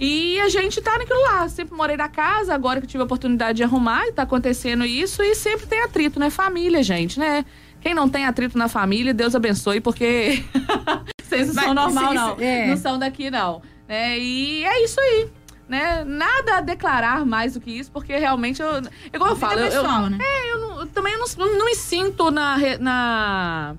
E 0.00 0.40
a 0.40 0.48
gente 0.48 0.80
tá 0.80 0.96
naquilo 0.96 1.20
lá. 1.20 1.46
Sempre 1.48 1.74
morei 1.76 1.96
na 1.96 2.08
casa, 2.08 2.54
agora 2.54 2.80
que 2.80 2.86
tive 2.86 3.02
a 3.02 3.04
oportunidade 3.04 3.58
de 3.58 3.62
arrumar 3.62 4.06
e 4.06 4.12
tá 4.12 4.22
acontecendo 4.22 4.84
isso. 4.84 5.22
E 5.22 5.34
sempre 5.34 5.66
tem 5.66 5.82
atrito, 5.82 6.18
né? 6.18 6.30
Família, 6.30 6.82
gente, 6.82 7.18
né? 7.20 7.44
Quem 7.82 7.92
não 7.94 8.08
tem 8.08 8.24
atrito 8.26 8.56
na 8.58 8.66
família, 8.68 9.12
Deus 9.12 9.34
abençoe, 9.34 9.80
porque 9.80 10.42
vocês 11.22 11.54
não 11.54 11.62
são 11.64 11.74
normal, 11.74 12.14
não. 12.14 12.36
é. 12.40 12.66
Não 12.66 12.76
são 12.76 12.98
daqui, 12.98 13.30
não. 13.30 13.60
É, 13.88 14.18
e 14.18 14.64
é 14.64 14.84
isso 14.84 14.98
aí. 15.00 15.28
Né? 15.68 16.02
Nada 16.04 16.56
a 16.56 16.60
declarar 16.60 17.24
mais 17.24 17.54
do 17.54 17.60
que 17.60 17.70
isso, 17.70 17.92
porque 17.92 18.16
realmente 18.16 18.60
eu. 18.60 18.68
Igual 19.12 19.30
eu 19.30 19.36
Vida 19.36 19.46
falo, 19.48 19.60
eu, 19.60 19.66
eu- 19.66 19.82
pessoal, 19.82 20.06
né? 20.10 20.18
eu 20.50 20.58
não- 20.60 20.80
eu 20.80 20.86
também 20.88 21.16
não, 21.16 21.26
não 21.58 21.64
me 21.66 21.74
sinto 21.76 22.30
na. 22.30 22.56
na 22.80 23.76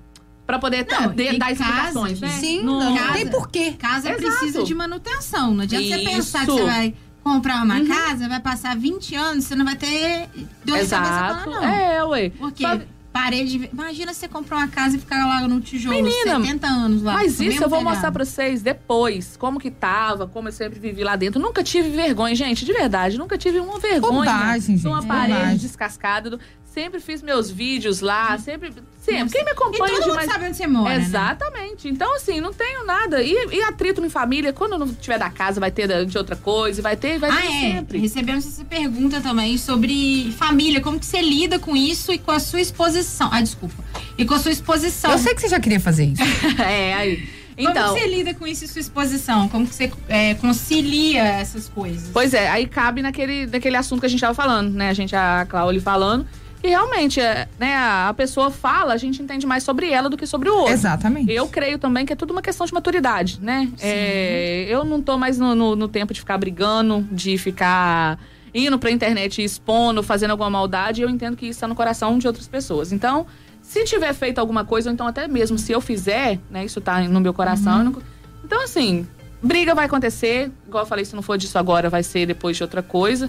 pra 0.58 0.68
poder 0.70 0.86
Não, 0.90 1.38
dar- 1.38 1.52
explicações, 1.52 2.20
né? 2.20 2.28
Sim, 2.28 2.62
Não- 2.62 2.78
não, 2.80 2.96
casa- 2.96 3.12
tem 3.14 3.26
porquê. 3.28 3.72
Casa 3.72 4.10
Exato. 4.10 4.22
precisa 4.22 4.62
de 4.64 4.74
manutenção. 4.74 5.54
Não 5.54 5.62
adianta 5.62 5.86
você 5.86 5.98
pensar 5.98 6.38
que 6.40 6.50
Isso. 6.50 6.58
você 6.58 6.64
vai 6.64 6.94
comprar 7.22 7.64
uma 7.64 7.76
Uhum. 7.78 7.86
casa, 7.86 8.28
vai 8.28 8.40
passar 8.40 8.76
20 8.76 9.14
anos, 9.14 9.44
você 9.44 9.54
não 9.54 9.64
vai 9.64 9.76
ter 9.76 10.28
cabeça 10.66 10.96
Exato. 10.96 11.50
ela, 11.50 11.60
não. 11.60 11.64
É, 11.64 12.04
ué. 12.04 12.30
Porque 12.30 12.64
parede. 13.12 13.68
Imagina 13.72 14.14
você 14.14 14.26
comprar 14.26 14.56
uma 14.56 14.68
casa 14.68 14.96
e 14.96 14.98
ficar 14.98 15.26
lá 15.26 15.46
no 15.46 15.60
tijolo 15.60 15.94
Menina, 15.94 16.36
70 16.40 16.66
anos 16.66 17.02
lá. 17.02 17.12
Mas 17.12 17.38
isso 17.40 17.62
eu 17.62 17.68
vou 17.68 17.78
telhado. 17.78 17.84
mostrar 17.84 18.10
pra 18.10 18.24
vocês 18.24 18.62
depois, 18.62 19.36
como 19.36 19.60
que 19.60 19.70
tava, 19.70 20.26
como 20.26 20.48
eu 20.48 20.52
sempre 20.52 20.80
vivi 20.80 21.04
lá 21.04 21.14
dentro. 21.14 21.40
Nunca 21.40 21.62
tive 21.62 21.90
vergonha, 21.90 22.34
gente, 22.34 22.64
de 22.64 22.72
verdade. 22.72 23.18
Nunca 23.18 23.36
tive 23.36 23.60
uma 23.60 23.78
vergonha 23.78 24.30
Bobagem, 24.32 24.76
de 24.76 24.88
uma 24.88 25.00
gente, 25.02 25.08
parede 25.08 25.58
descascada. 25.60 26.30
do- 26.30 26.40
Sempre 26.72 27.00
fiz 27.00 27.20
meus 27.22 27.50
vídeos 27.50 28.00
lá, 28.00 28.38
sempre. 28.38 28.72
Sempre. 29.02 29.32
Quem 29.32 29.44
me 29.44 29.50
E 29.50 29.52
acompanha 29.52 29.94
todo 29.94 30.00
mundo 30.06 30.10
demais. 30.20 30.30
sabe 30.30 30.46
onde 30.46 30.56
você 30.56 30.66
mora. 30.66 30.96
né? 30.96 31.04
Exatamente. 31.04 31.88
Então, 31.88 32.14
assim, 32.16 32.40
não 32.40 32.52
tenho 32.52 32.86
nada. 32.86 33.20
E, 33.22 33.34
e 33.52 33.62
atrito 33.62 34.02
em 34.04 34.08
família, 34.08 34.52
quando 34.52 34.78
não 34.78 34.88
tiver 34.94 35.18
da 35.18 35.28
casa, 35.28 35.58
vai 35.60 35.70
ter 35.70 36.06
de 36.06 36.16
outra 36.16 36.36
coisa, 36.36 36.80
vai 36.80 36.96
ter, 36.96 37.18
vai 37.18 37.30
ter 37.30 37.36
Ah, 37.36 37.44
é. 37.46 37.60
sempre. 37.72 37.98
Recebemos 37.98 38.46
essa 38.46 38.64
pergunta 38.64 39.20
também 39.20 39.58
sobre 39.58 40.32
família. 40.38 40.80
Como 40.80 40.98
que 41.00 41.04
você 41.04 41.20
lida 41.20 41.58
com 41.58 41.76
isso 41.76 42.12
e 42.12 42.16
com 42.18 42.30
a 42.30 42.38
sua 42.40 42.60
exposição? 42.60 43.28
Ah, 43.32 43.40
desculpa. 43.42 43.82
E 44.16 44.24
com 44.24 44.34
a 44.34 44.38
sua 44.38 44.52
exposição. 44.52 45.10
Eu 45.10 45.18
sei 45.18 45.34
que 45.34 45.40
você 45.42 45.48
já 45.48 45.60
queria 45.60 45.80
fazer 45.80 46.04
isso. 46.06 46.22
é, 46.62 46.94
aí. 46.94 47.28
Como 47.56 47.68
Então. 47.68 47.94
que 47.94 48.00
você 48.00 48.06
lida 48.06 48.32
com 48.34 48.46
isso 48.46 48.64
e 48.64 48.68
sua 48.68 48.80
exposição? 48.80 49.46
Como 49.48 49.66
que 49.66 49.74
você 49.74 49.92
é, 50.08 50.34
concilia 50.34 51.22
essas 51.22 51.68
coisas? 51.68 52.08
Pois 52.12 52.32
é, 52.32 52.48
aí 52.48 52.66
cabe 52.66 53.02
naquele, 53.02 53.46
naquele 53.46 53.76
assunto 53.76 54.00
que 54.00 54.06
a 54.06 54.08
gente 54.08 54.20
tava 54.20 54.32
falando, 54.32 54.72
né? 54.72 54.88
A 54.88 54.94
gente, 54.94 55.14
a 55.14 55.44
Cláudia 55.46 55.82
falando. 55.82 56.26
E 56.62 56.68
realmente, 56.68 57.20
é, 57.20 57.48
né, 57.58 57.74
a 57.76 58.14
pessoa 58.16 58.50
fala, 58.50 58.92
a 58.94 58.96
gente 58.96 59.20
entende 59.20 59.44
mais 59.46 59.64
sobre 59.64 59.90
ela 59.90 60.08
do 60.08 60.16
que 60.16 60.26
sobre 60.26 60.48
o 60.48 60.54
outro. 60.56 60.72
Exatamente. 60.72 61.30
Eu 61.32 61.48
creio 61.48 61.76
também 61.78 62.06
que 62.06 62.12
é 62.12 62.16
tudo 62.16 62.30
uma 62.30 62.40
questão 62.42 62.64
de 62.64 62.72
maturidade, 62.72 63.40
né? 63.42 63.68
É, 63.80 64.66
eu 64.68 64.84
não 64.84 65.02
tô 65.02 65.18
mais 65.18 65.38
no, 65.38 65.54
no- 65.54 65.74
no 65.74 65.88
tempo 65.88 66.14
de 66.14 66.20
ficar 66.20 66.38
brigando, 66.38 67.06
de 67.10 67.36
ficar 67.36 68.18
indo 68.54 68.78
pra 68.78 68.90
internet 68.90 69.42
expondo, 69.42 70.02
fazendo 70.02 70.30
alguma 70.30 70.50
maldade. 70.50 71.02
Eu 71.02 71.08
entendo 71.10 71.36
que 71.36 71.46
isso 71.46 71.58
tá 71.60 71.66
no 71.66 71.74
coração 71.74 72.16
de 72.18 72.26
outras 72.28 72.46
pessoas. 72.46 72.92
Então, 72.92 73.26
se 73.60 73.82
tiver 73.84 74.12
feito 74.14 74.38
alguma 74.38 74.64
coisa, 74.64 74.88
ou 74.90 74.94
então 74.94 75.06
até 75.06 75.26
mesmo 75.26 75.58
se 75.58 75.72
eu 75.72 75.80
fizer, 75.80 76.38
né? 76.50 76.64
Isso 76.64 76.80
tá 76.80 77.00
no 77.00 77.20
meu 77.20 77.34
coração. 77.34 77.82
não- 77.84 78.02
Então, 78.44 78.62
assim, 78.62 79.06
briga 79.42 79.74
vai 79.74 79.86
acontecer. 79.86 80.50
Igual 80.68 80.84
eu 80.84 80.88
falei, 80.88 81.04
se 81.04 81.14
não 81.16 81.22
for 81.22 81.36
disso 81.38 81.58
agora, 81.58 81.88
vai 81.90 82.02
ser 82.02 82.26
depois 82.26 82.56
de 82.56 82.62
outra 82.62 82.82
coisa. 82.82 83.28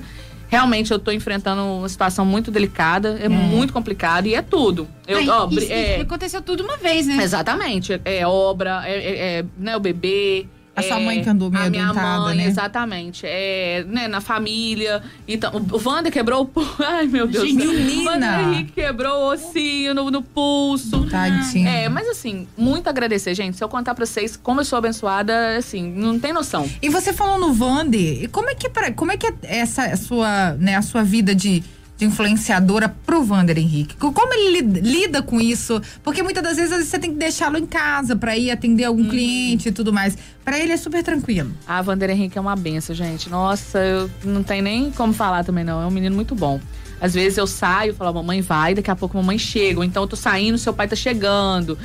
Realmente 0.54 0.92
eu 0.92 1.00
tô 1.00 1.12
enfrentando 1.12 1.62
uma 1.64 1.90
situação 1.90 2.24
muito 2.26 2.52
delicada, 2.52 3.18
é, 3.20 3.28
muito 3.28 3.74
complicado 3.74 4.28
e 4.28 4.36
é 4.36 4.42
tudo. 4.42 4.88
Eu, 5.08 5.18
Ai, 5.18 5.30
ó, 5.30 5.50
isso 5.50 5.72
é, 5.72 6.02
aconteceu 6.02 6.42
tudo 6.42 6.64
uma 6.64 6.78
vez, 6.78 7.08
né? 7.08 7.22
Exatamente. 7.24 8.00
É 8.06 8.26
obra, 8.28 8.84
é, 8.86 8.94
é- 8.94 9.40
é, 9.40 9.46
né, 9.58 9.76
o 9.76 9.80
bebê. 9.80 10.46
A 10.76 10.82
sua 10.82 11.00
é 11.00 11.06
mãe 11.06 11.22
que 11.22 11.30
andou 11.30 11.52
meio 11.52 11.66
A 11.66 11.70
minha 11.70 11.94
mãe, 11.94 12.38
né? 12.38 12.48
exatamente. 12.48 13.26
É, 13.26 13.86
né, 13.88 14.08
na 14.08 14.20
família. 14.20 15.04
Então, 15.28 15.52
o 15.72 15.90
Wander 15.90 16.12
quebrou 16.12 16.42
o 16.42 16.46
pulso. 16.46 16.76
Ai, 16.84 17.06
meu 17.06 17.28
Deus. 17.28 17.48
Gente, 17.48 17.66
menina! 17.66 18.02
O 18.02 18.06
Wander 18.06 18.40
Henrique 18.40 18.72
quebrou 18.72 19.22
o 19.22 19.32
ossinho 19.32 19.94
no, 19.94 20.10
no 20.10 20.24
pulso. 20.24 21.08
Tadinho. 21.10 21.68
É, 21.68 21.88
mas 21.90 22.08
assim, 22.08 22.48
muito 22.58 22.88
agradecer, 22.88 23.36
gente. 23.36 23.56
Se 23.56 23.64
eu 23.64 23.70
contar 23.70 23.94
pra 23.94 24.06
vocês 24.06 24.36
como 24.36 24.62
eu 24.62 24.66
sou 24.66 24.78
abençoada, 24.80 25.58
assim, 25.58 25.92
não 25.92 26.20
tem 26.20 26.34
noção. 26.34 26.68
E 26.82 26.90
você 26.90 27.14
falou 27.14 27.38
no 27.38 27.54
Vander, 27.54 28.24
e 28.24 28.28
como 28.28 28.50
é 28.50 28.56
que 28.56 28.68
é 28.68 28.92
como 28.92 29.12
é 29.12 29.18
que 29.18 29.28
é 29.28 29.34
essa 29.44 29.84
a 29.84 29.98
sua, 29.98 30.54
né, 30.54 30.76
a 30.76 30.82
sua 30.82 31.04
vida 31.04 31.36
de, 31.36 31.64
de 32.04 32.10
influenciadora 32.12 32.90
pro 33.06 33.24
Vander 33.24 33.58
Henrique? 33.58 33.96
Co- 33.96 34.12
Como 34.12 34.34
ele 34.34 34.62
li- 34.62 34.82
lida 34.82 35.22
com 35.22 35.40
isso? 35.40 35.82
Porque 36.04 36.22
muitas 36.22 36.44
das 36.44 36.58
vezes, 36.58 36.88
você 36.88 37.00
tem 37.00 37.12
que 37.12 37.18
deixá-lo 37.18 37.58
em 37.58 37.66
casa 37.66 38.16
pra 38.16 38.38
ir 38.38 38.52
atender 38.52 38.84
algum 38.86 39.08
cliente 39.08 39.70
e 39.70 39.72
tudo 39.72 39.92
mais. 39.94 40.18
Pra 40.44 40.60
ele 40.60 40.74
é 40.74 40.78
super 40.78 41.02
tranquilo. 41.04 41.52
A 41.68 41.82
Wander 41.82 42.10
Henrique 42.10 42.38
é 42.38 42.42
uma 42.42 42.56
benção, 42.56 42.94
gente. 42.96 43.30
Nossa, 43.30 43.80
eu 43.80 44.10
não 44.24 44.44
tenho 44.44 44.64
nem 44.64 44.92
como 44.92 45.14
falar 45.14 45.44
também, 45.44 45.64
não. 45.64 45.82
É 45.82 45.86
um 45.86 45.92
menino 45.92 46.16
muito 46.16 46.36
bom. 46.36 46.60
Às 47.00 47.14
vezes 47.14 47.38
eu 47.38 47.48
saio, 47.48 47.94
falo, 47.94 48.14
mamãe 48.14 48.42
vai, 48.42 48.74
daqui 48.74 48.90
a 48.92 48.96
pouco 48.96 49.18
a 49.18 49.22
mamãe 49.22 49.38
chega. 49.38 49.80
Ou 49.80 49.84
então 49.84 50.04
eu 50.04 50.08
tô 50.08 50.16
saindo, 50.16 50.58
seu 50.58 50.74
pai 50.74 50.88
tá 50.88 50.96
chegando. 50.96 51.78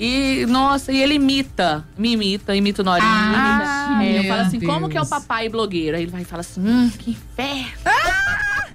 E, 0.00 0.46
nossa, 0.48 0.90
e 0.92 1.00
ele 1.00 1.14
imita, 1.14 1.84
me 1.96 2.12
imita, 2.12 2.56
imita 2.56 2.82
o 2.82 2.84
Norinha. 2.84 3.06
Ah, 3.08 4.00
imita. 4.02 4.04
É, 4.04 4.18
eu 4.18 4.28
falo 4.28 4.40
assim, 4.42 4.60
como 4.60 4.88
que 4.88 4.96
é 4.96 5.00
o 5.00 5.04
Deus. 5.04 5.08
papai 5.08 5.48
blogueiro? 5.48 5.96
Aí 5.96 6.02
ele 6.02 6.10
vai 6.10 6.22
e 6.22 6.24
fala 6.24 6.40
assim, 6.40 6.60
hum, 6.60 6.90
que 6.98 7.10
inferno. 7.12 7.68
Jesus, 7.84 8.71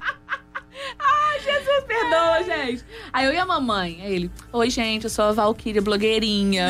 perdoa, 1.87 2.43
gente. 2.43 2.83
Aí 3.11 3.25
eu 3.25 3.33
e 3.33 3.37
a 3.37 3.45
mamãe, 3.45 3.99
aí 4.03 4.13
ele, 4.15 4.31
oi, 4.51 4.69
gente, 4.69 5.03
eu 5.05 5.09
sou 5.09 5.25
a 5.25 5.31
Valkyria 5.31 5.81
blogueirinha. 5.81 6.67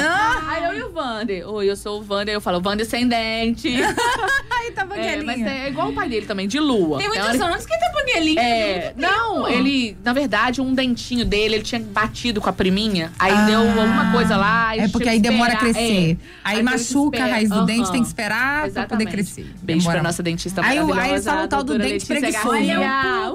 Aí 0.48 0.64
eu 0.66 0.74
e 0.80 0.84
o 0.84 0.92
Vander, 0.92 1.48
oi, 1.50 1.70
eu 1.70 1.76
sou 1.76 2.00
o 2.00 2.04
Vander. 2.04 2.34
Eu 2.34 2.42
falo, 2.42 2.60
Vander 2.62 2.86
sem 2.86 3.08
dente. 3.08 3.70
Ai, 4.50 4.72
tá 4.72 4.88
É, 4.96 5.22
mas 5.24 5.42
é 5.42 5.70
igual 5.70 5.90
o 5.90 5.94
pai 5.94 6.10
dele 6.10 6.26
também, 6.26 6.48
de 6.48 6.60
lua. 6.60 6.98
Tem 6.98 7.08
muitos 7.08 7.26
hora- 7.40 7.46
anos 7.46 7.66
que 7.66 7.78
tá 7.78 7.92
banguelinho. 7.94 8.40
É, 8.40 8.94
não, 8.98 9.48
ele, 9.48 9.98
na 10.04 10.14
verdade, 10.14 10.62
um 10.62 10.74
dentinho 10.74 11.26
dele, 11.26 11.56
ele 11.56 11.64
tinha 11.64 11.80
batido 11.82 12.42
com 12.42 12.50
a 12.50 12.54
priminha. 12.54 13.12
Aí 13.20 13.32
Ah, 13.32 13.46
deu 13.46 13.60
alguma 13.60 14.12
coisa 14.12 14.36
lá. 14.38 14.76
É 14.76 14.88
porque 14.88 15.08
aí 15.10 15.20
demora 15.20 15.54
a 15.54 15.58
crescer. 15.58 16.18
Aí 16.44 16.58
teve 16.58 16.58
que 16.58 16.64
machuca 16.64 17.24
a 17.24 17.28
raiz 17.28 17.50
do 17.50 17.66
dente, 17.66 17.92
tem 17.92 18.02
que 18.02 18.08
esperar 18.08 18.60
pra 18.60 18.68
Exatamente. 18.68 19.06
poder 19.06 19.12
crescer. 19.12 19.44
Beijo 19.62 19.82
Demora. 19.82 20.00
pra 20.00 20.04
nossa 20.10 20.24
dentista 20.24 20.62
Aí 20.66 20.80
o- 20.80 20.88
maravilhosa. 20.88 21.16
aí 21.32 21.36
fala 21.36 21.46
o 21.46 21.48
tal 21.48 21.64
do 21.64 21.78
dente 21.78 22.06
preguiçoso. 22.06 22.48
Olha 22.50 23.32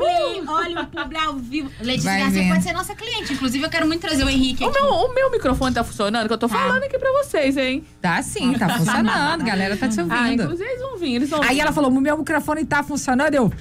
olha 0.48 0.80
o 0.82 0.86
publi 0.86 1.16
ao 1.18 1.34
vivo. 1.36 1.61
Letícia 1.80 2.10
Vai 2.10 2.20
Garcia 2.20 2.40
vendo. 2.42 2.50
pode 2.52 2.62
ser 2.64 2.72
nossa 2.72 2.94
cliente. 2.94 3.32
Inclusive, 3.32 3.64
eu 3.64 3.70
quero 3.70 3.86
muito 3.86 4.00
trazer 4.00 4.24
o 4.24 4.28
Henrique 4.28 4.64
O 4.64 4.68
aqui. 4.68 4.80
meu, 4.80 4.88
o 4.90 5.14
meu 5.14 5.30
microfone 5.30 5.74
tá 5.74 5.82
funcionando, 5.84 6.26
que 6.26 6.32
eu 6.32 6.38
tô 6.38 6.48
Tá. 6.48 6.56
falando 6.58 6.82
aqui 6.84 6.98
pra 6.98 7.10
vocês, 7.12 7.56
hein? 7.56 7.84
Tá 8.00 8.22
sim, 8.22 8.52
tá 8.54 8.68
funcionando. 8.78 9.44
galera 9.44 9.76
tá 9.76 9.88
te 9.88 9.98
Ah, 10.00 10.02
ouvindo. 10.04 10.42
inclusive 10.44 10.68
eles 10.68 10.80
vão 10.80 10.96
vir, 10.98 11.14
eles 11.14 11.30
vão 11.30 11.42
Aí 11.42 11.54
vir. 11.54 11.60
ela 11.60 11.72
falou: 11.72 11.90
o 11.90 12.00
meu 12.00 12.18
microfone 12.18 12.64
tá 12.64 12.82
funcionando. 12.82 13.34
Eu. 13.34 13.52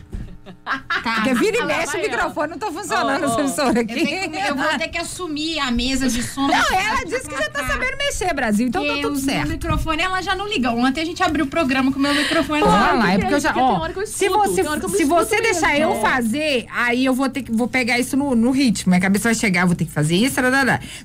Porque 1.13 1.33
vira 1.35 1.57
e 1.57 1.65
mexe 1.65 1.97
o 1.97 2.01
microfone, 2.01 2.51
não 2.51 2.57
tá 2.57 2.71
funcionando 2.71 3.39
emissora 3.39 3.79
Eu, 3.79 3.81
aqui. 3.83 3.93
tenho 4.05 4.31
que- 4.31 4.37
eu 4.37 4.55
vou 4.55 4.77
ter 4.77 4.87
que 4.87 4.97
assumir 4.97 5.59
a 5.59 5.71
mesa 5.71 6.07
de 6.09 6.21
som. 6.23 6.47
Não, 6.47 6.55
ela 6.79 7.03
disse 7.05 7.27
que 7.27 7.37
já 7.37 7.49
tá 7.49 7.65
sabendo 7.67 7.97
mexer, 7.97 8.33
Brasil, 8.33 8.67
então 8.67 8.85
tá 8.85 8.93
tudo 9.01 9.13
o 9.13 9.17
certo. 9.17 9.39
meu 9.41 9.49
microfone, 9.49 10.01
ela 10.01 10.21
já 10.21 10.35
não 10.35 10.47
liga. 10.47 10.71
Ontem 10.71 11.01
a 11.01 11.05
gente 11.05 11.21
abriu 11.23 11.45
o 11.45 11.47
programa 11.47 11.91
com 11.91 11.99
o 11.99 12.01
meu 12.01 12.13
microfone. 12.13 12.61
Bora 12.61 12.71
lá. 12.71 12.91
lá, 12.93 13.09
é 13.11 13.15
que 13.15 13.19
porque 13.21 13.33
eu 13.35 13.39
já. 13.39 13.53
Ó, 13.55 13.87
eu 13.87 14.07
se 14.07 14.29
você, 14.29 14.61
eu 14.61 14.89
se 14.89 15.05
você 15.05 15.35
mesmo. 15.41 15.51
deixar 15.51 15.77
eu 15.79 15.93
É. 15.93 15.99
fazer, 16.01 16.65
aí 16.73 17.05
eu 17.05 17.13
vou 17.13 17.29
ter 17.29 17.43
que 17.43 17.51
vou 17.51 17.67
pegar 17.67 17.99
isso 17.99 18.15
no, 18.17 18.35
no 18.35 18.51
ritmo. 18.51 18.89
Minha 18.91 19.01
cabeça 19.01 19.25
vai 19.29 19.35
chegar, 19.35 19.61
eu 19.61 19.67
vou 19.67 19.75
ter 19.75 19.85
que 19.85 19.91
fazer 19.91 20.15
isso. 20.15 20.35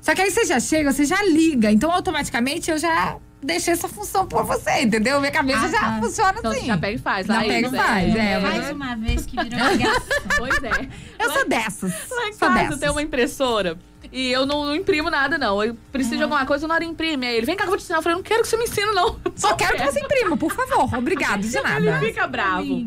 Só 0.01 0.13
que 0.15 0.21
aí 0.21 0.31
você 0.31 0.45
já 0.45 0.59
chega, 0.59 0.91
você 0.91 1.05
já 1.05 1.21
liga. 1.23 1.71
Então, 1.71 1.91
automaticamente 1.91 2.69
eu 2.71 2.77
já 2.77 3.17
deixei 3.41 3.73
essa 3.73 3.87
função 3.87 4.25
por 4.27 4.43
você, 4.43 4.81
entendeu? 4.81 5.19
Minha 5.19 5.31
cabeça 5.31 5.65
Ah, 5.65 5.69
já 5.69 5.79
tá. 5.79 5.99
funciona 6.01 6.35
Então 6.39 6.51
assim. 6.51 6.65
já 6.65 6.77
pega 6.77 6.95
e 6.95 6.97
faz. 6.97 7.27
Já 7.27 7.39
pega 7.41 7.67
e 7.67 7.71
faz, 7.71 8.15
é, 8.15 8.39
mas- 8.39 8.57
Mais 8.57 8.71
uma 8.71 8.95
vez 8.95 9.25
que 9.25 9.35
virou 9.43 9.67
ligação. 9.69 10.01
Pois 10.37 10.63
é. 10.63 10.87
Eu 11.19 11.31
sou 11.31 11.47
dessas. 11.47 11.91
Lá 12.11 12.27
em 12.27 12.33
sou 12.33 12.47
casa 12.47 12.53
dessas. 12.63 12.79
tem 12.79 12.89
uma 12.89 13.01
impressora. 13.01 13.77
E 14.11 14.31
eu 14.31 14.45
não, 14.45 14.63
não 14.65 14.75
imprimo 14.75 15.09
nada, 15.09 15.37
não. 15.37 15.61
Eu 15.61 15.75
preciso 15.91 16.15
de 16.17 16.23
alguma 16.23 16.45
coisa, 16.45 16.63
eu 16.63 16.67
na 16.69 16.75
hora 16.75 16.83
imprime. 16.85 17.27
Aí 17.27 17.35
ele, 17.35 17.45
vem 17.45 17.55
cá 17.57 17.63
que 17.63 17.67
eu 17.67 17.71
vou 17.71 17.77
te 17.77 17.83
ensinar. 17.83 17.97
Eu 17.99 18.03
falei, 18.03 18.15
não 18.15 18.23
quero 18.23 18.41
que 18.41 18.47
você 18.47 18.55
me 18.55 18.63
ensine, 18.63 18.91
não. 18.93 19.19
Só 19.35 19.53
quero 19.55 19.75
que 19.75 19.83
você 19.85 19.99
imprima, 19.99 20.37
por 20.37 20.51
favor. 20.53 20.97
Obrigado, 20.97 21.41
de 21.45 21.57
Ele 21.57 21.61
nada. 21.89 21.99
fica 21.99 22.25
bravo. 22.27 22.85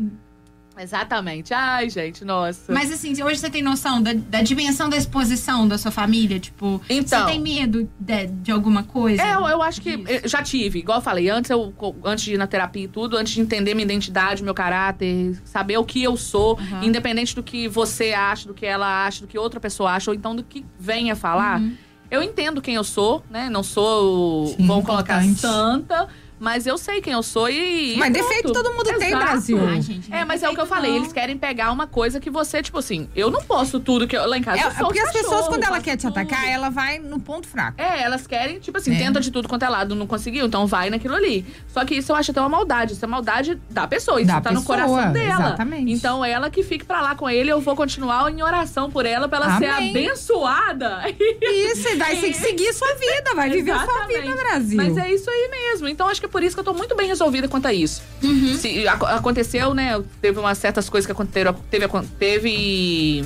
Exatamente. 0.81 1.53
Ai, 1.53 1.89
gente, 1.89 2.25
nossa. 2.25 2.71
Mas 2.73 2.91
assim, 2.91 3.11
hoje 3.23 3.39
você 3.39 3.49
tem 3.49 3.61
noção 3.61 4.01
da, 4.01 4.13
da 4.13 4.41
dimensão 4.41 4.89
da 4.89 4.97
exposição 4.97 5.67
da 5.67 5.77
sua 5.77 5.91
família? 5.91 6.39
Tipo, 6.39 6.81
Então. 6.89 7.19
você 7.19 7.25
tem 7.31 7.39
medo 7.39 7.89
de, 7.99 8.27
de 8.27 8.51
alguma 8.51 8.83
coisa? 8.83 9.21
É, 9.21 9.35
eu, 9.35 9.47
eu 9.47 9.61
acho 9.61 9.81
que 9.81 10.03
eu 10.07 10.27
já 10.27 10.41
tive, 10.41 10.79
igual 10.79 10.97
eu 10.99 11.01
falei, 11.03 11.29
antes, 11.29 11.51
eu, 11.51 11.73
antes 12.03 12.23
de 12.23 12.33
ir 12.33 12.37
na 12.37 12.47
terapia 12.47 12.83
e 12.85 12.87
tudo, 12.87 13.17
antes 13.17 13.33
de 13.33 13.41
entender 13.41 13.73
minha 13.73 13.85
identidade, 13.85 14.43
meu 14.43 14.53
caráter, 14.53 15.39
saber 15.45 15.77
o 15.77 15.83
que 15.83 16.01
eu 16.03 16.17
sou, 16.17 16.57
Uhum. 16.59 16.83
independente 16.83 17.35
do 17.35 17.43
que 17.43 17.67
você 17.67 18.13
acha, 18.13 18.47
do 18.47 18.53
que 18.53 18.65
ela 18.65 19.05
acha, 19.05 19.21
do 19.21 19.27
que 19.27 19.37
outra 19.37 19.59
pessoa 19.59 19.91
acha, 19.91 20.09
ou 20.11 20.15
então 20.15 20.35
do 20.35 20.43
que 20.43 20.65
venha 20.79 21.15
falar, 21.15 21.59
Uhum. 21.59 21.75
eu 22.09 22.21
entendo 22.23 22.61
quem 22.61 22.75
eu 22.75 22.83
sou, 22.83 23.23
né? 23.29 23.49
Não 23.49 23.63
sou, 23.63 24.47
Sim, 24.47 24.65
vamos 24.67 24.85
colocar, 24.85 25.23
santa, 25.35 26.07
mas 26.41 26.65
eu 26.65 26.77
sei 26.77 26.99
quem 27.01 27.13
eu 27.13 27.21
sou 27.23 27.47
e. 27.49 27.95
Mas 27.97 28.11
pronto. 28.11 28.27
defeito 28.27 28.51
todo 28.51 28.71
mundo 28.73 28.83
tem, 28.97 29.09
Exato. 29.09 29.23
Brasil. 29.25 29.59
Ah, 29.65 29.79
gente, 29.79 30.09
não 30.09 30.17
É, 30.17 30.25
mas 30.25 30.41
é 30.43 30.49
o 30.49 30.53
que 30.53 30.59
eu 30.59 30.63
defeito, 30.65 30.75
falei, 30.75 30.91
não. 30.91 30.97
eles 30.97 31.13
querem 31.13 31.37
pegar 31.37 31.71
uma 31.71 31.85
coisa 31.87 32.19
que 32.19 32.29
você, 32.29 32.61
tipo 32.63 32.79
assim, 32.79 33.07
eu 33.15 33.29
não 33.29 33.41
posso 33.43 33.79
tudo 33.79 34.07
que 34.07 34.17
eu, 34.17 34.27
lá 34.27 34.37
em 34.37 34.41
casa. 34.41 34.59
É, 34.61 34.65
eu 34.65 34.71
sou 34.71 34.85
porque 34.87 34.99
as 34.99 35.11
pessoas, 35.13 35.47
quando 35.47 35.63
ela 35.63 35.79
quer 35.79 35.95
te 35.95 36.01
tudo. 36.07 36.17
atacar, 36.17 36.47
ela 36.47 36.69
vai 36.69 36.97
no 36.99 37.19
ponto 37.19 37.47
fraco. 37.47 37.79
É, 37.79 38.01
elas 38.01 38.25
querem, 38.25 38.59
tipo 38.59 38.77
assim, 38.77 38.93
É. 38.95 38.97
tenta 38.97 39.19
de 39.21 39.29
tudo 39.31 39.47
quanto 39.47 39.63
é 39.63 39.69
lado, 39.69 39.93
não 39.95 40.07
conseguiu, 40.07 40.47
então 40.47 40.65
vai 40.65 40.89
naquilo 40.89 41.15
ali. 41.15 41.45
Só 41.67 41.85
que 41.85 41.93
isso 41.95 42.11
eu 42.11 42.15
acho 42.15 42.31
até 42.31 42.39
uma 42.41 42.49
maldade. 42.49 42.93
Isso 42.93 43.05
é 43.05 43.07
maldade 43.07 43.61
da 43.69 43.87
pessoa. 43.87 44.19
Isso 44.19 44.27
Da 44.27 44.41
tá 44.41 44.51
no 44.51 44.61
pessoa, 44.61 44.77
coração 44.87 45.13
dela. 45.13 45.45
exatamente. 45.47 45.91
Então 45.91 46.25
ela 46.25 46.49
que 46.49 46.63
fique 46.63 46.83
pra 46.85 47.01
lá 47.01 47.13
com 47.15 47.29
ele, 47.29 47.51
eu 47.51 47.61
vou 47.61 47.75
continuar 47.75 48.31
em 48.31 48.41
oração 48.41 48.89
por 48.89 49.05
ela, 49.05 49.27
pra 49.29 49.37
ela 49.37 49.57
ser 49.59 49.67
Amém. 49.67 49.89
abençoada. 49.91 51.03
Isso, 51.41 51.87
e 51.89 51.95
vai 51.97 52.15
ter 52.15 52.27
que 52.29 52.33
seguir 52.41 52.73
sua 52.73 52.93
vida, 52.95 53.35
vai 53.35 53.49
viver 53.49 53.75
sua 53.77 54.05
vida, 54.07 54.35
Brasil. 54.35 54.77
Mas 54.77 54.97
é 54.97 55.13
isso 55.13 55.29
aí 55.29 55.49
mesmo. 55.49 55.87
Então 55.87 56.07
acho 56.09 56.19
que 56.19 56.25
é 56.25 56.29
por 56.31 56.41
isso 56.43 56.55
que 56.55 56.59
eu 56.59 56.63
tô 56.63 56.73
muito 56.73 56.95
bem 56.95 57.07
resolvida 57.07 57.47
quanto 57.47 57.67
a 57.67 57.73
isso. 57.73 58.01
Uhum. 58.23 58.55
Se, 58.57 58.87
ac- 58.87 59.05
aconteceu, 59.05 59.73
né? 59.73 60.01
Teve 60.21 60.39
umas 60.39 60.57
certas 60.57 60.89
coisas 60.89 61.05
que 61.05 61.11
aconteceram. 61.11 61.53
Teve, 61.69 61.87
teve 62.19 63.25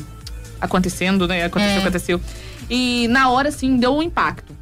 acontecendo, 0.59 1.27
né? 1.27 1.43
Aconteceu, 1.45 1.75
É. 1.75 1.79
aconteceu. 1.79 2.21
E 2.69 3.07
na 3.09 3.29
hora, 3.29 3.49
assim, 3.49 3.77
deu 3.77 3.95
um 3.95 4.01
impacto. 4.01 4.55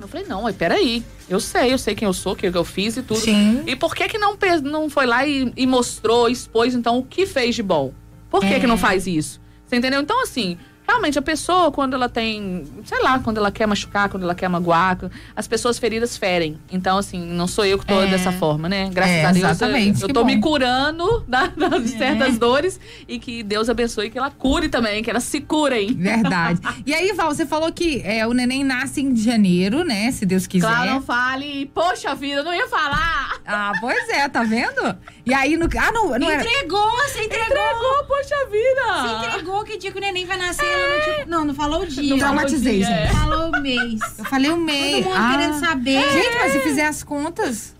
Eu 0.00 0.08
falei, 0.08 0.26
não, 0.26 0.42
mas 0.42 0.54
peraí. 0.56 1.02
Eu 1.28 1.40
sei, 1.40 1.72
eu 1.72 1.78
sei 1.78 1.94
quem 1.94 2.06
eu 2.06 2.12
sou, 2.12 2.32
o 2.34 2.36
que 2.36 2.46
eu 2.46 2.64
fiz 2.64 2.96
e 2.96 3.02
tudo. 3.02 3.18
Sim. 3.20 3.62
E 3.66 3.74
por 3.74 3.94
que 3.94 4.06
que 4.08 4.18
não, 4.18 4.36
não 4.62 4.90
foi 4.90 5.06
lá 5.06 5.26
e, 5.26 5.52
e 5.56 5.66
mostrou, 5.66 6.28
expôs, 6.28 6.74
então, 6.74 6.98
o 6.98 7.02
que 7.04 7.26
fez 7.26 7.54
de 7.54 7.62
bom? 7.62 7.92
Por 8.30 8.40
que 8.40 8.46
É. 8.54 8.60
que 8.60 8.66
não 8.66 8.76
faz 8.76 9.06
isso? 9.06 9.40
Você 9.66 9.76
entendeu? 9.76 10.00
Então, 10.00 10.22
assim, 10.22 10.58
realmente, 10.86 11.18
a 11.18 11.22
pessoa, 11.22 11.70
quando 11.72 11.94
ela 11.94 12.08
tem, 12.08 12.64
sei 12.84 13.02
lá, 13.02 13.18
quando 13.18 13.38
ela 13.38 13.50
quer 13.50 13.66
machucar, 13.66 14.08
quando 14.08 14.22
ela 14.22 14.34
quer 14.34 14.48
magoar, 14.48 14.98
as 15.34 15.46
pessoas 15.48 15.78
feridas 15.78 16.16
ferem. 16.16 16.58
Então, 16.70 16.98
assim, 16.98 17.18
não 17.20 17.46
sou 17.46 17.64
eu 17.64 17.78
que 17.78 17.86
tô 17.86 18.00
É. 18.02 18.06
dessa 18.06 18.32
forma, 18.32 18.68
né? 18.68 18.88
Graças 18.92 19.14
É, 19.14 19.24
a 19.24 19.32
Deus, 19.32 19.44
eu, 19.44 19.50
exatamente, 19.50 20.02
eu 20.02 20.08
que 20.08 20.14
tô 20.14 20.20
bom. 20.20 20.26
me 20.26 20.40
curando 20.40 21.24
da- 21.28 21.46
das 21.48 21.94
É. 21.94 21.98
certas 21.98 22.38
dores 22.38 22.78
e 23.08 23.18
que 23.18 23.42
Deus 23.42 23.68
abençoe 23.68 24.10
que 24.10 24.18
ela 24.18 24.30
cure 24.30 24.68
também, 24.68 25.02
que 25.02 25.10
elas 25.10 25.24
se 25.24 25.40
curem. 25.40 25.92
Verdade. 25.94 26.60
E 26.86 26.94
aí, 26.94 27.12
Val, 27.12 27.34
você 27.34 27.44
falou 27.44 27.72
que 27.72 28.00
é, 28.04 28.26
o 28.26 28.32
neném 28.32 28.62
nasce 28.62 29.00
em 29.00 29.16
janeiro, 29.16 29.82
né? 29.84 30.10
Se 30.12 30.24
Deus 30.24 30.46
quiser. 30.46 30.66
Claro, 30.68 30.90
não 30.92 31.02
fale. 31.02 31.66
Poxa 31.74 32.14
vida, 32.14 32.40
eu 32.40 32.44
não 32.44 32.54
ia 32.54 32.68
falar. 32.68 33.40
Ah, 33.46 33.72
pois 33.80 34.08
é, 34.10 34.28
tá 34.28 34.42
vendo? 34.44 34.96
E 35.24 35.34
aí, 35.34 35.56
no. 35.56 35.66
Ah, 35.78 35.90
não, 35.92 36.16
não 36.18 36.30
era. 36.30 36.42
Entregou, 36.42 36.90
você 37.02 37.24
entregou. 37.24 37.46
Entregou, 37.46 38.04
poxa 38.06 38.36
vida. 38.50 39.02
Você 39.02 39.26
entregou 39.28 39.64
que 39.64 39.78
dia 39.78 39.90
que 39.90 39.98
o 39.98 40.00
neném 40.00 40.24
vai 40.26 40.36
nascer. 40.36 40.64
Ela 40.76 41.26
Não, 41.26 41.44
não, 41.44 41.54
falou 41.54 41.82
o 41.82 41.86
dia. 41.86 42.10
Não 42.10 42.18
traumatizei, 42.18 42.78
dia, 42.78 42.88
é. 42.88 43.06
gente. 43.08 43.16
Falou 43.18 43.48
o 43.50 43.60
mês. 43.60 44.00
Eu 44.18 44.24
falei 44.24 44.50
o 44.50 44.54
Todo 44.54 44.64
meio. 44.64 45.04
mundo 45.04 45.14
Ah. 45.16 45.30
querendo 45.36 45.58
saber. 45.60 46.12
Gente, 46.12 46.38
mas 46.38 46.52
se 46.52 46.60
fizer 46.60 46.86
as 46.86 47.02
contas. 47.02 47.76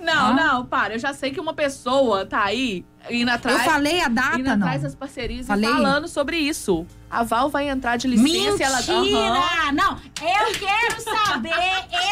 Não, 0.00 0.26
Ah. 0.28 0.32
não, 0.34 0.66
para. 0.66 0.94
Eu 0.94 0.98
já 0.98 1.12
sei 1.14 1.30
que 1.30 1.40
uma 1.40 1.54
pessoa 1.54 2.26
tá 2.26 2.42
aí 2.44 2.84
indo 3.10 3.30
atrás. 3.30 3.58
eu 3.58 3.64
falei 3.64 4.00
a 4.00 4.06
indo 4.06 4.14
data, 4.14 4.38
não. 4.38 4.52
atrás 4.66 4.82
das 4.82 4.94
parcerias 4.94 5.46
Falei? 5.46 5.68
e 5.68 5.72
falando 5.72 6.08
sobre 6.08 6.36
isso. 6.36 6.86
A 7.10 7.22
Val 7.22 7.48
vai 7.48 7.68
entrar 7.68 7.96
de 7.96 8.06
licença 8.06 8.58
e 8.60 8.62
ela. 8.62 8.76
Mentira! 8.82 9.18
Aham. 9.18 9.72
Não, 9.72 9.92
eu 9.92 10.52
quero 10.58 11.00
saber 11.00 11.54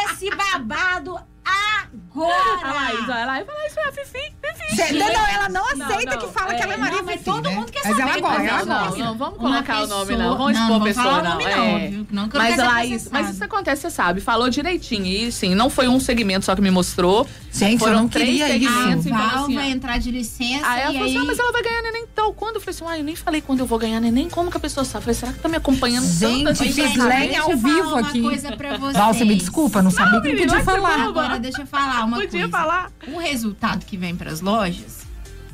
esse 0.05 0.29
babado 0.35 1.18
agora. 1.49 2.68
A 2.68 2.72
Laís 2.72 3.07
vai 3.07 3.26
lá 3.26 3.40
e 3.40 3.44
fala 3.44 3.66
isso 3.66 3.80
é 3.80 3.88
a 3.88 3.92
Fifi, 3.92 4.32
Fifi. 4.42 4.76
Cê- 4.76 4.92
não, 4.92 5.07
não, 5.12 5.26
ela 5.26 5.49
não 5.49 5.64
aceita 5.64 6.16
não, 6.16 6.18
que 6.18 6.32
fala 6.32 6.53
é, 6.53 6.57
que 6.57 6.62
ela 6.62 6.74
é 6.74 6.76
Maria 6.76 6.99
não, 6.99 7.05
mas 7.05 7.14
Fifi, 7.14 7.24
todo 7.24 7.49
né? 7.49 7.55
mundo 7.55 7.72
quer 7.72 7.82
Mas 7.84 7.96
saber. 7.96 8.03
ela 8.03 8.20
gosta, 8.20 8.38
mas 8.38 8.49
ela 8.49 8.64
não, 8.64 8.66
não, 8.76 8.84
gosta. 8.86 9.05
não, 9.05 9.18
vamos 9.18 9.38
colocar 9.38 9.82
o 9.82 9.86
nome, 9.86 10.16
não. 10.16 10.36
Vamos 10.38 10.53
não, 10.55 10.62
expor 10.62 10.76
a 10.80 10.84
pessoa, 10.84 11.05
falar 11.05 11.18
o 11.18 11.22
não. 11.24 11.30
nome, 11.32 11.44
é. 11.44 11.90
não, 12.11 12.28
mas, 12.34 12.57
Laís, 12.57 13.09
mas 13.11 13.30
isso 13.30 13.44
acontece, 13.44 13.82
você 13.82 13.90
sabe. 13.90 14.20
Falou 14.20 14.49
direitinho. 14.51 15.07
E 15.07 15.32
sim, 15.32 15.55
não 15.55 15.70
foi 15.70 15.88
um 15.88 15.99
segmento 16.01 16.44
só 16.44 16.55
que 16.55 16.61
me 16.61 16.70
mostrou. 16.70 17.26
Gente, 17.51 17.78
Foram 17.80 17.92
eu 17.92 17.99
não 18.03 18.09
três 18.09 18.28
queria 18.28 18.44
A 18.44 18.49
segmentos. 18.49 19.07
isso. 19.07 19.09
então, 19.09 19.28
Val 19.28 19.44
assim, 19.44 19.55
vai 19.55 19.70
entrar 19.70 19.99
de 19.99 20.11
licença 20.11 20.68
Aí 20.68 20.82
ela 20.82 20.92
falou 20.92 21.07
assim: 21.09 21.16
aí... 21.16 21.22
ah, 21.22 21.26
mas 21.26 21.38
ela 21.38 21.53
vai 21.53 21.62
ganhar 21.62 21.82
neném 21.82 22.05
tal. 22.14 22.32
Quando? 22.34 22.57
Eu 22.57 22.61
falei 22.61 22.74
assim: 22.76 22.84
ah, 22.86 22.99
eu 22.99 23.05
nem 23.05 23.16
falei 23.16 23.40
quando 23.40 23.61
eu 23.61 23.66
vou 23.66 23.78
ganhar 23.78 24.01
neném. 24.01 24.28
Como 24.28 24.51
que 24.51 24.57
a 24.57 24.61
pessoa 24.61 24.84
sabe? 24.84 24.99
Eu 24.99 25.03
falei, 25.03 25.14
será 25.14 25.32
que 25.32 25.38
tá 25.40 25.49
me 25.49 25.57
acompanhando 25.57 26.07
Gente, 26.07 26.55
fiz 26.55 26.76
lenha 26.96 27.42
ao 27.42 27.51
eu 27.51 27.59
falar 27.59 27.74
vivo 27.74 27.88
uma 27.88 28.01
aqui. 28.01 28.57
pra. 28.57 28.76
Val, 28.76 29.14
você 29.14 29.24
me 29.24 29.34
desculpa, 29.34 29.82
não 29.82 29.90
sabia 29.90 30.20
que 30.20 30.28
não 30.28 30.38
podia 30.38 30.49
vai 30.49 30.62
falar. 30.64 31.07
boba. 31.07 31.38
Deixa 31.39 31.62
eu 31.62 31.66
falar 31.66 32.05
uma 32.05 32.16
Podia 32.16 32.30
coisa. 32.30 32.49
falar. 32.49 32.91
O 33.09 33.18
resultado 33.18 33.84
que 33.84 33.97
vem 33.97 34.14
pras 34.16 34.41
lojas 34.41 35.07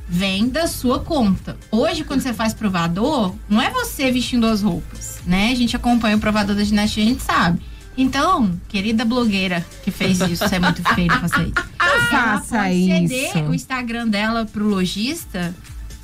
vem 0.09 0.49
da 0.49 0.67
sua 0.67 1.01
conta. 1.01 1.57
Hoje, 1.71 2.05
quando 2.05 2.21
você 2.21 2.33
faz 2.35 2.53
provador, 2.53 3.35
não 3.49 3.61
é 3.61 3.71
você 3.71 4.11
vestindo 4.11 4.47
as 4.47 4.63
roupas, 4.63 5.21
né? 5.27 5.51
A 5.51 5.55
gente 5.55 5.75
acompanha 5.77 6.17
o 6.17 6.21
provador 6.21 6.55
da 6.55 6.63
dinastia, 6.63 7.03
a 7.03 7.07
gente 7.07 7.23
sabe. 7.23 7.61
Então, 7.97 8.59
querida 8.69 9.05
blogueira 9.05 9.65
que 9.85 9.91
fez 9.91 10.21
isso, 10.21 10.47
você 10.47 10.57
é 10.57 10.59
muito 10.59 10.83
feio, 10.95 11.09
não 11.09 11.21
faça 11.29 11.43
isso. 11.43 11.53
Não 11.55 11.87
Ela 11.87 12.01
faça 12.11 12.63
ceder 12.65 13.29
isso. 13.29 13.39
o 13.45 13.55
Instagram 13.55 14.09
dela 14.09 14.45
pro 14.45 14.67
lojista 14.69 15.55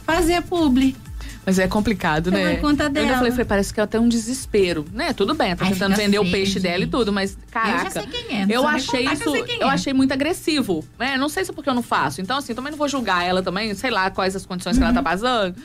fazer 0.07 0.41
publi. 0.43 0.97
Mas 1.45 1.59
é 1.59 1.67
complicado, 1.67 2.31
Pela 2.31 2.45
né? 2.51 2.57
conta 2.57 2.83
Eu 2.85 2.87
ainda 2.89 3.01
dela. 3.01 3.17
falei, 3.17 3.31
falei, 3.33 3.45
parece 3.47 3.73
que 3.73 3.81
é 3.81 3.83
até 3.83 3.99
um 3.99 4.09
desespero. 4.09 4.85
Né? 4.93 5.13
Tudo 5.15 5.35
bem, 5.35 5.57
tá 5.57 5.65
tentando 5.65 5.97
vender 5.97 6.19
o 6.19 6.23
feio, 6.23 6.33
peixe 6.33 6.61
dela 6.61 6.77
e 6.77 6.81
gente. 6.81 6.91
tudo, 6.91 7.13
mas 7.13 7.33
Eu 7.33 7.39
caraca. 7.51 7.85
já 7.85 7.91
sei 7.91 8.07
quem 8.07 8.43
é. 8.43 8.47
Eu 8.49 8.67
achei 8.67 9.05
contar 9.05 9.15
isso, 9.15 9.45
quem 9.45 9.61
eu 9.61 9.69
é. 9.69 9.73
achei 9.73 9.93
muito 9.95 10.13
agressivo, 10.13 10.85
né? 10.99 11.17
Não 11.17 11.29
sei 11.29 11.45
se 11.45 11.51
é 11.51 11.55
porque 11.55 11.71
eu 11.71 11.75
não 11.75 11.83
faço. 11.83 12.21
Então, 12.21 12.37
assim, 12.37 12.55
também 12.55 12.71
não 12.71 12.79
vou 12.79 12.89
julgar 12.89 13.25
ela 13.25 13.43
também, 13.43 13.75
sei 13.75 13.91
lá 13.91 14.11
quais 14.11 14.37
as 14.37 14.45
condições 14.45 14.77
que 14.77 14.83
ela 14.83 14.91
Uhum. 14.91 14.97
tá 14.97 15.03
passando. 15.03 15.57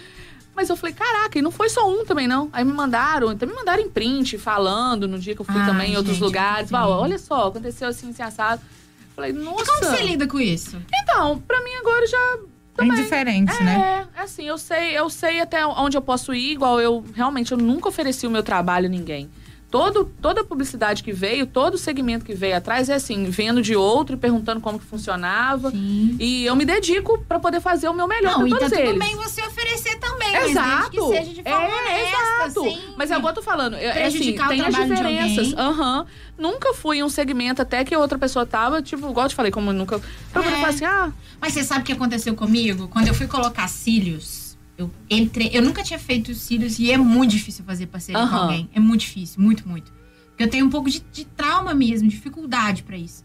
Mas 0.56 0.70
eu 0.70 0.78
falei, 0.78 0.96
caraca, 0.96 1.38
e 1.38 1.42
não 1.42 1.52
foi 1.52 1.68
só 1.68 1.90
um 1.90 2.06
também, 2.06 2.26
não. 2.28 2.50
Aí 2.54 2.64
me 2.64 2.72
mandaram, 2.72 3.34
então 3.34 3.46
me 3.48 3.54
mandaram 3.54 3.84
em 3.84 3.90
print, 3.90 4.38
falando 4.38 5.06
no 5.10 5.20
dia 5.20 5.36
que 5.36 5.42
eu 5.42 5.46
fui 5.46 5.66
também 5.66 5.92
em 5.92 5.98
outros 5.98 6.16
gente, 6.16 6.24
lugares. 6.24 6.72
Val, 6.72 6.90
olha 6.90 7.20
só, 7.20 7.48
aconteceu 7.50 7.90
assim, 7.90 8.10
assim, 8.12 8.24
assado. 8.24 8.62
Falei, 9.14 9.34
nossa. 9.34 9.62
E 9.62 9.66
como 9.66 9.80
você 9.84 10.02
lida 10.04 10.26
com 10.26 10.40
isso? 10.40 10.78
Então, 11.04 11.38
pra 11.40 11.62
mim 11.62 11.74
agora 11.82 12.08
já 12.08 12.38
É 12.78 12.86
indiferente, 12.86 13.64
né? 13.64 14.08
é, 14.16 14.22
assim, 14.22 14.44
eu 14.44 14.58
sei, 14.58 14.98
eu 14.98 15.10
sei 15.10 15.40
até 15.40 15.66
onde 15.66 15.96
eu 15.96 16.02
posso 16.02 16.34
ir, 16.34 16.52
igual 16.52 16.80
eu 16.82 17.04
realmente 17.14 17.52
eu 17.52 17.58
nunca 17.58 17.88
ofereci 17.88 18.28
o 18.28 18.30
meu 18.30 18.44
trabalho 18.44 18.88
a 18.88 18.90
ninguém. 18.90 19.30
Todo, 19.78 20.06
toda 20.22 20.42
a 20.42 20.44
publicidade 20.44 21.04
que 21.04 21.12
veio, 21.12 21.46
todo 21.46 21.74
o 21.76 21.78
segmento 21.78 22.24
que 22.24 22.34
veio 22.34 22.56
atrás 22.56 22.88
é 22.88 22.94
assim, 22.94 23.26
vendo 23.26 23.62
de 23.62 23.76
outro 23.76 24.16
e 24.16 24.18
perguntando 24.18 24.62
como 24.62 24.80
que 24.80 24.86
funcionava. 24.86 25.72
Sim. 25.72 26.16
E 26.20 26.46
eu 26.46 26.56
me 26.56 26.64
dedico 26.64 27.18
pra 27.28 27.40
poder 27.40 27.60
fazer 27.60 27.90
o 27.90 27.94
meu 27.94 28.08
melhor 28.08 28.40
Não, 28.40 28.48
e 28.48 28.50
pra 28.52 28.60
tá 28.60 28.66
todos 28.70 28.78
tudo 28.78 28.90
eles. 28.90 29.00
bem 29.06 29.16
você 29.16 29.42
oferecer 29.42 30.00
também, 30.00 30.32
mas 30.32 30.52
Exato. 30.52 30.90
desde 30.90 30.90
que 30.92 31.18
seja 31.18 31.34
de 31.34 31.44
forma 31.44 31.68
é, 31.68 31.82
honesta, 31.82 32.48
exato. 32.48 32.64
sem 32.64 32.80
Mas 32.98 33.12
é 33.12 33.18
igual 33.18 33.32
eu 33.32 33.36
tô 33.36 33.42
falando, 33.42 33.76
é, 33.76 33.84
é 33.84 34.06
assim, 34.06 34.32
o 34.32 34.48
tem 34.48 34.62
as 34.62 34.76
diferenças. 34.76 35.54
Aham. 35.58 36.06
Nunca 36.38 36.74
fui 36.74 36.98
em 36.98 37.04
um 37.04 37.10
segmento 37.10 37.62
até 37.62 37.84
que 37.84 37.96
outra 37.96 38.18
pessoa 38.18 38.46
tava, 38.46 38.82
tipo, 38.82 39.10
igual 39.10 39.26
eu 39.26 39.30
te 39.30 39.36
falei, 39.36 39.52
como 39.52 39.70
eu 39.70 39.74
nunca. 39.74 40.02
É. 40.34 40.66
assim, 40.66 40.86
ah, 40.86 41.12
Mas 41.40 41.54
você 41.54 41.64
sabe 41.64 41.82
o 41.82 41.84
que 41.84 41.94
aconteceu 41.94 42.36
comigo? 42.36 42.88
Quando 42.90 43.08
eu 43.08 43.14
fui 43.14 43.26
colocar 43.28 43.68
cílios, 43.70 44.45
eu 44.78 44.92
entrei. 45.10 45.50
Eu 45.54 45.62
nunca 45.62 45.84
tinha 45.84 46.00
feito 46.00 46.34
cílios 46.34 46.80
e 46.80 46.92
é 46.92 46.98
muito 46.98 47.32
difícil 47.32 47.64
fazer 47.66 47.88
parceria 47.88 48.22
com 48.22 48.28
Aham. 48.28 48.42
alguém. 48.44 48.70
É 48.74 48.80
muito 48.80 49.02
difícil, 49.02 49.42
muito, 49.42 49.68
muito. 49.68 49.92
Porque 50.30 50.44
eu 50.44 50.50
tenho 50.50 50.66
um 50.66 50.70
pouco 50.70 50.90
de, 50.90 51.02
de 51.14 51.26
trauma 51.26 51.74
mesmo, 51.74 52.10
dificuldade 52.10 52.84
pra 52.84 52.98
isso. 52.98 53.24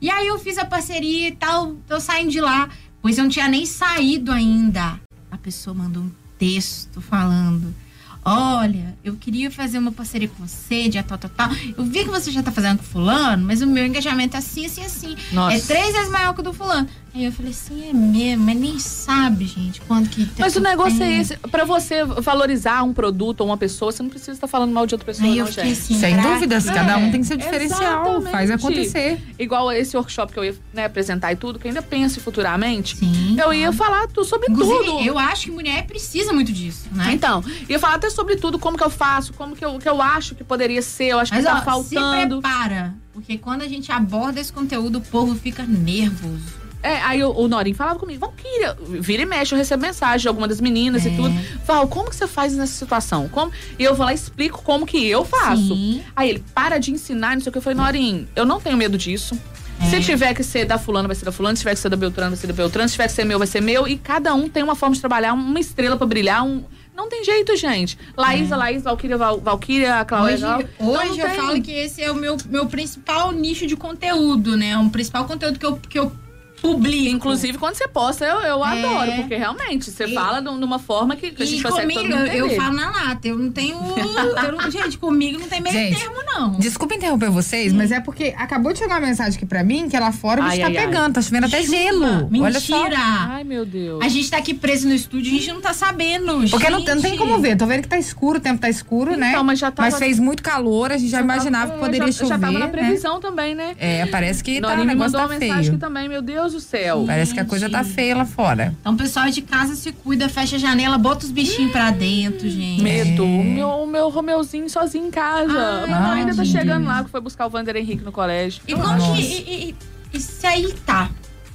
E 0.00 0.10
aí 0.10 0.26
eu 0.26 0.38
fiz 0.38 0.58
a 0.58 0.64
parceria 0.64 1.28
e 1.28 1.32
tal, 1.32 1.74
tô 1.86 1.98
saindo 2.00 2.30
de 2.30 2.40
lá. 2.40 2.68
Pois 3.02 3.16
eu 3.16 3.24
não 3.24 3.30
tinha 3.30 3.48
nem 3.48 3.64
saído 3.64 4.30
ainda. 4.30 5.00
A 5.30 5.38
pessoa 5.38 5.74
mandou 5.74 6.02
um 6.02 6.10
texto 6.38 7.00
falando. 7.00 7.74
Olha, 8.22 8.94
eu 9.02 9.16
queria 9.16 9.50
fazer 9.50 9.78
uma 9.78 9.92
parceria 9.92 10.28
com 10.28 10.46
você, 10.46 10.88
dia 10.88 11.02
tal, 11.02 11.16
tal, 11.16 11.30
tal. 11.30 11.48
Eu 11.76 11.84
vi 11.84 12.04
que 12.04 12.10
você 12.10 12.30
já 12.30 12.42
tá 12.42 12.52
fazendo 12.52 12.78
com 12.78 12.84
fulano, 12.84 13.46
mas 13.46 13.62
o 13.62 13.66
meu 13.66 13.86
engajamento 13.86 14.36
é 14.36 14.38
assim, 14.38 14.66
assim, 14.66 14.84
assim. 14.84 15.16
nossa. 15.32 15.56
É 15.56 15.60
três 15.60 15.94
vezes 15.94 16.10
maior 16.10 16.34
que 16.34 16.40
o 16.40 16.42
do 16.44 16.52
fulano. 16.52 16.86
Aí 17.12 17.24
eu 17.24 17.32
falei 17.32 17.50
assim, 17.50 17.88
é 17.88 17.92
mesmo, 17.92 18.44
mas 18.44 18.56
nem 18.56 18.78
sabe, 18.78 19.44
gente, 19.44 19.80
quando 19.82 20.08
que. 20.08 20.28
Mas 20.38 20.54
o 20.54 20.60
negócio 20.60 21.02
é 21.02 21.06
tem. 21.06 21.20
esse. 21.20 21.36
Pra 21.36 21.64
você 21.64 22.04
valorizar 22.04 22.82
um 22.84 22.92
produto 22.92 23.40
ou 23.40 23.48
uma 23.48 23.56
pessoa, 23.56 23.90
você 23.90 24.02
não 24.02 24.10
precisa 24.10 24.32
estar 24.32 24.46
falando 24.46 24.72
mal 24.72 24.86
de 24.86 24.94
outra 24.94 25.06
pessoa, 25.06 25.26
Aí 25.28 25.38
eu 25.38 25.44
não, 25.44 25.52
fiquei 25.52 25.70
gente. 25.74 25.78
assim, 25.80 25.98
Sem 25.98 26.14
pra 26.14 26.22
dúvidas, 26.34 26.64
quê? 26.64 26.72
cada 26.72 26.96
um 26.98 27.10
tem 27.10 27.22
seu 27.24 27.36
diferencial. 27.36 28.02
Exatamente. 28.04 28.30
Faz 28.30 28.50
acontecer. 28.50 29.20
Igual 29.38 29.72
esse 29.72 29.96
workshop 29.96 30.32
que 30.32 30.38
eu 30.38 30.44
ia 30.44 30.54
né, 30.72 30.84
apresentar 30.84 31.32
e 31.32 31.36
tudo, 31.36 31.58
que 31.58 31.66
eu 31.66 31.70
ainda 31.70 31.82
penso 31.82 32.20
futuramente. 32.20 32.96
Sim. 32.96 33.36
Eu 33.38 33.52
ia 33.52 33.72
falar 33.72 34.06
sobre 34.24 34.50
Inclusive, 34.50 34.84
tudo. 34.84 35.04
eu 35.04 35.18
acho 35.18 35.46
que 35.46 35.50
mulher 35.50 35.86
precisa 35.86 36.32
muito 36.32 36.52
disso, 36.52 36.86
né? 36.92 37.12
Então, 37.12 37.42
ia 37.68 37.78
falar 37.78 37.94
até 37.94 38.08
sobre 38.08 38.36
tudo, 38.36 38.58
como 38.58 38.76
que 38.78 38.84
eu 38.84 38.90
faço, 38.90 39.32
como 39.32 39.56
que 39.56 39.64
eu, 39.64 39.78
que 39.78 39.88
eu 39.88 40.00
acho 40.00 40.34
que 40.34 40.44
poderia 40.44 40.80
ser, 40.82 41.06
eu 41.06 41.18
acho 41.18 41.32
Mas 41.34 41.44
que 41.44 41.50
tá 41.50 41.56
ó, 41.56 41.82
se 41.82 41.94
faltando. 41.96 42.40
prepara, 42.40 42.94
porque 43.12 43.36
quando 43.36 43.62
a 43.62 43.68
gente 43.68 43.90
aborda 43.90 44.38
esse 44.40 44.52
conteúdo, 44.52 44.98
o 44.98 45.00
povo 45.00 45.34
fica 45.34 45.64
nervoso. 45.64 46.60
É, 46.82 46.96
aí 47.02 47.22
o, 47.22 47.30
o 47.30 47.46
Norim 47.46 47.74
falava 47.74 47.98
comigo, 47.98 48.20
Valkyria, 48.20 48.74
vira 49.00 49.22
e 49.22 49.26
mexe, 49.26 49.54
eu 49.54 49.58
recebo 49.58 49.82
mensagem 49.82 50.20
de 50.22 50.28
alguma 50.28 50.48
das 50.48 50.60
meninas 50.60 51.04
É. 51.04 51.10
e 51.10 51.16
tudo. 51.16 51.34
Val, 51.66 51.86
como 51.88 52.08
que 52.08 52.16
você 52.16 52.26
faz 52.26 52.54
nessa 52.54 52.72
situação? 52.72 53.28
Como? 53.28 53.52
E 53.78 53.84
eu 53.84 53.94
vou 53.94 54.06
lá 54.06 54.12
e 54.12 54.14
explico 54.14 54.62
como 54.62 54.86
que 54.86 55.06
eu 55.06 55.24
faço. 55.24 55.68
Sim. 55.74 56.02
Aí 56.16 56.30
ele, 56.30 56.44
para 56.54 56.78
de 56.78 56.90
ensinar, 56.90 57.34
não 57.34 57.42
sei 57.42 57.50
o 57.50 57.52
que. 57.52 57.58
Eu 57.58 57.62
falei, 57.62 57.76
Norim, 57.78 58.26
eu 58.34 58.46
não 58.46 58.58
tenho 58.60 58.76
medo 58.78 58.96
disso. 58.96 59.38
É. 59.82 59.90
Se 59.90 60.00
tiver 60.00 60.32
que 60.34 60.42
ser 60.42 60.64
da 60.64 60.78
fulana, 60.78 61.06
vai 61.08 61.14
ser 61.14 61.24
da 61.26 61.32
fulana. 61.32 61.54
Se 61.56 61.60
tiver 61.60 61.74
que 61.74 61.80
ser 61.80 61.88
da 61.90 61.96
Beltrano, 61.96 62.30
vai 62.30 62.38
ser 62.38 62.46
da 62.46 62.52
Beltrano. 62.52 62.88
Se 62.88 62.94
tiver 62.94 63.06
que 63.08 63.12
ser 63.14 63.24
meu, 63.24 63.38
vai 63.38 63.46
ser 63.46 63.60
meu. 63.60 63.86
E 63.86 63.96
cada 63.98 64.34
um 64.34 64.48
tem 64.48 64.62
uma 64.62 64.74
forma 64.74 64.94
de 64.94 65.00
trabalhar, 65.00 65.32
uma 65.34 65.60
estrela 65.60 65.96
pra 65.96 66.06
brilhar. 66.06 66.44
Um... 66.44 66.62
Não 66.96 67.08
tem 67.08 67.24
jeito, 67.24 67.56
gente. 67.56 67.96
Laísa, 68.16 68.56
Laís, 68.56 68.82
Valkyria, 68.82 69.16
Val, 69.16 69.40
Valkyria, 69.40 70.04
Cláudia. 70.04 70.32
É. 70.32 70.34
Hoje, 70.34 70.68
Val- 70.78 70.88
hoje 70.90 71.12
Então, 71.14 71.28
eu 71.28 71.34
falo 71.36 71.62
que 71.62 71.72
esse 71.72 72.02
é 72.02 72.10
o 72.10 72.14
meu, 72.14 72.36
meu 72.48 72.66
principal 72.66 73.32
nicho 73.32 73.66
de 73.66 73.74
conteúdo, 73.76 74.56
né? 74.56 74.76
O 74.78 74.90
principal 74.90 75.24
conteúdo 75.24 75.58
que 75.58 75.64
eu, 75.64 75.76
que 75.76 75.98
eu 75.98 76.12
publico. 76.60 77.08
Inclusive, 77.16 77.58
quando 77.58 77.74
você 77.74 77.88
posta, 77.88 78.24
eu, 78.24 78.40
eu 78.40 78.64
É. 78.64 78.68
adoro, 78.84 79.12
porque 79.16 79.36
realmente 79.36 79.90
você 79.90 80.04
E- 80.04 80.14
fala 80.14 80.40
de 80.40 80.48
uma 80.48 80.78
forma 80.78 81.16
que, 81.16 81.30
que 81.30 81.42
a 81.42 81.46
gente 81.46 81.60
e 81.60 81.62
consegue 81.62 81.92
comigo, 81.94 82.00
todo 82.12 82.18
mundo 82.20 82.32
eu, 82.32 82.46
eu 82.48 82.56
falo 82.56 82.74
na 82.76 82.90
lata. 82.90 83.28
Eu 83.28 83.38
não 83.38 83.50
tenho. 83.50 83.76
eu 83.76 84.52
não- 84.52 84.70
gente, 84.70 84.98
comigo 84.98 85.38
não 85.40 85.48
tem 85.48 85.60
meio 85.60 85.74
Gente, 85.74 85.98
termo, 85.98 86.16
não. 86.26 86.50
Desculpa 86.58 86.94
interromper 86.94 87.30
vocês, 87.30 87.72
mas 87.72 87.90
é 87.92 88.00
porque 88.00 88.34
acabou 88.36 88.72
de 88.72 88.78
chegar 88.78 88.94
uma 89.00 89.06
mensagem 89.06 89.36
aqui 89.36 89.46
pra 89.46 89.62
mim 89.64 89.88
que 89.88 89.98
lá 89.98 90.12
fora 90.12 90.40
o 90.40 90.44
bicho 90.44 90.54
Ai, 90.56 90.60
tá 90.60 90.66
ai, 90.66 90.76
ai. 90.76 90.86
pegando, 90.86 91.14
tá 91.14 91.22
chovendo 91.22 91.46
até 91.46 91.62
gelo. 91.62 92.28
Olha 92.42 92.60
só. 92.60 92.78
Mentira! 92.82 92.98
Ai, 93.00 93.44
meu 93.44 93.64
Deus. 93.64 94.04
A 94.04 94.08
gente 94.08 94.30
tá 94.30 94.36
aqui 94.38 94.54
preso 94.54 94.88
no 94.88 94.94
estúdio, 94.94 95.32
a 95.32 95.34
gente 95.36 95.52
não 95.52 95.60
tá 95.60 95.72
sabendo. 95.72 96.48
Porque 96.50 96.68
não, 96.70 96.80
não 96.80 97.00
tem 97.02 97.16
como 97.16 97.38
ver. 97.38 97.56
Tô 97.56 97.66
vendo 97.66 97.82
que 97.82 97.88
tá 97.88 97.98
escuro, 97.98 98.38
o 98.38 98.40
tempo 98.40 98.60
tá 98.60 98.68
escuro, 98.68 99.16
né? 99.16 99.30
Então, 99.30 99.44
mas 99.44 99.58
já 99.58 99.70
tava- 99.70 99.88
Mas 99.90 99.98
fez 99.98 100.18
muito 100.18 100.42
calor, 100.42 100.92
a 100.92 100.96
gente 100.96 101.10
já, 101.10 101.20
imaginava 101.20 101.72
É, 101.72 101.74
que 101.74 101.80
poderia 101.80 102.06
já, 102.06 102.12
chover. 102.12 102.28
Já 102.28 102.38
tava 102.38 102.52
na 102.58 102.66
né? 102.66 102.72
previsão 102.72 103.20
também, 103.20 103.54
né? 103.54 103.74
É, 103.78 104.06
parece 104.06 104.42
que 104.42 104.60
tá, 104.60 104.68
o 104.68 104.70
Norinho 104.70 104.86
me 104.86 104.94
negócio 104.94 105.12
mandou 105.12 105.28
tá 105.28 105.34
uma 105.34 105.38
mensagem 105.40 105.70
aqui 105.70 105.80
também, 105.80 106.08
meu 106.08 106.22
Deus 106.22 106.49
do 106.52 106.60
céu. 106.60 107.04
Parece 107.06 107.34
que 107.34 107.40
a 107.40 107.44
coisa 107.44 107.68
tá 107.68 107.82
feia 107.84 108.16
lá 108.16 108.24
fora. 108.24 108.74
Então, 108.80 108.94
o 108.94 108.96
pessoal 108.96 109.30
de 109.30 109.42
casa 109.42 109.74
se 109.74 109.92
cuida, 109.92 110.28
fecha 110.28 110.56
a 110.56 110.58
janela, 110.58 110.98
bota 110.98 111.24
os 111.24 111.30
bichinhos 111.30 111.72
pra 111.72 111.90
dentro, 111.90 112.48
gente. 112.48 112.82
Medo. 112.82 113.24
O 113.24 113.44
meu, 113.44 113.68
o 113.68 113.86
meu 113.86 114.08
Romeuzinho 114.08 114.68
sozinho 114.68 115.06
em 115.06 115.10
casa. 115.10 115.58
Ai, 115.58 115.90
Mas 115.90 116.00
não, 116.00 116.10
ainda 116.10 116.34
tá 116.34 116.44
chegando 116.44 116.86
lá, 116.86 117.04
que 117.04 117.10
foi 117.10 117.20
buscar 117.20 117.46
o 117.46 117.50
Vander 117.50 117.76
Henrique 117.76 118.04
no 118.04 118.12
colégio. 118.12 118.62
E 118.66 118.74
como 118.74 119.16
que. 119.16 119.74
E, 120.12 120.20
se 120.20 120.46
aí 120.46 120.72
tá? 120.84 121.10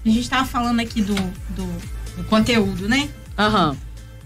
A 0.05 0.09
gente 0.09 0.29
tava 0.29 0.45
falando 0.45 0.79
aqui 0.79 1.01
do, 1.01 1.15
do, 1.15 1.65
do 2.17 2.23
conteúdo, 2.29 2.87
né? 2.87 3.09
Aham. 3.37 3.75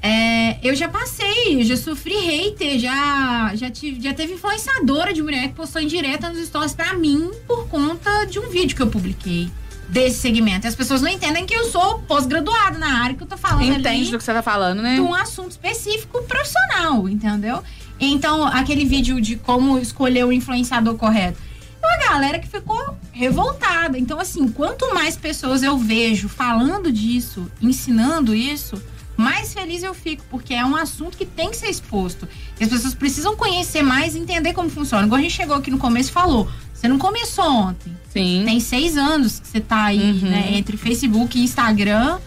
É, 0.01 0.57
eu 0.65 0.73
já 0.75 0.87
passei, 0.87 1.59
eu 1.59 1.63
já 1.63 1.75
sofri 1.75 2.15
hater, 2.15 2.79
já, 2.79 3.51
já, 3.53 3.69
tive, 3.69 4.01
já 4.01 4.13
teve 4.13 4.33
influenciadora 4.33 5.13
de 5.13 5.21
mulher 5.21 5.49
que 5.49 5.55
postou 5.55 5.81
indireta 5.81 6.29
nos 6.29 6.39
stories 6.47 6.73
pra 6.73 6.93
mim 6.93 7.29
por 7.45 7.67
conta 7.67 8.25
de 8.25 8.39
um 8.39 8.49
vídeo 8.49 8.77
que 8.77 8.81
eu 8.81 8.87
publiquei 8.87 9.51
desse 9.89 10.19
segmento. 10.19 10.67
E 10.67 10.69
as 10.69 10.75
pessoas 10.75 11.01
não 11.01 11.09
entendem 11.09 11.45
que 11.45 11.53
eu 11.53 11.65
sou 11.65 11.99
pós-graduada 11.99 12.77
na 12.77 13.03
área 13.03 13.15
que 13.15 13.23
eu 13.23 13.27
tô 13.27 13.37
falando 13.37 13.63
Entende 13.63 13.87
ali 13.87 14.11
do 14.11 14.17
que 14.17 14.23
você 14.23 14.33
tá 14.33 14.41
falando, 14.41 14.81
né? 14.81 14.95
de 14.95 15.01
um 15.01 15.13
assunto 15.13 15.51
específico 15.51 16.21
profissional, 16.23 17.09
entendeu? 17.09 17.63
Então, 17.99 18.45
aquele 18.45 18.85
vídeo 18.85 19.19
de 19.19 19.35
como 19.35 19.77
escolher 19.77 20.25
o 20.25 20.31
influenciador 20.31 20.95
correto. 20.95 21.37
É 21.81 21.87
uma 21.87 21.97
galera 21.97 22.39
que 22.39 22.47
ficou 22.47 22.97
revoltada. 23.11 23.97
Então, 23.97 24.19
assim, 24.19 24.47
quanto 24.49 24.93
mais 24.93 25.17
pessoas 25.17 25.63
eu 25.63 25.77
vejo 25.77 26.29
falando 26.29 26.91
disso, 26.91 27.49
ensinando 27.61 28.35
isso, 28.35 28.81
mais 29.17 29.53
feliz 29.53 29.83
eu 29.83 29.93
fico, 29.93 30.23
porque 30.29 30.53
é 30.53 30.63
um 30.63 30.77
assunto 30.77 31.17
que 31.17 31.25
tem 31.25 31.49
que 31.49 31.57
ser 31.57 31.69
exposto. 31.69 32.27
E 32.57 32.63
as 32.63 32.69
pessoas 32.69 32.93
precisam 32.93 33.35
conhecer 33.35 33.81
mais 33.81 34.15
e 34.15 34.19
entender 34.19 34.53
como 34.53 34.69
funciona. 34.69 35.05
Igual 35.05 35.19
a 35.19 35.21
gente 35.21 35.35
chegou 35.35 35.57
aqui 35.57 35.69
no 35.69 35.77
começo 35.77 36.09
e 36.09 36.13
falou, 36.13 36.49
você 36.79 36.87
não 36.87 36.97
começou 36.97 37.45
ontem. 37.45 37.95
Sim. 38.09 38.43
Tem 38.45 38.59
seis 38.59 38.97
anos 38.97 39.39
que 39.39 39.47
você 39.47 39.59
tá 39.59 39.85
aí, 39.85 39.99
Uhum. 39.99 40.29
né, 40.29 40.49
entre 40.53 40.77
Facebook 40.77 41.37
e 41.37 41.43
Instagram, 41.43 42.19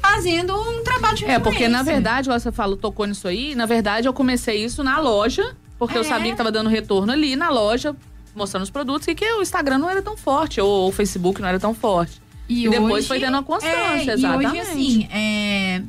fazendo 0.00 0.54
um 0.56 0.82
trabalho 0.82 1.16
de 1.16 1.24
É, 1.26 1.38
porque 1.38 1.68
na 1.68 1.82
verdade, 1.82 2.28
você 2.28 2.50
falou, 2.50 2.76
tocou 2.76 3.06
nisso 3.06 3.28
aí, 3.28 3.54
na 3.54 3.66
verdade 3.66 4.08
eu 4.08 4.12
comecei 4.12 4.64
isso 4.64 4.82
na 4.82 4.98
loja, 4.98 5.54
porque 5.78 5.96
eu 5.96 6.02
É. 6.02 6.04
sabia 6.04 6.30
que 6.32 6.36
tava 6.36 6.50
dando 6.50 6.68
retorno 6.68 7.12
ali 7.12 7.36
na 7.36 7.50
loja, 7.50 7.94
mostrando 8.34 8.62
os 8.64 8.70
produtos, 8.70 9.06
e 9.08 9.14
que 9.14 9.24
o 9.34 9.42
Instagram 9.42 9.78
não 9.78 9.88
era 9.90 10.02
tão 10.02 10.16
forte, 10.16 10.60
ou 10.60 10.88
o 10.88 10.92
Facebook 10.92 11.40
não 11.40 11.48
era 11.48 11.60
tão 11.60 11.74
forte. 11.74 12.20
E 12.48 12.68
depois 12.68 13.06
foi 13.06 13.20
tendo 13.20 13.34
uma 13.34 13.42
constância, 13.42 14.10
é, 14.10 14.14
exatamente. 14.14 14.56
E 14.56 14.60
hoje, 14.60 14.70
assim, 14.70 15.08
é, 15.12 15.82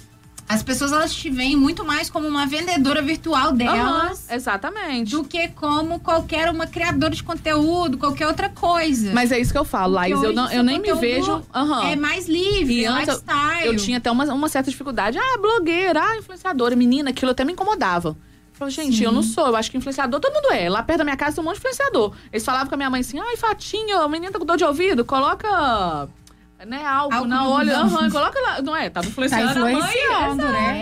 as 0.48 0.62
pessoas 0.62 0.92
elas 0.92 1.14
te 1.14 1.30
veem 1.30 1.56
muito 1.56 1.84
mais 1.86 2.10
como 2.10 2.28
uma 2.28 2.46
vendedora 2.46 3.02
virtual 3.02 3.52
delas 3.54 4.28
Aham, 4.30 4.36
exatamente. 4.36 5.12
do 5.12 5.24
que 5.24 5.48
como 5.50 6.00
qualquer 6.00 6.50
uma 6.52 6.68
criadora 6.68 7.16
de 7.16 7.24
conteúdo, 7.24 7.98
qualquer 7.98 8.28
outra 8.28 8.50
coisa. 8.50 9.12
Mas 9.14 9.32
é 9.32 9.40
isso 9.40 9.52
que 9.52 9.58
eu 9.58 9.66
falo, 9.66 9.94
Laís, 9.94 10.22
eu, 10.22 10.34
não, 10.34 10.52
eu 10.52 10.62
nem 10.64 10.80
me 10.80 10.94
vejo. 10.94 11.42
Aham. 11.54 11.88
É 11.90 11.96
mais 11.96 12.28
livre, 12.28 12.82
E 12.82 12.86
antes 12.86 13.08
eu- 13.08 13.16
lifestyle. 13.16 13.66
Eu 13.68 13.76
tinha 13.78 13.98
até 13.98 14.12
uma, 14.12 14.26
uma 14.34 14.50
certa 14.50 14.70
dificuldade. 14.70 15.18
Ah, 15.18 15.38
blogueira, 15.40 16.02
ah, 16.04 16.18
influenciadora. 16.18 16.76
Menina, 16.76 17.10
aquilo 17.12 17.32
até 17.32 17.44
me 17.44 17.54
incomodava. 17.54 18.10
Eu 18.10 18.16
falei, 18.60 18.74
gente, 18.74 18.98
Sim. 18.98 19.06
eu 19.06 19.12
não 19.12 19.24
sou. 19.24 19.48
Eu 19.48 19.56
acho 19.56 19.72
que 19.72 19.78
influenciador, 19.78 20.20
todo 20.20 20.32
mundo 20.34 20.52
é. 20.52 20.70
Lá 20.70 20.84
perto 20.84 21.00
da 21.00 21.04
minha 21.04 21.18
casa 21.18 21.36
tem 21.38 21.42
um 21.42 21.46
monte 21.46 21.56
de 21.56 21.60
influenciador. 21.62 22.14
Eles 22.32 22.46
falavam 22.46 22.68
com 22.68 22.76
a 22.76 22.78
minha 22.78 22.90
mãe 22.90 23.02
assim, 23.02 23.20
ai, 23.20 23.36
Fatinho, 23.38 24.00
a 24.00 24.08
menina 24.08 24.32
tá 24.32 24.38
com 24.38 24.46
dor 24.46 24.58
de 24.58 24.64
ouvido, 24.64 25.04
coloca... 25.04 26.08
Né, 26.66 26.86
álcool, 26.86 27.14
Álcool 27.16 27.28
na 27.28 27.48
olho, 27.48 27.76
aham, 27.76 28.10
coloca 28.10 28.40
lá. 28.40 28.62
Não 28.62 28.76
é, 28.76 28.90
tava 28.90 29.08
influenciando, 29.08 29.54
Tá 29.54 29.72
influenciando, 29.72 30.44
a 30.44 30.52
mãe. 30.52 30.82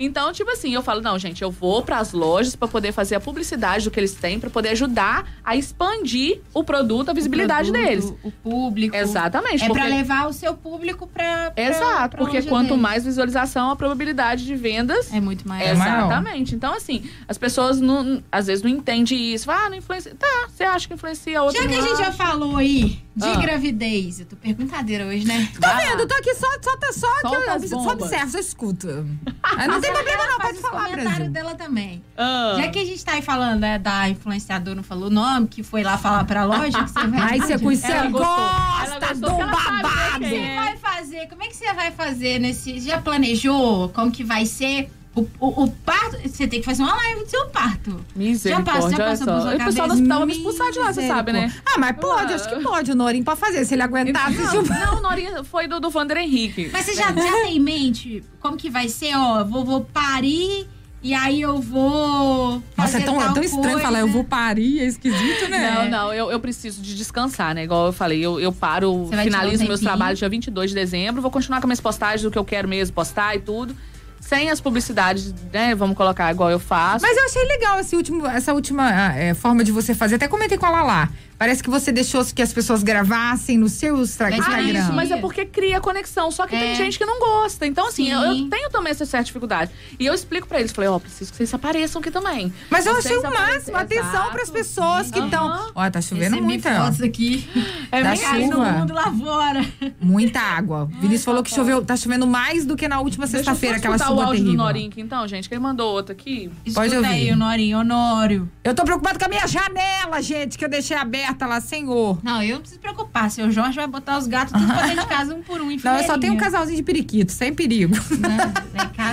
Então, 0.00 0.32
tipo 0.32 0.50
assim, 0.50 0.72
eu 0.74 0.82
falo, 0.82 1.02
não, 1.02 1.18
gente, 1.18 1.42
eu 1.42 1.50
vou 1.50 1.82
pras 1.82 2.12
lojas 2.12 2.56
pra 2.56 2.66
poder 2.66 2.90
fazer 2.90 3.16
a 3.16 3.20
publicidade 3.20 3.84
do 3.84 3.90
que 3.90 4.00
eles 4.00 4.14
têm, 4.14 4.40
pra 4.40 4.48
poder 4.48 4.70
ajudar 4.70 5.30
a 5.44 5.54
expandir 5.54 6.40
o 6.54 6.64
produto, 6.64 7.10
a 7.10 7.12
visibilidade 7.12 7.68
O 7.68 7.72
produto, 7.72 7.88
deles. 7.90 8.14
O 8.24 8.30
público. 8.30 8.96
Exatamente. 8.96 9.62
É 9.62 9.66
porque... 9.66 9.80
pra 9.80 9.88
levar 9.90 10.26
o 10.28 10.32
seu 10.32 10.54
público 10.54 11.06
pra. 11.06 11.50
pra 11.50 11.62
Exato, 11.62 12.16
pra 12.16 12.24
porque 12.24 12.40
quanto 12.42 12.68
deles. 12.68 12.80
mais 12.82 13.04
visualização, 13.04 13.70
a 13.70 13.76
probabilidade 13.76 14.46
de 14.46 14.56
vendas. 14.56 15.12
É 15.12 15.20
muito. 15.20 15.44
É 15.44 15.48
maior. 15.48 15.70
Exatamente. 15.74 16.54
Então, 16.54 16.72
assim, 16.74 17.04
as 17.28 17.36
pessoas 17.36 17.78
não, 17.80 18.22
às 18.32 18.46
vezes 18.46 18.62
não 18.62 18.70
entendem 18.70 19.34
isso. 19.34 19.50
Ah, 19.50 19.68
não 19.68 19.76
influencia. 19.76 20.14
Tá, 20.14 20.48
você 20.48 20.64
acha 20.64 20.88
que 20.88 20.94
influencia 20.94 21.42
outro 21.42 21.60
Já 21.62 21.68
que 21.68 21.74
a 21.74 21.80
gente 21.80 21.96
já 21.98 22.08
acha. 22.08 22.12
falou 22.12 22.56
aí 22.56 22.98
de 23.14 23.26
Ah. 23.28 23.36
gravidez, 23.36 24.20
eu 24.20 24.26
tô 24.26 24.36
perguntadeira 24.36 25.04
hoje, 25.06 25.26
né? 25.26 25.48
Tá 25.60 25.74
vendo? 25.74 26.00
Eu 26.00 26.08
tô 26.08 26.14
aqui 26.14 26.34
só, 26.34 26.46
só, 26.62 26.70
só, 26.70 26.92
só 26.92 27.14
que 27.14 27.28
Solta 27.28 27.36
eu, 27.36 27.52
as 27.52 27.62
eu 27.62 27.68
só 27.80 27.90
observo, 27.92 28.30
só 28.32 28.38
escuto. 28.38 28.86
Não 29.68 29.80
tem 29.80 29.89
problema 29.92 30.26
não, 30.26 30.36
Faz 30.36 30.48
pode 30.56 30.58
falar, 30.60 30.84
comentários 30.84 31.14
Brasil. 31.16 31.32
dela 31.32 31.54
também. 31.54 32.04
Ah. 32.16 32.54
Já 32.56 32.68
que 32.68 32.78
a 32.78 32.84
gente 32.84 33.04
tá 33.04 33.12
aí 33.12 33.22
falando 33.22 33.60
né, 33.60 33.78
da 33.78 34.08
influenciadora, 34.08 34.76
não 34.76 34.82
falou 34.82 35.06
o 35.06 35.10
nome, 35.10 35.48
que 35.48 35.62
foi 35.62 35.82
lá 35.82 35.98
falar 35.98 36.24
pra 36.24 36.44
loja, 36.44 36.82
que 36.84 36.90
você 36.90 37.06
vai 37.06 37.20
Ai, 37.20 37.40
você, 37.40 37.56
você. 37.58 37.92
Ela 37.92 38.08
gosta 38.10 39.14
do 39.14 39.26
que 39.30 39.44
babado. 39.44 40.20
quem 40.20 40.50
é. 40.50 40.54
vai 40.56 40.76
fazer? 40.76 41.28
Como 41.28 41.42
é 41.42 41.46
que 41.48 41.56
você 41.56 41.72
vai 41.72 41.90
fazer 41.90 42.38
nesse. 42.38 42.80
Já 42.80 43.00
planejou 43.00 43.88
como 43.90 44.10
que 44.10 44.24
vai 44.24 44.46
ser 44.46 44.90
o, 45.20 45.28
o, 45.40 45.64
o 45.64 45.70
parto? 45.70 46.16
Você 46.28 46.46
tem 46.46 46.60
que 46.60 46.66
fazer 46.66 46.82
uma 46.82 46.94
live 46.94 47.24
do 47.24 47.30
seu 47.30 47.46
parto. 47.46 47.90
Já 47.90 47.96
passou- 47.96 48.16
Misericórdia, 48.16 48.90
já 48.90 49.04
passou 49.04 49.26
só. 49.26 49.40
sua 49.40 49.52
E 49.52 49.56
o 49.56 49.64
pessoal 49.64 49.88
do 49.88 49.94
hospital 49.94 50.18
vai 50.18 50.26
me 50.26 50.32
expulsar 50.32 50.70
de 50.72 50.78
lá, 50.78 50.92
você 50.92 51.06
sabe, 51.06 51.32
né? 51.32 51.52
Ah, 51.66 51.78
mas 51.78 51.96
pode, 51.96 52.34
acho 52.34 52.48
que 52.48 52.60
pode. 52.60 52.92
O 52.92 52.94
Norim 52.94 53.22
pode 53.22 53.40
fazer. 53.40 53.64
Se 53.64 53.74
ele 53.74 53.82
aguentar, 53.82 54.30
o 54.30 54.34
Não, 54.34 54.62
não, 54.62 55.02
Norinha 55.02 55.44
foi 55.44 55.66
do, 55.66 55.80
do 55.80 55.90
Vander 55.90 56.16
Henrique. 56.18 56.70
Mas 56.72 56.86
você 56.86 56.94
já, 56.94 57.12
já 57.12 57.32
tem 57.42 57.56
em 57.56 57.60
mente 57.60 58.22
como 58.40 58.56
que 58.56 58.70
vai 58.70 58.88
ser? 58.88 59.14
Ó, 59.16 59.44
vou, 59.44 59.64
vou 59.64 59.80
parir 59.82 60.66
e 61.02 61.14
aí 61.14 61.40
eu 61.40 61.60
vou. 61.60 62.62
Nossa, 62.76 62.98
é 62.98 63.00
tão, 63.00 63.20
é 63.20 63.32
tão 63.32 63.42
estranho 63.42 63.62
coisa. 63.70 63.80
falar, 63.80 64.00
eu 64.00 64.08
vou 64.08 64.22
parir, 64.22 64.80
é 64.80 64.84
esquisito, 64.84 65.48
né? 65.48 65.74
Não, 65.74 65.88
não, 65.90 66.14
eu, 66.14 66.30
eu 66.30 66.38
preciso 66.38 66.82
de 66.82 66.94
descansar, 66.94 67.54
né? 67.54 67.64
Igual 67.64 67.86
eu 67.86 67.92
falei, 67.92 68.20
eu, 68.20 68.38
eu 68.38 68.52
paro, 68.52 69.06
tirar 69.08 69.20
um 69.20 69.24
finalizo 69.24 69.64
meus 69.66 69.80
trabalhos 69.80 70.18
dia 70.18 70.28
22 70.28 70.70
de 70.70 70.76
dezembro, 70.76 71.22
vou 71.22 71.30
continuar 71.30 71.60
com 71.60 71.66
minhas 71.66 71.80
postagens 71.80 72.22
do 72.22 72.30
que 72.30 72.38
eu 72.38 72.44
quero 72.44 72.68
mesmo 72.68 72.94
postar 72.94 73.34
e 73.34 73.40
tudo. 73.40 73.74
Sem 74.20 74.50
as 74.50 74.60
publicidades, 74.60 75.34
né? 75.52 75.74
Vamos 75.74 75.96
colocar 75.96 76.30
igual 76.30 76.50
eu 76.50 76.60
faço. 76.60 77.04
Mas 77.04 77.16
eu 77.16 77.24
achei 77.24 77.44
legal 77.46 77.80
esse 77.80 77.96
último, 77.96 78.26
essa 78.26 78.52
última 78.52 78.84
ah, 78.88 79.16
é, 79.16 79.34
forma 79.34 79.64
de 79.64 79.72
você 79.72 79.94
fazer. 79.94 80.16
Até 80.16 80.28
comentei 80.28 80.58
com 80.58 80.66
a 80.66 80.70
Lala. 80.70 81.08
Parece 81.40 81.62
que 81.62 81.70
você 81.70 81.90
deixou 81.90 82.22
que 82.26 82.42
as 82.42 82.52
pessoas 82.52 82.82
gravassem 82.82 83.56
no 83.56 83.66
seu 83.66 83.96
Instra- 84.02 84.28
Mas 84.28 84.40
Ah, 84.40 84.60
Instagram. 84.60 84.78
isso, 84.78 84.92
mas 84.92 85.10
é 85.10 85.16
porque 85.16 85.46
cria 85.46 85.80
conexão. 85.80 86.30
Só 86.30 86.46
que 86.46 86.50
tem 86.54 86.72
É. 86.72 86.74
gente 86.74 86.98
que 86.98 87.06
não 87.06 87.18
gosta. 87.18 87.66
Então, 87.66 87.88
assim, 87.88 88.10
eu, 88.10 88.20
Sim. 88.20 88.42
eu 88.44 88.50
tenho 88.50 88.68
também 88.68 88.90
essa 88.90 89.06
certa 89.06 89.24
dificuldade. 89.24 89.70
E 89.98 90.04
eu 90.04 90.12
explico 90.12 90.46
pra 90.46 90.60
eles, 90.60 90.70
falei, 90.70 90.90
ó, 90.90 90.98
preciso 90.98 91.30
que 91.30 91.38
vocês 91.38 91.54
apareçam 91.54 91.98
aqui 92.02 92.10
também. 92.10 92.52
Mas 92.68 92.84
eu 92.84 92.92
Vocês 92.94 93.06
achei 93.06 93.18
o 93.26 93.32
máximo. 93.34 93.74
Atenção 93.78 94.06
Exato. 94.10 94.30
para 94.32 94.42
as 94.42 94.50
pessoas 94.50 95.10
que 95.10 95.18
estão. 95.18 95.48
Aham. 95.48 95.70
Ó, 95.74 95.90
tá 95.90 96.02
chovendo 96.02 96.24
Recebi 96.36 96.42
muito, 96.42 96.68
ó. 96.68 96.74
fotos 96.84 97.00
aqui. 97.00 97.48
É 97.90 98.02
Da 98.02 98.10
bem 98.10 98.24
Aí 98.26 98.46
no 98.46 98.52
chuva. 98.56 98.72
mundo 98.72 98.92
lá 98.92 99.10
fora. 99.10 99.64
Muita 99.98 100.40
água. 100.40 100.90
Vinícius 101.00 101.24
falou 101.24 101.42
que 101.42 101.50
choveu, 101.54 101.82
tá 101.82 101.96
chovendo 101.96 102.26
mais 102.26 102.66
do 102.66 102.76
que 102.76 102.86
na 102.86 103.00
última 103.00 103.26
sexta-feira, 103.26 103.78
aquela 103.78 103.96
chuva 103.96 104.10
o 104.12 104.20
áudio 104.20 104.32
terrível. 104.32 104.52
do 104.52 104.56
Norinho 104.58 104.88
aqui, 104.90 105.00
então, 105.00 105.26
gente, 105.26 105.48
que 105.48 105.54
ele 105.54 105.62
mandou 105.62 105.90
outro 105.90 106.12
aqui. 106.12 106.50
Pode 106.74 106.88
Escuta 106.88 106.96
ouvir. 106.96 107.08
aí, 107.08 107.32
Honorinho, 107.32 107.78
Honório. 107.78 108.50
Eu 108.62 108.74
tô 108.74 108.84
preocupado 108.84 109.18
com 109.18 109.24
a 109.24 109.28
minha 109.28 109.46
janela, 109.46 110.20
gente, 110.20 110.58
que 110.58 110.64
eu 110.66 110.68
deixei 110.68 110.98
aberta 110.98 111.29
lá, 111.46 111.60
senhor. 111.60 112.18
Não, 112.22 112.42
eu 112.42 112.54
não 112.54 112.60
preciso 112.60 112.80
preocupar. 112.80 113.30
Seu 113.30 113.50
Jorge 113.50 113.76
vai 113.76 113.86
botar 113.86 114.18
os 114.18 114.26
gatos 114.26 114.52
tudo 114.52 114.66
pra 114.66 114.86
dentro 114.86 115.02
de 115.02 115.08
casa, 115.08 115.34
um 115.34 115.42
por 115.42 115.60
um. 115.60 115.76
Não, 115.82 115.96
eu 115.96 116.04
só 116.04 116.18
tenho 116.18 116.34
um 116.34 116.36
casalzinho 116.36 116.76
de 116.76 116.82
periquito, 116.82 117.32
sem 117.32 117.54
perigo. 117.54 117.94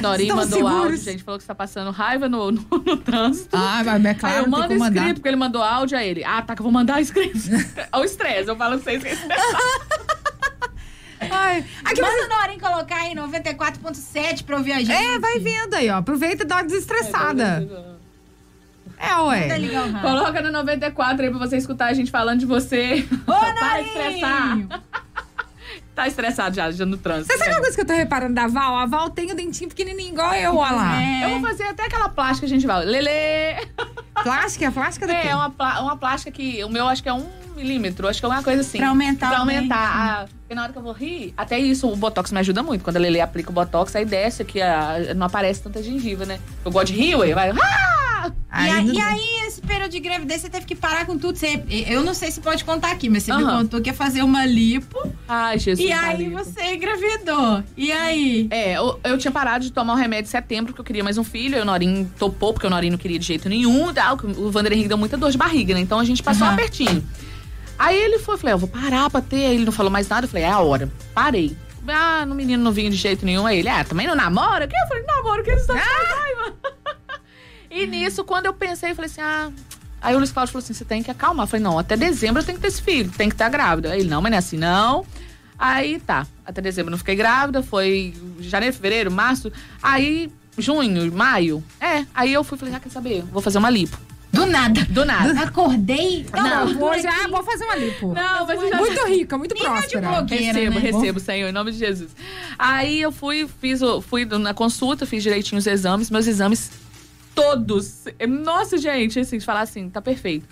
Norinho 0.02 0.34
Estão 0.36 0.38
mandou 0.38 0.58
seguros? 0.58 0.84
áudio, 0.84 0.98
gente, 0.98 1.24
falou 1.24 1.38
que 1.38 1.44
você 1.44 1.48
tá 1.48 1.56
passando 1.56 1.92
raiva 1.92 2.28
no, 2.28 2.52
no, 2.52 2.66
no 2.70 2.98
trânsito. 2.98 3.56
Ah, 3.56 3.82
mas 3.86 4.06
é 4.06 4.10
Aí 4.10 4.16
claro, 4.16 4.38
eu 4.38 4.44
tem 4.44 4.52
mando 4.52 4.74
escrito, 4.74 5.16
porque 5.16 5.28
ele 5.28 5.38
mandou 5.38 5.62
áudio 5.62 5.98
a 5.98 6.04
ele. 6.04 6.24
Ah, 6.24 6.42
tá, 6.42 6.56
que 6.56 6.62
eu 6.62 6.64
vou 6.64 6.72
mandar 6.72 7.02
escrito. 7.02 7.38
Olha 7.92 8.02
o 8.02 8.06
estresse, 8.06 8.48
eu 8.48 8.56
falo 8.56 8.78
que 8.78 8.84
você 8.84 8.94
esquece. 8.94 9.22
Ai, 11.20 11.66
aqui 11.84 12.02
Manda 12.02 12.14
você... 12.14 12.26
o 12.26 12.30
Norinho 12.30 12.60
colocar 12.60 12.98
aí 12.98 13.16
94.7 13.16 14.44
pra 14.44 14.58
ouvir 14.58 14.74
a 14.74 14.80
gente. 14.80 14.92
É, 14.92 15.20
vai 15.20 15.40
vendo 15.40 15.74
aí, 15.74 15.90
ó. 15.90 15.98
Aproveita 15.98 16.44
e 16.44 16.46
dá 16.46 16.58
uma 16.58 16.64
desestressada. 16.64 17.68
É, 17.68 17.97
Manda 19.00 19.24
ué. 19.26 20.02
Coloca 20.02 20.42
no 20.42 20.52
94 20.52 21.24
aí 21.24 21.30
pra 21.30 21.40
você 21.40 21.58
escutar 21.58 21.88
a 21.88 21.94
gente 21.94 22.12
falando 22.12 22.40
de 22.40 22.46
você. 22.46 23.06
Ô, 23.28 23.32
Para 23.60 23.82
de 23.82 23.88
estressar. 23.88 24.58
Tá 25.96 26.08
estressado 26.08 26.56
já, 26.56 26.70
já 26.70 26.86
no 26.86 26.98
trânsito. 26.98 27.34
Você 27.34 27.40
sabe 27.40 27.52
uma 27.52 27.60
coisa 27.62 27.76
que 27.76 27.82
eu 27.82 27.88
tô 27.88 27.94
reparando 27.94 28.36
da 28.36 28.46
Val? 28.48 28.78
A 28.78 28.86
Val 28.86 29.10
tem 29.10 29.32
o 29.32 29.36
dentinho 29.36 29.70
pequenininho 29.70 30.14
igual 30.14 30.34
eu, 30.36 30.56
ó 30.56 30.70
lá. 30.70 31.02
É. 31.02 31.26
Eu 31.26 31.40
vou 31.40 31.50
fazer 31.50 31.64
até 31.64 31.86
aquela 31.86 32.08
plástica 32.10 32.46
que 32.48 32.54
a 32.54 32.56
gente 32.56 32.68
vai. 32.68 32.86
Lele! 32.86 33.68
Plástica? 34.24 34.72
Plástica 34.72 35.08
do 35.08 35.14
quê? 35.14 35.28
É, 35.28 35.36
uma, 35.36 35.50
plá- 35.50 35.82
uma 35.82 35.98
plástica 35.98 36.32
que 36.32 36.64
o 36.64 36.70
meu 36.70 36.88
acho 36.88 37.02
que 37.04 37.10
é 37.10 37.14
um 37.14 37.26
milímetro, 37.56 38.08
acho 38.08 38.20
que 38.20 38.26
é 38.26 38.30
uma 38.30 38.44
coisa 38.44 38.62
assim. 38.62 38.78
Pra 38.78 38.90
aumentar 38.90 39.30
Pra 39.30 39.38
o 39.38 39.42
aumentar. 39.42 39.76
dente. 39.88 40.34
a- 40.34 40.38
porque 40.48 40.56
na 40.56 40.64
hora 40.64 40.72
que 40.72 40.78
eu 40.78 40.84
vou 40.84 40.94
rir, 40.94 41.34
até 41.36 41.60
isso, 41.60 41.90
o 41.92 41.96
Botox 41.96 42.32
me 42.32 42.40
ajuda 42.40 42.64
muito. 42.64 42.82
Quando 42.84 42.96
a 42.96 43.00
Lele 43.00 43.20
aplica 43.20 43.50
o 43.50 43.54
Botox, 43.54 43.94
aí 43.96 44.06
desce 44.06 44.42
aqui, 44.44 44.62
a- 44.62 45.14
não 45.16 45.26
aparece 45.28 45.62
tanta 45.62 45.84
gengiva, 45.84 46.26
né? 46.26 46.40
Eu 46.64 46.72
gosto 46.72 46.94
de 46.94 46.94
rir, 46.94 47.16
ué, 47.16 47.34
vai. 47.34 47.52
Ah! 47.52 47.98
E, 48.30 48.34
Aí 48.50 48.70
aí, 48.72 48.88
e 48.94 49.00
aí, 49.02 49.46
esse 49.48 49.62
período 49.62 49.92
de 49.92 50.00
gravidez, 50.00 50.42
você 50.42 50.50
teve 50.50 50.66
que 50.66 50.74
parar 50.74 51.06
com 51.06 51.18
tudo. 51.18 51.38
Você, 51.38 51.64
eu 51.70 52.02
não 52.02 52.14
sei 52.14 52.32
se 52.32 52.42
pode 52.42 52.64
contar 52.66 52.92
aqui, 52.92 53.08
mas 53.10 53.24
você 53.24 53.34
me 53.34 53.44
Aham. 53.44 53.60
contou 53.60 53.80
que 53.82 53.90
ia 53.90 53.94
fazer 53.94 54.24
uma 54.24 54.46
lipo. 54.46 54.98
Ai, 55.28 55.60
Jesus. 55.60 55.88
e 55.88 55.92
aí 55.92 56.26
Dalito. 56.26 56.32
você 56.32 56.74
engravidou. 56.74 57.64
E 57.76 57.92
aí? 57.92 58.48
É, 58.50 58.74
eu, 58.78 59.00
eu 59.04 59.18
tinha 59.18 59.32
parado 59.32 59.64
de 59.64 59.72
tomar 59.72 59.94
o 59.94 59.96
remédio 59.96 60.28
em 60.28 60.32
setembro, 60.32 60.68
porque 60.74 60.82
eu 60.82 60.86
queria 60.86 61.04
mais 61.04 61.18
um 61.18 61.24
filho. 61.24 61.58
E 61.58 61.62
o 61.62 61.66
Norinho 61.66 62.12
topou, 62.18 62.54
porque 62.54 62.66
o 62.66 62.70
Norinho 62.70 62.94
não 62.94 62.98
queria 62.98 63.20
de 63.20 63.26
jeito 63.26 63.48
nenhum. 63.48 63.92
e 63.92 64.00
tal, 64.08 64.18
que 64.18 64.26
O 64.26 64.50
Vander 64.52 64.72
Henrique 64.72 64.88
deu 64.88 64.98
muita 64.98 65.18
dor 65.18 65.32
de 65.32 65.38
barriga, 65.38 65.74
né? 65.74 65.82
Então 65.82 66.00
a 66.00 66.06
gente 66.06 66.24
passou 66.24 66.44
Aham. 66.44 66.52
um 66.52 66.54
apertinho. 66.54 67.04
Aí 67.78 67.98
ele 67.98 68.20
foi, 68.20 68.36
eu 68.36 68.40
falei, 68.40 68.54
eu 68.54 68.58
vou 68.58 68.70
parar 68.70 69.10
pra 69.10 69.22
ter. 69.22 69.46
Aí 69.46 69.56
ele 69.56 69.66
não 69.66 69.72
falou 69.72 69.92
mais 69.92 70.08
nada. 70.08 70.26
Eu 70.26 70.30
falei, 70.30 70.46
é 70.46 70.50
a 70.50 70.60
hora. 70.60 70.92
Parei. 71.14 71.56
Ah, 71.88 72.26
no 72.26 72.36
menino 72.36 72.64
não 72.64 72.72
vinha 72.72 72.90
de 72.90 72.96
jeito 72.96 73.26
nenhum. 73.26 73.46
Aí 73.46 73.60
ele, 73.60 73.70
ah, 73.70 73.84
também 73.84 74.08
não 74.08 74.16
namora? 74.16 74.68
Que? 74.68 74.76
Eu 74.76 74.88
falei, 74.88 75.04
namoro, 75.04 75.44
que 75.44 75.52
eles 75.52 75.62
estão 75.62 75.76
com 75.76 75.82
raiva. 75.82 76.56
E 77.70 77.86
nisso, 77.86 78.24
quando 78.24 78.46
eu 78.46 78.54
pensei, 78.54 78.92
eu 78.92 78.96
falei 78.96 79.12
assim, 79.12 79.22
ah. 79.22 79.52
Aí 80.02 80.16
o 80.16 80.18
Luiz 80.18 80.32
Cláudio 80.32 80.54
falou 80.54 80.64
assim: 80.64 80.74
você 80.74 80.86
tem 80.86 81.04
que 81.04 81.12
acalmar. 81.12 81.44
Eu 81.44 81.48
falei, 81.48 81.64
não, 81.64 81.78
até 81.78 81.98
dezembro 81.98 82.42
eu 82.42 82.46
tenho 82.46 82.58
que 82.58 82.62
ter 82.62 82.70
esse 82.70 82.82
filho, 82.82 83.12
tem 83.12 83.28
que 83.28 83.36
estar 83.36 83.50
grávida. 83.50 83.92
Aí 83.92 84.00
ele, 84.00 84.10
não, 84.10 84.22
mas 84.22 84.32
não 84.32 84.36
é 84.36 84.40
assim, 84.40 84.58
não. 84.58 85.06
Aí 85.60 86.00
tá, 86.00 86.26
até 86.46 86.62
dezembro 86.62 86.90
eu 86.90 86.92
não 86.92 86.98
fiquei 86.98 87.16
grávida, 87.16 87.62
foi 87.62 88.14
janeiro, 88.40 88.74
fevereiro, 88.74 89.12
março. 89.12 89.52
Aí, 89.84 90.32
junho, 90.58 91.12
maio. 91.14 91.64
É, 91.80 92.06
aí 92.14 92.34
eu 92.34 92.44
fui 92.44 92.58
falei, 92.58 92.74
ah, 92.76 92.80
quer 92.80 92.90
saber? 92.90 93.24
Vou 93.24 93.42
fazer 93.42 93.58
uma 93.58 93.70
lipo. 93.70 93.98
Do 94.32 94.46
nada. 94.46 94.86
Do 94.90 95.06
nada. 95.06 95.40
Acordei. 95.42 96.26
Não, 96.32 96.64
aqui. 96.64 97.08
ah, 97.08 97.28
vou 97.30 97.44
fazer 97.44 97.64
uma 97.64 97.76
lipo. 97.76 98.14
Não, 98.14 98.46
mas 98.46 98.70
já 98.70 98.78
Muito 98.78 99.08
rica, 99.08 99.38
muito 99.38 99.56
de 99.56 99.62
próspera. 99.62 100.08
blogueira. 100.10 100.60
Recebo, 100.60 100.76
né? 100.76 100.80
recebo, 100.80 101.20
Senhor, 101.20 101.50
em 101.50 101.52
nome 101.52 101.72
de 101.72 101.78
Jesus. 101.78 102.12
Aí 102.60 103.02
eu 103.02 103.12
fui, 103.12 103.48
fiz, 103.60 103.80
fui 104.08 104.26
na 104.26 104.54
consulta, 104.54 105.06
fiz 105.06 105.24
direitinho 105.24 105.58
os 105.58 105.66
exames, 105.66 106.12
meus 106.12 106.28
exames 106.28 106.70
todos. 107.34 108.06
Nossa, 108.28 108.78
gente, 108.78 109.20
assim, 109.20 109.38
de 109.38 109.46
falar 109.46 109.62
assim, 109.62 109.90
tá 109.90 110.02
perfeito. 110.02 110.48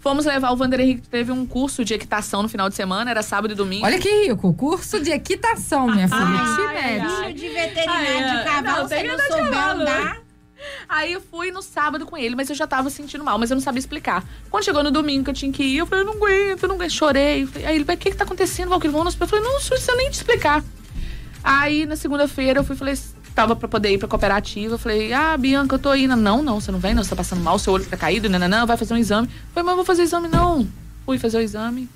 Fomos 0.00 0.24
levar 0.24 0.50
o 0.50 0.56
Vander 0.56 0.80
Henrique, 0.80 1.06
teve 1.08 1.30
um 1.30 1.44
curso 1.46 1.84
de 1.84 1.92
equitação 1.92 2.42
no 2.42 2.48
final 2.48 2.70
de 2.70 2.74
semana, 2.74 3.10
era 3.10 3.22
sábado 3.22 3.52
e 3.52 3.54
domingo. 3.54 3.84
Olha 3.84 3.98
que 3.98 4.28
rico, 4.28 4.52
curso 4.54 4.98
de 4.98 5.10
equitação, 5.10 5.86
minha 5.88 6.08
filha. 6.08 6.20
Ai, 6.20 7.00
ai, 7.00 7.32
de 7.34 7.48
veterinário 7.48 8.08
Ai, 8.08 8.30
de 8.30 8.36
ai, 8.36 8.44
cavalo, 8.44 8.82
não, 8.82 8.88
que 8.88 9.02
não 9.02 9.18
souber 9.18 9.68
andar. 9.68 10.20
Aí 10.88 11.12
eu 11.12 11.20
fui 11.20 11.50
no 11.50 11.62
sábado 11.62 12.06
com 12.06 12.16
ele, 12.16 12.34
mas 12.34 12.48
eu 12.48 12.56
já 12.56 12.66
tava 12.66 12.88
sentindo 12.88 13.22
mal, 13.22 13.38
mas 13.38 13.50
eu 13.50 13.54
não 13.54 13.62
sabia 13.62 13.78
explicar. 13.78 14.24
Quando 14.50 14.64
chegou 14.64 14.82
no 14.82 14.90
domingo 14.90 15.24
que 15.24 15.30
eu 15.30 15.34
tinha 15.34 15.52
que 15.52 15.62
ir, 15.62 15.78
eu 15.78 15.86
falei, 15.86 16.02
eu 16.02 16.06
não 16.06 16.14
aguento, 16.14 16.62
eu 16.62 16.68
não 16.68 16.76
aguento. 16.76 16.90
Chorei. 16.90 17.48
Aí 17.64 17.76
ele, 17.76 17.84
mas 17.86 17.96
o 17.96 17.98
que 17.98 18.10
que 18.10 18.16
tá 18.16 18.24
acontecendo, 18.24 18.68
Valquírio? 18.70 18.92
Vamos 18.92 19.04
no 19.04 19.08
hospital. 19.08 19.26
Eu 19.26 19.30
falei, 19.30 19.44
não, 19.44 19.60
não 19.60 19.68
precisa 19.68 19.94
nem 19.96 20.10
te 20.10 20.14
explicar. 20.14 20.64
Aí 21.42 21.86
na 21.86 21.96
segunda-feira 21.96 22.60
eu 22.60 22.64
fui, 22.64 22.76
falei, 22.76 22.94
tava 23.34 23.54
pra 23.56 23.68
poder 23.68 23.92
ir 23.92 23.98
pra 23.98 24.08
cooperativa. 24.08 24.74
Eu 24.74 24.78
falei, 24.78 25.12
ah, 25.12 25.36
Bianca, 25.36 25.74
eu 25.74 25.78
tô 25.78 25.94
indo. 25.94 26.16
Não, 26.16 26.42
não, 26.42 26.60
você 26.60 26.70
não 26.72 26.78
vem, 26.78 26.94
não, 26.94 27.02
você 27.02 27.10
tá 27.10 27.16
passando 27.16 27.42
mal, 27.42 27.58
seu 27.58 27.72
olho 27.72 27.84
tá 27.86 27.96
caído, 27.96 28.28
nananã, 28.28 28.66
vai 28.66 28.76
fazer 28.76 28.94
um 28.94 28.98
exame. 28.98 29.28
Eu 29.28 29.32
falei, 29.54 29.64
mas 29.64 29.72
eu 29.72 29.76
vou 29.76 29.84
fazer 29.84 30.02
exame, 30.02 30.28
não. 30.28 30.66
Fui 31.06 31.18
fazer 31.18 31.38
o 31.38 31.40
exame, 31.40 31.88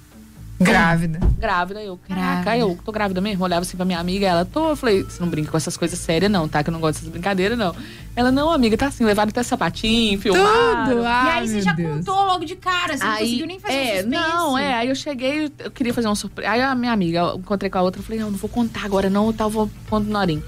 Grávida. 0.61 1.19
grávida. 1.39 1.83
Eu, 1.83 1.99
caraca, 2.09 2.43
Grávida. 2.43 2.57
eu 2.65 2.79
tô 2.85 2.93
grávida 2.93 3.21
mesmo. 3.21 3.43
Olhava 3.45 3.63
assim 3.63 3.77
pra 3.77 3.85
minha 3.85 3.99
amiga, 3.99 4.27
ela, 4.27 4.45
tô. 4.45 4.71
Eu 4.71 4.77
falei, 4.77 5.03
você 5.03 5.21
não 5.21 5.29
brinca 5.29 5.51
com 5.51 5.57
essas 5.57 5.77
coisas 5.77 5.99
sérias, 5.99 6.31
não, 6.31 6.49
tá? 6.49 6.63
Que 6.63 6.71
eu 6.71 6.73
não 6.73 6.81
gosto 6.81 6.99
dessas 6.99 7.11
brincadeiras, 7.11 7.59
não. 7.59 7.75
Ela, 8.17 8.31
não, 8.31 8.51
amiga, 8.51 8.77
tá 8.77 8.87
assim, 8.87 9.05
levaram 9.05 9.31
até 9.31 9.43
sapatinho, 9.43 10.19
filmaram. 10.21 10.87
Tudo. 10.89 11.03
e 11.03 11.07
Ai, 11.07 11.39
aí 11.41 11.49
você 11.49 11.61
já 11.61 11.73
Deus. 11.73 11.97
contou 11.99 12.25
logo 12.25 12.45
de 12.45 12.55
cara, 12.57 12.97
você 12.97 13.05
não 13.05 13.17
conseguiu 13.17 13.47
nem 13.47 13.59
fazer 13.59 13.75
é, 13.75 13.81
um 13.83 13.87
suspense. 14.03 14.09
Não, 14.09 14.59
é, 14.59 14.75
aí 14.75 14.89
eu 14.89 14.95
cheguei, 14.95 15.53
eu 15.59 15.71
queria 15.71 15.93
fazer 15.93 16.07
uma 16.09 16.15
surpresa. 16.15 16.51
Aí 16.51 16.63
a 16.63 16.75
minha 16.75 16.93
amiga, 16.93 17.19
eu 17.19 17.37
encontrei 17.39 17.69
com 17.69 17.79
a 17.79 17.83
outra, 17.83 18.01
eu 18.01 18.05
falei, 18.05 18.21
não, 18.21 18.31
não 18.31 18.39
vou 18.39 18.49
contar 18.49 18.85
agora 18.85 19.11
não, 19.11 19.33
tal, 19.33 19.51
vou 19.51 19.69
contar 19.91 20.07
no 20.07 20.13
Norim. 20.13 20.43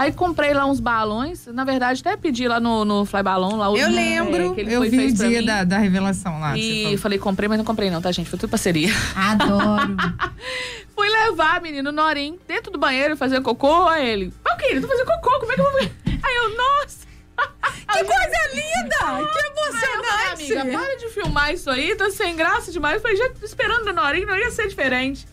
Aí 0.00 0.12
comprei 0.12 0.54
lá 0.54 0.64
uns 0.64 0.80
balões, 0.80 1.46
na 1.48 1.62
verdade 1.62 2.00
até 2.00 2.16
pedi 2.16 2.48
lá 2.48 2.58
no, 2.58 2.86
no 2.86 3.04
Fly 3.04 3.22
Balão, 3.22 3.56
lá 3.56 3.68
o 3.68 3.76
Eu 3.76 3.90
lembro, 3.90 4.54
que 4.54 4.62
ele 4.62 4.72
eu 4.72 4.80
foi, 4.80 4.88
vi 4.88 5.06
o 5.08 5.12
dia 5.12 5.42
da, 5.42 5.62
da 5.62 5.76
revelação 5.76 6.40
lá. 6.40 6.56
E 6.56 6.96
falei, 6.96 7.18
comprei, 7.18 7.50
mas 7.50 7.58
não 7.58 7.66
comprei 7.66 7.90
não, 7.90 8.00
tá, 8.00 8.10
gente? 8.10 8.30
Foi 8.30 8.38
tudo 8.38 8.48
parceria. 8.48 8.88
Adoro. 9.14 9.94
Fui 10.96 11.06
levar, 11.06 11.60
menino, 11.60 11.92
Norim, 11.92 12.38
dentro 12.48 12.72
do 12.72 12.78
banheiro, 12.78 13.14
fazer 13.14 13.42
cocô, 13.42 13.88
aí 13.88 14.08
ele, 14.08 14.32
Valquíria, 14.42 14.80
tô 14.80 14.88
fazendo 14.88 15.06
cocô, 15.06 15.38
como 15.38 15.52
é 15.52 15.54
que 15.54 15.60
eu 15.60 15.70
vou... 15.70 15.80
Aí 16.22 16.36
eu, 16.36 16.56
nossa... 16.56 17.10
Que 17.92 18.04
coisa 18.04 18.54
linda! 18.54 18.96
Que 18.96 19.04
Aí 19.04 19.22
eu 19.22 19.28
falei, 19.28 19.50
emocionante! 19.50 20.56
amiga, 20.56 20.78
para 20.78 20.96
de 20.96 21.08
filmar 21.08 21.52
isso 21.52 21.68
aí, 21.68 21.94
tá 21.94 22.10
sem 22.10 22.36
graça 22.36 22.72
demais. 22.72 22.94
Eu 22.94 23.00
falei, 23.00 23.16
já 23.16 23.30
esperando 23.42 23.86
o 23.88 23.92
Norim, 23.92 24.24
não 24.24 24.36
ia 24.36 24.50
ser 24.50 24.68
diferente. 24.68 25.26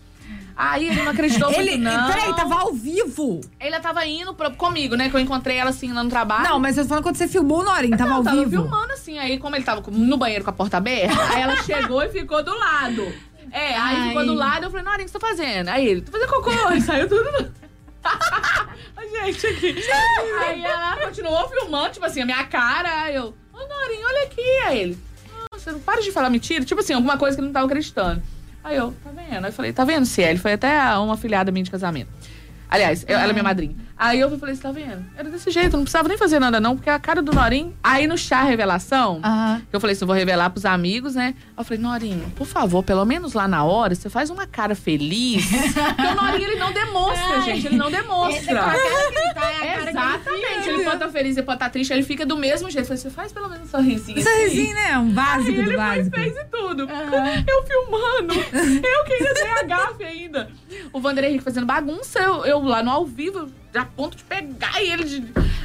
Aí 0.60 0.88
ele 0.90 1.04
não 1.04 1.12
acreditou 1.12 1.52
muito, 1.52 1.62
Ele, 1.62 1.78
não. 1.78 2.08
peraí, 2.12 2.34
tava 2.36 2.56
ao 2.62 2.74
vivo. 2.74 3.42
Ela 3.60 3.80
tava 3.80 4.04
indo 4.08 4.34
pro- 4.34 4.50
comigo, 4.56 4.96
né? 4.96 5.08
Que 5.08 5.16
eu 5.16 5.20
encontrei 5.20 5.58
ela 5.58 5.70
assim 5.70 5.94
lá 5.94 6.04
no 6.04 6.10
trabalho. 6.10 6.50
Não, 6.50 6.60
mas 6.60 6.76
eu 6.78 6.84
tô 6.84 6.90
falando 6.90 7.04
quando 7.04 7.16
você 7.16 7.28
filmou 7.28 7.60
o 7.60 7.64
Norim, 7.64 7.92
tava 7.92 8.10
Não, 8.10 8.18
ao 8.18 8.24
tava 8.24 8.38
vivo. 8.38 8.50
filmando 8.64 8.92
assim. 8.94 9.20
Aí, 9.20 9.38
como 9.38 9.56
ele 9.56 9.64
tava 9.64 9.84
no 9.92 10.18
banheiro 10.18 10.44
com 10.44 10.50
a 10.50 10.54
porta 10.54 10.78
aberta, 10.78 11.14
aí 11.36 11.42
ela 11.44 11.56
chegou 11.58 12.02
e 12.02 12.10
ficou 12.10 12.44
do 12.44 12.58
lado. 12.58 13.04
É, 13.52 13.76
aí 13.78 13.96
Ai. 13.98 14.08
ficou 14.10 14.26
do 14.26 14.34
lado, 14.34 14.64
eu 14.66 14.70
falei, 14.72 14.84
Norinha, 14.84 15.04
o 15.04 15.06
que 15.06 15.12
você 15.12 15.20
tá 15.20 15.28
fazendo? 15.28 15.70
Aí 15.70 15.88
ele, 15.88 16.02
tô 16.02 16.12
fazendo 16.12 16.28
cocô. 16.30 16.52
Saiu 16.84 17.08
tudo. 17.08 17.54
gente 19.12 19.48
aqui. 19.48 19.76
Aí 20.46 20.64
ela 20.64 20.98
continuou 20.98 21.48
filmando, 21.50 21.92
tipo 21.94 22.06
assim, 22.06 22.22
a 22.22 22.26
minha 22.26 22.44
cara. 22.46 23.04
Aí 23.04 23.16
eu, 23.16 23.34
ô 23.54 23.58
Norinha, 23.58 24.06
olha 24.08 24.24
aqui. 24.24 24.42
Aí 24.66 24.80
ele, 24.80 24.98
nossa, 25.52 25.72
não 25.72 25.80
para 25.80 26.02
de 26.02 26.12
falar 26.12 26.30
mentira. 26.30 26.66
Tipo 26.66 26.82
assim, 26.82 26.94
alguma 26.94 27.18
coisa 27.18 27.36
que 27.36 27.42
ele 27.42 27.48
não 27.48 27.54
tava 27.54 27.66
acreditando. 27.68 28.22
Aí 28.68 28.76
eu, 28.76 28.94
tá 29.04 29.10
vendo? 29.12 29.46
Aí 29.46 29.50
eu 29.50 29.54
falei, 29.54 29.72
tá 29.74 29.86
vendo, 29.86 30.06
Ciel? 30.06 30.38
Foi 30.38 30.54
até 30.54 30.78
uma 30.98 31.14
afilhada 31.14 31.52
minha 31.52 31.64
de 31.64 31.72
casamento. 31.72 32.10
Aliás, 32.70 33.06
eu- 33.08 33.18
ela 33.18 33.30
é 33.30 33.34
minha 33.34 33.44
madrinha. 33.44 33.76
Aí 33.98 34.20
eu 34.20 34.38
falei, 34.38 34.56
você 34.56 34.62
tá 34.62 34.72
vendo? 34.72 35.04
Era 35.18 35.30
desse 35.30 35.50
jeito, 35.50 35.76
não 35.76 35.84
precisava 35.84 36.08
nem 36.08 36.18
fazer 36.18 36.40
nada 36.40 36.60
não, 36.60 36.76
porque 36.76 36.90
a 36.90 37.00
cara 37.00 37.22
do 37.22 37.34
Norim... 37.34 37.74
Aí 37.84 38.06
no 38.06 38.18
chá 38.18 38.44
revelação, 38.44 39.22
que 39.70 39.76
eu 39.76 39.80
falei 39.80 39.94
assim, 39.94 40.04
eu 40.04 40.08
vou 40.08 40.16
revelar 40.16 40.50
pros 40.50 40.66
amigos, 40.66 41.16
né? 41.16 41.34
Aí 41.36 41.54
eu 41.58 41.64
falei, 41.64 41.82
Norinho, 41.82 42.32
por 42.36 42.46
favor, 42.46 42.84
pelo 42.84 43.04
menos 43.06 43.34
lá 43.34 43.48
na 43.48 43.64
hora, 43.64 43.96
você 43.96 44.10
faz 44.10 44.30
uma 44.30 44.46
cara 44.46 44.76
feliz. 44.76 45.46
porque 45.74 46.02
o 46.02 46.16
Norinho, 46.16 46.50
ele 46.50 46.60
não 46.60 46.72
demonstra, 46.72 47.38
Ai. 47.38 47.42
gente, 47.42 47.68
ele 47.68 47.78
não 47.78 47.90
demonstra. 47.90 48.52
ele 48.52 49.34
tá, 49.34 49.52
é 49.64 49.80
ele 49.80 49.90
Exatamente, 49.90 50.70
ele 50.70 50.84
pode 50.84 50.96
estar 50.96 51.10
feliz, 51.10 51.38
ele 51.38 51.46
pode 51.46 51.56
estar 51.56 51.70
triste, 51.70 51.94
ele 51.94 52.04
fica 52.04 52.26
do 52.26 52.38
mesmo 52.38 52.70
jeito. 52.70 52.84
Eu 52.84 52.88
falei, 52.88 53.02
você 53.02 53.10
faz 53.10 53.32
pelo 53.32 53.50
menos 53.50 53.68
um 53.68 53.72
sorrisinho. 53.72 54.20
Um 54.20 54.24
sorrisinho, 54.24 54.76
né? 54.76 54.98
Um 54.98 55.08
Aí 55.08 55.14
básico 55.14 55.52
ele 55.52 55.64
do 55.64 55.68
foi, 55.70 55.78
básico. 55.78 56.16
fez 56.16 56.36
e 56.36 56.46
tudo. 56.46 56.88
Eu 57.48 57.64
filmando. 57.66 58.34
eu 58.88 59.04
que 59.06 59.14
ainda 59.14 59.34
dei 59.34 59.50
a 59.50 59.64
gafe 59.64 60.04
ainda. 60.04 60.52
O 60.94 61.00
Vander 61.00 61.24
Henrique 61.24 61.44
fazendo 61.44 61.66
bagunça, 61.66 62.20
eu, 62.20 62.46
eu 62.46 62.62
lá 62.62 62.84
no 62.84 62.92
ao 62.92 63.06
vivo, 63.06 63.50
a 63.82 63.86
ponto 63.86 64.18
de 64.18 64.24
pegar 64.24 64.82
ele. 64.82 65.04
De... 65.04 65.24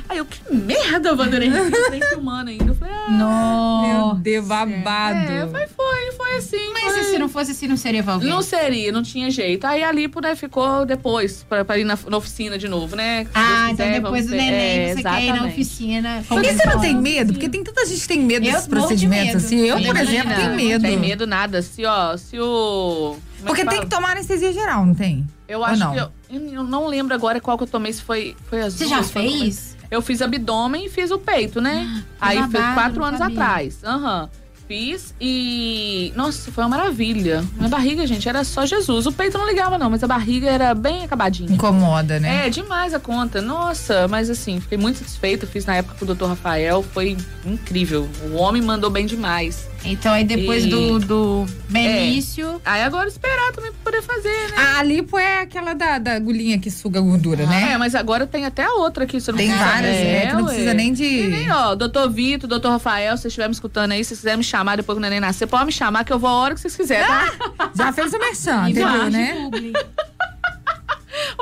Aí 0.08 0.18
eu, 0.18 0.24
que 0.24 0.40
merda, 0.54 1.14
Vanderlei. 1.14 1.48
Eu 1.48 1.70
nem 1.90 2.00
filmando 2.02 2.50
ainda. 2.50 2.64
Eu 2.64 2.74
falei, 2.74 2.94
ah. 2.94 3.10
Meu 3.10 3.18
Nossa. 3.18 4.20
Deus, 4.20 4.46
babado. 4.46 5.18
É, 5.18 5.46
foi, 5.46 5.66
foi, 5.68 6.12
foi 6.16 6.36
assim. 6.36 6.72
Mas 6.72 6.92
foi... 6.92 7.04
se 7.04 7.18
não 7.18 7.28
fosse 7.28 7.52
assim, 7.52 7.66
não 7.66 7.76
seria 7.76 8.02
Valverde? 8.02 8.34
Não 8.34 8.42
seria, 8.42 8.92
não 8.92 9.02
tinha 9.02 9.30
jeito. 9.30 9.66
Aí 9.66 9.82
a 9.82 9.90
Lipo, 9.92 10.20
né, 10.20 10.34
ficou 10.36 10.84
depois, 10.84 11.44
pra, 11.48 11.64
pra 11.64 11.78
ir 11.78 11.84
na, 11.84 11.98
na 12.08 12.16
oficina 12.16 12.58
de 12.58 12.68
novo, 12.68 12.96
né? 12.96 13.26
Ah, 13.34 13.70
então 13.70 13.86
quiser, 13.86 14.00
depois 14.00 14.26
do 14.26 14.32
neném, 14.32 14.78
é, 14.78 14.94
você 14.94 15.02
quer 15.02 15.22
ir 15.22 15.32
na 15.32 15.46
oficina. 15.46 16.24
Por 16.28 16.42
que 16.42 16.52
você 16.52 16.66
não 16.66 16.80
tem 16.80 16.92
Sim. 16.94 17.00
medo? 17.00 17.32
Porque 17.32 17.48
tem 17.48 17.64
tanta 17.64 17.86
gente 17.86 18.00
que 18.00 18.08
tem 18.08 18.20
medo 18.20 18.46
Eu 18.46 18.52
desses 18.52 18.64
de 18.64 18.70
procedimentos, 18.70 19.26
medo. 19.26 19.36
assim. 19.38 19.58
Eu, 19.60 19.76
por 19.76 19.84
Imagina, 19.84 20.10
exemplo, 20.10 20.34
tenho 20.34 20.54
medo. 20.54 20.82
Não 20.82 20.90
tem 20.90 20.98
medo 20.98 21.26
nada. 21.26 21.62
Se, 21.62 21.84
ó, 21.84 22.16
se 22.16 22.38
o. 22.38 23.16
é 23.42 23.46
Porque 23.46 23.64
tem 23.64 23.80
que 23.80 23.86
tomar 23.86 24.12
anestesia 24.12 24.52
geral, 24.52 24.84
não 24.84 24.94
tem? 24.94 25.26
Eu 25.48 25.64
acho 25.64 25.80
não? 25.80 25.92
que. 25.92 26.00
Eu, 26.00 26.10
eu 26.32 26.64
não 26.64 26.86
lembro 26.86 27.14
agora 27.14 27.40
qual 27.40 27.58
que 27.58 27.64
eu 27.64 27.68
tomei, 27.68 27.92
se 27.92 28.02
foi, 28.02 28.34
foi 28.48 28.62
as 28.62 28.74
Você 28.74 28.86
já 28.86 29.02
fez? 29.02 29.76
Eu 29.90 30.00
fiz 30.00 30.22
abdômen 30.22 30.86
e 30.86 30.88
fiz 30.88 31.10
o 31.10 31.18
peito, 31.18 31.60
né? 31.60 32.02
Aí 32.20 32.38
foi 32.50 32.62
quatro 32.74 33.04
anos 33.04 33.20
atrás. 33.20 33.84
Aham. 33.84 34.30
Fiz 34.66 35.14
e. 35.20 36.12
Nossa, 36.16 36.50
foi 36.50 36.64
uma 36.64 36.70
maravilha. 36.70 37.44
Minha 37.56 37.68
barriga, 37.68 38.06
gente, 38.06 38.26
era 38.26 38.42
só 38.42 38.64
Jesus. 38.64 39.06
O 39.06 39.12
peito 39.12 39.36
não 39.36 39.46
ligava, 39.46 39.76
não, 39.76 39.90
mas 39.90 40.02
a 40.02 40.06
barriga 40.06 40.48
era 40.48 40.74
bem 40.74 41.04
acabadinha. 41.04 41.52
Incomoda, 41.52 42.18
né? 42.18 42.46
É, 42.46 42.50
demais 42.50 42.94
a 42.94 43.00
conta. 43.00 43.42
Nossa, 43.42 44.08
mas 44.08 44.30
assim, 44.30 44.60
fiquei 44.60 44.78
muito 44.78 45.00
satisfeita. 45.00 45.46
Fiz 45.46 45.66
na 45.66 45.74
época 45.74 45.96
com 45.98 46.10
o 46.10 46.14
Dr. 46.14 46.24
Rafael, 46.24 46.82
foi 46.82 47.18
incrível. 47.44 48.08
O 48.30 48.36
homem 48.36 48.62
mandou 48.62 48.88
bem 48.88 49.04
demais. 49.04 49.68
Então 49.84 50.12
aí 50.12 50.24
depois 50.24 50.64
E- 50.64 50.68
do, 50.68 50.98
do 51.00 51.46
Benício. 51.68 52.60
Aí 52.64 52.82
agora 52.82 53.08
esperar 53.08 53.50
também 53.52 53.72
pra 53.72 53.90
poder 53.92 54.00
fazer, 54.02 54.50
né? 54.50 54.56
A 54.78 54.82
lipo 54.82 55.18
é 55.18 55.40
aquela 55.40 55.74
da, 55.74 55.98
da 55.98 56.12
agulhinha 56.14 56.58
que 56.58 56.70
suga 56.70 57.00
a 57.00 57.02
gordura, 57.02 57.46
né? 57.46 57.72
É, 57.72 57.78
mas 57.78 57.94
agora 57.96 58.26
tem 58.26 58.46
até 58.46 58.62
a 58.64 58.72
outra 58.74 59.04
aqui. 59.04 59.20
Você 59.20 59.32
não 59.32 59.38
Tem 59.38 59.50
várias, 59.52 59.96
é, 59.96 60.26
que 60.28 60.32
não 60.34 60.44
precisa 60.46 60.72
nem 60.74 60.92
de- 60.92 61.04
E 61.04 61.26
nem, 61.28 61.50
ó, 61.50 61.74
doutor 61.74 62.08
Vitor, 62.10 62.48
doutor 62.48 62.70
Rafael, 62.70 63.16
se 63.16 63.22
vocês 63.22 63.32
estiverem 63.32 63.48
me 63.50 63.54
escutando 63.54 63.90
aí, 63.92 64.04
se 64.04 64.08
vocês 64.10 64.20
quiserem 64.20 64.38
me 64.38 64.44
chamar 64.44 64.76
depois 64.76 64.96
que 64.96 65.00
o 65.00 65.02
neném 65.02 65.18
nascer, 65.20 65.46
pode 65.48 65.66
me 65.66 65.72
chamar 65.72 66.04
que 66.04 66.12
eu 66.12 66.18
vou 66.18 66.30
a 66.30 66.34
hora 66.34 66.54
que 66.54 66.60
vocês 66.60 66.76
quiserem, 66.76 67.06
tá? 67.06 67.70
Já 67.74 67.92
fez 67.92 68.12
o 68.12 68.18
merchan, 68.18 68.68
e 68.68 68.70
entendeu, 68.70 69.10
né? 69.10 69.50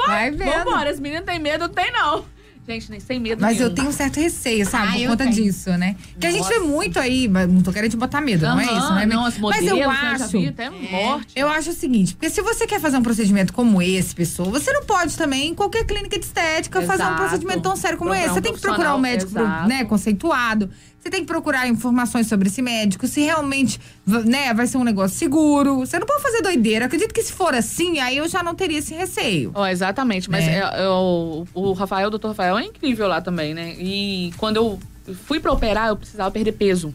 Vai 0.07 0.31
vendo. 0.31 0.51
Vambora, 0.65 0.91
as 0.91 0.99
meninas 0.99 1.25
têm 1.25 1.39
medo, 1.39 1.69
não 1.69 1.75
tem 1.75 1.93
não. 1.93 2.25
Gente, 2.71 2.89
nem 2.91 3.01
sem 3.01 3.19
medo 3.19 3.41
Mas 3.43 3.57
nenhum. 3.57 3.69
eu 3.69 3.75
tenho 3.75 3.89
um 3.89 3.93
certo 3.93 4.21
receio, 4.21 4.65
sabe? 4.65 4.89
Ah, 4.89 4.93
por 4.93 5.09
conta 5.09 5.25
tenho. 5.25 5.35
disso, 5.35 5.71
né? 5.71 5.97
Que 6.21 6.27
a 6.27 6.31
gente 6.31 6.49
vê 6.49 6.61
muito 6.61 7.01
aí, 7.01 7.27
mas 7.27 7.49
não 7.51 7.63
tô 7.63 7.73
querendo 7.73 7.91
te 7.91 7.97
botar 7.97 8.21
medo, 8.21 8.47
não 8.47 8.61
é 8.61 8.65
isso, 8.65 8.95
né? 8.95 9.07
Não, 9.07 9.25
as 9.27 9.39
mas 9.39 9.67
eu 9.67 9.77
né, 9.77 9.85
acho. 9.85 10.49
até 10.49 10.71
morte. 10.71 11.33
Eu 11.35 11.49
acho 11.49 11.71
o 11.71 11.73
seguinte, 11.73 12.15
porque 12.15 12.31
se 12.31 12.41
você 12.43 12.67
quer 12.69 12.81
fazer 12.81 12.97
um 12.97 13.03
procedimento 13.03 13.53
como 13.53 13.83
esse, 13.83 14.15
pessoa, 14.15 14.49
você 14.51 14.73
não 14.73 14.85
pode 14.85 15.17
também 15.17 15.49
em 15.49 15.55
qualquer 15.55 15.85
clínica 15.85 16.17
de 16.19 16.25
estética 16.25 16.81
fazer 16.83 17.03
um 17.03 17.07
Exato. 17.07 17.23
procedimento 17.23 17.61
tão 17.61 17.75
sério 17.75 17.99
como 17.99 18.11
Procurar 18.11 18.25
esse. 18.25 18.31
um 18.31 18.35
Você 18.35 18.41
tem 18.41 18.55
que 18.55 18.61
procurar 18.61 18.95
um 18.95 18.99
médico 19.01 19.33
né, 19.67 19.85
conceituado. 19.85 20.71
Você 21.03 21.09
tem 21.09 21.21
que 21.21 21.27
procurar 21.27 21.67
informações 21.67 22.27
sobre 22.27 22.49
esse 22.49 22.61
médico, 22.61 23.07
se 23.07 23.23
realmente 23.23 23.81
né, 24.07 24.53
vai 24.53 24.67
ser 24.67 24.77
um 24.77 24.85
negócio 24.85 25.17
seguro. 25.17 25.79
Você 25.79 25.99
não 25.99 26.07
pode 26.07 26.23
fazer 26.23 26.43
doideira. 26.43 26.85
Acredito 26.85 27.15
que 27.15 27.23
se 27.23 27.33
for 27.33 27.55
assim, 27.55 27.99
aí 28.01 28.19
eu 28.19 28.29
já 28.29 28.43
não 28.43 28.55
teria 28.55 28.79
esse 28.79 28.93
receio. 28.95 29.51
Ó, 29.55 29.67
exatamente, 29.67 30.31
mas 30.31 30.45
Né? 30.45 30.59
é, 30.59 30.83
é, 30.85 30.89
o, 30.91 31.47
o 31.55 31.73
Rafael, 31.73 32.09
o 32.09 32.11
doutor 32.11 32.29
Rafael 32.29 32.59
é 32.59 32.65
incrível 32.65 33.09
lá 33.09 33.21
também, 33.23 33.55
né? 33.55 33.75
E 33.79 34.31
quando 34.37 34.57
eu 34.57 34.79
fui 35.27 35.41
pra 35.41 35.51
operar, 35.51 35.89
eu 35.89 35.97
precisava 35.97 36.31
perder 36.31 36.53
peso. 36.53 36.95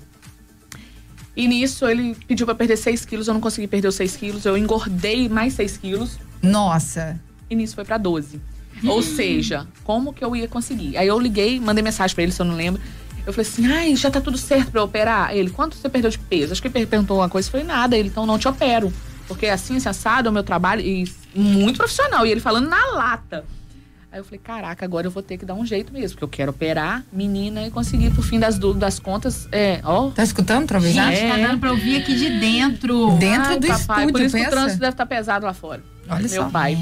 E 1.36 1.48
nisso 1.48 1.88
ele 1.88 2.15
pediu 2.27 2.45
pra 2.45 2.53
perder 2.56 2.77
6 2.77 3.06
quilos, 3.06 3.27
eu 3.27 3.34
não 3.34 3.41
consegui 3.41 3.68
perder 3.68 3.88
os 3.88 3.95
6 3.95 4.15
quilos, 4.15 4.45
eu 4.45 4.56
engordei 4.57 5.27
mais 5.27 5.53
6 5.53 5.77
quilos 5.77 6.18
Nossa. 6.41 7.19
e 7.49 7.56
nisso 7.56 7.76
foi 7.76 7.84
pra 7.84 7.98
12. 7.98 8.40
Ou 8.86 9.02
seja, 9.02 9.68
como 9.84 10.14
que 10.14 10.23
eu 10.23 10.36
ia 10.36 10.48
conseguir? 10.48 10.95
Aí 10.95 11.07
eu 11.07 11.19
liguei, 11.19 11.60
mandei 11.60 11.84
mensagem 11.84 12.14
pra 12.14 12.23
ele, 12.23 12.32
se 12.32 12.41
eu 12.41 12.45
não 12.45 12.56
lembro. 12.56 12.80
Eu 13.26 13.34
falei 13.34 13.50
assim, 13.50 13.66
ai, 13.72 13.96
já 13.96 14.12
tá 14.12 14.22
tudo 14.22 14.38
certo 14.38 14.72
pra 14.72 14.82
eu 14.82 14.86
operar? 14.86 15.34
Ele, 15.36 15.50
quanto 15.50 15.76
você 15.76 15.90
perdeu 15.90 16.12
de 16.12 16.20
peso? 16.20 16.52
Acho 16.54 16.62
que 16.62 16.68
ele 16.68 16.86
perguntou 16.86 17.18
uma 17.18 17.30
coisa, 17.30 17.50
falei, 17.50 17.66
nada. 17.66 17.98
Ele, 17.98 18.10
então 18.10 18.26
não 18.26 18.38
te 18.38 18.48
opero. 18.48 18.94
Porque 19.28 19.48
assim, 19.48 19.76
esse 19.78 19.90
assado 19.90 20.28
é 20.28 20.32
o 20.32 20.34
meu 20.34 20.44
trabalho 20.44 20.82
e 20.82 21.12
muito 21.34 21.78
profissional. 21.78 22.26
E 22.26 22.32
ele 22.32 22.40
falando 22.40 22.70
na 22.70 22.86
lata. 22.94 23.44
Aí 24.12 24.20
eu 24.20 24.24
falei, 24.24 24.40
caraca, 24.42 24.86
agora 24.86 25.08
eu 25.08 25.12
vou 25.12 25.22
ter 25.24 25.38
que 25.38 25.44
dar 25.46 25.56
um 25.56 25.66
jeito 25.66 25.92
mesmo, 25.92 26.12
porque 26.16 26.24
eu 26.24 26.30
quero 26.30 26.52
operar, 26.52 27.04
menina, 27.12 27.66
e 27.68 27.72
conseguir, 27.72 28.12
por 28.12 28.24
fim 28.24 28.40
das, 28.40 28.58
das 28.58 28.98
contas, 28.98 29.46
é, 29.52 29.82
ó. 29.84 30.10
Tá 30.12 30.24
escutando, 30.24 30.68
talvez? 30.68 30.94
Gente, 30.94 31.18
É. 31.20 31.30
tá 31.32 31.36
dando 31.36 31.60
pra 31.60 31.72
ouvir 31.72 31.98
aqui 31.98 32.16
de 32.16 32.40
dentro. 32.40 33.12
Dentro 33.18 33.50
Ai, 33.50 33.60
do 33.60 33.68
papai, 33.68 33.78
estúdio, 34.06 34.12
Por 34.14 34.22
isso 34.22 34.36
que 34.38 34.44
pensa? 34.44 34.48
o 34.48 34.52
trânsito 34.58 34.80
deve 34.80 34.92
estar 34.94 35.06
pesado 35.06 35.46
lá 35.46 35.54
fora. 35.54 35.84
Olha 36.08 36.20
meu 36.30 36.44
só. 36.44 36.50
pai. 36.50 36.78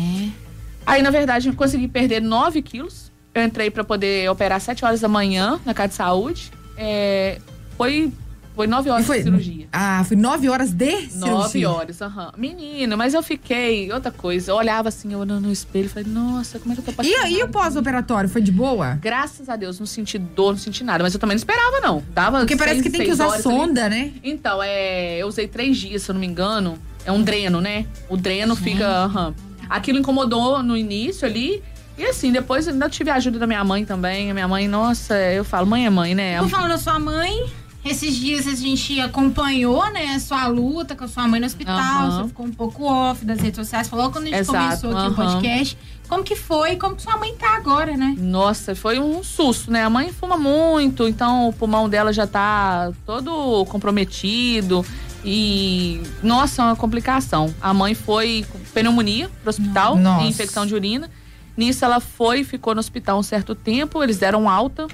Aí, 0.86 1.02
na 1.02 1.10
verdade, 1.10 1.48
eu 1.48 1.56
consegui 1.56 1.88
perder 1.88 2.22
9 2.22 2.62
quilos. 2.62 3.12
Eu 3.34 3.44
entrei 3.44 3.72
pra 3.72 3.84
poder 3.84 4.30
operar 4.30 4.58
às 4.58 4.64
7 4.64 4.86
horas 4.86 5.02
da 5.02 5.08
manhã 5.08 5.60
na 5.66 5.74
casa 5.74 5.90
de 5.90 5.96
saúde. 5.96 6.52
É, 6.78 7.40
foi, 7.76 8.12
foi 8.56 8.68
9 8.68 8.90
horas 8.92 9.04
E 9.04 9.08
foi- 9.08 9.18
de 9.18 9.24
cirurgia. 9.24 9.68
Ah, 9.72 10.04
foi 10.08 10.16
nove 10.16 10.48
horas 10.50 10.72
de 10.72 10.86
9 10.92 11.10
cirurgia. 11.10 11.70
horas, 11.72 12.00
aham. 12.02 12.32
Menino, 12.38 12.96
mas 12.96 13.16
eu 13.16 13.24
fiquei. 13.24 13.92
Outra 13.92 14.12
coisa, 14.12 14.52
eu 14.52 14.56
olhava 14.56 14.90
assim, 14.90 15.12
eu 15.14 15.20
olhando 15.20 15.42
no 15.48 15.52
espelho 15.52 15.86
e 15.88 15.90
falei, 15.90 16.12
nossa, 16.12 16.60
como 16.60 16.74
é 16.74 16.76
que 16.76 16.82
eu 16.82 16.86
tô 16.86 16.92
E, 16.92 16.94
apaixonada? 16.94 17.30
e 17.30 17.42
o 17.44 17.48
pós-operatório, 17.48 18.30
foi 18.30 18.42
de 18.42 18.52
boa? 18.52 19.00
Graças 19.02 19.50
a 19.50 19.56
Deus, 19.56 19.80
não 19.80 19.88
senti 19.88 20.20
dor, 20.20 20.52
não 20.52 20.60
senti 20.60 20.84
nada. 20.84 21.04
Mas 21.04 21.14
eu 21.16 21.20
também 21.20 21.34
não 21.34 21.40
esperava, 21.40 21.80
não. 21.82 22.04
Dava 22.14 22.38
Porque 22.40 22.56
parece 22.56 22.82
seis- 22.82 22.92
que 22.92 22.98
tem 22.98 23.08
que 23.08 23.12
usar 23.14 23.26
horas 23.30 23.44
ali. 23.46 23.56
sonda, 23.58 23.90
né? 23.90 24.12
Então, 24.24 24.62
é, 24.62 25.18
eu 25.18 25.28
usei 25.28 25.48
três 25.48 25.76
dias, 25.76 26.04
se 26.04 26.12
eu 26.12 26.14
não 26.14 26.20
me 26.22 26.28
engano. 26.28 26.78
É 27.04 27.12
um 27.12 27.22
dreno, 27.24 27.60
né? 27.60 27.88
O 28.08 28.16
dreno 28.16 28.56
fica. 28.56 28.88
aham. 28.88 29.34
Aquilo 29.70 29.98
incomodou 29.98 30.62
no 30.62 30.78
início 30.78 31.28
ali. 31.28 31.64
E 31.98 32.06
assim, 32.06 32.32
depois 32.32 32.68
ainda 32.68 32.90
tive 32.90 33.10
a 33.10 33.16
ajuda 33.16 33.40
da 33.40 33.48
minha 33.48 33.64
mãe 33.64 33.86
também. 33.86 34.32
A 34.32 34.34
minha 34.34 34.48
mãe, 34.48 34.68
nossa, 34.68 35.16
eu 35.16 35.44
falo, 35.44 35.68
mãe 35.68 35.86
é 35.86 35.90
mãe, 35.90 36.16
né? 36.16 36.40
Tô 36.40 36.50
falando 36.50 36.70
da 36.70 36.78
sua 36.78 36.98
mãe. 37.00 37.52
Esses 37.86 38.16
dias 38.16 38.48
a 38.48 38.56
gente 38.56 38.98
acompanhou, 39.02 39.92
né, 39.92 40.16
a 40.16 40.20
sua 40.20 40.48
luta 40.48 40.96
com 40.96 41.04
a 41.04 41.08
sua 41.08 41.28
mãe 41.28 41.38
no 41.40 41.46
hospital. 41.46 42.12
Você 42.12 42.28
ficou 42.30 42.46
um 42.46 42.52
pouco 42.52 42.86
off 42.86 43.26
das 43.26 43.42
redes 43.42 43.58
sociais. 43.58 43.90
Falou 43.90 44.10
quando 44.10 44.28
a 44.28 44.30
gente 44.30 44.40
Exato, 44.40 44.82
começou 44.88 44.98
aqui 44.98 45.12
o 45.12 45.16
podcast. 45.16 45.78
Como 46.08 46.24
que 46.24 46.36
foi? 46.36 46.78
Como 46.78 46.96
que 46.96 47.02
sua 47.02 47.18
mãe 47.18 47.36
tá 47.36 47.58
agora, 47.58 47.98
né? 47.98 48.16
Nossa, 48.18 48.74
foi 48.74 49.00
um 49.00 49.22
susto, 49.22 49.70
né? 49.70 49.84
A 49.84 49.90
mãe 49.90 50.14
fuma 50.14 50.38
muito, 50.38 51.08
então 51.08 51.50
o 51.50 51.54
pulmão 51.54 51.90
dela 51.90 52.14
já 52.14 52.26
tá 52.26 52.94
todo 53.06 53.66
comprometido. 53.66 54.86
E, 55.26 56.02
nossa, 56.22 56.62
é 56.62 56.66
uma 56.66 56.76
complicação. 56.76 57.54
A 57.62 57.74
mãe 57.74 57.94
foi 57.94 58.46
com 58.50 58.60
pneumonia 58.74 59.30
pro 59.42 59.50
hospital 59.50 59.98
Nossa. 59.98 60.26
infecção 60.26 60.66
de 60.66 60.74
urina. 60.74 61.10
Nisso 61.56 61.86
ela 61.86 62.00
foi 62.00 62.40
e 62.40 62.44
ficou 62.44 62.74
no 62.74 62.80
hospital 62.80 63.20
um 63.20 63.24
certo 63.24 63.54
tempo, 63.54 64.04
eles 64.04 64.18
deram 64.18 64.50
alta. 64.50 64.88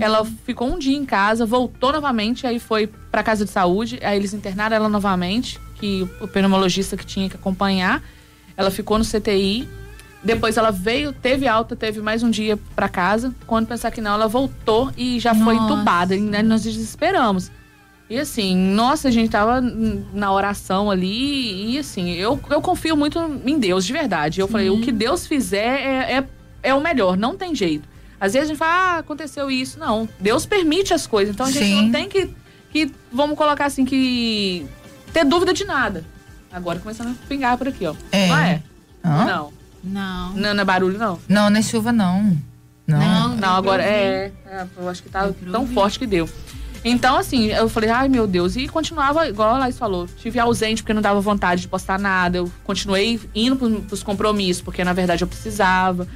Ela 0.00 0.24
ficou 0.24 0.68
um 0.68 0.78
dia 0.78 0.96
em 0.96 1.04
casa, 1.04 1.46
voltou 1.46 1.92
novamente, 1.92 2.46
aí 2.46 2.58
foi 2.58 2.86
pra 2.86 3.22
casa 3.22 3.44
de 3.44 3.50
saúde, 3.50 3.98
aí 4.02 4.16
eles 4.16 4.34
internaram 4.34 4.74
ela 4.76 4.88
novamente, 4.88 5.60
que 5.76 6.08
o 6.20 6.26
pneumologista 6.26 6.96
que 6.96 7.06
tinha 7.06 7.28
que 7.28 7.36
acompanhar. 7.36 8.02
Ela 8.56 8.70
ficou 8.70 8.98
no 8.98 9.04
CTI. 9.04 9.68
Depois 10.22 10.56
ela 10.56 10.70
veio, 10.70 11.12
teve 11.12 11.46
alta, 11.46 11.76
teve 11.76 12.00
mais 12.00 12.22
um 12.22 12.30
dia 12.30 12.58
pra 12.74 12.88
casa. 12.88 13.34
Quando 13.46 13.66
pensar 13.66 13.90
que 13.90 14.00
não, 14.00 14.14
ela 14.14 14.26
voltou 14.26 14.90
e 14.96 15.20
já 15.20 15.34
foi 15.34 15.54
Nossa. 15.54 15.74
entubada. 15.74 16.16
E 16.16 16.42
nós 16.42 16.62
desesperamos. 16.62 17.50
E 18.08 18.18
assim, 18.18 18.54
nossa, 18.54 19.08
a 19.08 19.10
gente 19.10 19.30
tava 19.30 19.60
na 19.60 20.32
oração 20.32 20.90
ali. 20.90 21.72
E 21.74 21.78
assim, 21.78 22.12
eu, 22.12 22.38
eu 22.50 22.60
confio 22.60 22.96
muito 22.96 23.18
em 23.46 23.58
Deus, 23.58 23.84
de 23.84 23.92
verdade. 23.92 24.40
Eu 24.40 24.48
falei, 24.48 24.68
o 24.68 24.80
que 24.80 24.92
Deus 24.92 25.26
fizer 25.26 25.80
é, 25.80 26.18
é, 26.18 26.24
é 26.62 26.74
o 26.74 26.80
melhor, 26.82 27.16
não 27.16 27.36
tem 27.36 27.54
jeito. 27.54 27.88
Às 28.20 28.34
vezes 28.34 28.48
a 28.48 28.52
gente 28.52 28.58
fala, 28.58 28.72
ah, 28.72 28.98
aconteceu 28.98 29.50
isso. 29.50 29.78
Não, 29.78 30.08
Deus 30.20 30.46
permite 30.46 30.92
as 30.92 31.06
coisas. 31.06 31.34
Então 31.34 31.46
a 31.46 31.50
gente 31.50 31.64
Sim. 31.64 31.82
não 31.82 31.92
tem 31.92 32.08
que, 32.08 32.30
que, 32.70 32.92
vamos 33.10 33.36
colocar 33.36 33.66
assim, 33.66 33.84
que 33.84 34.66
ter 35.12 35.24
dúvida 35.24 35.52
de 35.52 35.64
nada. 35.64 36.04
Agora 36.52 36.78
começando 36.78 37.08
a 37.08 37.26
pingar 37.26 37.56
por 37.58 37.68
aqui, 37.68 37.86
ó. 37.86 37.94
É. 38.12 38.28
Não 38.28 38.38
é? 38.38 38.62
Hã? 39.04 39.24
Não. 39.24 39.52
Não. 39.82 40.32
não. 40.32 40.54
Não 40.54 40.62
é 40.62 40.64
barulho, 40.64 40.98
não. 40.98 41.18
Não, 41.28 41.50
não 41.50 41.58
é 41.58 41.62
chuva, 41.62 41.92
não. 41.92 42.36
Não. 42.86 42.98
Não, 42.98 43.36
Não, 43.36 43.56
agora 43.56 43.82
é, 43.82 44.30
é, 44.46 44.66
Eu 44.76 44.88
acho 44.88 45.02
que 45.02 45.08
tá 45.08 45.30
tão 45.50 45.66
forte 45.66 45.98
que 45.98 46.06
deu. 46.06 46.28
Então, 46.84 47.16
assim, 47.16 47.46
eu 47.46 47.68
falei, 47.68 47.88
ai 47.88 48.08
meu 48.08 48.26
Deus. 48.26 48.56
E 48.56 48.68
continuava, 48.68 49.26
igual 49.26 49.54
a 49.54 49.58
Laís 49.58 49.78
falou, 49.78 50.06
tive 50.18 50.38
ausente 50.38 50.82
porque 50.82 50.92
não 50.92 51.00
dava 51.00 51.20
vontade 51.20 51.62
de 51.62 51.68
postar 51.68 51.98
nada. 51.98 52.38
Eu 52.38 52.52
continuei 52.62 53.18
indo 53.34 53.56
pros, 53.56 53.84
pros 53.84 54.02
compromissos, 54.02 54.62
porque 54.62 54.84
na 54.84 54.92
verdade 54.92 55.24
eu 55.24 55.28
precisava. 55.28 56.06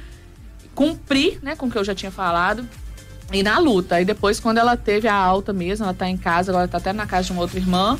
Cumpri, 0.75 1.39
né, 1.41 1.55
com 1.55 1.65
o 1.65 1.71
que 1.71 1.77
eu 1.77 1.83
já 1.83 1.95
tinha 1.95 2.11
falado. 2.11 2.67
E 3.33 3.41
na 3.41 3.57
luta. 3.57 3.95
Aí 3.95 4.05
depois, 4.05 4.39
quando 4.39 4.59
ela 4.59 4.77
teve 4.77 5.07
a 5.07 5.15
alta 5.15 5.51
mesmo, 5.51 5.85
ela 5.85 5.93
tá 5.93 6.07
em 6.07 6.17
casa, 6.17 6.51
agora 6.51 6.67
tá 6.67 6.77
até 6.77 6.93
na 6.93 7.07
casa 7.07 7.25
de 7.25 7.31
uma 7.31 7.41
outra 7.41 7.57
irmã. 7.57 7.97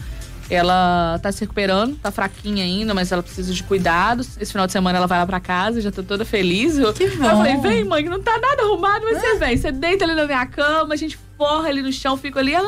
Ela 0.49 1.19
tá 1.21 1.31
se 1.31 1.41
recuperando, 1.41 1.95
tá 1.97 2.11
fraquinha 2.11 2.63
ainda, 2.63 2.93
mas 2.93 3.11
ela 3.11 3.21
precisa 3.21 3.53
de 3.53 3.61
cuidados. 3.63 4.37
Esse 4.39 4.51
final 4.51 4.65
de 4.65 4.73
semana 4.73 4.97
ela 4.97 5.05
vai 5.07 5.19
lá 5.19 5.25
pra 5.27 5.39
casa, 5.39 5.79
já 5.79 5.91
tô 5.91 6.01
toda 6.01 6.25
feliz. 6.25 6.77
Eu, 6.77 6.91
Que 6.93 7.03
eu 7.03 7.17
bom. 7.17 7.23
falei, 7.23 7.57
vem, 7.57 7.83
mãe, 7.83 8.03
que 8.03 8.09
não 8.09 8.21
tá 8.21 8.37
nada 8.39 8.63
arrumado, 8.63 9.05
mas 9.05 9.19
você 9.21 9.35
vem. 9.35 9.55
Você 9.57 9.71
deita 9.71 10.05
ali 10.05 10.15
na 10.15 10.25
minha 10.25 10.45
cama, 10.47 10.93
a 10.93 10.97
gente 10.97 11.19
forra 11.37 11.69
ali 11.69 11.81
no 11.81 11.91
chão, 11.93 12.17
fico 12.17 12.39
ali. 12.39 12.53
Ela. 12.53 12.67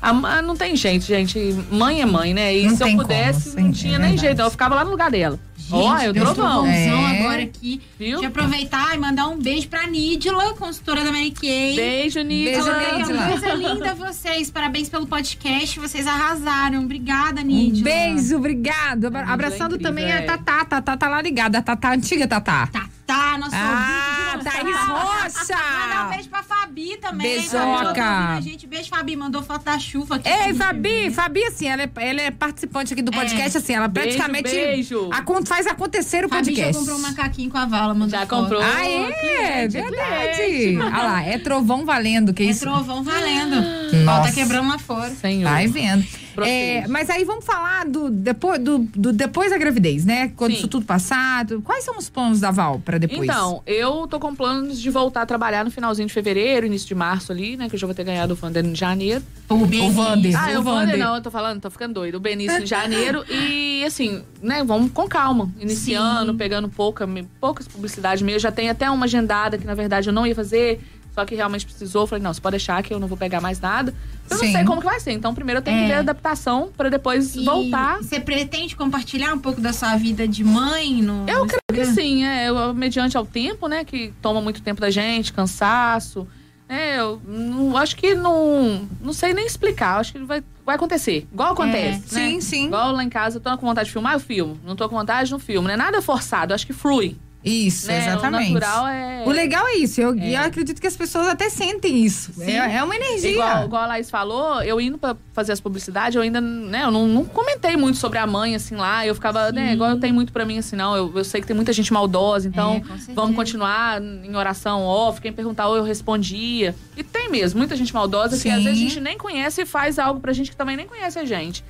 a 0.00 0.12
ma- 0.12 0.42
não 0.42 0.56
tem 0.56 0.74
jeito, 0.76 1.04
gente. 1.04 1.38
Mãe 1.70 2.00
é 2.02 2.06
mãe, 2.06 2.32
né? 2.34 2.56
E 2.56 2.66
Não 2.68 2.76
se 2.76 2.82
eu 2.82 2.96
pudesse, 2.96 3.50
como, 3.50 3.66
não 3.66 3.74
sim, 3.74 3.80
tinha 3.82 3.96
é 3.96 3.98
nem 3.98 4.16
jeito. 4.18 4.40
Eu 4.40 4.50
ficava 4.50 4.74
lá 4.76 4.84
no 4.84 4.90
lugar 4.90 5.10
dela. 5.10 5.38
Ó, 5.72 5.96
é 5.98 6.06
o 6.08 6.10
um 6.10 6.14
trovão. 6.14 6.34
trovãozão 6.34 6.68
É. 7.08 7.20
agora 7.20 7.42
aqui. 7.42 7.80
Viu? 7.98 8.10
Deixa 8.20 8.24
eu 8.24 8.28
aproveitar 8.28 8.94
e 8.94 8.98
mandar 8.98 9.28
um 9.28 9.38
beijo 9.38 9.68
pra 9.68 9.86
Nídila, 9.86 10.54
consultora 10.54 11.02
da 11.04 11.10
Mary 11.12 11.30
Kay. 11.30 11.76
Beijo, 11.76 12.20
Nico. 12.22 12.50
Beijo, 12.50 12.70
Olha, 12.70 12.96
Nídila. 12.98 13.28
Coisa 13.28 13.54
linda 13.54 13.94
vocês. 13.94 14.50
Parabéns 14.50 14.88
pelo 14.88 15.06
podcast. 15.06 15.78
Vocês 15.80 16.06
arrasaram. 16.06 16.82
Obrigada, 16.84 17.40
Um 17.40 17.44
Nídila. 17.44 17.84
beijo, 17.84 18.36
obrigado. 18.36 19.06
Abra- 19.06 19.26
Abraçando 19.26 19.72
é 19.74 19.78
incrível, 19.78 19.82
também 19.82 20.12
a 20.12 20.16
é. 20.16 20.22
Tatá. 20.22 20.64
Tatá 20.64 20.96
tá 20.96 21.08
lá 21.08 21.20
ligada. 21.22 21.58
A 21.58 21.62
Tatá, 21.62 21.88
a 21.90 21.92
antiga 21.94 22.26
Tatá. 22.28 22.66
Tá, 22.72 22.86
tá, 23.06 23.38
nosso 23.38 23.54
Ah, 23.54 24.32
ouvinte 24.34 24.44
de 24.44 24.50
Thaís 24.62 24.76
Rocha. 24.76 25.56
Mandar 25.56 26.06
um 26.06 26.10
beijo 26.10 26.28
pra 26.28 26.42
Fabi 26.42 26.96
também. 27.00 27.38
Beijoca. 27.40 28.04
A 28.36 28.40
gente, 28.40 28.66
beijo, 28.66 28.88
Fabi. 28.88 29.16
Mandou 29.16 29.42
foto 29.42 29.64
da 29.64 29.78
chuva 29.78 30.16
aqui. 30.16 30.28
Ei, 30.28 30.54
Fabi. 30.54 31.10
Fabi, 31.10 31.44
assim, 31.44 31.68
ela 31.68 31.82
é, 31.82 31.90
ela 31.96 32.20
é 32.22 32.30
participante 32.30 32.92
aqui 32.92 33.02
do 33.02 33.12
podcast, 33.12 33.58
assim, 33.58 33.74
ela 33.74 33.88
Beijo, 33.88 34.16
praticamente 34.18 34.50
beijo. 34.50 35.08
acon- 35.12 35.44
faz 35.44 35.61
acontecer 35.66 36.24
o 36.24 36.28
Fabi 36.28 36.54
já 36.54 36.62
podcast. 36.64 36.78
comprou 36.78 36.96
um 36.96 37.00
macaquinho 37.00 37.50
com 37.50 37.58
a 37.58 37.66
vala, 37.66 37.94
mandou 37.94 38.10
Já 38.10 38.26
foto. 38.26 38.40
comprou. 38.42 38.60
Ah, 38.62 38.84
é? 38.84 39.12
Cliente, 39.12 39.72
Verdade. 39.72 40.36
cliente. 40.36 40.78
Olha 40.78 41.02
lá, 41.02 41.22
é 41.22 41.38
trovão 41.38 41.84
valendo, 41.84 42.32
que 42.34 42.42
É 42.42 42.46
isso? 42.46 42.60
trovão 42.60 43.02
valendo. 43.02 43.56
Nossa. 44.04 44.20
Ó, 44.20 44.22
tá 44.24 44.32
quebrando 44.32 44.68
lá 44.68 44.78
fora. 44.78 45.10
Senhor. 45.14 45.48
Vai 45.50 45.66
vendo. 45.66 46.04
É, 46.38 46.86
mas 46.88 47.10
aí 47.10 47.24
vamos 47.24 47.44
falar 47.44 47.86
do 47.86 48.10
depois, 48.10 48.58
do, 48.58 48.78
do 48.78 49.12
depois 49.12 49.50
da 49.50 49.58
gravidez, 49.58 50.04
né? 50.04 50.28
Quando 50.36 50.52
Sim. 50.52 50.58
isso 50.58 50.68
tudo 50.68 50.86
passado. 50.86 51.60
Quais 51.62 51.84
são 51.84 51.96
os 51.98 52.08
planos 52.08 52.40
da 52.40 52.50
Val 52.50 52.80
pra 52.84 52.98
depois? 52.98 53.22
Então, 53.22 53.62
eu 53.66 54.06
tô 54.06 54.18
com 54.18 54.34
planos 54.34 54.80
de 54.80 54.90
voltar 54.90 55.22
a 55.22 55.26
trabalhar 55.26 55.64
no 55.64 55.70
finalzinho 55.70 56.08
de 56.08 56.14
fevereiro, 56.14 56.66
início 56.66 56.88
de 56.88 56.94
março 56.94 57.32
ali, 57.32 57.56
né? 57.56 57.68
Que 57.68 57.74
eu 57.74 57.78
já 57.78 57.86
vou 57.86 57.94
ter 57.94 58.04
ganhado 58.04 58.32
o 58.32 58.36
Vander 58.36 58.64
em 58.64 58.74
janeiro. 58.74 59.22
O 59.48 59.54
O 59.54 59.90
Vander. 59.90 60.34
Ah, 60.38 60.46
o 60.46 60.50
eu 60.50 60.62
vou 60.62 60.74
Vander. 60.74 60.96
não, 60.98 61.16
eu 61.16 61.22
tô 61.22 61.30
falando, 61.30 61.60
tô 61.60 61.70
ficando 61.70 61.94
doido. 61.94 62.16
O 62.16 62.20
Benício 62.20 62.62
em 62.62 62.66
janeiro 62.66 63.24
e 63.30 63.84
assim, 63.84 64.22
né, 64.40 64.62
vamos 64.64 64.90
com 64.92 65.08
calma, 65.08 65.50
iniciando, 65.60 66.32
Sim. 66.32 66.38
pegando 66.38 66.68
pouca, 66.68 67.08
poucas 67.40 67.66
publicidades 67.68 68.22
mesmo. 68.22 68.40
Já 68.40 68.52
tem 68.52 68.70
até 68.70 68.90
uma 68.90 69.04
agendada 69.04 69.58
que 69.58 69.66
na 69.66 69.74
verdade 69.74 70.08
eu 70.08 70.12
não 70.12 70.26
ia 70.26 70.34
fazer, 70.34 70.80
só 71.14 71.24
que 71.24 71.34
realmente 71.34 71.64
precisou. 71.66 72.06
Falei, 72.06 72.22
não, 72.22 72.32
você 72.32 72.40
pode 72.40 72.52
deixar 72.52 72.82
que 72.82 72.92
eu 72.92 72.98
não 73.00 73.06
vou 73.08 73.16
pegar 73.18 73.40
mais 73.40 73.60
nada. 73.60 73.94
Eu 74.30 74.36
Sim. 74.38 74.46
não 74.46 74.52
sei 74.52 74.64
como 74.64 74.80
que 74.80 74.86
vai 74.86 74.98
ser. 75.00 75.12
Então, 75.12 75.34
primeiro 75.34 75.58
eu 75.58 75.62
tenho 75.62 75.78
que 75.78 75.84
É. 75.84 75.88
ver 75.88 75.94
a 75.94 75.98
adaptação 76.00 76.70
pra 76.76 76.88
depois 76.88 77.34
E 77.36 77.44
voltar. 77.44 77.98
Você 77.98 78.18
pretende 78.20 78.74
compartilhar 78.76 79.34
um 79.34 79.38
pouco 79.38 79.60
da 79.60 79.72
sua 79.72 79.96
vida 79.96 80.26
de 80.26 80.42
mãe 80.42 81.02
no 81.02 81.26
Eu 81.28 81.44
no 81.44 81.46
creio 81.46 81.86
que 81.86 81.94
sim, 81.94 82.24
é, 82.24 82.48
eu- 82.48 82.72
mediante 82.74 83.16
ao 83.16 83.26
tempo, 83.26 83.66
né, 83.68 83.84
que 83.84 84.12
toma 84.22 84.40
muito 84.40 84.62
tempo 84.62 84.80
da 84.80 84.90
gente, 84.90 85.32
cansaço. 85.32 86.26
É, 86.68 86.98
eu 87.00 87.20
não, 87.28 87.76
acho 87.76 87.94
que 87.96 88.14
não. 88.14 88.88
Não 89.02 89.12
sei 89.12 89.34
nem 89.34 89.44
explicar. 89.46 90.00
Acho 90.00 90.12
que 90.14 90.18
vai, 90.20 90.42
vai 90.64 90.76
acontecer. 90.76 91.26
Igual 91.30 91.52
acontece. 91.52 92.14
né? 92.14 92.30
Sim, 92.30 92.40
sim. 92.40 92.66
Igual 92.68 92.92
lá 92.92 93.04
em 93.04 93.10
casa, 93.10 93.36
eu 93.36 93.40
tô 93.42 93.54
com 93.58 93.66
vontade 93.66 93.88
de 93.88 93.92
filmar, 93.92 94.14
eu 94.14 94.20
filmo. 94.20 94.58
Não 94.64 94.74
tô 94.74 94.88
com 94.88 94.96
vontade, 94.96 95.30
não 95.30 95.38
filmo. 95.38 95.68
Não 95.68 95.74
é 95.74 95.76
nada 95.76 96.00
forçado, 96.00 96.54
acho 96.54 96.66
que 96.66 96.72
flui. 96.72 97.16
Isso, 97.44 97.88
né? 97.88 97.98
exatamente. 97.98 98.50
O 98.50 98.54
natural 98.54 98.86
é. 98.86 99.22
O 99.26 99.30
legal 99.30 99.66
é 99.66 99.74
isso. 99.74 100.00
Eu, 100.00 100.16
É. 100.18 100.36
eu 100.36 100.40
acredito 100.42 100.80
que 100.80 100.86
as 100.86 100.96
pessoas 100.96 101.26
até 101.26 101.48
sentem 101.48 102.04
isso. 102.04 102.32
Sim. 102.34 102.50
É, 102.52 102.76
é 102.76 102.82
uma 102.84 102.94
energia. 102.94 103.30
Igual, 103.32 103.64
igual 103.64 103.82
a 103.82 103.86
Laís 103.86 104.10
falou, 104.10 104.62
eu 104.62 104.80
indo 104.80 104.96
pra 104.98 105.16
fazer 105.32 105.52
as 105.52 105.60
publicidades, 105.60 106.14
eu 106.16 106.22
ainda, 106.22 106.40
né, 106.40 106.84
eu 106.84 106.90
não, 106.90 107.06
não 107.08 107.24
comentei 107.24 107.76
muito 107.76 107.98
sobre 107.98 108.18
a 108.18 108.26
mãe, 108.26 108.54
assim, 108.54 108.76
lá. 108.76 109.06
Eu 109.06 109.14
ficava, 109.14 109.50
né, 109.50 109.72
igual 109.72 109.90
eu 109.90 109.98
tenho 110.00 110.14
muito 110.14 110.32
pra 110.32 110.44
mim, 110.44 110.58
assim, 110.58 110.76
não. 110.76 110.96
Eu, 110.96 111.12
eu 111.16 111.24
sei 111.24 111.40
que 111.40 111.46
tem 111.46 111.56
muita 111.56 111.72
gente 111.72 111.92
maldosa, 111.92 112.46
então 112.48 112.82
É, 113.08 113.12
vamos 113.14 113.34
continuar 113.36 114.00
em 114.00 114.34
oração 114.36 114.82
off. 114.84 115.20
Quem 115.20 115.32
perguntar, 115.32 115.66
ou 115.68 115.76
eu 115.76 115.82
respondia. 115.82 116.74
E 116.96 117.02
tem 117.02 117.28
mesmo, 117.30 117.58
muita 117.58 117.74
gente 117.76 117.92
maldosa 117.92 118.36
que 118.36 118.42
Sim. 118.42 118.50
às 118.50 118.62
vezes 118.64 118.78
a 118.78 118.82
gente 118.82 119.00
nem 119.00 119.18
conhece 119.18 119.62
e 119.62 119.66
faz 119.66 119.98
algo 119.98 120.20
pra 120.20 120.32
gente 120.32 120.50
que 120.50 120.56
também 120.56 120.76
nem 120.76 120.86
conhece 120.86 121.18
a 121.18 121.24
gente. 121.24 121.64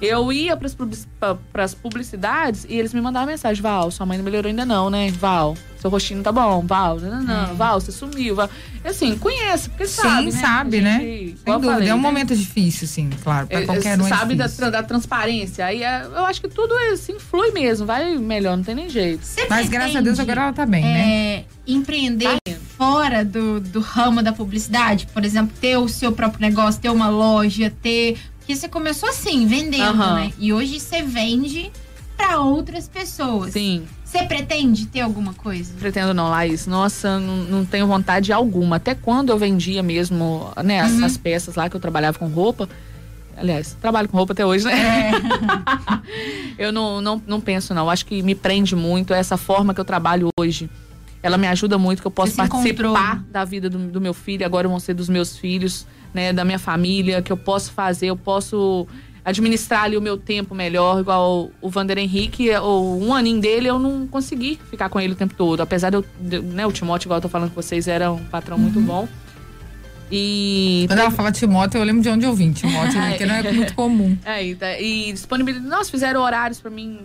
Eu 0.00 0.32
ia 0.32 0.56
pras, 0.56 0.76
pras 1.52 1.74
publicidades 1.74 2.64
e 2.68 2.74
eles 2.74 2.94
me 2.94 3.00
mandavam 3.00 3.28
mensagem: 3.28 3.62
Val, 3.62 3.90
sua 3.90 4.06
mãe 4.06 4.16
não 4.16 4.24
melhorou 4.24 4.48
ainda 4.48 4.64
não, 4.64 4.88
né? 4.88 5.10
Val, 5.10 5.54
seu 5.78 5.90
rostinho 5.90 6.18
não 6.18 6.24
tá 6.24 6.32
bom. 6.32 6.64
Val, 6.66 6.98
não, 6.98 7.22
não, 7.22 7.46
não. 7.48 7.54
Val, 7.54 7.80
você 7.80 7.92
sumiu. 7.92 8.34
Val. 8.34 8.48
E 8.82 8.88
assim, 8.88 9.16
conhece, 9.18 9.68
porque 9.68 9.86
Sim, 9.86 10.00
sabe, 10.02 10.24
né? 10.24 10.40
sabe, 10.40 10.80
né? 10.80 10.98
gente, 11.00 11.38
Sem 11.44 11.52
dúvida. 11.54 11.72
falei, 11.72 11.88
é 11.88 11.94
um 11.94 11.96
né? 11.98 12.02
momento 12.02 12.34
difícil, 12.34 12.88
sim, 12.88 13.10
claro. 13.22 13.46
Pra 13.46 13.60
É, 13.60 13.66
qualquer 13.66 14.00
um 14.00 14.06
é 14.06 14.08
sabe 14.08 14.34
da, 14.34 14.46
da 14.46 14.82
transparência. 14.82 15.66
Aí 15.66 15.82
é, 15.82 16.02
eu 16.04 16.24
acho 16.24 16.40
que 16.40 16.48
tudo 16.48 16.72
assim 16.92 17.18
flui 17.18 17.50
mesmo, 17.50 17.84
vai 17.86 18.16
melhor, 18.16 18.56
não 18.56 18.64
tem 18.64 18.74
nem 18.74 18.88
jeito. 18.88 19.24
Você 19.24 19.46
Mas 19.50 19.68
graças 19.68 19.96
a 19.96 20.00
Deus 20.00 20.18
agora 20.18 20.42
ela 20.44 20.52
tá 20.52 20.64
bem, 20.64 20.82
né? 20.82 21.00
é, 21.36 21.44
empreender 21.66 22.36
Tá 22.44 22.52
fora 22.76 23.22
do, 23.24 23.60
do 23.60 23.80
ramo 23.80 24.22
da 24.22 24.32
publicidade? 24.32 25.06
Por 25.12 25.24
exemplo, 25.24 25.54
ter 25.60 25.76
o 25.76 25.88
seu 25.88 26.10
próprio 26.12 26.40
negócio, 26.40 26.80
ter 26.80 26.88
uma 26.90 27.08
loja, 27.10 27.70
ter. 27.82 28.16
Porque 28.50 28.60
você 28.62 28.68
começou 28.68 29.08
assim, 29.08 29.46
vendendo, 29.46 30.02
Aham. 30.02 30.14
né? 30.16 30.32
E 30.36 30.52
hoje 30.52 30.80
você 30.80 31.02
vende 31.02 31.70
pra 32.16 32.40
outras 32.40 32.88
pessoas. 32.88 33.52
Sim, 33.52 33.84
Você 34.04 34.24
pretende 34.24 34.86
ter 34.86 35.02
alguma 35.02 35.32
coisa? 35.32 35.72
pretendo 35.78 36.12
não, 36.12 36.28
Laís. 36.28 36.66
Nossa, 36.66 37.20
não, 37.20 37.36
não 37.44 37.64
tenho 37.64 37.86
vontade 37.86 38.32
alguma. 38.32 38.74
Até 38.76 38.92
quando 38.92 39.30
eu 39.30 39.38
vendia 39.38 39.84
mesmo, 39.84 40.50
né, 40.64 40.80
as, 40.80 40.90
Uhum. 40.92 41.04
as 41.04 41.16
peças 41.16 41.54
lá 41.54 41.70
que 41.70 41.76
eu 41.76 41.80
trabalhava 41.80 42.18
com 42.18 42.26
roupa. 42.26 42.68
Aliás, 43.36 43.76
trabalho 43.80 44.08
com 44.08 44.16
roupa 44.16 44.32
até 44.32 44.44
hoje, 44.44 44.64
né? 44.64 45.12
eu 46.58 46.72
não, 46.72 47.00
não, 47.00 47.22
não 47.24 47.40
penso, 47.40 47.72
não. 47.72 47.88
Acho 47.88 48.04
que 48.04 48.20
me 48.20 48.34
prende 48.34 48.74
muito 48.74 49.14
essa 49.14 49.36
forma 49.36 49.72
que 49.72 49.80
eu 49.80 49.84
trabalho 49.84 50.28
hoje. 50.38 50.68
Ela 51.22 51.38
me 51.38 51.46
ajuda 51.46 51.78
muito, 51.78 52.00
que 52.02 52.06
eu 52.08 52.10
posso 52.10 52.32
se 52.32 52.42
encontrou. 52.42 52.94
participar 52.94 53.24
da 53.30 53.44
vida 53.44 53.70
do, 53.70 53.78
do 53.78 54.00
meu 54.00 54.12
filho, 54.12 54.44
agora 54.44 54.66
vão 54.66 54.80
ser 54.80 54.94
dos 54.94 55.08
meus 55.08 55.36
filhos, 55.36 55.86
né? 56.14 56.32
Da 56.32 56.44
minha 56.44 56.58
família, 56.58 57.20
que 57.22 57.32
eu 57.32 57.36
posso 57.36 57.72
fazer, 57.72 58.06
eu 58.06 58.16
posso 58.16 58.86
administrar 59.24 59.84
ali 59.84 59.96
o 59.96 60.00
meu 60.00 60.16
tempo 60.16 60.54
melhor, 60.54 60.98
igual 61.00 61.50
o 61.60 61.68
Vander 61.68 61.98
Henrique, 61.98 62.50
ou 62.56 63.00
um 63.02 63.14
aninho 63.14 63.40
dele, 63.40 63.68
eu 63.68 63.78
não 63.78 64.06
consegui 64.06 64.58
ficar 64.70 64.88
com 64.88 64.98
ele 64.98 65.12
o 65.12 65.16
tempo 65.16 65.34
todo. 65.34 65.60
Apesar 65.60 65.90
de 65.90 65.96
eu, 65.96 66.04
de- 66.18 66.40
né, 66.40 66.66
o 66.66 66.72
Timóteo, 66.72 67.06
igual 67.06 67.18
eu 67.18 67.22
tô 67.22 67.28
falando 67.28 67.50
com 67.50 67.60
vocês, 67.60 67.86
era 67.86 68.10
um 68.10 68.24
patrão 68.24 68.56
Uhum. 68.56 68.62
muito 68.62 68.80
bom. 68.80 69.06
E 70.12 70.84
Quando 70.88 70.98
ela 70.98 71.10
fala 71.10 71.30
Timóteo, 71.30 71.78
eu 71.78 71.84
lembro 71.84 72.02
de 72.02 72.08
onde 72.08 72.24
eu 72.26 72.34
vim. 72.34 72.52
Timóteo, 72.52 72.98
Ai. 72.98 73.10
porque 73.10 73.26
não 73.26 73.34
é 73.36 73.52
muito 73.52 73.74
comum. 73.74 74.16
É, 74.24 74.44
e, 74.44 74.54
tá- 74.56 74.78
e 74.80 75.12
disponibilidade. 75.12 75.68
Nossa, 75.68 75.90
fizeram 75.90 76.20
horários 76.22 76.60
pra 76.60 76.70
mim 76.70 77.00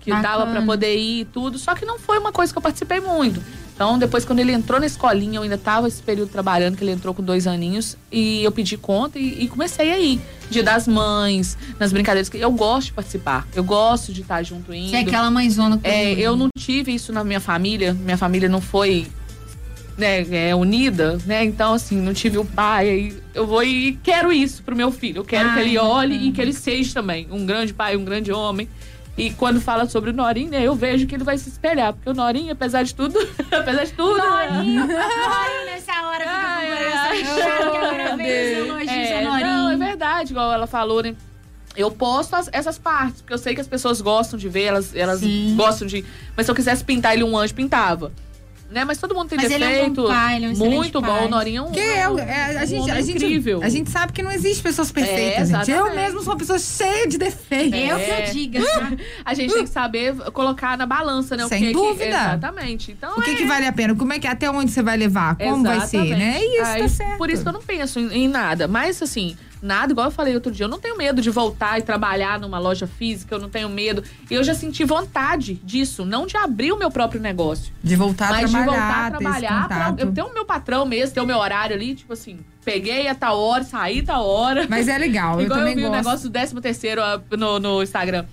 que 0.00 0.10
Bacana. 0.10 0.28
dava 0.38 0.50
pra 0.50 0.62
poder 0.62 0.96
ir 0.96 1.20
e 1.20 1.24
tudo. 1.24 1.58
Só 1.58 1.74
que 1.74 1.86
não 1.86 1.98
foi 1.98 2.18
uma 2.18 2.32
coisa 2.32 2.52
que 2.52 2.58
eu 2.58 2.62
participei 2.62 3.00
muito. 3.00 3.42
Então, 3.76 3.98
depois, 3.98 4.24
quando 4.24 4.38
ele 4.38 4.52
entrou 4.52 4.80
na 4.80 4.86
escolinha, 4.86 5.36
eu 5.36 5.42
ainda 5.42 5.58
tava 5.58 5.86
esse 5.86 6.02
período 6.02 6.30
trabalhando, 6.30 6.78
que 6.78 6.82
ele 6.82 6.92
entrou 6.92 7.12
com 7.12 7.22
dois 7.22 7.46
aninhos, 7.46 7.94
e 8.10 8.42
eu 8.42 8.50
pedi 8.50 8.78
conta 8.78 9.18
e, 9.18 9.44
e 9.44 9.48
comecei 9.48 9.92
a 9.92 9.98
ir. 9.98 10.18
Dia 10.50 10.62
das 10.62 10.88
mães, 10.88 11.58
nas 11.78 11.92
brincadeiras, 11.92 12.30
que 12.30 12.38
eu 12.38 12.50
gosto 12.52 12.86
de 12.86 12.92
participar. 12.94 13.46
Eu 13.54 13.62
gosto 13.62 14.14
de 14.14 14.22
estar 14.22 14.42
junto 14.42 14.72
indo. 14.72 14.88
Você 14.88 14.96
é 14.96 15.00
aquela 15.00 15.30
mãezona 15.30 15.76
com 15.76 15.86
É, 15.86 16.12
eu 16.14 16.34
não 16.34 16.48
tive 16.58 16.94
isso 16.94 17.12
na 17.12 17.22
minha 17.22 17.40
família. 17.40 17.92
Minha 17.92 18.16
família 18.16 18.48
não 18.48 18.62
foi 18.62 19.08
né, 19.98 20.26
é, 20.30 20.54
unida, 20.54 21.18
né? 21.26 21.44
Então, 21.44 21.74
assim, 21.74 22.00
não 22.00 22.14
tive 22.14 22.38
o 22.38 22.44
pai. 22.46 22.88
Aí 22.88 23.16
eu 23.34 23.46
vou 23.46 23.62
e 23.62 23.98
quero 24.02 24.32
isso 24.32 24.62
pro 24.62 24.74
meu 24.74 24.90
filho. 24.90 25.20
Eu 25.20 25.24
quero 25.24 25.52
que 25.52 25.58
Ai, 25.58 25.66
ele 25.66 25.78
olhe 25.78 26.28
e 26.28 26.32
que 26.32 26.40
ele 26.40 26.54
seja 26.54 26.94
também 26.94 27.26
um 27.30 27.44
grande 27.44 27.74
pai, 27.74 27.94
um 27.94 28.04
grande 28.04 28.32
homem. 28.32 28.68
E 29.16 29.30
quando 29.30 29.60
fala 29.60 29.88
sobre 29.88 30.10
o 30.10 30.12
Norinho, 30.12 30.50
né, 30.50 30.62
eu 30.62 30.74
vejo 30.74 31.06
que 31.06 31.14
ele 31.14 31.24
vai 31.24 31.38
se 31.38 31.48
espelhar. 31.48 31.92
Porque 31.94 32.10
o 32.10 32.12
Norinho, 32.14 32.52
apesar 32.52 32.82
de 32.82 32.94
tudo, 32.94 33.18
apesar 33.50 33.84
de 33.84 33.92
tudo. 33.92 34.16
Norinho, 34.18 34.86
Norinho 34.86 35.64
nessa 35.64 35.92
hora 36.06 36.24
Ai, 36.26 36.72
ai, 36.72 36.92
ai. 36.92 37.22
que 37.22 37.40
agora 37.42 38.16
veio 38.16 38.62
os 38.62 38.68
elogios 38.68 38.90
É, 38.90 39.24
não, 39.24 39.70
é 39.70 39.76
verdade, 39.76 40.32
igual 40.32 40.52
ela 40.52 40.66
falou, 40.66 41.02
né? 41.02 41.14
Eu 41.74 41.90
posto 41.90 42.34
as- 42.34 42.48
essas 42.52 42.78
partes, 42.78 43.20
porque 43.20 43.34
eu 43.34 43.38
sei 43.38 43.54
que 43.54 43.60
as 43.60 43.66
pessoas 43.68 44.00
gostam 44.00 44.38
de 44.38 44.48
ver, 44.48 44.64
elas, 44.64 44.94
elas 44.94 45.20
Sim. 45.20 45.54
gostam 45.56 45.86
de. 45.86 46.04
Mas 46.36 46.46
se 46.46 46.50
eu 46.52 46.54
quisesse 46.54 46.82
pintar 46.84 47.12
ele 47.14 47.22
um 47.24 47.36
anjo, 47.36 47.54
pintava. 47.54 48.12
Né? 48.68 48.84
Mas 48.84 48.98
todo 48.98 49.14
mundo 49.14 49.28
tem 49.28 49.38
Mas 49.38 49.48
ele 49.50 49.62
é 49.62 49.66
um 49.68 49.70
defeito. 49.70 50.02
bom 50.02 50.08
pai, 50.08 50.36
ele 50.36 50.46
é 50.46 50.48
um 50.48 50.56
muito 50.56 51.00
pai. 51.00 51.10
bom. 51.20 51.26
O 51.26 51.28
Norinho 51.28 51.58
é 51.58 51.62
um. 51.62 51.64
Porque 51.66 51.78
é, 51.80 52.08
o- 52.08 52.18
é, 52.18 52.58
a, 52.58 52.62
um 52.62 52.66
gente, 52.66 52.80
homem 52.82 52.92
a, 52.94 53.00
gente, 53.00 53.10
incrível. 53.16 53.62
a 53.62 53.68
gente 53.68 53.90
sabe 53.90 54.12
que 54.12 54.22
não 54.24 54.32
existe 54.32 54.60
pessoas 54.62 54.90
É, 54.90 54.92
perfeitas, 54.92 55.48
gente. 55.48 55.70
Eu 55.70 55.76
exatamente. 55.86 55.94
mesmo 55.94 56.20
sou 56.22 56.32
uma 56.32 56.36
pessoa 56.38 56.58
cheia 56.58 57.06
de 57.06 57.16
defeitos. 57.16 57.78
Eu 57.78 57.96
que 57.96 58.02
É. 58.04 58.28
eu 58.28 58.32
diga, 58.32 58.60
tá? 58.66 58.92
A 59.24 59.34
gente 59.34 59.54
tem 59.54 59.62
que 59.64 59.70
saber 59.70 60.14
colocar 60.32 60.76
na 60.76 60.84
balança, 60.84 61.36
né? 61.36 61.44
o 61.44 61.48
Sem 61.48 61.60
que 61.60 61.66
que- 61.68 61.72
dúvida. 61.74 62.04
exatamente. 62.06 62.90
Então, 62.90 63.16
O 63.16 63.22
que, 63.22 63.30
é, 63.30 63.34
que 63.36 63.44
vale 63.46 63.66
a 63.66 63.72
pena? 63.72 63.94
Como 63.94 64.12
é 64.12 64.18
que 64.18 64.26
até 64.26 64.50
onde 64.50 64.72
você 64.72 64.82
vai 64.82 64.96
levar? 64.96 65.36
Como 65.36 65.62
vai 65.62 65.80
ser, 65.82 65.98
Exatamente. 65.98 66.18
né? 66.18 66.36
É 66.38 66.60
isso, 66.60 66.70
Aí, 66.70 66.82
tá 66.82 66.88
certo. 66.88 67.18
Por 67.18 67.30
isso 67.30 67.42
que 67.42 67.48
eu 67.48 67.52
não 67.52 67.62
penso 67.62 68.00
em, 68.00 68.12
em 68.24 68.28
nada. 68.28 68.66
Mas, 68.66 69.00
assim, 69.00 69.36
nada, 69.62 69.92
igual 69.92 70.06
eu 70.06 70.10
falei 70.10 70.34
outro 70.34 70.52
dia, 70.52 70.64
eu 70.64 70.68
não 70.68 70.78
tenho 70.78 70.96
medo 70.96 71.20
de 71.20 71.30
voltar 71.30 71.78
e 71.78 71.82
trabalhar 71.82 72.38
numa 72.38 72.58
loja 72.58 72.86
física, 72.86 73.34
eu 73.34 73.38
não 73.38 73.48
tenho 73.48 73.68
medo. 73.68 74.02
E 74.30 74.34
eu 74.34 74.44
já 74.44 74.54
senti 74.54 74.84
vontade 74.84 75.54
disso, 75.64 76.04
não 76.04 76.26
de 76.26 76.36
abrir 76.36 76.72
o 76.72 76.78
meu 76.78 76.90
próprio 76.90 77.20
negócio. 77.20 77.72
De 77.82 77.96
voltar 77.96 78.28
a 78.28 78.32
mas 78.32 78.50
de 78.50 78.56
trabalhar, 78.56 78.70
voltar 78.70 79.06
a 79.06 79.10
trabalhar, 79.10 79.68
pra, 79.68 79.94
eu 79.98 80.12
ter 80.12 80.22
o 80.22 80.32
meu 80.32 80.44
patrão 80.44 80.86
mesmo, 80.86 81.14
ter 81.14 81.20
o 81.20 81.26
meu 81.26 81.38
horário 81.38 81.74
ali, 81.74 81.94
tipo 81.94 82.12
assim, 82.12 82.38
peguei 82.64 83.08
a 83.08 83.14
tal 83.14 83.38
hora, 83.38 83.64
saí 83.64 84.02
tal 84.02 84.26
hora. 84.26 84.66
Mas 84.68 84.88
é 84.88 84.98
legal, 84.98 85.40
eu 85.40 85.46
Igual 85.46 85.60
eu, 85.60 85.64
também 85.64 85.76
vi 85.76 85.84
o 85.84 85.88
gosto. 85.88 85.96
negócio 85.96 86.28
do 86.28 86.32
13 86.32 86.54
terceiro 86.60 87.02
ah, 87.02 87.20
no, 87.36 87.58
no 87.58 87.82
Instagram. 87.82 88.24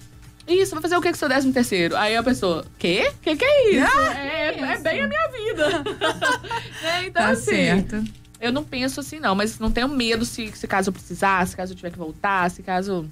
Isso, 0.47 0.71
vai 0.73 0.81
fazer 0.81 0.97
o 0.97 1.01
que 1.01 1.07
com 1.07 1.15
o 1.15 1.17
seu 1.17 1.29
13 1.29 1.53
terceiro? 1.53 1.95
Aí 1.95 2.17
a 2.17 2.23
pessoa, 2.23 2.65
quê? 2.77 3.11
Que 3.21 3.35
que 3.35 3.45
é 3.45 3.71
isso? 3.71 3.97
é, 4.17 4.59
é 4.59 4.77
bem 4.77 5.01
a 5.01 5.07
minha 5.07 5.27
vida. 5.29 5.83
É, 6.83 7.05
então, 7.05 7.23
Tá 7.23 7.29
assim, 7.29 7.45
certo. 7.45 8.03
Eu 8.43 8.51
não 8.51 8.63
penso 8.63 8.99
assim, 8.99 9.19
não. 9.19 9.33
Mas 9.33 9.57
não 9.57 9.71
tenho 9.71 9.87
medo 9.87 10.25
se, 10.25 10.51
se 10.51 10.67
caso 10.67 10.89
eu 10.89 10.93
precisasse, 10.93 11.55
caso 11.55 11.71
eu 11.71 11.77
tiver 11.77 11.91
que 11.91 11.97
voltar, 11.97 12.51
se 12.51 12.61
caso 12.61 13.09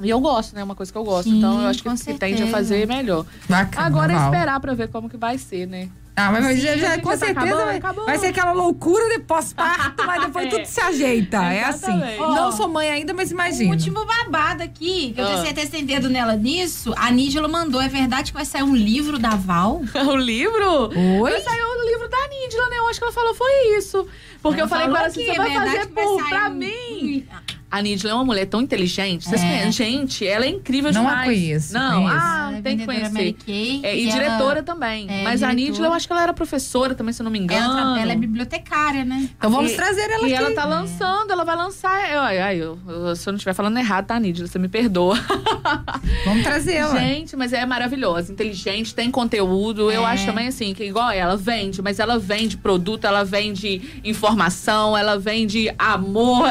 E 0.00 0.08
eu 0.08 0.18
gosto, 0.18 0.54
né? 0.54 0.64
Uma 0.64 0.74
coisa 0.74 0.90
que 0.90 0.96
eu 0.96 1.04
gosto. 1.04 1.28
Sim, 1.28 1.38
então 1.38 1.60
eu 1.60 1.68
acho 1.68 1.82
que, 1.82 1.94
que 1.94 2.14
tende 2.14 2.42
a 2.42 2.46
fazer 2.46 2.88
melhor. 2.88 3.26
Bacana, 3.48 3.86
Agora 3.86 4.12
é 4.12 4.16
esperar 4.16 4.58
pra 4.58 4.74
ver 4.74 4.88
como 4.88 5.10
que 5.10 5.16
vai 5.16 5.36
ser, 5.36 5.66
né? 5.66 5.88
Ah, 6.14 6.30
mas 6.30 6.44
Sim, 6.44 6.56
já, 6.60 6.76
já- 6.76 6.98
com 7.00 7.10
já 7.10 7.16
tá 7.16 7.26
certeza 7.26 7.70
acabando, 7.70 7.80
vai, 7.96 8.04
vai 8.06 8.18
ser 8.18 8.26
aquela 8.26 8.52
loucura 8.52 9.08
de 9.16 9.20
pós-parto, 9.24 10.04
mas 10.06 10.20
depois 10.26 10.44
É. 10.46 10.48
tudo 10.50 10.66
se 10.66 10.80
ajeita. 10.80 11.38
É 11.38 11.64
assim. 11.64 11.86
Exatamente. 11.86 12.18
Não 12.18 12.52
sou 12.52 12.68
mãe 12.68 12.90
ainda, 12.90 13.14
mas 13.14 13.30
O 13.30 13.32
imagina. 13.34 13.70
último 13.70 14.04
babado 14.04 14.62
aqui, 14.62 15.12
que 15.14 15.20
eu 15.20 15.24
Ah. 15.24 15.28
tenho 15.30 15.42
certeza 15.42 15.66
que 15.70 15.72
tem 15.78 15.86
dedo 15.86 16.10
nela 16.10 16.36
nisso, 16.36 16.92
a 16.98 17.10
Nígela 17.10 17.48
mandou. 17.48 17.80
É 17.80 17.88
verdade 17.88 18.30
que 18.30 18.36
vai 18.36 18.44
sair 18.44 18.62
um 18.62 18.76
livro 18.76 19.18
da 19.18 19.30
Val? 19.36 19.80
o 20.06 20.16
livro? 20.16 20.90
Oi? 20.94 21.30
Vai 21.30 21.40
sair 21.40 21.62
o 21.62 21.86
livro 21.90 22.08
da 22.08 22.28
Nídila, 22.28 22.68
né? 22.68 22.76
Eu 22.78 22.88
acho 22.88 22.98
que 22.98 23.04
ela 23.04 23.12
falou 23.14 23.34
foi 23.34 23.78
isso. 23.78 24.06
Porque 24.42 24.60
eu 24.60 24.68
falei 24.68 24.88
com 24.88 24.96
ela 24.96 25.06
assim, 25.06 25.20
que 25.20 25.26
você 25.26 25.32
é 25.32 25.36
vai 25.38 25.54
fazer 25.54 25.76
vai 25.78 25.86
por, 26.04 26.28
pra 26.28 26.48
um- 26.50 26.54
mim. 26.54 27.26
A 27.72 27.80
Nídila 27.80 28.12
é 28.12 28.14
uma 28.14 28.24
mulher 28.24 28.44
tão 28.46 28.60
inteligente. 28.60 29.24
Vocês 29.26 29.40
É. 29.42 29.44
conhecem? 29.46 29.72
Gente, 29.72 30.26
ela 30.26 30.44
é 30.44 30.48
incrível 30.50 30.92
Não 30.92 31.06
a 31.08 31.10
demais. 31.10 31.26
conheço, 31.26 31.72
Não, 31.74 32.02
conheço. 32.04 32.20
ah, 32.22 32.52
é 32.54 32.60
tem 32.60 32.76
que 32.76 32.84
conhecer. 32.84 33.32
Kay, 33.46 33.80
É, 33.82 33.96
e 33.98 34.08
ela- 34.08 34.12
diretora 34.12 34.62
também. 34.62 35.06
é, 35.08 35.22
Mas 35.24 35.42
a 35.42 35.46
diretora. 35.48 35.54
Nídila, 35.54 35.86
eu 35.88 35.92
acho 35.94 36.06
que 36.06 36.12
ela 36.12 36.22
era 36.22 36.32
professora 36.34 36.94
também, 36.94 37.12
se 37.14 37.22
eu 37.22 37.24
não 37.24 37.30
me 37.30 37.38
engano. 37.38 37.78
Ela, 37.78 38.00
ela 38.02 38.12
é 38.12 38.16
bibliotecária, 38.16 39.04
né? 39.06 39.28
Então 39.38 39.50
vamos 39.50 39.72
E- 39.72 39.76
trazer 39.76 40.02
ela 40.10 40.28
E 40.28 40.34
aqui. 40.34 40.44
ela 40.44 40.54
tá 40.54 40.66
lançando, 40.66 41.30
ela 41.30 41.44
vai 41.44 41.56
lançar. 41.56 41.90
Ai, 41.92 42.38
ai, 42.40 42.56
eu, 42.62 42.78
eu- 42.86 43.16
se 43.16 43.26
eu 43.26 43.32
não 43.32 43.36
estiver 43.38 43.54
falando 43.54 43.78
errado, 43.78 44.04
tá, 44.06 44.20
Nídila? 44.20 44.46
Você 44.46 44.58
me 44.58 44.68
perdoa. 44.68 45.18
Vamos 46.26 46.42
trazer 46.42 46.74
ela. 46.74 46.98
Gente, 47.00 47.34
mas 47.36 47.52
é 47.52 47.64
maravilhosa, 47.64 48.32
inteligente, 48.32 48.94
tem 48.94 49.10
conteúdo. 49.10 49.90
Eu 49.90 50.02
É. 50.06 50.10
acho 50.12 50.26
também 50.26 50.48
assim, 50.48 50.74
que 50.74 50.84
igual 50.84 51.10
ela 51.10 51.36
vende, 51.36 51.80
mas 51.80 51.98
ela 51.98 52.18
vende 52.18 52.56
produto, 52.56 53.06
ela 53.06 53.24
vende 53.24 53.80
informação, 54.04 54.96
ela 54.96 55.18
vende 55.18 55.72
amor. 55.78 56.50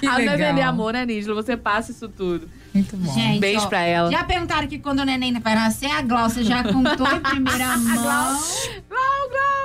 Que 0.00 0.06
ela 0.06 0.35
vai 0.36 0.46
legal. 0.46 0.54
vender 0.54 0.68
amor, 0.68 0.92
né, 0.92 1.06
Nídila? 1.06 1.34
Você 1.34 1.56
passa 1.56 1.92
isso 1.92 2.08
tudo. 2.08 2.48
Muito 2.74 2.96
bom. 2.96 3.12
Gente, 3.12 3.40
Beijo 3.40 3.64
ó, 3.64 3.68
pra 3.68 3.80
ela. 3.80 4.10
Já 4.10 4.24
perguntaram 4.24 4.68
que 4.68 4.78
quando 4.78 5.00
o 5.00 5.04
neném 5.04 5.32
vai 5.40 5.54
nascer, 5.54 5.90
a 5.90 6.02
Glaucia 6.02 6.44
já 6.44 6.62
contou 6.62 7.10
em 7.10 7.20
primeira 7.20 7.76
mão. 7.78 8.38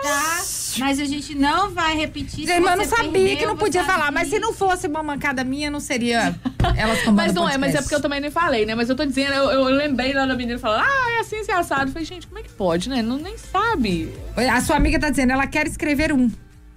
Tá? 0.04 0.42
Mas 0.80 1.00
a 1.00 1.06
gente 1.06 1.36
não 1.36 1.70
vai 1.72 1.96
repetir. 1.96 2.48
Gente, 2.48 2.60
mas 2.62 2.72
eu 2.72 2.78
não 2.78 2.86
sabia 2.86 3.12
perdeu, 3.12 3.38
que 3.38 3.46
não 3.46 3.58
podia 3.58 3.84
falar. 3.84 4.12
Mas 4.12 4.30
se 4.30 4.40
não 4.40 4.54
fosse 4.54 4.88
uma 4.88 5.04
mancada 5.04 5.44
minha, 5.44 5.70
não 5.70 5.80
seria 5.80 6.36
elas 6.76 7.06
Mas 7.08 7.34
não 7.34 7.48
é, 7.48 7.58
mas 7.58 7.76
é 7.76 7.82
porque 7.82 7.96
eu 7.96 8.02
também 8.02 8.22
nem 8.22 8.32
falei, 8.32 8.66
né? 8.66 8.74
Mas 8.74 8.90
eu 8.90 8.96
tô 8.96 9.06
dizendo, 9.06 9.34
eu, 9.34 9.52
eu 9.52 9.64
lembrei 9.76 10.14
lá 10.14 10.26
da 10.26 10.36
menina 10.36 10.58
falando, 10.58 10.86
ah, 10.86 11.12
é 11.18 11.20
assim, 11.20 11.38
assim, 11.38 11.52
assado. 11.52 11.90
Eu 11.90 11.94
falei, 11.94 12.06
gente, 12.06 12.28
como 12.28 12.40
é 12.40 12.44
que 12.44 12.50
pode, 12.50 12.90
né? 12.90 13.02
Não, 13.02 13.18
nem 13.18 13.38
sabe. 13.38 14.14
A 14.36 14.62
sua 14.62 14.78
amiga 14.78 15.00
tá 15.00 15.10
dizendo, 15.10 15.34
ela 15.34 15.48
quer 15.48 15.68
escrever 15.68 16.14
um. 16.14 16.32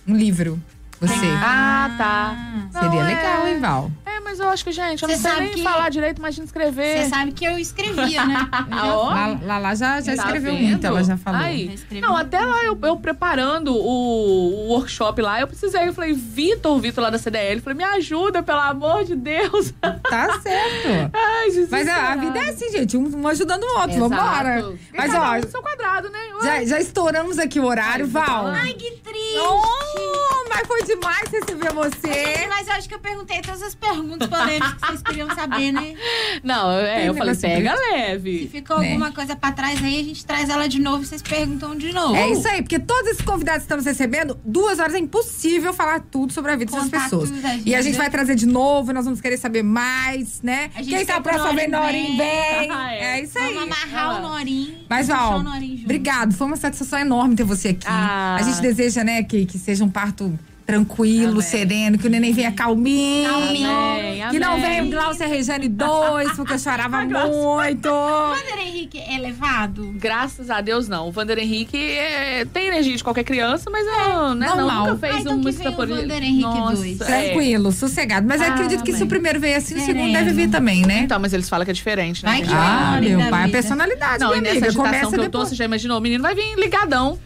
Um 0.07 0.15
livro. 0.15 0.61
Você. 1.07 1.27
Ah, 1.43 1.91
tá. 1.99 2.37
Seria 2.81 2.89
Não, 2.91 3.01
é- 3.03 3.15
legal, 3.15 3.47
hein, 3.49 3.61
Val? 3.61 3.91
É, 4.17 4.21
mas 4.21 4.39
eu 4.39 4.49
acho 4.49 4.65
que, 4.65 4.73
gente, 4.73 5.03
eu 5.03 5.09
Você 5.09 5.15
não 5.17 5.23
sei 5.23 5.31
sabe 5.31 5.45
nem 5.47 5.55
que- 5.55 5.63
falar 5.63 5.89
direito, 5.89 6.19
imagina 6.19 6.45
escrever. 6.45 7.03
Você 7.05 7.09
sabe 7.09 7.33
que 7.33 7.45
eu 7.45 7.59
escrevia, 7.59 8.25
né? 8.25 8.49
Eu 8.71 8.77
já- 8.77 8.95
Ó. 8.97 9.09
Lá, 9.45 9.59
lá, 9.59 9.75
já, 9.75 10.01
já 10.01 10.15
Tá 10.15 10.23
escreveu 10.25 10.55
vendo? 10.55 10.69
muito, 10.69 10.87
ela 10.87 11.03
já 11.03 11.17
falou. 11.17 11.41
Aí. 11.41 11.67
Já 11.69 11.75
escrevi 11.75 12.01
Não, 12.01 12.13
muito. 12.15 12.23
até 12.27 12.41
lá 12.41 12.65
eu, 12.65 12.79
eu 12.83 12.97
preparando 12.97 13.75
o, 13.75 14.67
o 14.67 14.69
workshop 14.69 15.21
lá, 15.21 15.41
eu 15.41 15.47
precisei. 15.47 15.89
Eu 15.89 15.93
falei, 15.95 16.13
Vitor, 16.13 16.77
o 16.77 16.79
Vitor 16.81 17.03
lá 17.05 17.11
da 17.11 17.19
CDL, 17.19 17.57
eu 17.57 17.63
falei, 17.63 17.77
me 17.77 17.85
ajuda, 17.85 18.43
pelo 18.43 18.61
amor 18.61 19.05
de 19.05 19.15
Deus. 19.17 19.73
Tá 20.15 20.39
certo. 20.41 21.11
Ai, 21.13 21.51
Jesus. 21.51 21.71
Mas 21.71 21.89
a, 21.89 22.13
a 22.13 22.17
vida 22.17 22.39
é 22.39 22.51
assim, 22.51 22.71
gente, 22.71 22.97
um, 22.97 23.27
ajudando 23.27 23.65
o 23.65 23.67
outro. 23.81 23.91
Exato. 23.97 24.09
Vambora. 24.11 24.73
Mas, 24.97 25.13
Cada 25.13 25.31
ó, 25.31 25.37
um 25.39 25.51
seu 25.51 25.63
quadrado, 25.63 26.09
né? 26.11 26.19
já, 26.43 26.65
já 26.65 26.81
estouramos 26.81 27.39
aqui 27.39 27.59
o 27.59 27.65
horário, 27.65 28.05
Ai, 28.05 28.11
Val. 28.11 28.45
Val. 28.45 28.47
Ai, 28.55 28.75
que 28.75 28.91
triste! 29.03 29.39
Oh, 29.39 30.49
mas 30.49 30.67
foi 30.69 30.83
demais 30.85 31.29
receber 31.31 31.73
você. 31.73 32.47
Mas 32.49 32.69
eu 32.69 32.75
acho 32.75 32.89
que 32.89 32.95
eu 32.95 33.01
perguntei 33.01 33.41
todas 33.41 33.63
as 33.63 33.75
perguntas 33.75 34.04
polêmicas 34.29 34.75
que 34.75 34.87
vocês 34.87 35.03
queriam 35.03 35.35
saber, 35.35 35.73
né? 35.73 35.95
Não, 36.43 36.71
é, 36.73 37.09
eu 37.09 37.15
falei, 37.15 37.35
pega 37.35 37.77
Se 37.77 37.91
leve. 37.93 38.49
ficou 38.51 38.79
Né? 38.79 38.89
alguma 38.89 39.13
coisa 39.13 39.37
pra 39.37 39.53
trás 39.53 39.83
aí, 39.83 40.01
a 40.01 40.05
gente 40.05 40.25
traz 40.25 40.49
ela 40.49 40.69
de 40.69 40.81
novo 40.81 41.03
e 41.03 41.07
vocês 41.07 41.23
perguntam 41.23 41.77
de 41.77 41.93
novo. 41.93 42.15
É 42.15 42.31
isso 42.31 42.47
aí, 42.49 42.63
porque 42.63 42.79
todos 42.79 43.11
esses 43.11 43.25
convidados 43.25 43.61
que 43.61 43.65
estamos 43.65 43.85
recebendo, 43.85 44.39
duas 44.45 44.79
horas 44.79 44.95
é 44.95 44.99
impossível 44.99 45.73
falar 45.73 46.01
tudo 46.01 46.33
sobre 46.33 46.53
a 46.53 46.57
vida 46.57 46.73
dessas 46.73 46.91
pessoas. 46.91 47.31
tudo 47.31 47.41
da 47.41 47.57
E 47.57 47.75
a 47.75 47.83
gente 47.83 47.97
vai 47.97 48.11
trazer 48.11 48.35
de 48.35 48.47
novo, 48.47 48.93
nós 48.93 49.05
vamos 49.05 49.21
querer 49.21 49.37
saber 49.37 49.63
mais, 49.63 50.43
né? 50.43 50.71
A 50.75 50.83
gente 50.83 50.97
Quem 50.97 51.07
tá 51.07 51.21
próximo 51.21 51.55
vem, 51.55 51.69
Norim 51.69 52.17
vem. 52.17 52.71
Ah, 52.71 52.93
é. 52.93 53.05
É 53.05 53.23
isso 53.23 53.39
aí. 53.39 53.55
Vamos 53.55 53.77
amarrar 53.77 54.19
o 54.19 54.29
Norim. 54.29 54.85
Mas, 54.89 55.09
Val, 55.09 55.43
obrigado. 55.85 56.35
Foi 56.35 56.47
uma 56.47 56.57
satisfação 56.57 56.99
enorme 56.99 57.35
ter 57.35 57.45
você 57.45 57.69
aqui. 57.69 57.87
Ah. 57.87 58.37
A 58.39 58.43
gente 58.43 58.61
deseja, 58.61 59.05
né, 59.05 59.23
que, 59.23 59.47
que 59.47 59.59
seja 59.59 59.85
um 59.85 59.91
parto 59.91 60.39
tranquilo, 60.67 61.33
Amém. 61.33 61.43
sereno, 61.43 61.99
que 61.99 62.07
o 62.07 62.11
neném 62.11 62.33
venha 62.33 62.51
calminho. 62.53 63.29
Calminho. 63.31 63.71
Amém, 63.71 64.25
Que 64.31 64.39
não 64.39 64.61
venha 64.61 64.85
o 64.85 64.91
Glaucia 64.91 65.27
Rejane 65.27 65.69
2, 65.69 66.33
porque 66.37 66.55
eu 66.55 66.59
chorava 66.59 67.01
muito. 67.05 67.89
Wander 67.91 68.59
Henrique 68.67 68.99
é 68.99 69.19
levado? 69.19 69.93
Graças 69.97 70.51
a 70.51 70.61
Deus, 70.61 70.89
não. 70.89 71.09
O 71.09 71.13
Vander 71.13 71.39
Henrique 71.39 71.77
é, 71.77 72.45
tem 72.47 72.69
energia 72.69 72.97
de 72.97 73.05
qualquer 73.05 73.25
criança, 73.25 73.69
mas 73.71 73.87
não, 73.87 74.35
né? 74.35 74.47
Não, 74.47 74.57
normal. 74.57 74.87
nunca 74.87 74.99
fez 74.99 75.15
Ah, 75.17 75.21
então 75.21 75.35
um 75.35 75.39
música 75.39 75.71
o 75.71 75.73
por 75.77 75.87
Vander 75.87 76.23
Henrique 76.23 76.43
Nossa, 76.43 76.77
dois. 76.77 77.01
é. 77.03 77.05
Tranquilo, 77.05 77.73
sossegado. 77.73 78.27
Mas 78.27 78.41
eu 78.41 78.47
Ah, 78.49 78.55
acredito 78.55 78.83
que 78.83 78.93
se 78.93 79.03
o 79.03 79.07
primeiro 79.07 79.39
veio 79.39 79.57
assim, 79.57 79.75
o 79.75 79.81
segundo 79.81 80.07
Sereno. 80.07 80.13
deve 80.19 80.33
vir 80.33 80.51
também, 80.51 80.83
né? 80.87 81.01
Então, 81.01 81.19
mas 81.21 81.33
eles 81.33 81.49
falam 81.49 81.65
que 81.65 81.71
é 81.71 81.75
diferente, 81.75 82.25
né? 82.25 82.31
Vai 82.33 82.43
que 82.43 82.53
Ah, 82.53 82.93
Norim 82.95 83.17
meu 83.17 83.31
pai, 83.31 83.45
a 83.45 83.49
personalidade, 83.51 84.21
Não, 84.21 84.29
minha 84.31 84.39
e 84.39 84.43
nessa 84.43 84.53
amiga. 84.53 84.67
agitação 84.69 84.85
Começa 84.85 85.09
que 85.11 85.15
eu 85.15 85.19
tô, 85.19 85.39
depois. 85.39 85.49
você 85.51 85.55
já 85.55 85.65
imaginou? 85.65 85.99
O 85.99 86.01
menino 86.01 86.23
vai 86.23 86.35
vir 86.35 86.55
ligadão. 86.57 87.19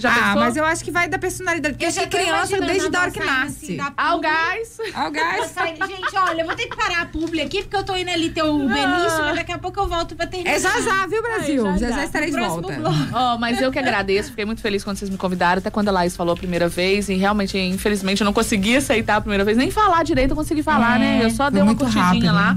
Já 0.00 0.10
Ah, 0.10 0.14
pensou? 0.14 0.40
mas 0.40 0.56
eu 0.56 0.64
acho 0.64 0.82
que 0.84 0.90
vai 0.90 1.08
da 1.08 1.18
personalidade. 1.18 1.74
Porque 1.74 1.84
Eu 1.84 1.88
acho 1.90 2.00
que 2.00 2.06
criança 2.08 2.60
desde 2.60 2.96
a 2.96 2.98
a 2.98 3.02
hora 3.02 3.10
que 3.10 3.18
saindo 3.18 3.32
nasce. 3.32 3.64
assim 3.66 3.76
da 3.76 3.92
Ah, 3.96 4.14
o 4.14 4.16
publi. 4.16 4.30
gás. 4.30 4.78
Ó, 4.94 5.06
o 5.06 5.10
gás. 5.10 5.54
Gente, 5.88 6.16
olha, 6.16 6.40
eu 6.42 6.46
vou 6.46 6.54
ter 6.56 6.66
que 6.66 6.76
parar 6.76 7.02
a 7.02 7.06
publi 7.06 7.40
aqui, 7.42 7.62
porque 7.62 7.76
eu 7.76 7.84
tô 7.84 7.96
indo 7.96 8.10
ali 8.10 8.30
ter 8.30 8.42
o 8.42 8.58
Benício, 8.58 9.18
mas 9.20 9.36
daqui 9.36 9.52
a 9.52 9.58
pouco 9.58 9.78
eu 9.80 9.86
volto 9.88 10.16
pra 10.16 10.26
terminar. 10.26 10.56
É 10.56 10.58
já 10.58 10.80
já, 10.80 11.06
viu, 11.06 11.22
Brasil? 11.22 11.66
Ai, 11.66 11.78
já, 11.78 11.86
já, 11.86 11.90
já 11.90 11.96
já. 11.98 12.04
estarei 12.04 12.30
de 12.30 12.36
Próximo 12.36 12.62
volta. 12.62 12.76
bloco. 12.78 12.96
Ó, 13.12 13.38
mas 13.38 13.60
eu 13.60 13.70
que 13.70 13.78
agradeço, 13.78 14.30
fiquei 14.30 14.44
muito 14.44 14.60
feliz 14.60 14.82
quando 14.82 14.96
vocês 14.96 15.10
me 15.10 15.16
convidaram, 15.16 15.58
até 15.58 15.70
quando 15.70 15.88
a 15.88 15.92
Laís 15.92 16.16
falou 16.16 16.32
a 16.34 16.36
primeira 16.36 16.68
vez, 16.68 17.08
e 17.08 17.14
realmente, 17.14 17.58
infelizmente, 17.58 18.20
eu 18.20 18.24
não 18.24 18.32
consegui 18.32 18.76
aceitar 18.76 19.16
a 19.16 19.20
primeira 19.20 19.44
vez, 19.44 19.56
nem 19.56 19.70
falar 19.70 20.02
direito 20.04 20.30
eu 20.30 20.36
consegui 20.36 20.62
falar, 20.62 20.96
É, 20.96 20.98
né? 20.98 21.24
Eu 21.24 21.30
só 21.30 21.50
dei 21.50 21.62
uma 21.62 21.74
curtidinha 21.74 22.04
rápido, 22.04 22.32
lá. 22.32 22.56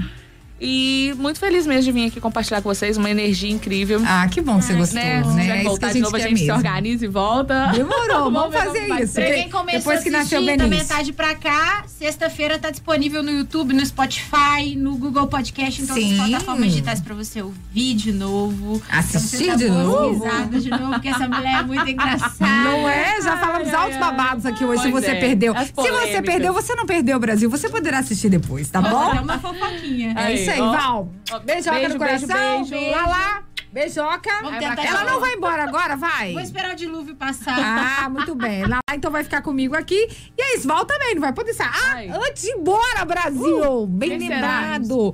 E 0.60 1.12
muito 1.18 1.38
feliz 1.40 1.66
mesmo 1.66 1.82
de 1.82 1.92
vir 1.92 2.06
aqui 2.06 2.20
compartilhar 2.20 2.62
com 2.62 2.72
vocês, 2.72 2.96
uma 2.96 3.10
energia 3.10 3.50
incrível. 3.50 4.00
Ah, 4.06 4.26
que 4.28 4.40
bom 4.40 4.58
que 4.58 4.64
você 4.66 4.74
gostou, 4.74 5.00
né? 5.02 5.20
né? 5.34 5.48
É 5.48 5.54
isso 5.56 5.64
voltar 5.64 5.86
a 5.88 5.90
de 5.90 5.94
gente 5.94 6.02
novo, 6.04 6.16
a 6.16 6.20
quer 6.20 6.28
gente 6.28 6.44
se 6.44 6.52
organiza 6.52 7.04
e 7.04 7.08
volta. 7.08 7.66
Demorou, 7.74 8.30
vamos 8.32 8.54
fazer 8.54 8.88
vai 8.88 9.02
isso. 9.02 9.14
Pra 9.14 9.24
quem 9.32 9.50
começou 9.50 9.78
Depois 9.80 10.00
a 10.00 10.02
que 10.02 10.10
nasceu 10.10 10.38
o 10.40 10.42
assistir 10.42 10.56
da 10.58 10.64
Benício. 10.68 10.88
metade 10.88 11.12
pra 11.12 11.34
cá, 11.34 11.84
sexta-feira 11.88 12.58
tá 12.58 12.70
disponível 12.70 13.22
no 13.22 13.30
YouTube, 13.32 13.74
no 13.74 13.84
Spotify, 13.84 14.76
no 14.76 14.96
Google 14.96 15.26
Podcast, 15.26 15.82
em 15.82 15.86
todas 15.86 16.02
Sim. 16.02 16.20
as 16.20 16.28
plataformas 16.28 16.68
digitais 16.70 17.00
pra 17.00 17.14
você 17.14 17.42
ouvir 17.42 17.94
de 17.94 18.12
novo. 18.12 18.80
Assistir 18.90 19.46
Pra 19.46 19.56
você 19.58 19.64
de 19.64 19.70
novo. 19.70 20.24
de 20.60 20.70
novo, 20.70 20.90
porque 20.92 21.08
essa 21.08 21.28
mulher 21.28 21.60
é 21.60 21.62
muito 21.64 21.86
engraçada. 21.90 22.46
Não 22.46 22.88
é? 22.88 23.20
Já 23.20 23.36
falamos 23.38 23.68
Ai, 23.68 23.74
altos 23.74 23.94
ai. 23.94 24.00
babados 24.00 24.46
aqui 24.46 24.64
hoje, 24.64 24.82
se 24.84 24.90
você 24.90 25.10
é. 25.10 25.14
perdeu. 25.16 25.52
Se 25.58 25.72
você 25.90 26.22
perdeu, 26.22 26.54
você 26.54 26.74
não 26.76 26.86
perdeu 26.86 27.16
o 27.16 27.20
Brasil. 27.20 27.50
Você 27.50 27.68
poderá 27.68 27.98
assistir 27.98 28.28
depois, 28.30 28.68
tá 28.70 28.80
bom? 28.80 29.12
É 29.14 29.20
uma 29.20 29.38
fofoquinha. 29.38 30.14
É 30.16 30.20
Aí, 30.24 30.43
isso 30.44 30.50
aí. 30.52 30.58
Val. 30.60 31.08
Beijoca 31.44 31.76
beijo, 31.76 31.92
no 31.92 31.98
coração. 31.98 32.28
beijo, 32.58 32.70
beijo. 32.70 32.90
Lá, 32.90 33.06
lá. 33.06 33.42
Beijoca. 33.72 34.30
Ela 34.86 35.04
não 35.04 35.18
vai 35.18 35.34
embora 35.34 35.64
agora, 35.64 35.96
vai? 35.96 36.32
Vou 36.32 36.40
esperar 36.40 36.74
o 36.74 36.76
dilúvio 36.76 37.16
passar. 37.16 37.58
Ah, 37.58 38.08
muito 38.08 38.34
bem. 38.34 38.64
Lá, 38.64 38.78
então 38.94 39.10
vai 39.10 39.24
ficar 39.24 39.42
comigo 39.42 39.74
aqui. 39.74 40.08
E 40.38 40.40
é 40.40 40.56
isso, 40.56 40.68
Val 40.68 40.84
também, 40.84 41.14
não 41.14 41.20
vai 41.20 41.32
poder 41.32 41.54
sair. 41.54 41.68
Ah, 41.68 41.92
Ai. 41.94 42.08
antes 42.08 42.42
de 42.42 42.50
ir 42.50 42.52
embora, 42.52 43.04
Brasil! 43.04 43.86
Bem 43.88 44.10
quem 44.10 44.28
lembrado. 44.28 45.12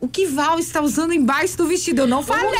O 0.00 0.08
que 0.08 0.26
Val 0.26 0.58
está 0.58 0.80
usando 0.80 1.12
embaixo 1.12 1.56
do 1.56 1.66
vestido? 1.66 2.02
Eu 2.02 2.06
não 2.08 2.22
falei! 2.22 2.50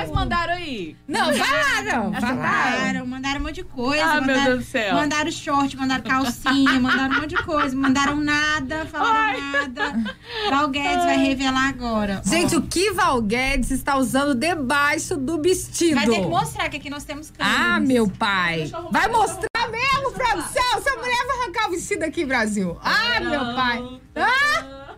Mas 0.00 0.10
mandaram 0.10 0.54
aí. 0.54 0.96
Não, 1.06 1.32
falaram. 1.34 2.12
Falaram. 2.14 2.36
Mandaram, 2.36 3.06
mandaram 3.06 3.40
um 3.40 3.42
monte 3.44 3.54
de 3.56 3.64
coisa. 3.64 4.02
Ah, 4.04 4.14
meu 4.14 4.20
mandaram, 4.20 4.44
Deus 4.44 4.58
do 4.58 4.64
céu. 4.70 4.94
Mandaram 4.94 5.30
short, 5.30 5.76
mandaram 5.76 6.02
calcinha, 6.02 6.80
mandaram 6.80 7.14
um 7.16 7.20
monte 7.20 7.36
de 7.36 7.42
coisa. 7.42 7.76
Mandaram 7.76 8.16
nada, 8.16 8.86
falaram 8.86 9.40
nada. 9.52 10.14
Val 10.48 10.68
Guedes 10.68 11.04
vai 11.04 11.16
revelar 11.18 11.68
agora. 11.68 12.22
Gente, 12.24 12.56
o 12.56 12.62
que 12.62 12.92
Val 12.92 13.20
Guedes 13.20 13.70
está 13.70 13.96
usando 13.96 14.34
debaixo 14.34 15.16
do 15.16 15.40
vestido? 15.40 15.96
Vai 15.96 16.06
ter 16.06 16.20
que 16.20 16.26
mostrar 16.26 16.68
que 16.68 16.76
aqui 16.76 16.90
nós 16.90 17.04
temos 17.04 17.30
câmeras. 17.30 17.60
Ah, 17.60 17.80
meu 17.80 18.08
pai. 18.08 18.70
Vai 18.90 19.08
mostrar 19.08 19.68
mesmo, 19.70 20.12
produção? 20.12 20.78
Essa 20.78 20.96
mulher 20.96 21.26
vai 21.26 21.38
arrancar 21.40 21.68
o 21.68 21.70
vestido 21.72 22.02
aqui, 22.04 22.24
Brasil. 22.24 22.78
Ah, 22.82 23.20
meu 23.20 23.40
pai. 23.54 24.00
Ah, 24.16 24.94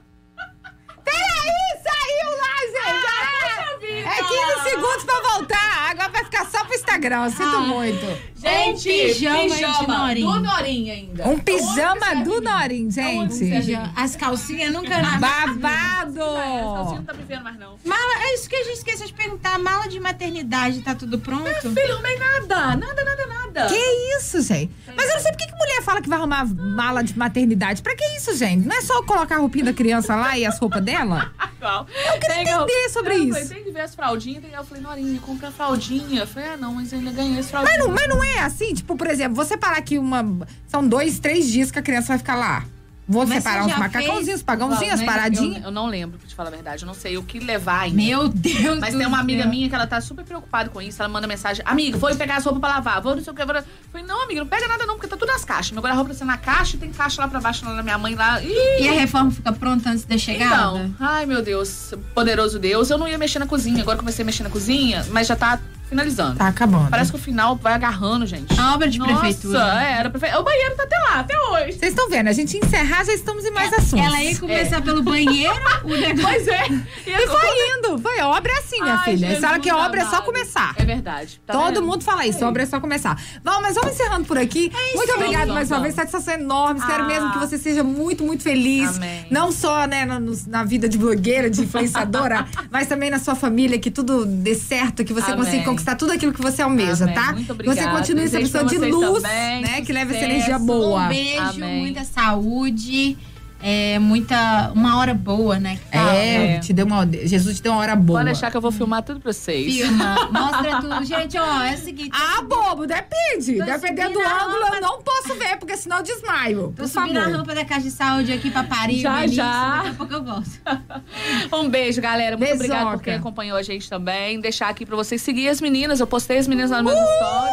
peraí, 1.04 1.82
saiu 1.82 2.30
lá, 2.38 2.56
gente. 2.66 3.06
Ah, 3.06 3.41
é 3.86 4.22
15 4.22 4.70
segundos 4.70 5.04
pra 5.04 5.20
voltar. 5.32 5.90
Agora 5.90 6.08
vai 6.10 6.24
ficar 6.24 6.46
só 6.46 6.64
pro 6.64 6.74
Instagram. 6.74 7.24
Eu 7.24 7.30
sinto 7.30 7.56
Ah. 7.56 7.60
muito. 7.60 8.32
Gente, 8.42 8.82
pijama 8.90 9.38
de 9.48 9.54
pijama 9.54 9.98
Norim. 9.98 10.20
do 10.22 10.40
Norim 10.40 10.90
ainda. 10.90 11.28
Um 11.28 11.38
pijama 11.38 12.16
do 12.24 12.40
Norim, 12.40 12.90
gente. 12.90 13.72
As 13.94 14.16
calcinhas 14.16 14.72
nunca 14.72 14.98
na 15.00 15.18
Babado. 15.18 16.20
Essa 16.20 16.94
não 16.96 17.04
tá 17.04 17.12
me 17.12 17.22
vendo 17.24 17.44
mais, 17.44 17.58
não. 17.58 17.78
Mala, 17.84 18.24
é 18.24 18.34
isso 18.34 18.48
que 18.48 18.56
a 18.56 18.64
gente 18.64 18.78
esqueceu 18.78 19.06
de 19.06 19.12
perguntar. 19.12 19.58
Mala 19.58 19.86
de 19.88 20.00
maternidade, 20.00 20.80
tá 20.82 20.94
tudo 20.94 21.18
pronto? 21.18 21.44
Filho, 21.60 21.74
não 21.88 21.94
arrumei 21.94 22.18
nada. 22.18 22.76
Nada, 22.76 23.04
nada, 23.04 23.26
nada. 23.26 23.51
Nada. 23.52 23.68
Que 23.68 24.16
isso, 24.16 24.40
gente? 24.42 24.72
Mas 24.96 25.08
eu 25.08 25.14
não 25.14 25.20
sei 25.20 25.32
por 25.32 25.38
que 25.38 25.46
que 25.46 25.54
mulher 25.54 25.82
fala 25.82 26.00
que 26.00 26.08
vai 26.08 26.18
arrumar 26.18 26.44
mala 26.44 27.02
de 27.02 27.16
maternidade. 27.16 27.82
Pra 27.82 27.94
que 27.94 28.04
isso, 28.16 28.36
gente? 28.36 28.66
Não 28.66 28.76
é 28.76 28.80
só 28.80 29.02
colocar 29.02 29.36
a 29.36 29.38
roupinha 29.38 29.66
da 29.66 29.72
criança 29.72 30.14
lá 30.16 30.36
e 30.38 30.44
as 30.44 30.58
roupas 30.58 30.82
dela? 30.82 31.32
Qual? 31.58 31.86
Eu 32.12 32.20
queria 32.20 32.42
entender 32.42 32.88
sobre 32.88 33.14
eu 33.14 33.24
isso. 33.24 33.32
Falei, 33.32 33.48
tem 33.48 33.64
que 33.64 33.70
ver 33.70 33.80
as 33.82 33.94
fraldinhas. 33.94 34.44
Eu 34.52 34.64
falei, 34.64 34.82
Norinha, 34.82 35.20
compra 35.20 35.48
a 35.48 35.52
fraldinha. 35.52 36.20
Eu 36.20 36.26
falei, 36.26 36.50
ah, 36.50 36.56
não, 36.56 36.74
mas 36.74 36.92
eu 36.92 36.98
ainda 36.98 37.12
ganhei 37.12 37.38
as 37.38 37.50
fraldinhas. 37.50 37.78
Mas 37.78 37.86
não, 37.86 37.94
mas 37.94 38.08
não 38.08 38.24
é 38.24 38.40
assim? 38.40 38.74
Tipo, 38.74 38.96
por 38.96 39.06
exemplo, 39.06 39.34
você 39.34 39.56
parar 39.56 39.78
aqui 39.78 39.98
uma. 39.98 40.46
São 40.66 40.86
dois, 40.86 41.18
três 41.18 41.48
dias 41.48 41.70
que 41.70 41.78
a 41.78 41.82
criança 41.82 42.08
vai 42.08 42.18
ficar 42.18 42.34
lá. 42.34 42.64
Vou 43.08 43.26
Mas 43.26 43.42
separar 43.42 43.66
uns 43.66 43.76
macacãozinhos, 43.76 44.26
fez? 44.26 44.42
pagãozinhos, 44.44 44.94
as 44.94 45.00
Eu- 45.00 45.06
paradinhas. 45.06 45.56
Eu, 45.58 45.64
eu 45.64 45.70
não 45.72 45.86
lembro, 45.86 46.18
pra 46.18 46.28
te 46.28 46.34
falar 46.36 46.48
a 46.48 46.52
verdade. 46.52 46.84
Eu 46.84 46.86
não 46.86 46.94
sei 46.94 47.18
o 47.18 47.22
que 47.24 47.40
levar 47.40 47.80
ainda. 47.80 47.96
Meu 47.96 48.28
Deus 48.28 48.78
Mas 48.78 48.94
tem 48.94 49.04
uma 49.06 49.18
amiga 49.18 49.42
céu. 49.42 49.50
minha 49.50 49.68
que 49.68 49.74
ela 49.74 49.86
tá 49.88 50.00
super 50.00 50.24
preocupada 50.24 50.70
com 50.70 50.80
isso. 50.80 51.02
Ela 51.02 51.08
manda 51.08 51.26
mensagem: 51.26 51.64
Amiga, 51.66 51.98
vou 51.98 52.14
pegar 52.14 52.36
as 52.36 52.44
roupas 52.44 52.60
pra 52.60 52.70
lavar. 52.70 53.00
Vou 53.02 53.16
não 53.16 53.22
sei 53.22 53.32
o 53.32 53.36
que. 53.36 53.44
Vou... 53.44 53.56
Eu 53.56 53.64
falei: 53.90 54.06
Não, 54.06 54.22
amiga, 54.22 54.40
não 54.40 54.46
pega 54.46 54.68
nada 54.68 54.86
não, 54.86 54.94
porque 54.94 55.08
tá 55.08 55.16
tudo 55.16 55.28
nas 55.32 55.44
caixas. 55.44 55.72
Meu 55.72 55.82
guarda-roupa 55.82 56.14
tá 56.14 56.24
na 56.24 56.38
caixa 56.38 56.76
e 56.76 56.78
tem 56.78 56.92
caixa 56.92 57.20
lá 57.20 57.26
pra 57.28 57.40
baixo, 57.40 57.64
lá 57.66 57.74
na 57.74 57.82
minha 57.82 57.98
mãe 57.98 58.14
lá. 58.14 58.40
Ih, 58.40 58.82
E 58.82 58.88
a 58.88 58.92
reforma 58.92 59.30
fica 59.32 59.52
pronta 59.52 59.90
antes 59.90 60.04
da 60.04 60.16
chegada? 60.16 60.54
então, 60.54 60.94
ai 61.00 61.26
meu 61.26 61.42
Deus, 61.42 61.92
poderoso 62.14 62.58
Deus. 62.58 62.88
Eu 62.88 62.98
não 62.98 63.08
ia 63.08 63.18
mexer 63.18 63.40
na 63.40 63.46
cozinha. 63.46 63.82
Agora 63.82 63.98
comecei 63.98 64.22
a 64.22 64.26
mexer 64.26 64.44
na 64.44 64.50
cozinha, 64.50 65.04
mas 65.10 65.26
já 65.26 65.34
tá 65.34 65.58
finalizando. 65.92 66.36
Tá 66.38 66.48
acabando. 66.48 66.90
Parece 66.90 67.10
que 67.10 67.16
o 67.16 67.20
final 67.20 67.56
vai 67.56 67.74
agarrando, 67.74 68.26
gente. 68.26 68.58
A 68.58 68.74
obra 68.74 68.88
de 68.88 68.98
Nossa, 68.98 69.12
prefeitura. 69.14 69.58
é, 69.82 69.92
era 69.98 70.10
prefe... 70.10 70.34
O 70.36 70.42
banheiro 70.42 70.74
tá 70.76 70.82
até 70.84 70.96
lá, 70.98 71.20
até 71.20 71.38
hoje. 71.38 71.78
Vocês 71.78 71.92
estão 71.92 72.08
vendo? 72.08 72.28
A 72.28 72.32
gente 72.32 72.56
encerrar, 72.56 73.04
já 73.04 73.12
estamos 73.12 73.44
em 73.44 73.50
mais 73.50 73.72
assuntos. 73.72 74.04
Ela 74.06 74.22
ia 74.22 74.36
começar 74.38 74.82
pelo 74.82 75.02
banheiro, 75.02 75.54
o 75.84 75.88
negócio. 75.88 76.22
Pois 76.22 76.48
é. 76.48 76.66
E 77.06 77.10
E 77.10 77.26
foi 77.26 77.78
indo. 77.78 77.98
Foi 77.98 78.20
obra 78.20 78.52
assim, 78.58 78.80
minha 78.80 78.94
Ai, 78.94 79.04
filha. 79.04 79.34
Você 79.34 79.40
fala 79.40 79.58
que 79.58 79.70
obra 79.72 80.00
é 80.02 80.04
só 80.06 80.22
começar. 80.22 80.74
É 80.76 80.84
verdade. 80.84 81.40
Tá 81.46 81.52
Todo 81.52 81.66
vendo? 81.74 81.82
mundo 81.82 82.02
fala 82.02 82.26
isso, 82.26 82.44
obra 82.44 82.62
é 82.62 82.66
só 82.66 82.80
começar. 82.80 83.20
Bom, 83.44 83.60
mas 83.60 83.74
vamos 83.74 83.92
encerrando 83.92 84.24
por 84.26 84.38
aqui. 84.38 84.72
muito 84.94 85.12
obrigada 85.12 85.42
Vamos, 85.46 85.54
mais 85.54 85.68
uma 85.70 85.78
vamos. 85.78 85.82
vez, 85.82 85.94
satisfação 85.94 86.34
enorme. 86.34 86.80
Espero 86.80 87.04
Ah. 87.04 87.06
mesmo 87.06 87.32
que 87.32 87.38
você 87.38 87.58
seja 87.58 87.82
muito, 87.84 88.24
muito 88.24 88.42
feliz. 88.42 88.96
Amém. 88.96 89.26
Não 89.30 89.52
só 89.52 89.86
né, 89.86 90.04
na, 90.06 90.20
na 90.46 90.64
vida 90.64 90.88
de 90.88 90.96
blogueira, 90.96 91.50
de 91.50 91.62
influenciadora, 91.62 92.46
mas 92.70 92.86
também 92.86 93.10
na 93.10 93.18
sua 93.18 93.34
família, 93.34 93.78
que 93.78 93.90
tudo 93.90 94.24
dê 94.24 94.54
certo, 94.54 95.04
que 95.04 95.12
você 95.12 95.32
Amém. 95.32 95.44
consiga 95.44 95.64
conquistar 95.64 95.81
tudo 95.96 96.12
aquilo 96.12 96.32
que 96.32 96.40
você 96.40 96.62
almeja, 96.62 97.04
Amém. 97.04 97.14
tá? 97.14 97.32
Muito 97.32 97.52
obrigada. 97.52 97.80
Você 97.80 97.96
continue 97.96 98.24
essa 98.24 98.38
pessoa 98.38 98.64
de 98.64 98.78
luz, 98.78 99.22
também, 99.22 99.60
né? 99.62 99.82
Que 99.82 99.92
leva 99.92 100.14
essa 100.14 100.24
energia 100.24 100.58
boa. 100.58 101.04
Um 101.04 101.08
beijo, 101.08 101.42
Amém. 101.42 101.80
muita 101.80 102.04
saúde. 102.04 103.16
É, 103.62 103.98
muita. 103.98 104.72
Uma 104.74 104.98
hora 104.98 105.14
boa, 105.14 105.58
né? 105.58 105.76
que 105.90 105.96
fala. 105.98 106.14
É, 106.16 106.54
É. 106.54 106.58
te 106.58 106.72
deu 106.72 106.84
uma, 106.84 107.06
Jesus 107.06 107.56
te 107.56 107.62
deu 107.62 107.72
uma 107.72 107.80
hora 107.80 107.94
boa. 107.94 108.18
Pode 108.20 108.32
deixar 108.32 108.50
que 108.50 108.56
eu 108.56 108.60
vou 108.60 108.72
filmar 108.72 109.02
tudo 109.02 109.20
pra 109.20 109.32
vocês. 109.32 109.76
Filma, 109.76 110.28
mostra 110.32 110.80
tudo. 110.80 111.04
Gente, 111.04 111.38
ó, 111.38 111.62
é 111.62 111.74
o 111.74 111.78
seguinte. 111.78 112.10
Ah, 112.12 112.42
bobo, 112.42 112.86
depende. 112.86 113.58
Tô 113.58 113.64
Dependendo 113.64 114.14
do 114.14 114.20
a 114.20 114.44
ângulo, 114.44 114.64
rampa. 114.64 114.76
eu 114.76 114.80
não 114.82 115.02
posso 115.02 115.34
ver, 115.38 115.56
porque 115.58 115.76
senão 115.76 115.98
eu 115.98 116.02
desmaio. 116.02 116.62
Tô 116.76 116.82
Por 116.82 116.88
subindo 116.88 117.16
a 117.18 117.22
favor. 117.22 117.36
rampa 117.38 117.54
da 117.54 117.64
Caixa 117.64 117.82
de 117.82 117.90
Saúde 117.92 118.32
aqui 118.32 118.50
pra 118.50 118.64
Paris. 118.64 119.00
Já, 119.00 119.14
Benício, 119.14 119.36
já. 119.36 119.76
Daqui 119.76 119.88
a 119.88 119.94
pouco 119.94 120.12
eu 120.14 120.24
volto. 120.24 120.50
Um 121.52 121.68
beijo, 121.68 122.00
galera. 122.00 122.36
Muito 122.36 122.54
obrigada 122.54 122.90
por 122.92 123.02
quem 123.02 123.14
acompanhou 123.14 123.56
a 123.56 123.62
gente 123.62 123.88
também. 123.88 124.40
Deixar 124.40 124.68
aqui 124.68 124.84
pra 124.84 124.96
vocês 124.96 125.20
seguir 125.22 125.48
as 125.48 125.60
meninas. 125.60 126.00
Eu 126.00 126.06
postei 126.06 126.38
as 126.38 126.48
meninas 126.48 126.70
lá 126.70 126.78
no 126.82 126.88
meu 126.90 126.94
stories. 126.96 127.52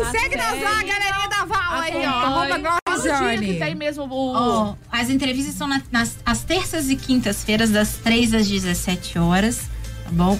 Uh, 0.00 0.10
segue 0.12 0.36
nós 0.36 0.62
lá, 0.62 0.74
galerinha 0.82 1.28
da 1.28 1.44
Val 1.44 1.80
aí, 1.80 2.06
ó. 2.06 2.10
Arroba 2.10 2.58
Glória 2.58 2.78
Qual 2.84 2.98
o 2.98 3.02
dia 3.02 3.38
que 3.38 3.54
tem 3.58 3.74
mesmo 3.74 4.04
o... 4.04 4.32
Ó, 4.36 4.74
as 4.92 5.08
entrevistas 5.10 5.47
são 5.52 5.66
na- 5.68 5.82
nas 5.90 6.16
às 6.24 6.42
terças 6.42 6.88
e 6.90 6.96
quintas-feiras, 6.96 7.70
das 7.70 7.94
3 8.02 8.32
às 8.34 8.48
17 8.48 9.18
horas, 9.18 9.62
tá 10.04 10.10
bom? 10.12 10.38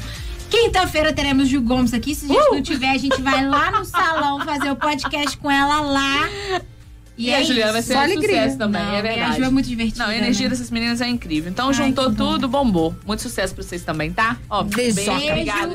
Quinta-feira 0.51 1.13
teremos 1.13 1.49
Ju 1.49 1.61
Gomes 1.61 1.93
aqui. 1.93 2.15
Se 2.15 2.25
a 2.25 2.29
gente 2.29 2.51
não 2.53 2.63
tiver, 2.63 2.91
a 2.91 2.97
gente 2.99 3.21
vai 3.21 3.45
lá 3.47 3.71
no 3.71 3.85
salão 3.85 4.41
fazer 4.45 4.71
o 4.71 4.77
podcast 4.77 5.37
com 5.37 5.51
ela 5.51 5.81
lá. 5.81 6.29
E, 7.19 7.27
E 7.27 7.31
é 7.31 7.39
a 7.39 7.43
Juliana 7.43 7.73
vai 7.73 7.83
ser 7.83 7.97
um 7.97 8.01
alegria. 8.01 8.29
sucesso 8.43 8.59
também, 8.59 8.81
Não, 8.83 8.93
é 8.93 8.95
e 8.95 8.99
A 8.99 9.03
verdade. 9.03 9.37
Ju 9.39 9.45
é 9.45 9.51
muito 9.51 9.69
divertida. 9.69 10.05
Não, 10.05 10.11
a 10.13 10.17
energia 10.17 10.45
né? 10.45 10.51
dessas 10.51 10.71
meninas 10.71 11.01
é 11.01 11.09
incrível. 11.09 11.51
Então 11.51 11.67
Ai, 11.69 11.75
juntou 11.75 12.15
tudo, 12.15 12.47
bombou. 12.49 12.95
Muito 13.05 13.23
sucesso 13.23 13.55
pra 13.55 13.65
vocês 13.65 13.83
também, 13.83 14.13
tá? 14.13 14.37
Ó, 14.49 14.63
Beijo. 14.63 14.95
beijo. 14.95 15.11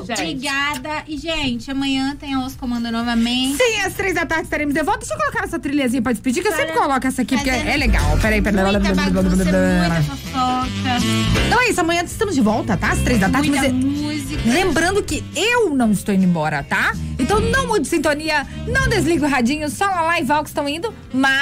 Gente. 0.06 0.20
obrigada. 0.22 1.04
E, 1.06 1.18
gente, 1.18 1.70
amanhã 1.70 2.16
tem 2.18 2.32
a 2.34 2.40
Os 2.40 2.54
Comanda 2.56 2.90
novamente. 2.90 3.58
Sim, 3.58 3.80
às 3.84 3.92
três 3.92 4.14
da 4.14 4.24
tarde 4.24 4.44
estaremos 4.44 4.72
de 4.74 4.82
volta. 4.82 5.00
Deixa 5.00 5.14
eu 5.14 5.18
colocar 5.18 5.44
essa 5.44 5.58
trilhazinha 5.58 6.00
pra 6.00 6.12
despedir, 6.12 6.42
que 6.42 6.48
eu 6.48 6.56
sempre 6.56 6.72
coloco 6.72 7.06
essa 7.06 7.20
aqui, 7.22 7.36
porque 7.36 7.50
é 7.50 7.76
legal. 7.76 8.16
Peraí, 8.22 8.40
peraí. 8.40 8.64
Muita 8.72 8.94
bagunça, 8.94 9.36
muita 9.36 10.02
fofoca, 10.02 10.98
Então 11.46 11.60
é 11.60 11.68
isso, 11.70 11.80
amanhã 11.80 12.02
estamos 12.04 12.34
de 12.34 12.40
volta, 12.40 12.76
tá? 12.76 12.92
Às 12.92 13.00
três 13.00 13.20
da 13.20 13.28
tarde. 13.28 13.50
muita 13.50 13.66
é- 13.66 13.72
música. 13.72 14.42
Lembrando 14.46 15.02
que 15.02 15.22
eu 15.36 15.74
não 15.74 15.90
estou 15.92 16.14
indo 16.14 16.24
embora, 16.24 16.62
tá? 16.62 16.92
Então 17.18 17.38
não 17.40 17.66
mude 17.66 17.86
sintonia, 17.88 18.46
não 18.66 18.88
desliga 18.88 19.26
o 19.26 19.28
radinho, 19.28 19.68
só 19.70 19.86
Lala 19.86 20.18
e 20.20 20.24
Val 20.24 20.42
que 20.42 20.48
estão 20.48 20.68
indo, 20.68 20.92
mas 21.12 21.33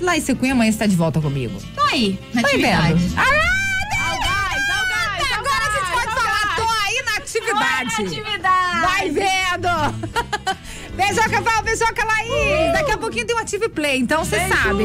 lá 0.00 0.16
e 0.16 0.34
Cunha 0.34 0.52
amanhã 0.52 0.70
está 0.70 0.86
de 0.86 0.96
volta 0.96 1.20
comigo. 1.20 1.60
Tô 1.74 1.82
aí, 1.82 2.18
na 2.34 2.42
Tá 2.42 2.48
atividade. 2.48 2.94
vendo? 2.94 3.18
Ah, 3.18 3.24
tô 6.56 6.62
aí 6.62 7.02
na 7.04 7.16
atividade. 7.16 8.02
Atividade. 8.06 8.80
Vai 8.82 9.10
vendo! 9.10 9.68
beijoca 10.96 11.40
Val, 11.40 11.62
beijoca 11.62 12.04
Laís. 12.04 12.72
Daqui 12.72 12.92
a 12.92 12.98
pouquinho 12.98 13.26
tem 13.26 13.36
um 13.36 13.38
Ative 13.38 13.68
Play, 13.68 13.98
então 13.98 14.24
você 14.24 14.48
sabe. 14.48 14.84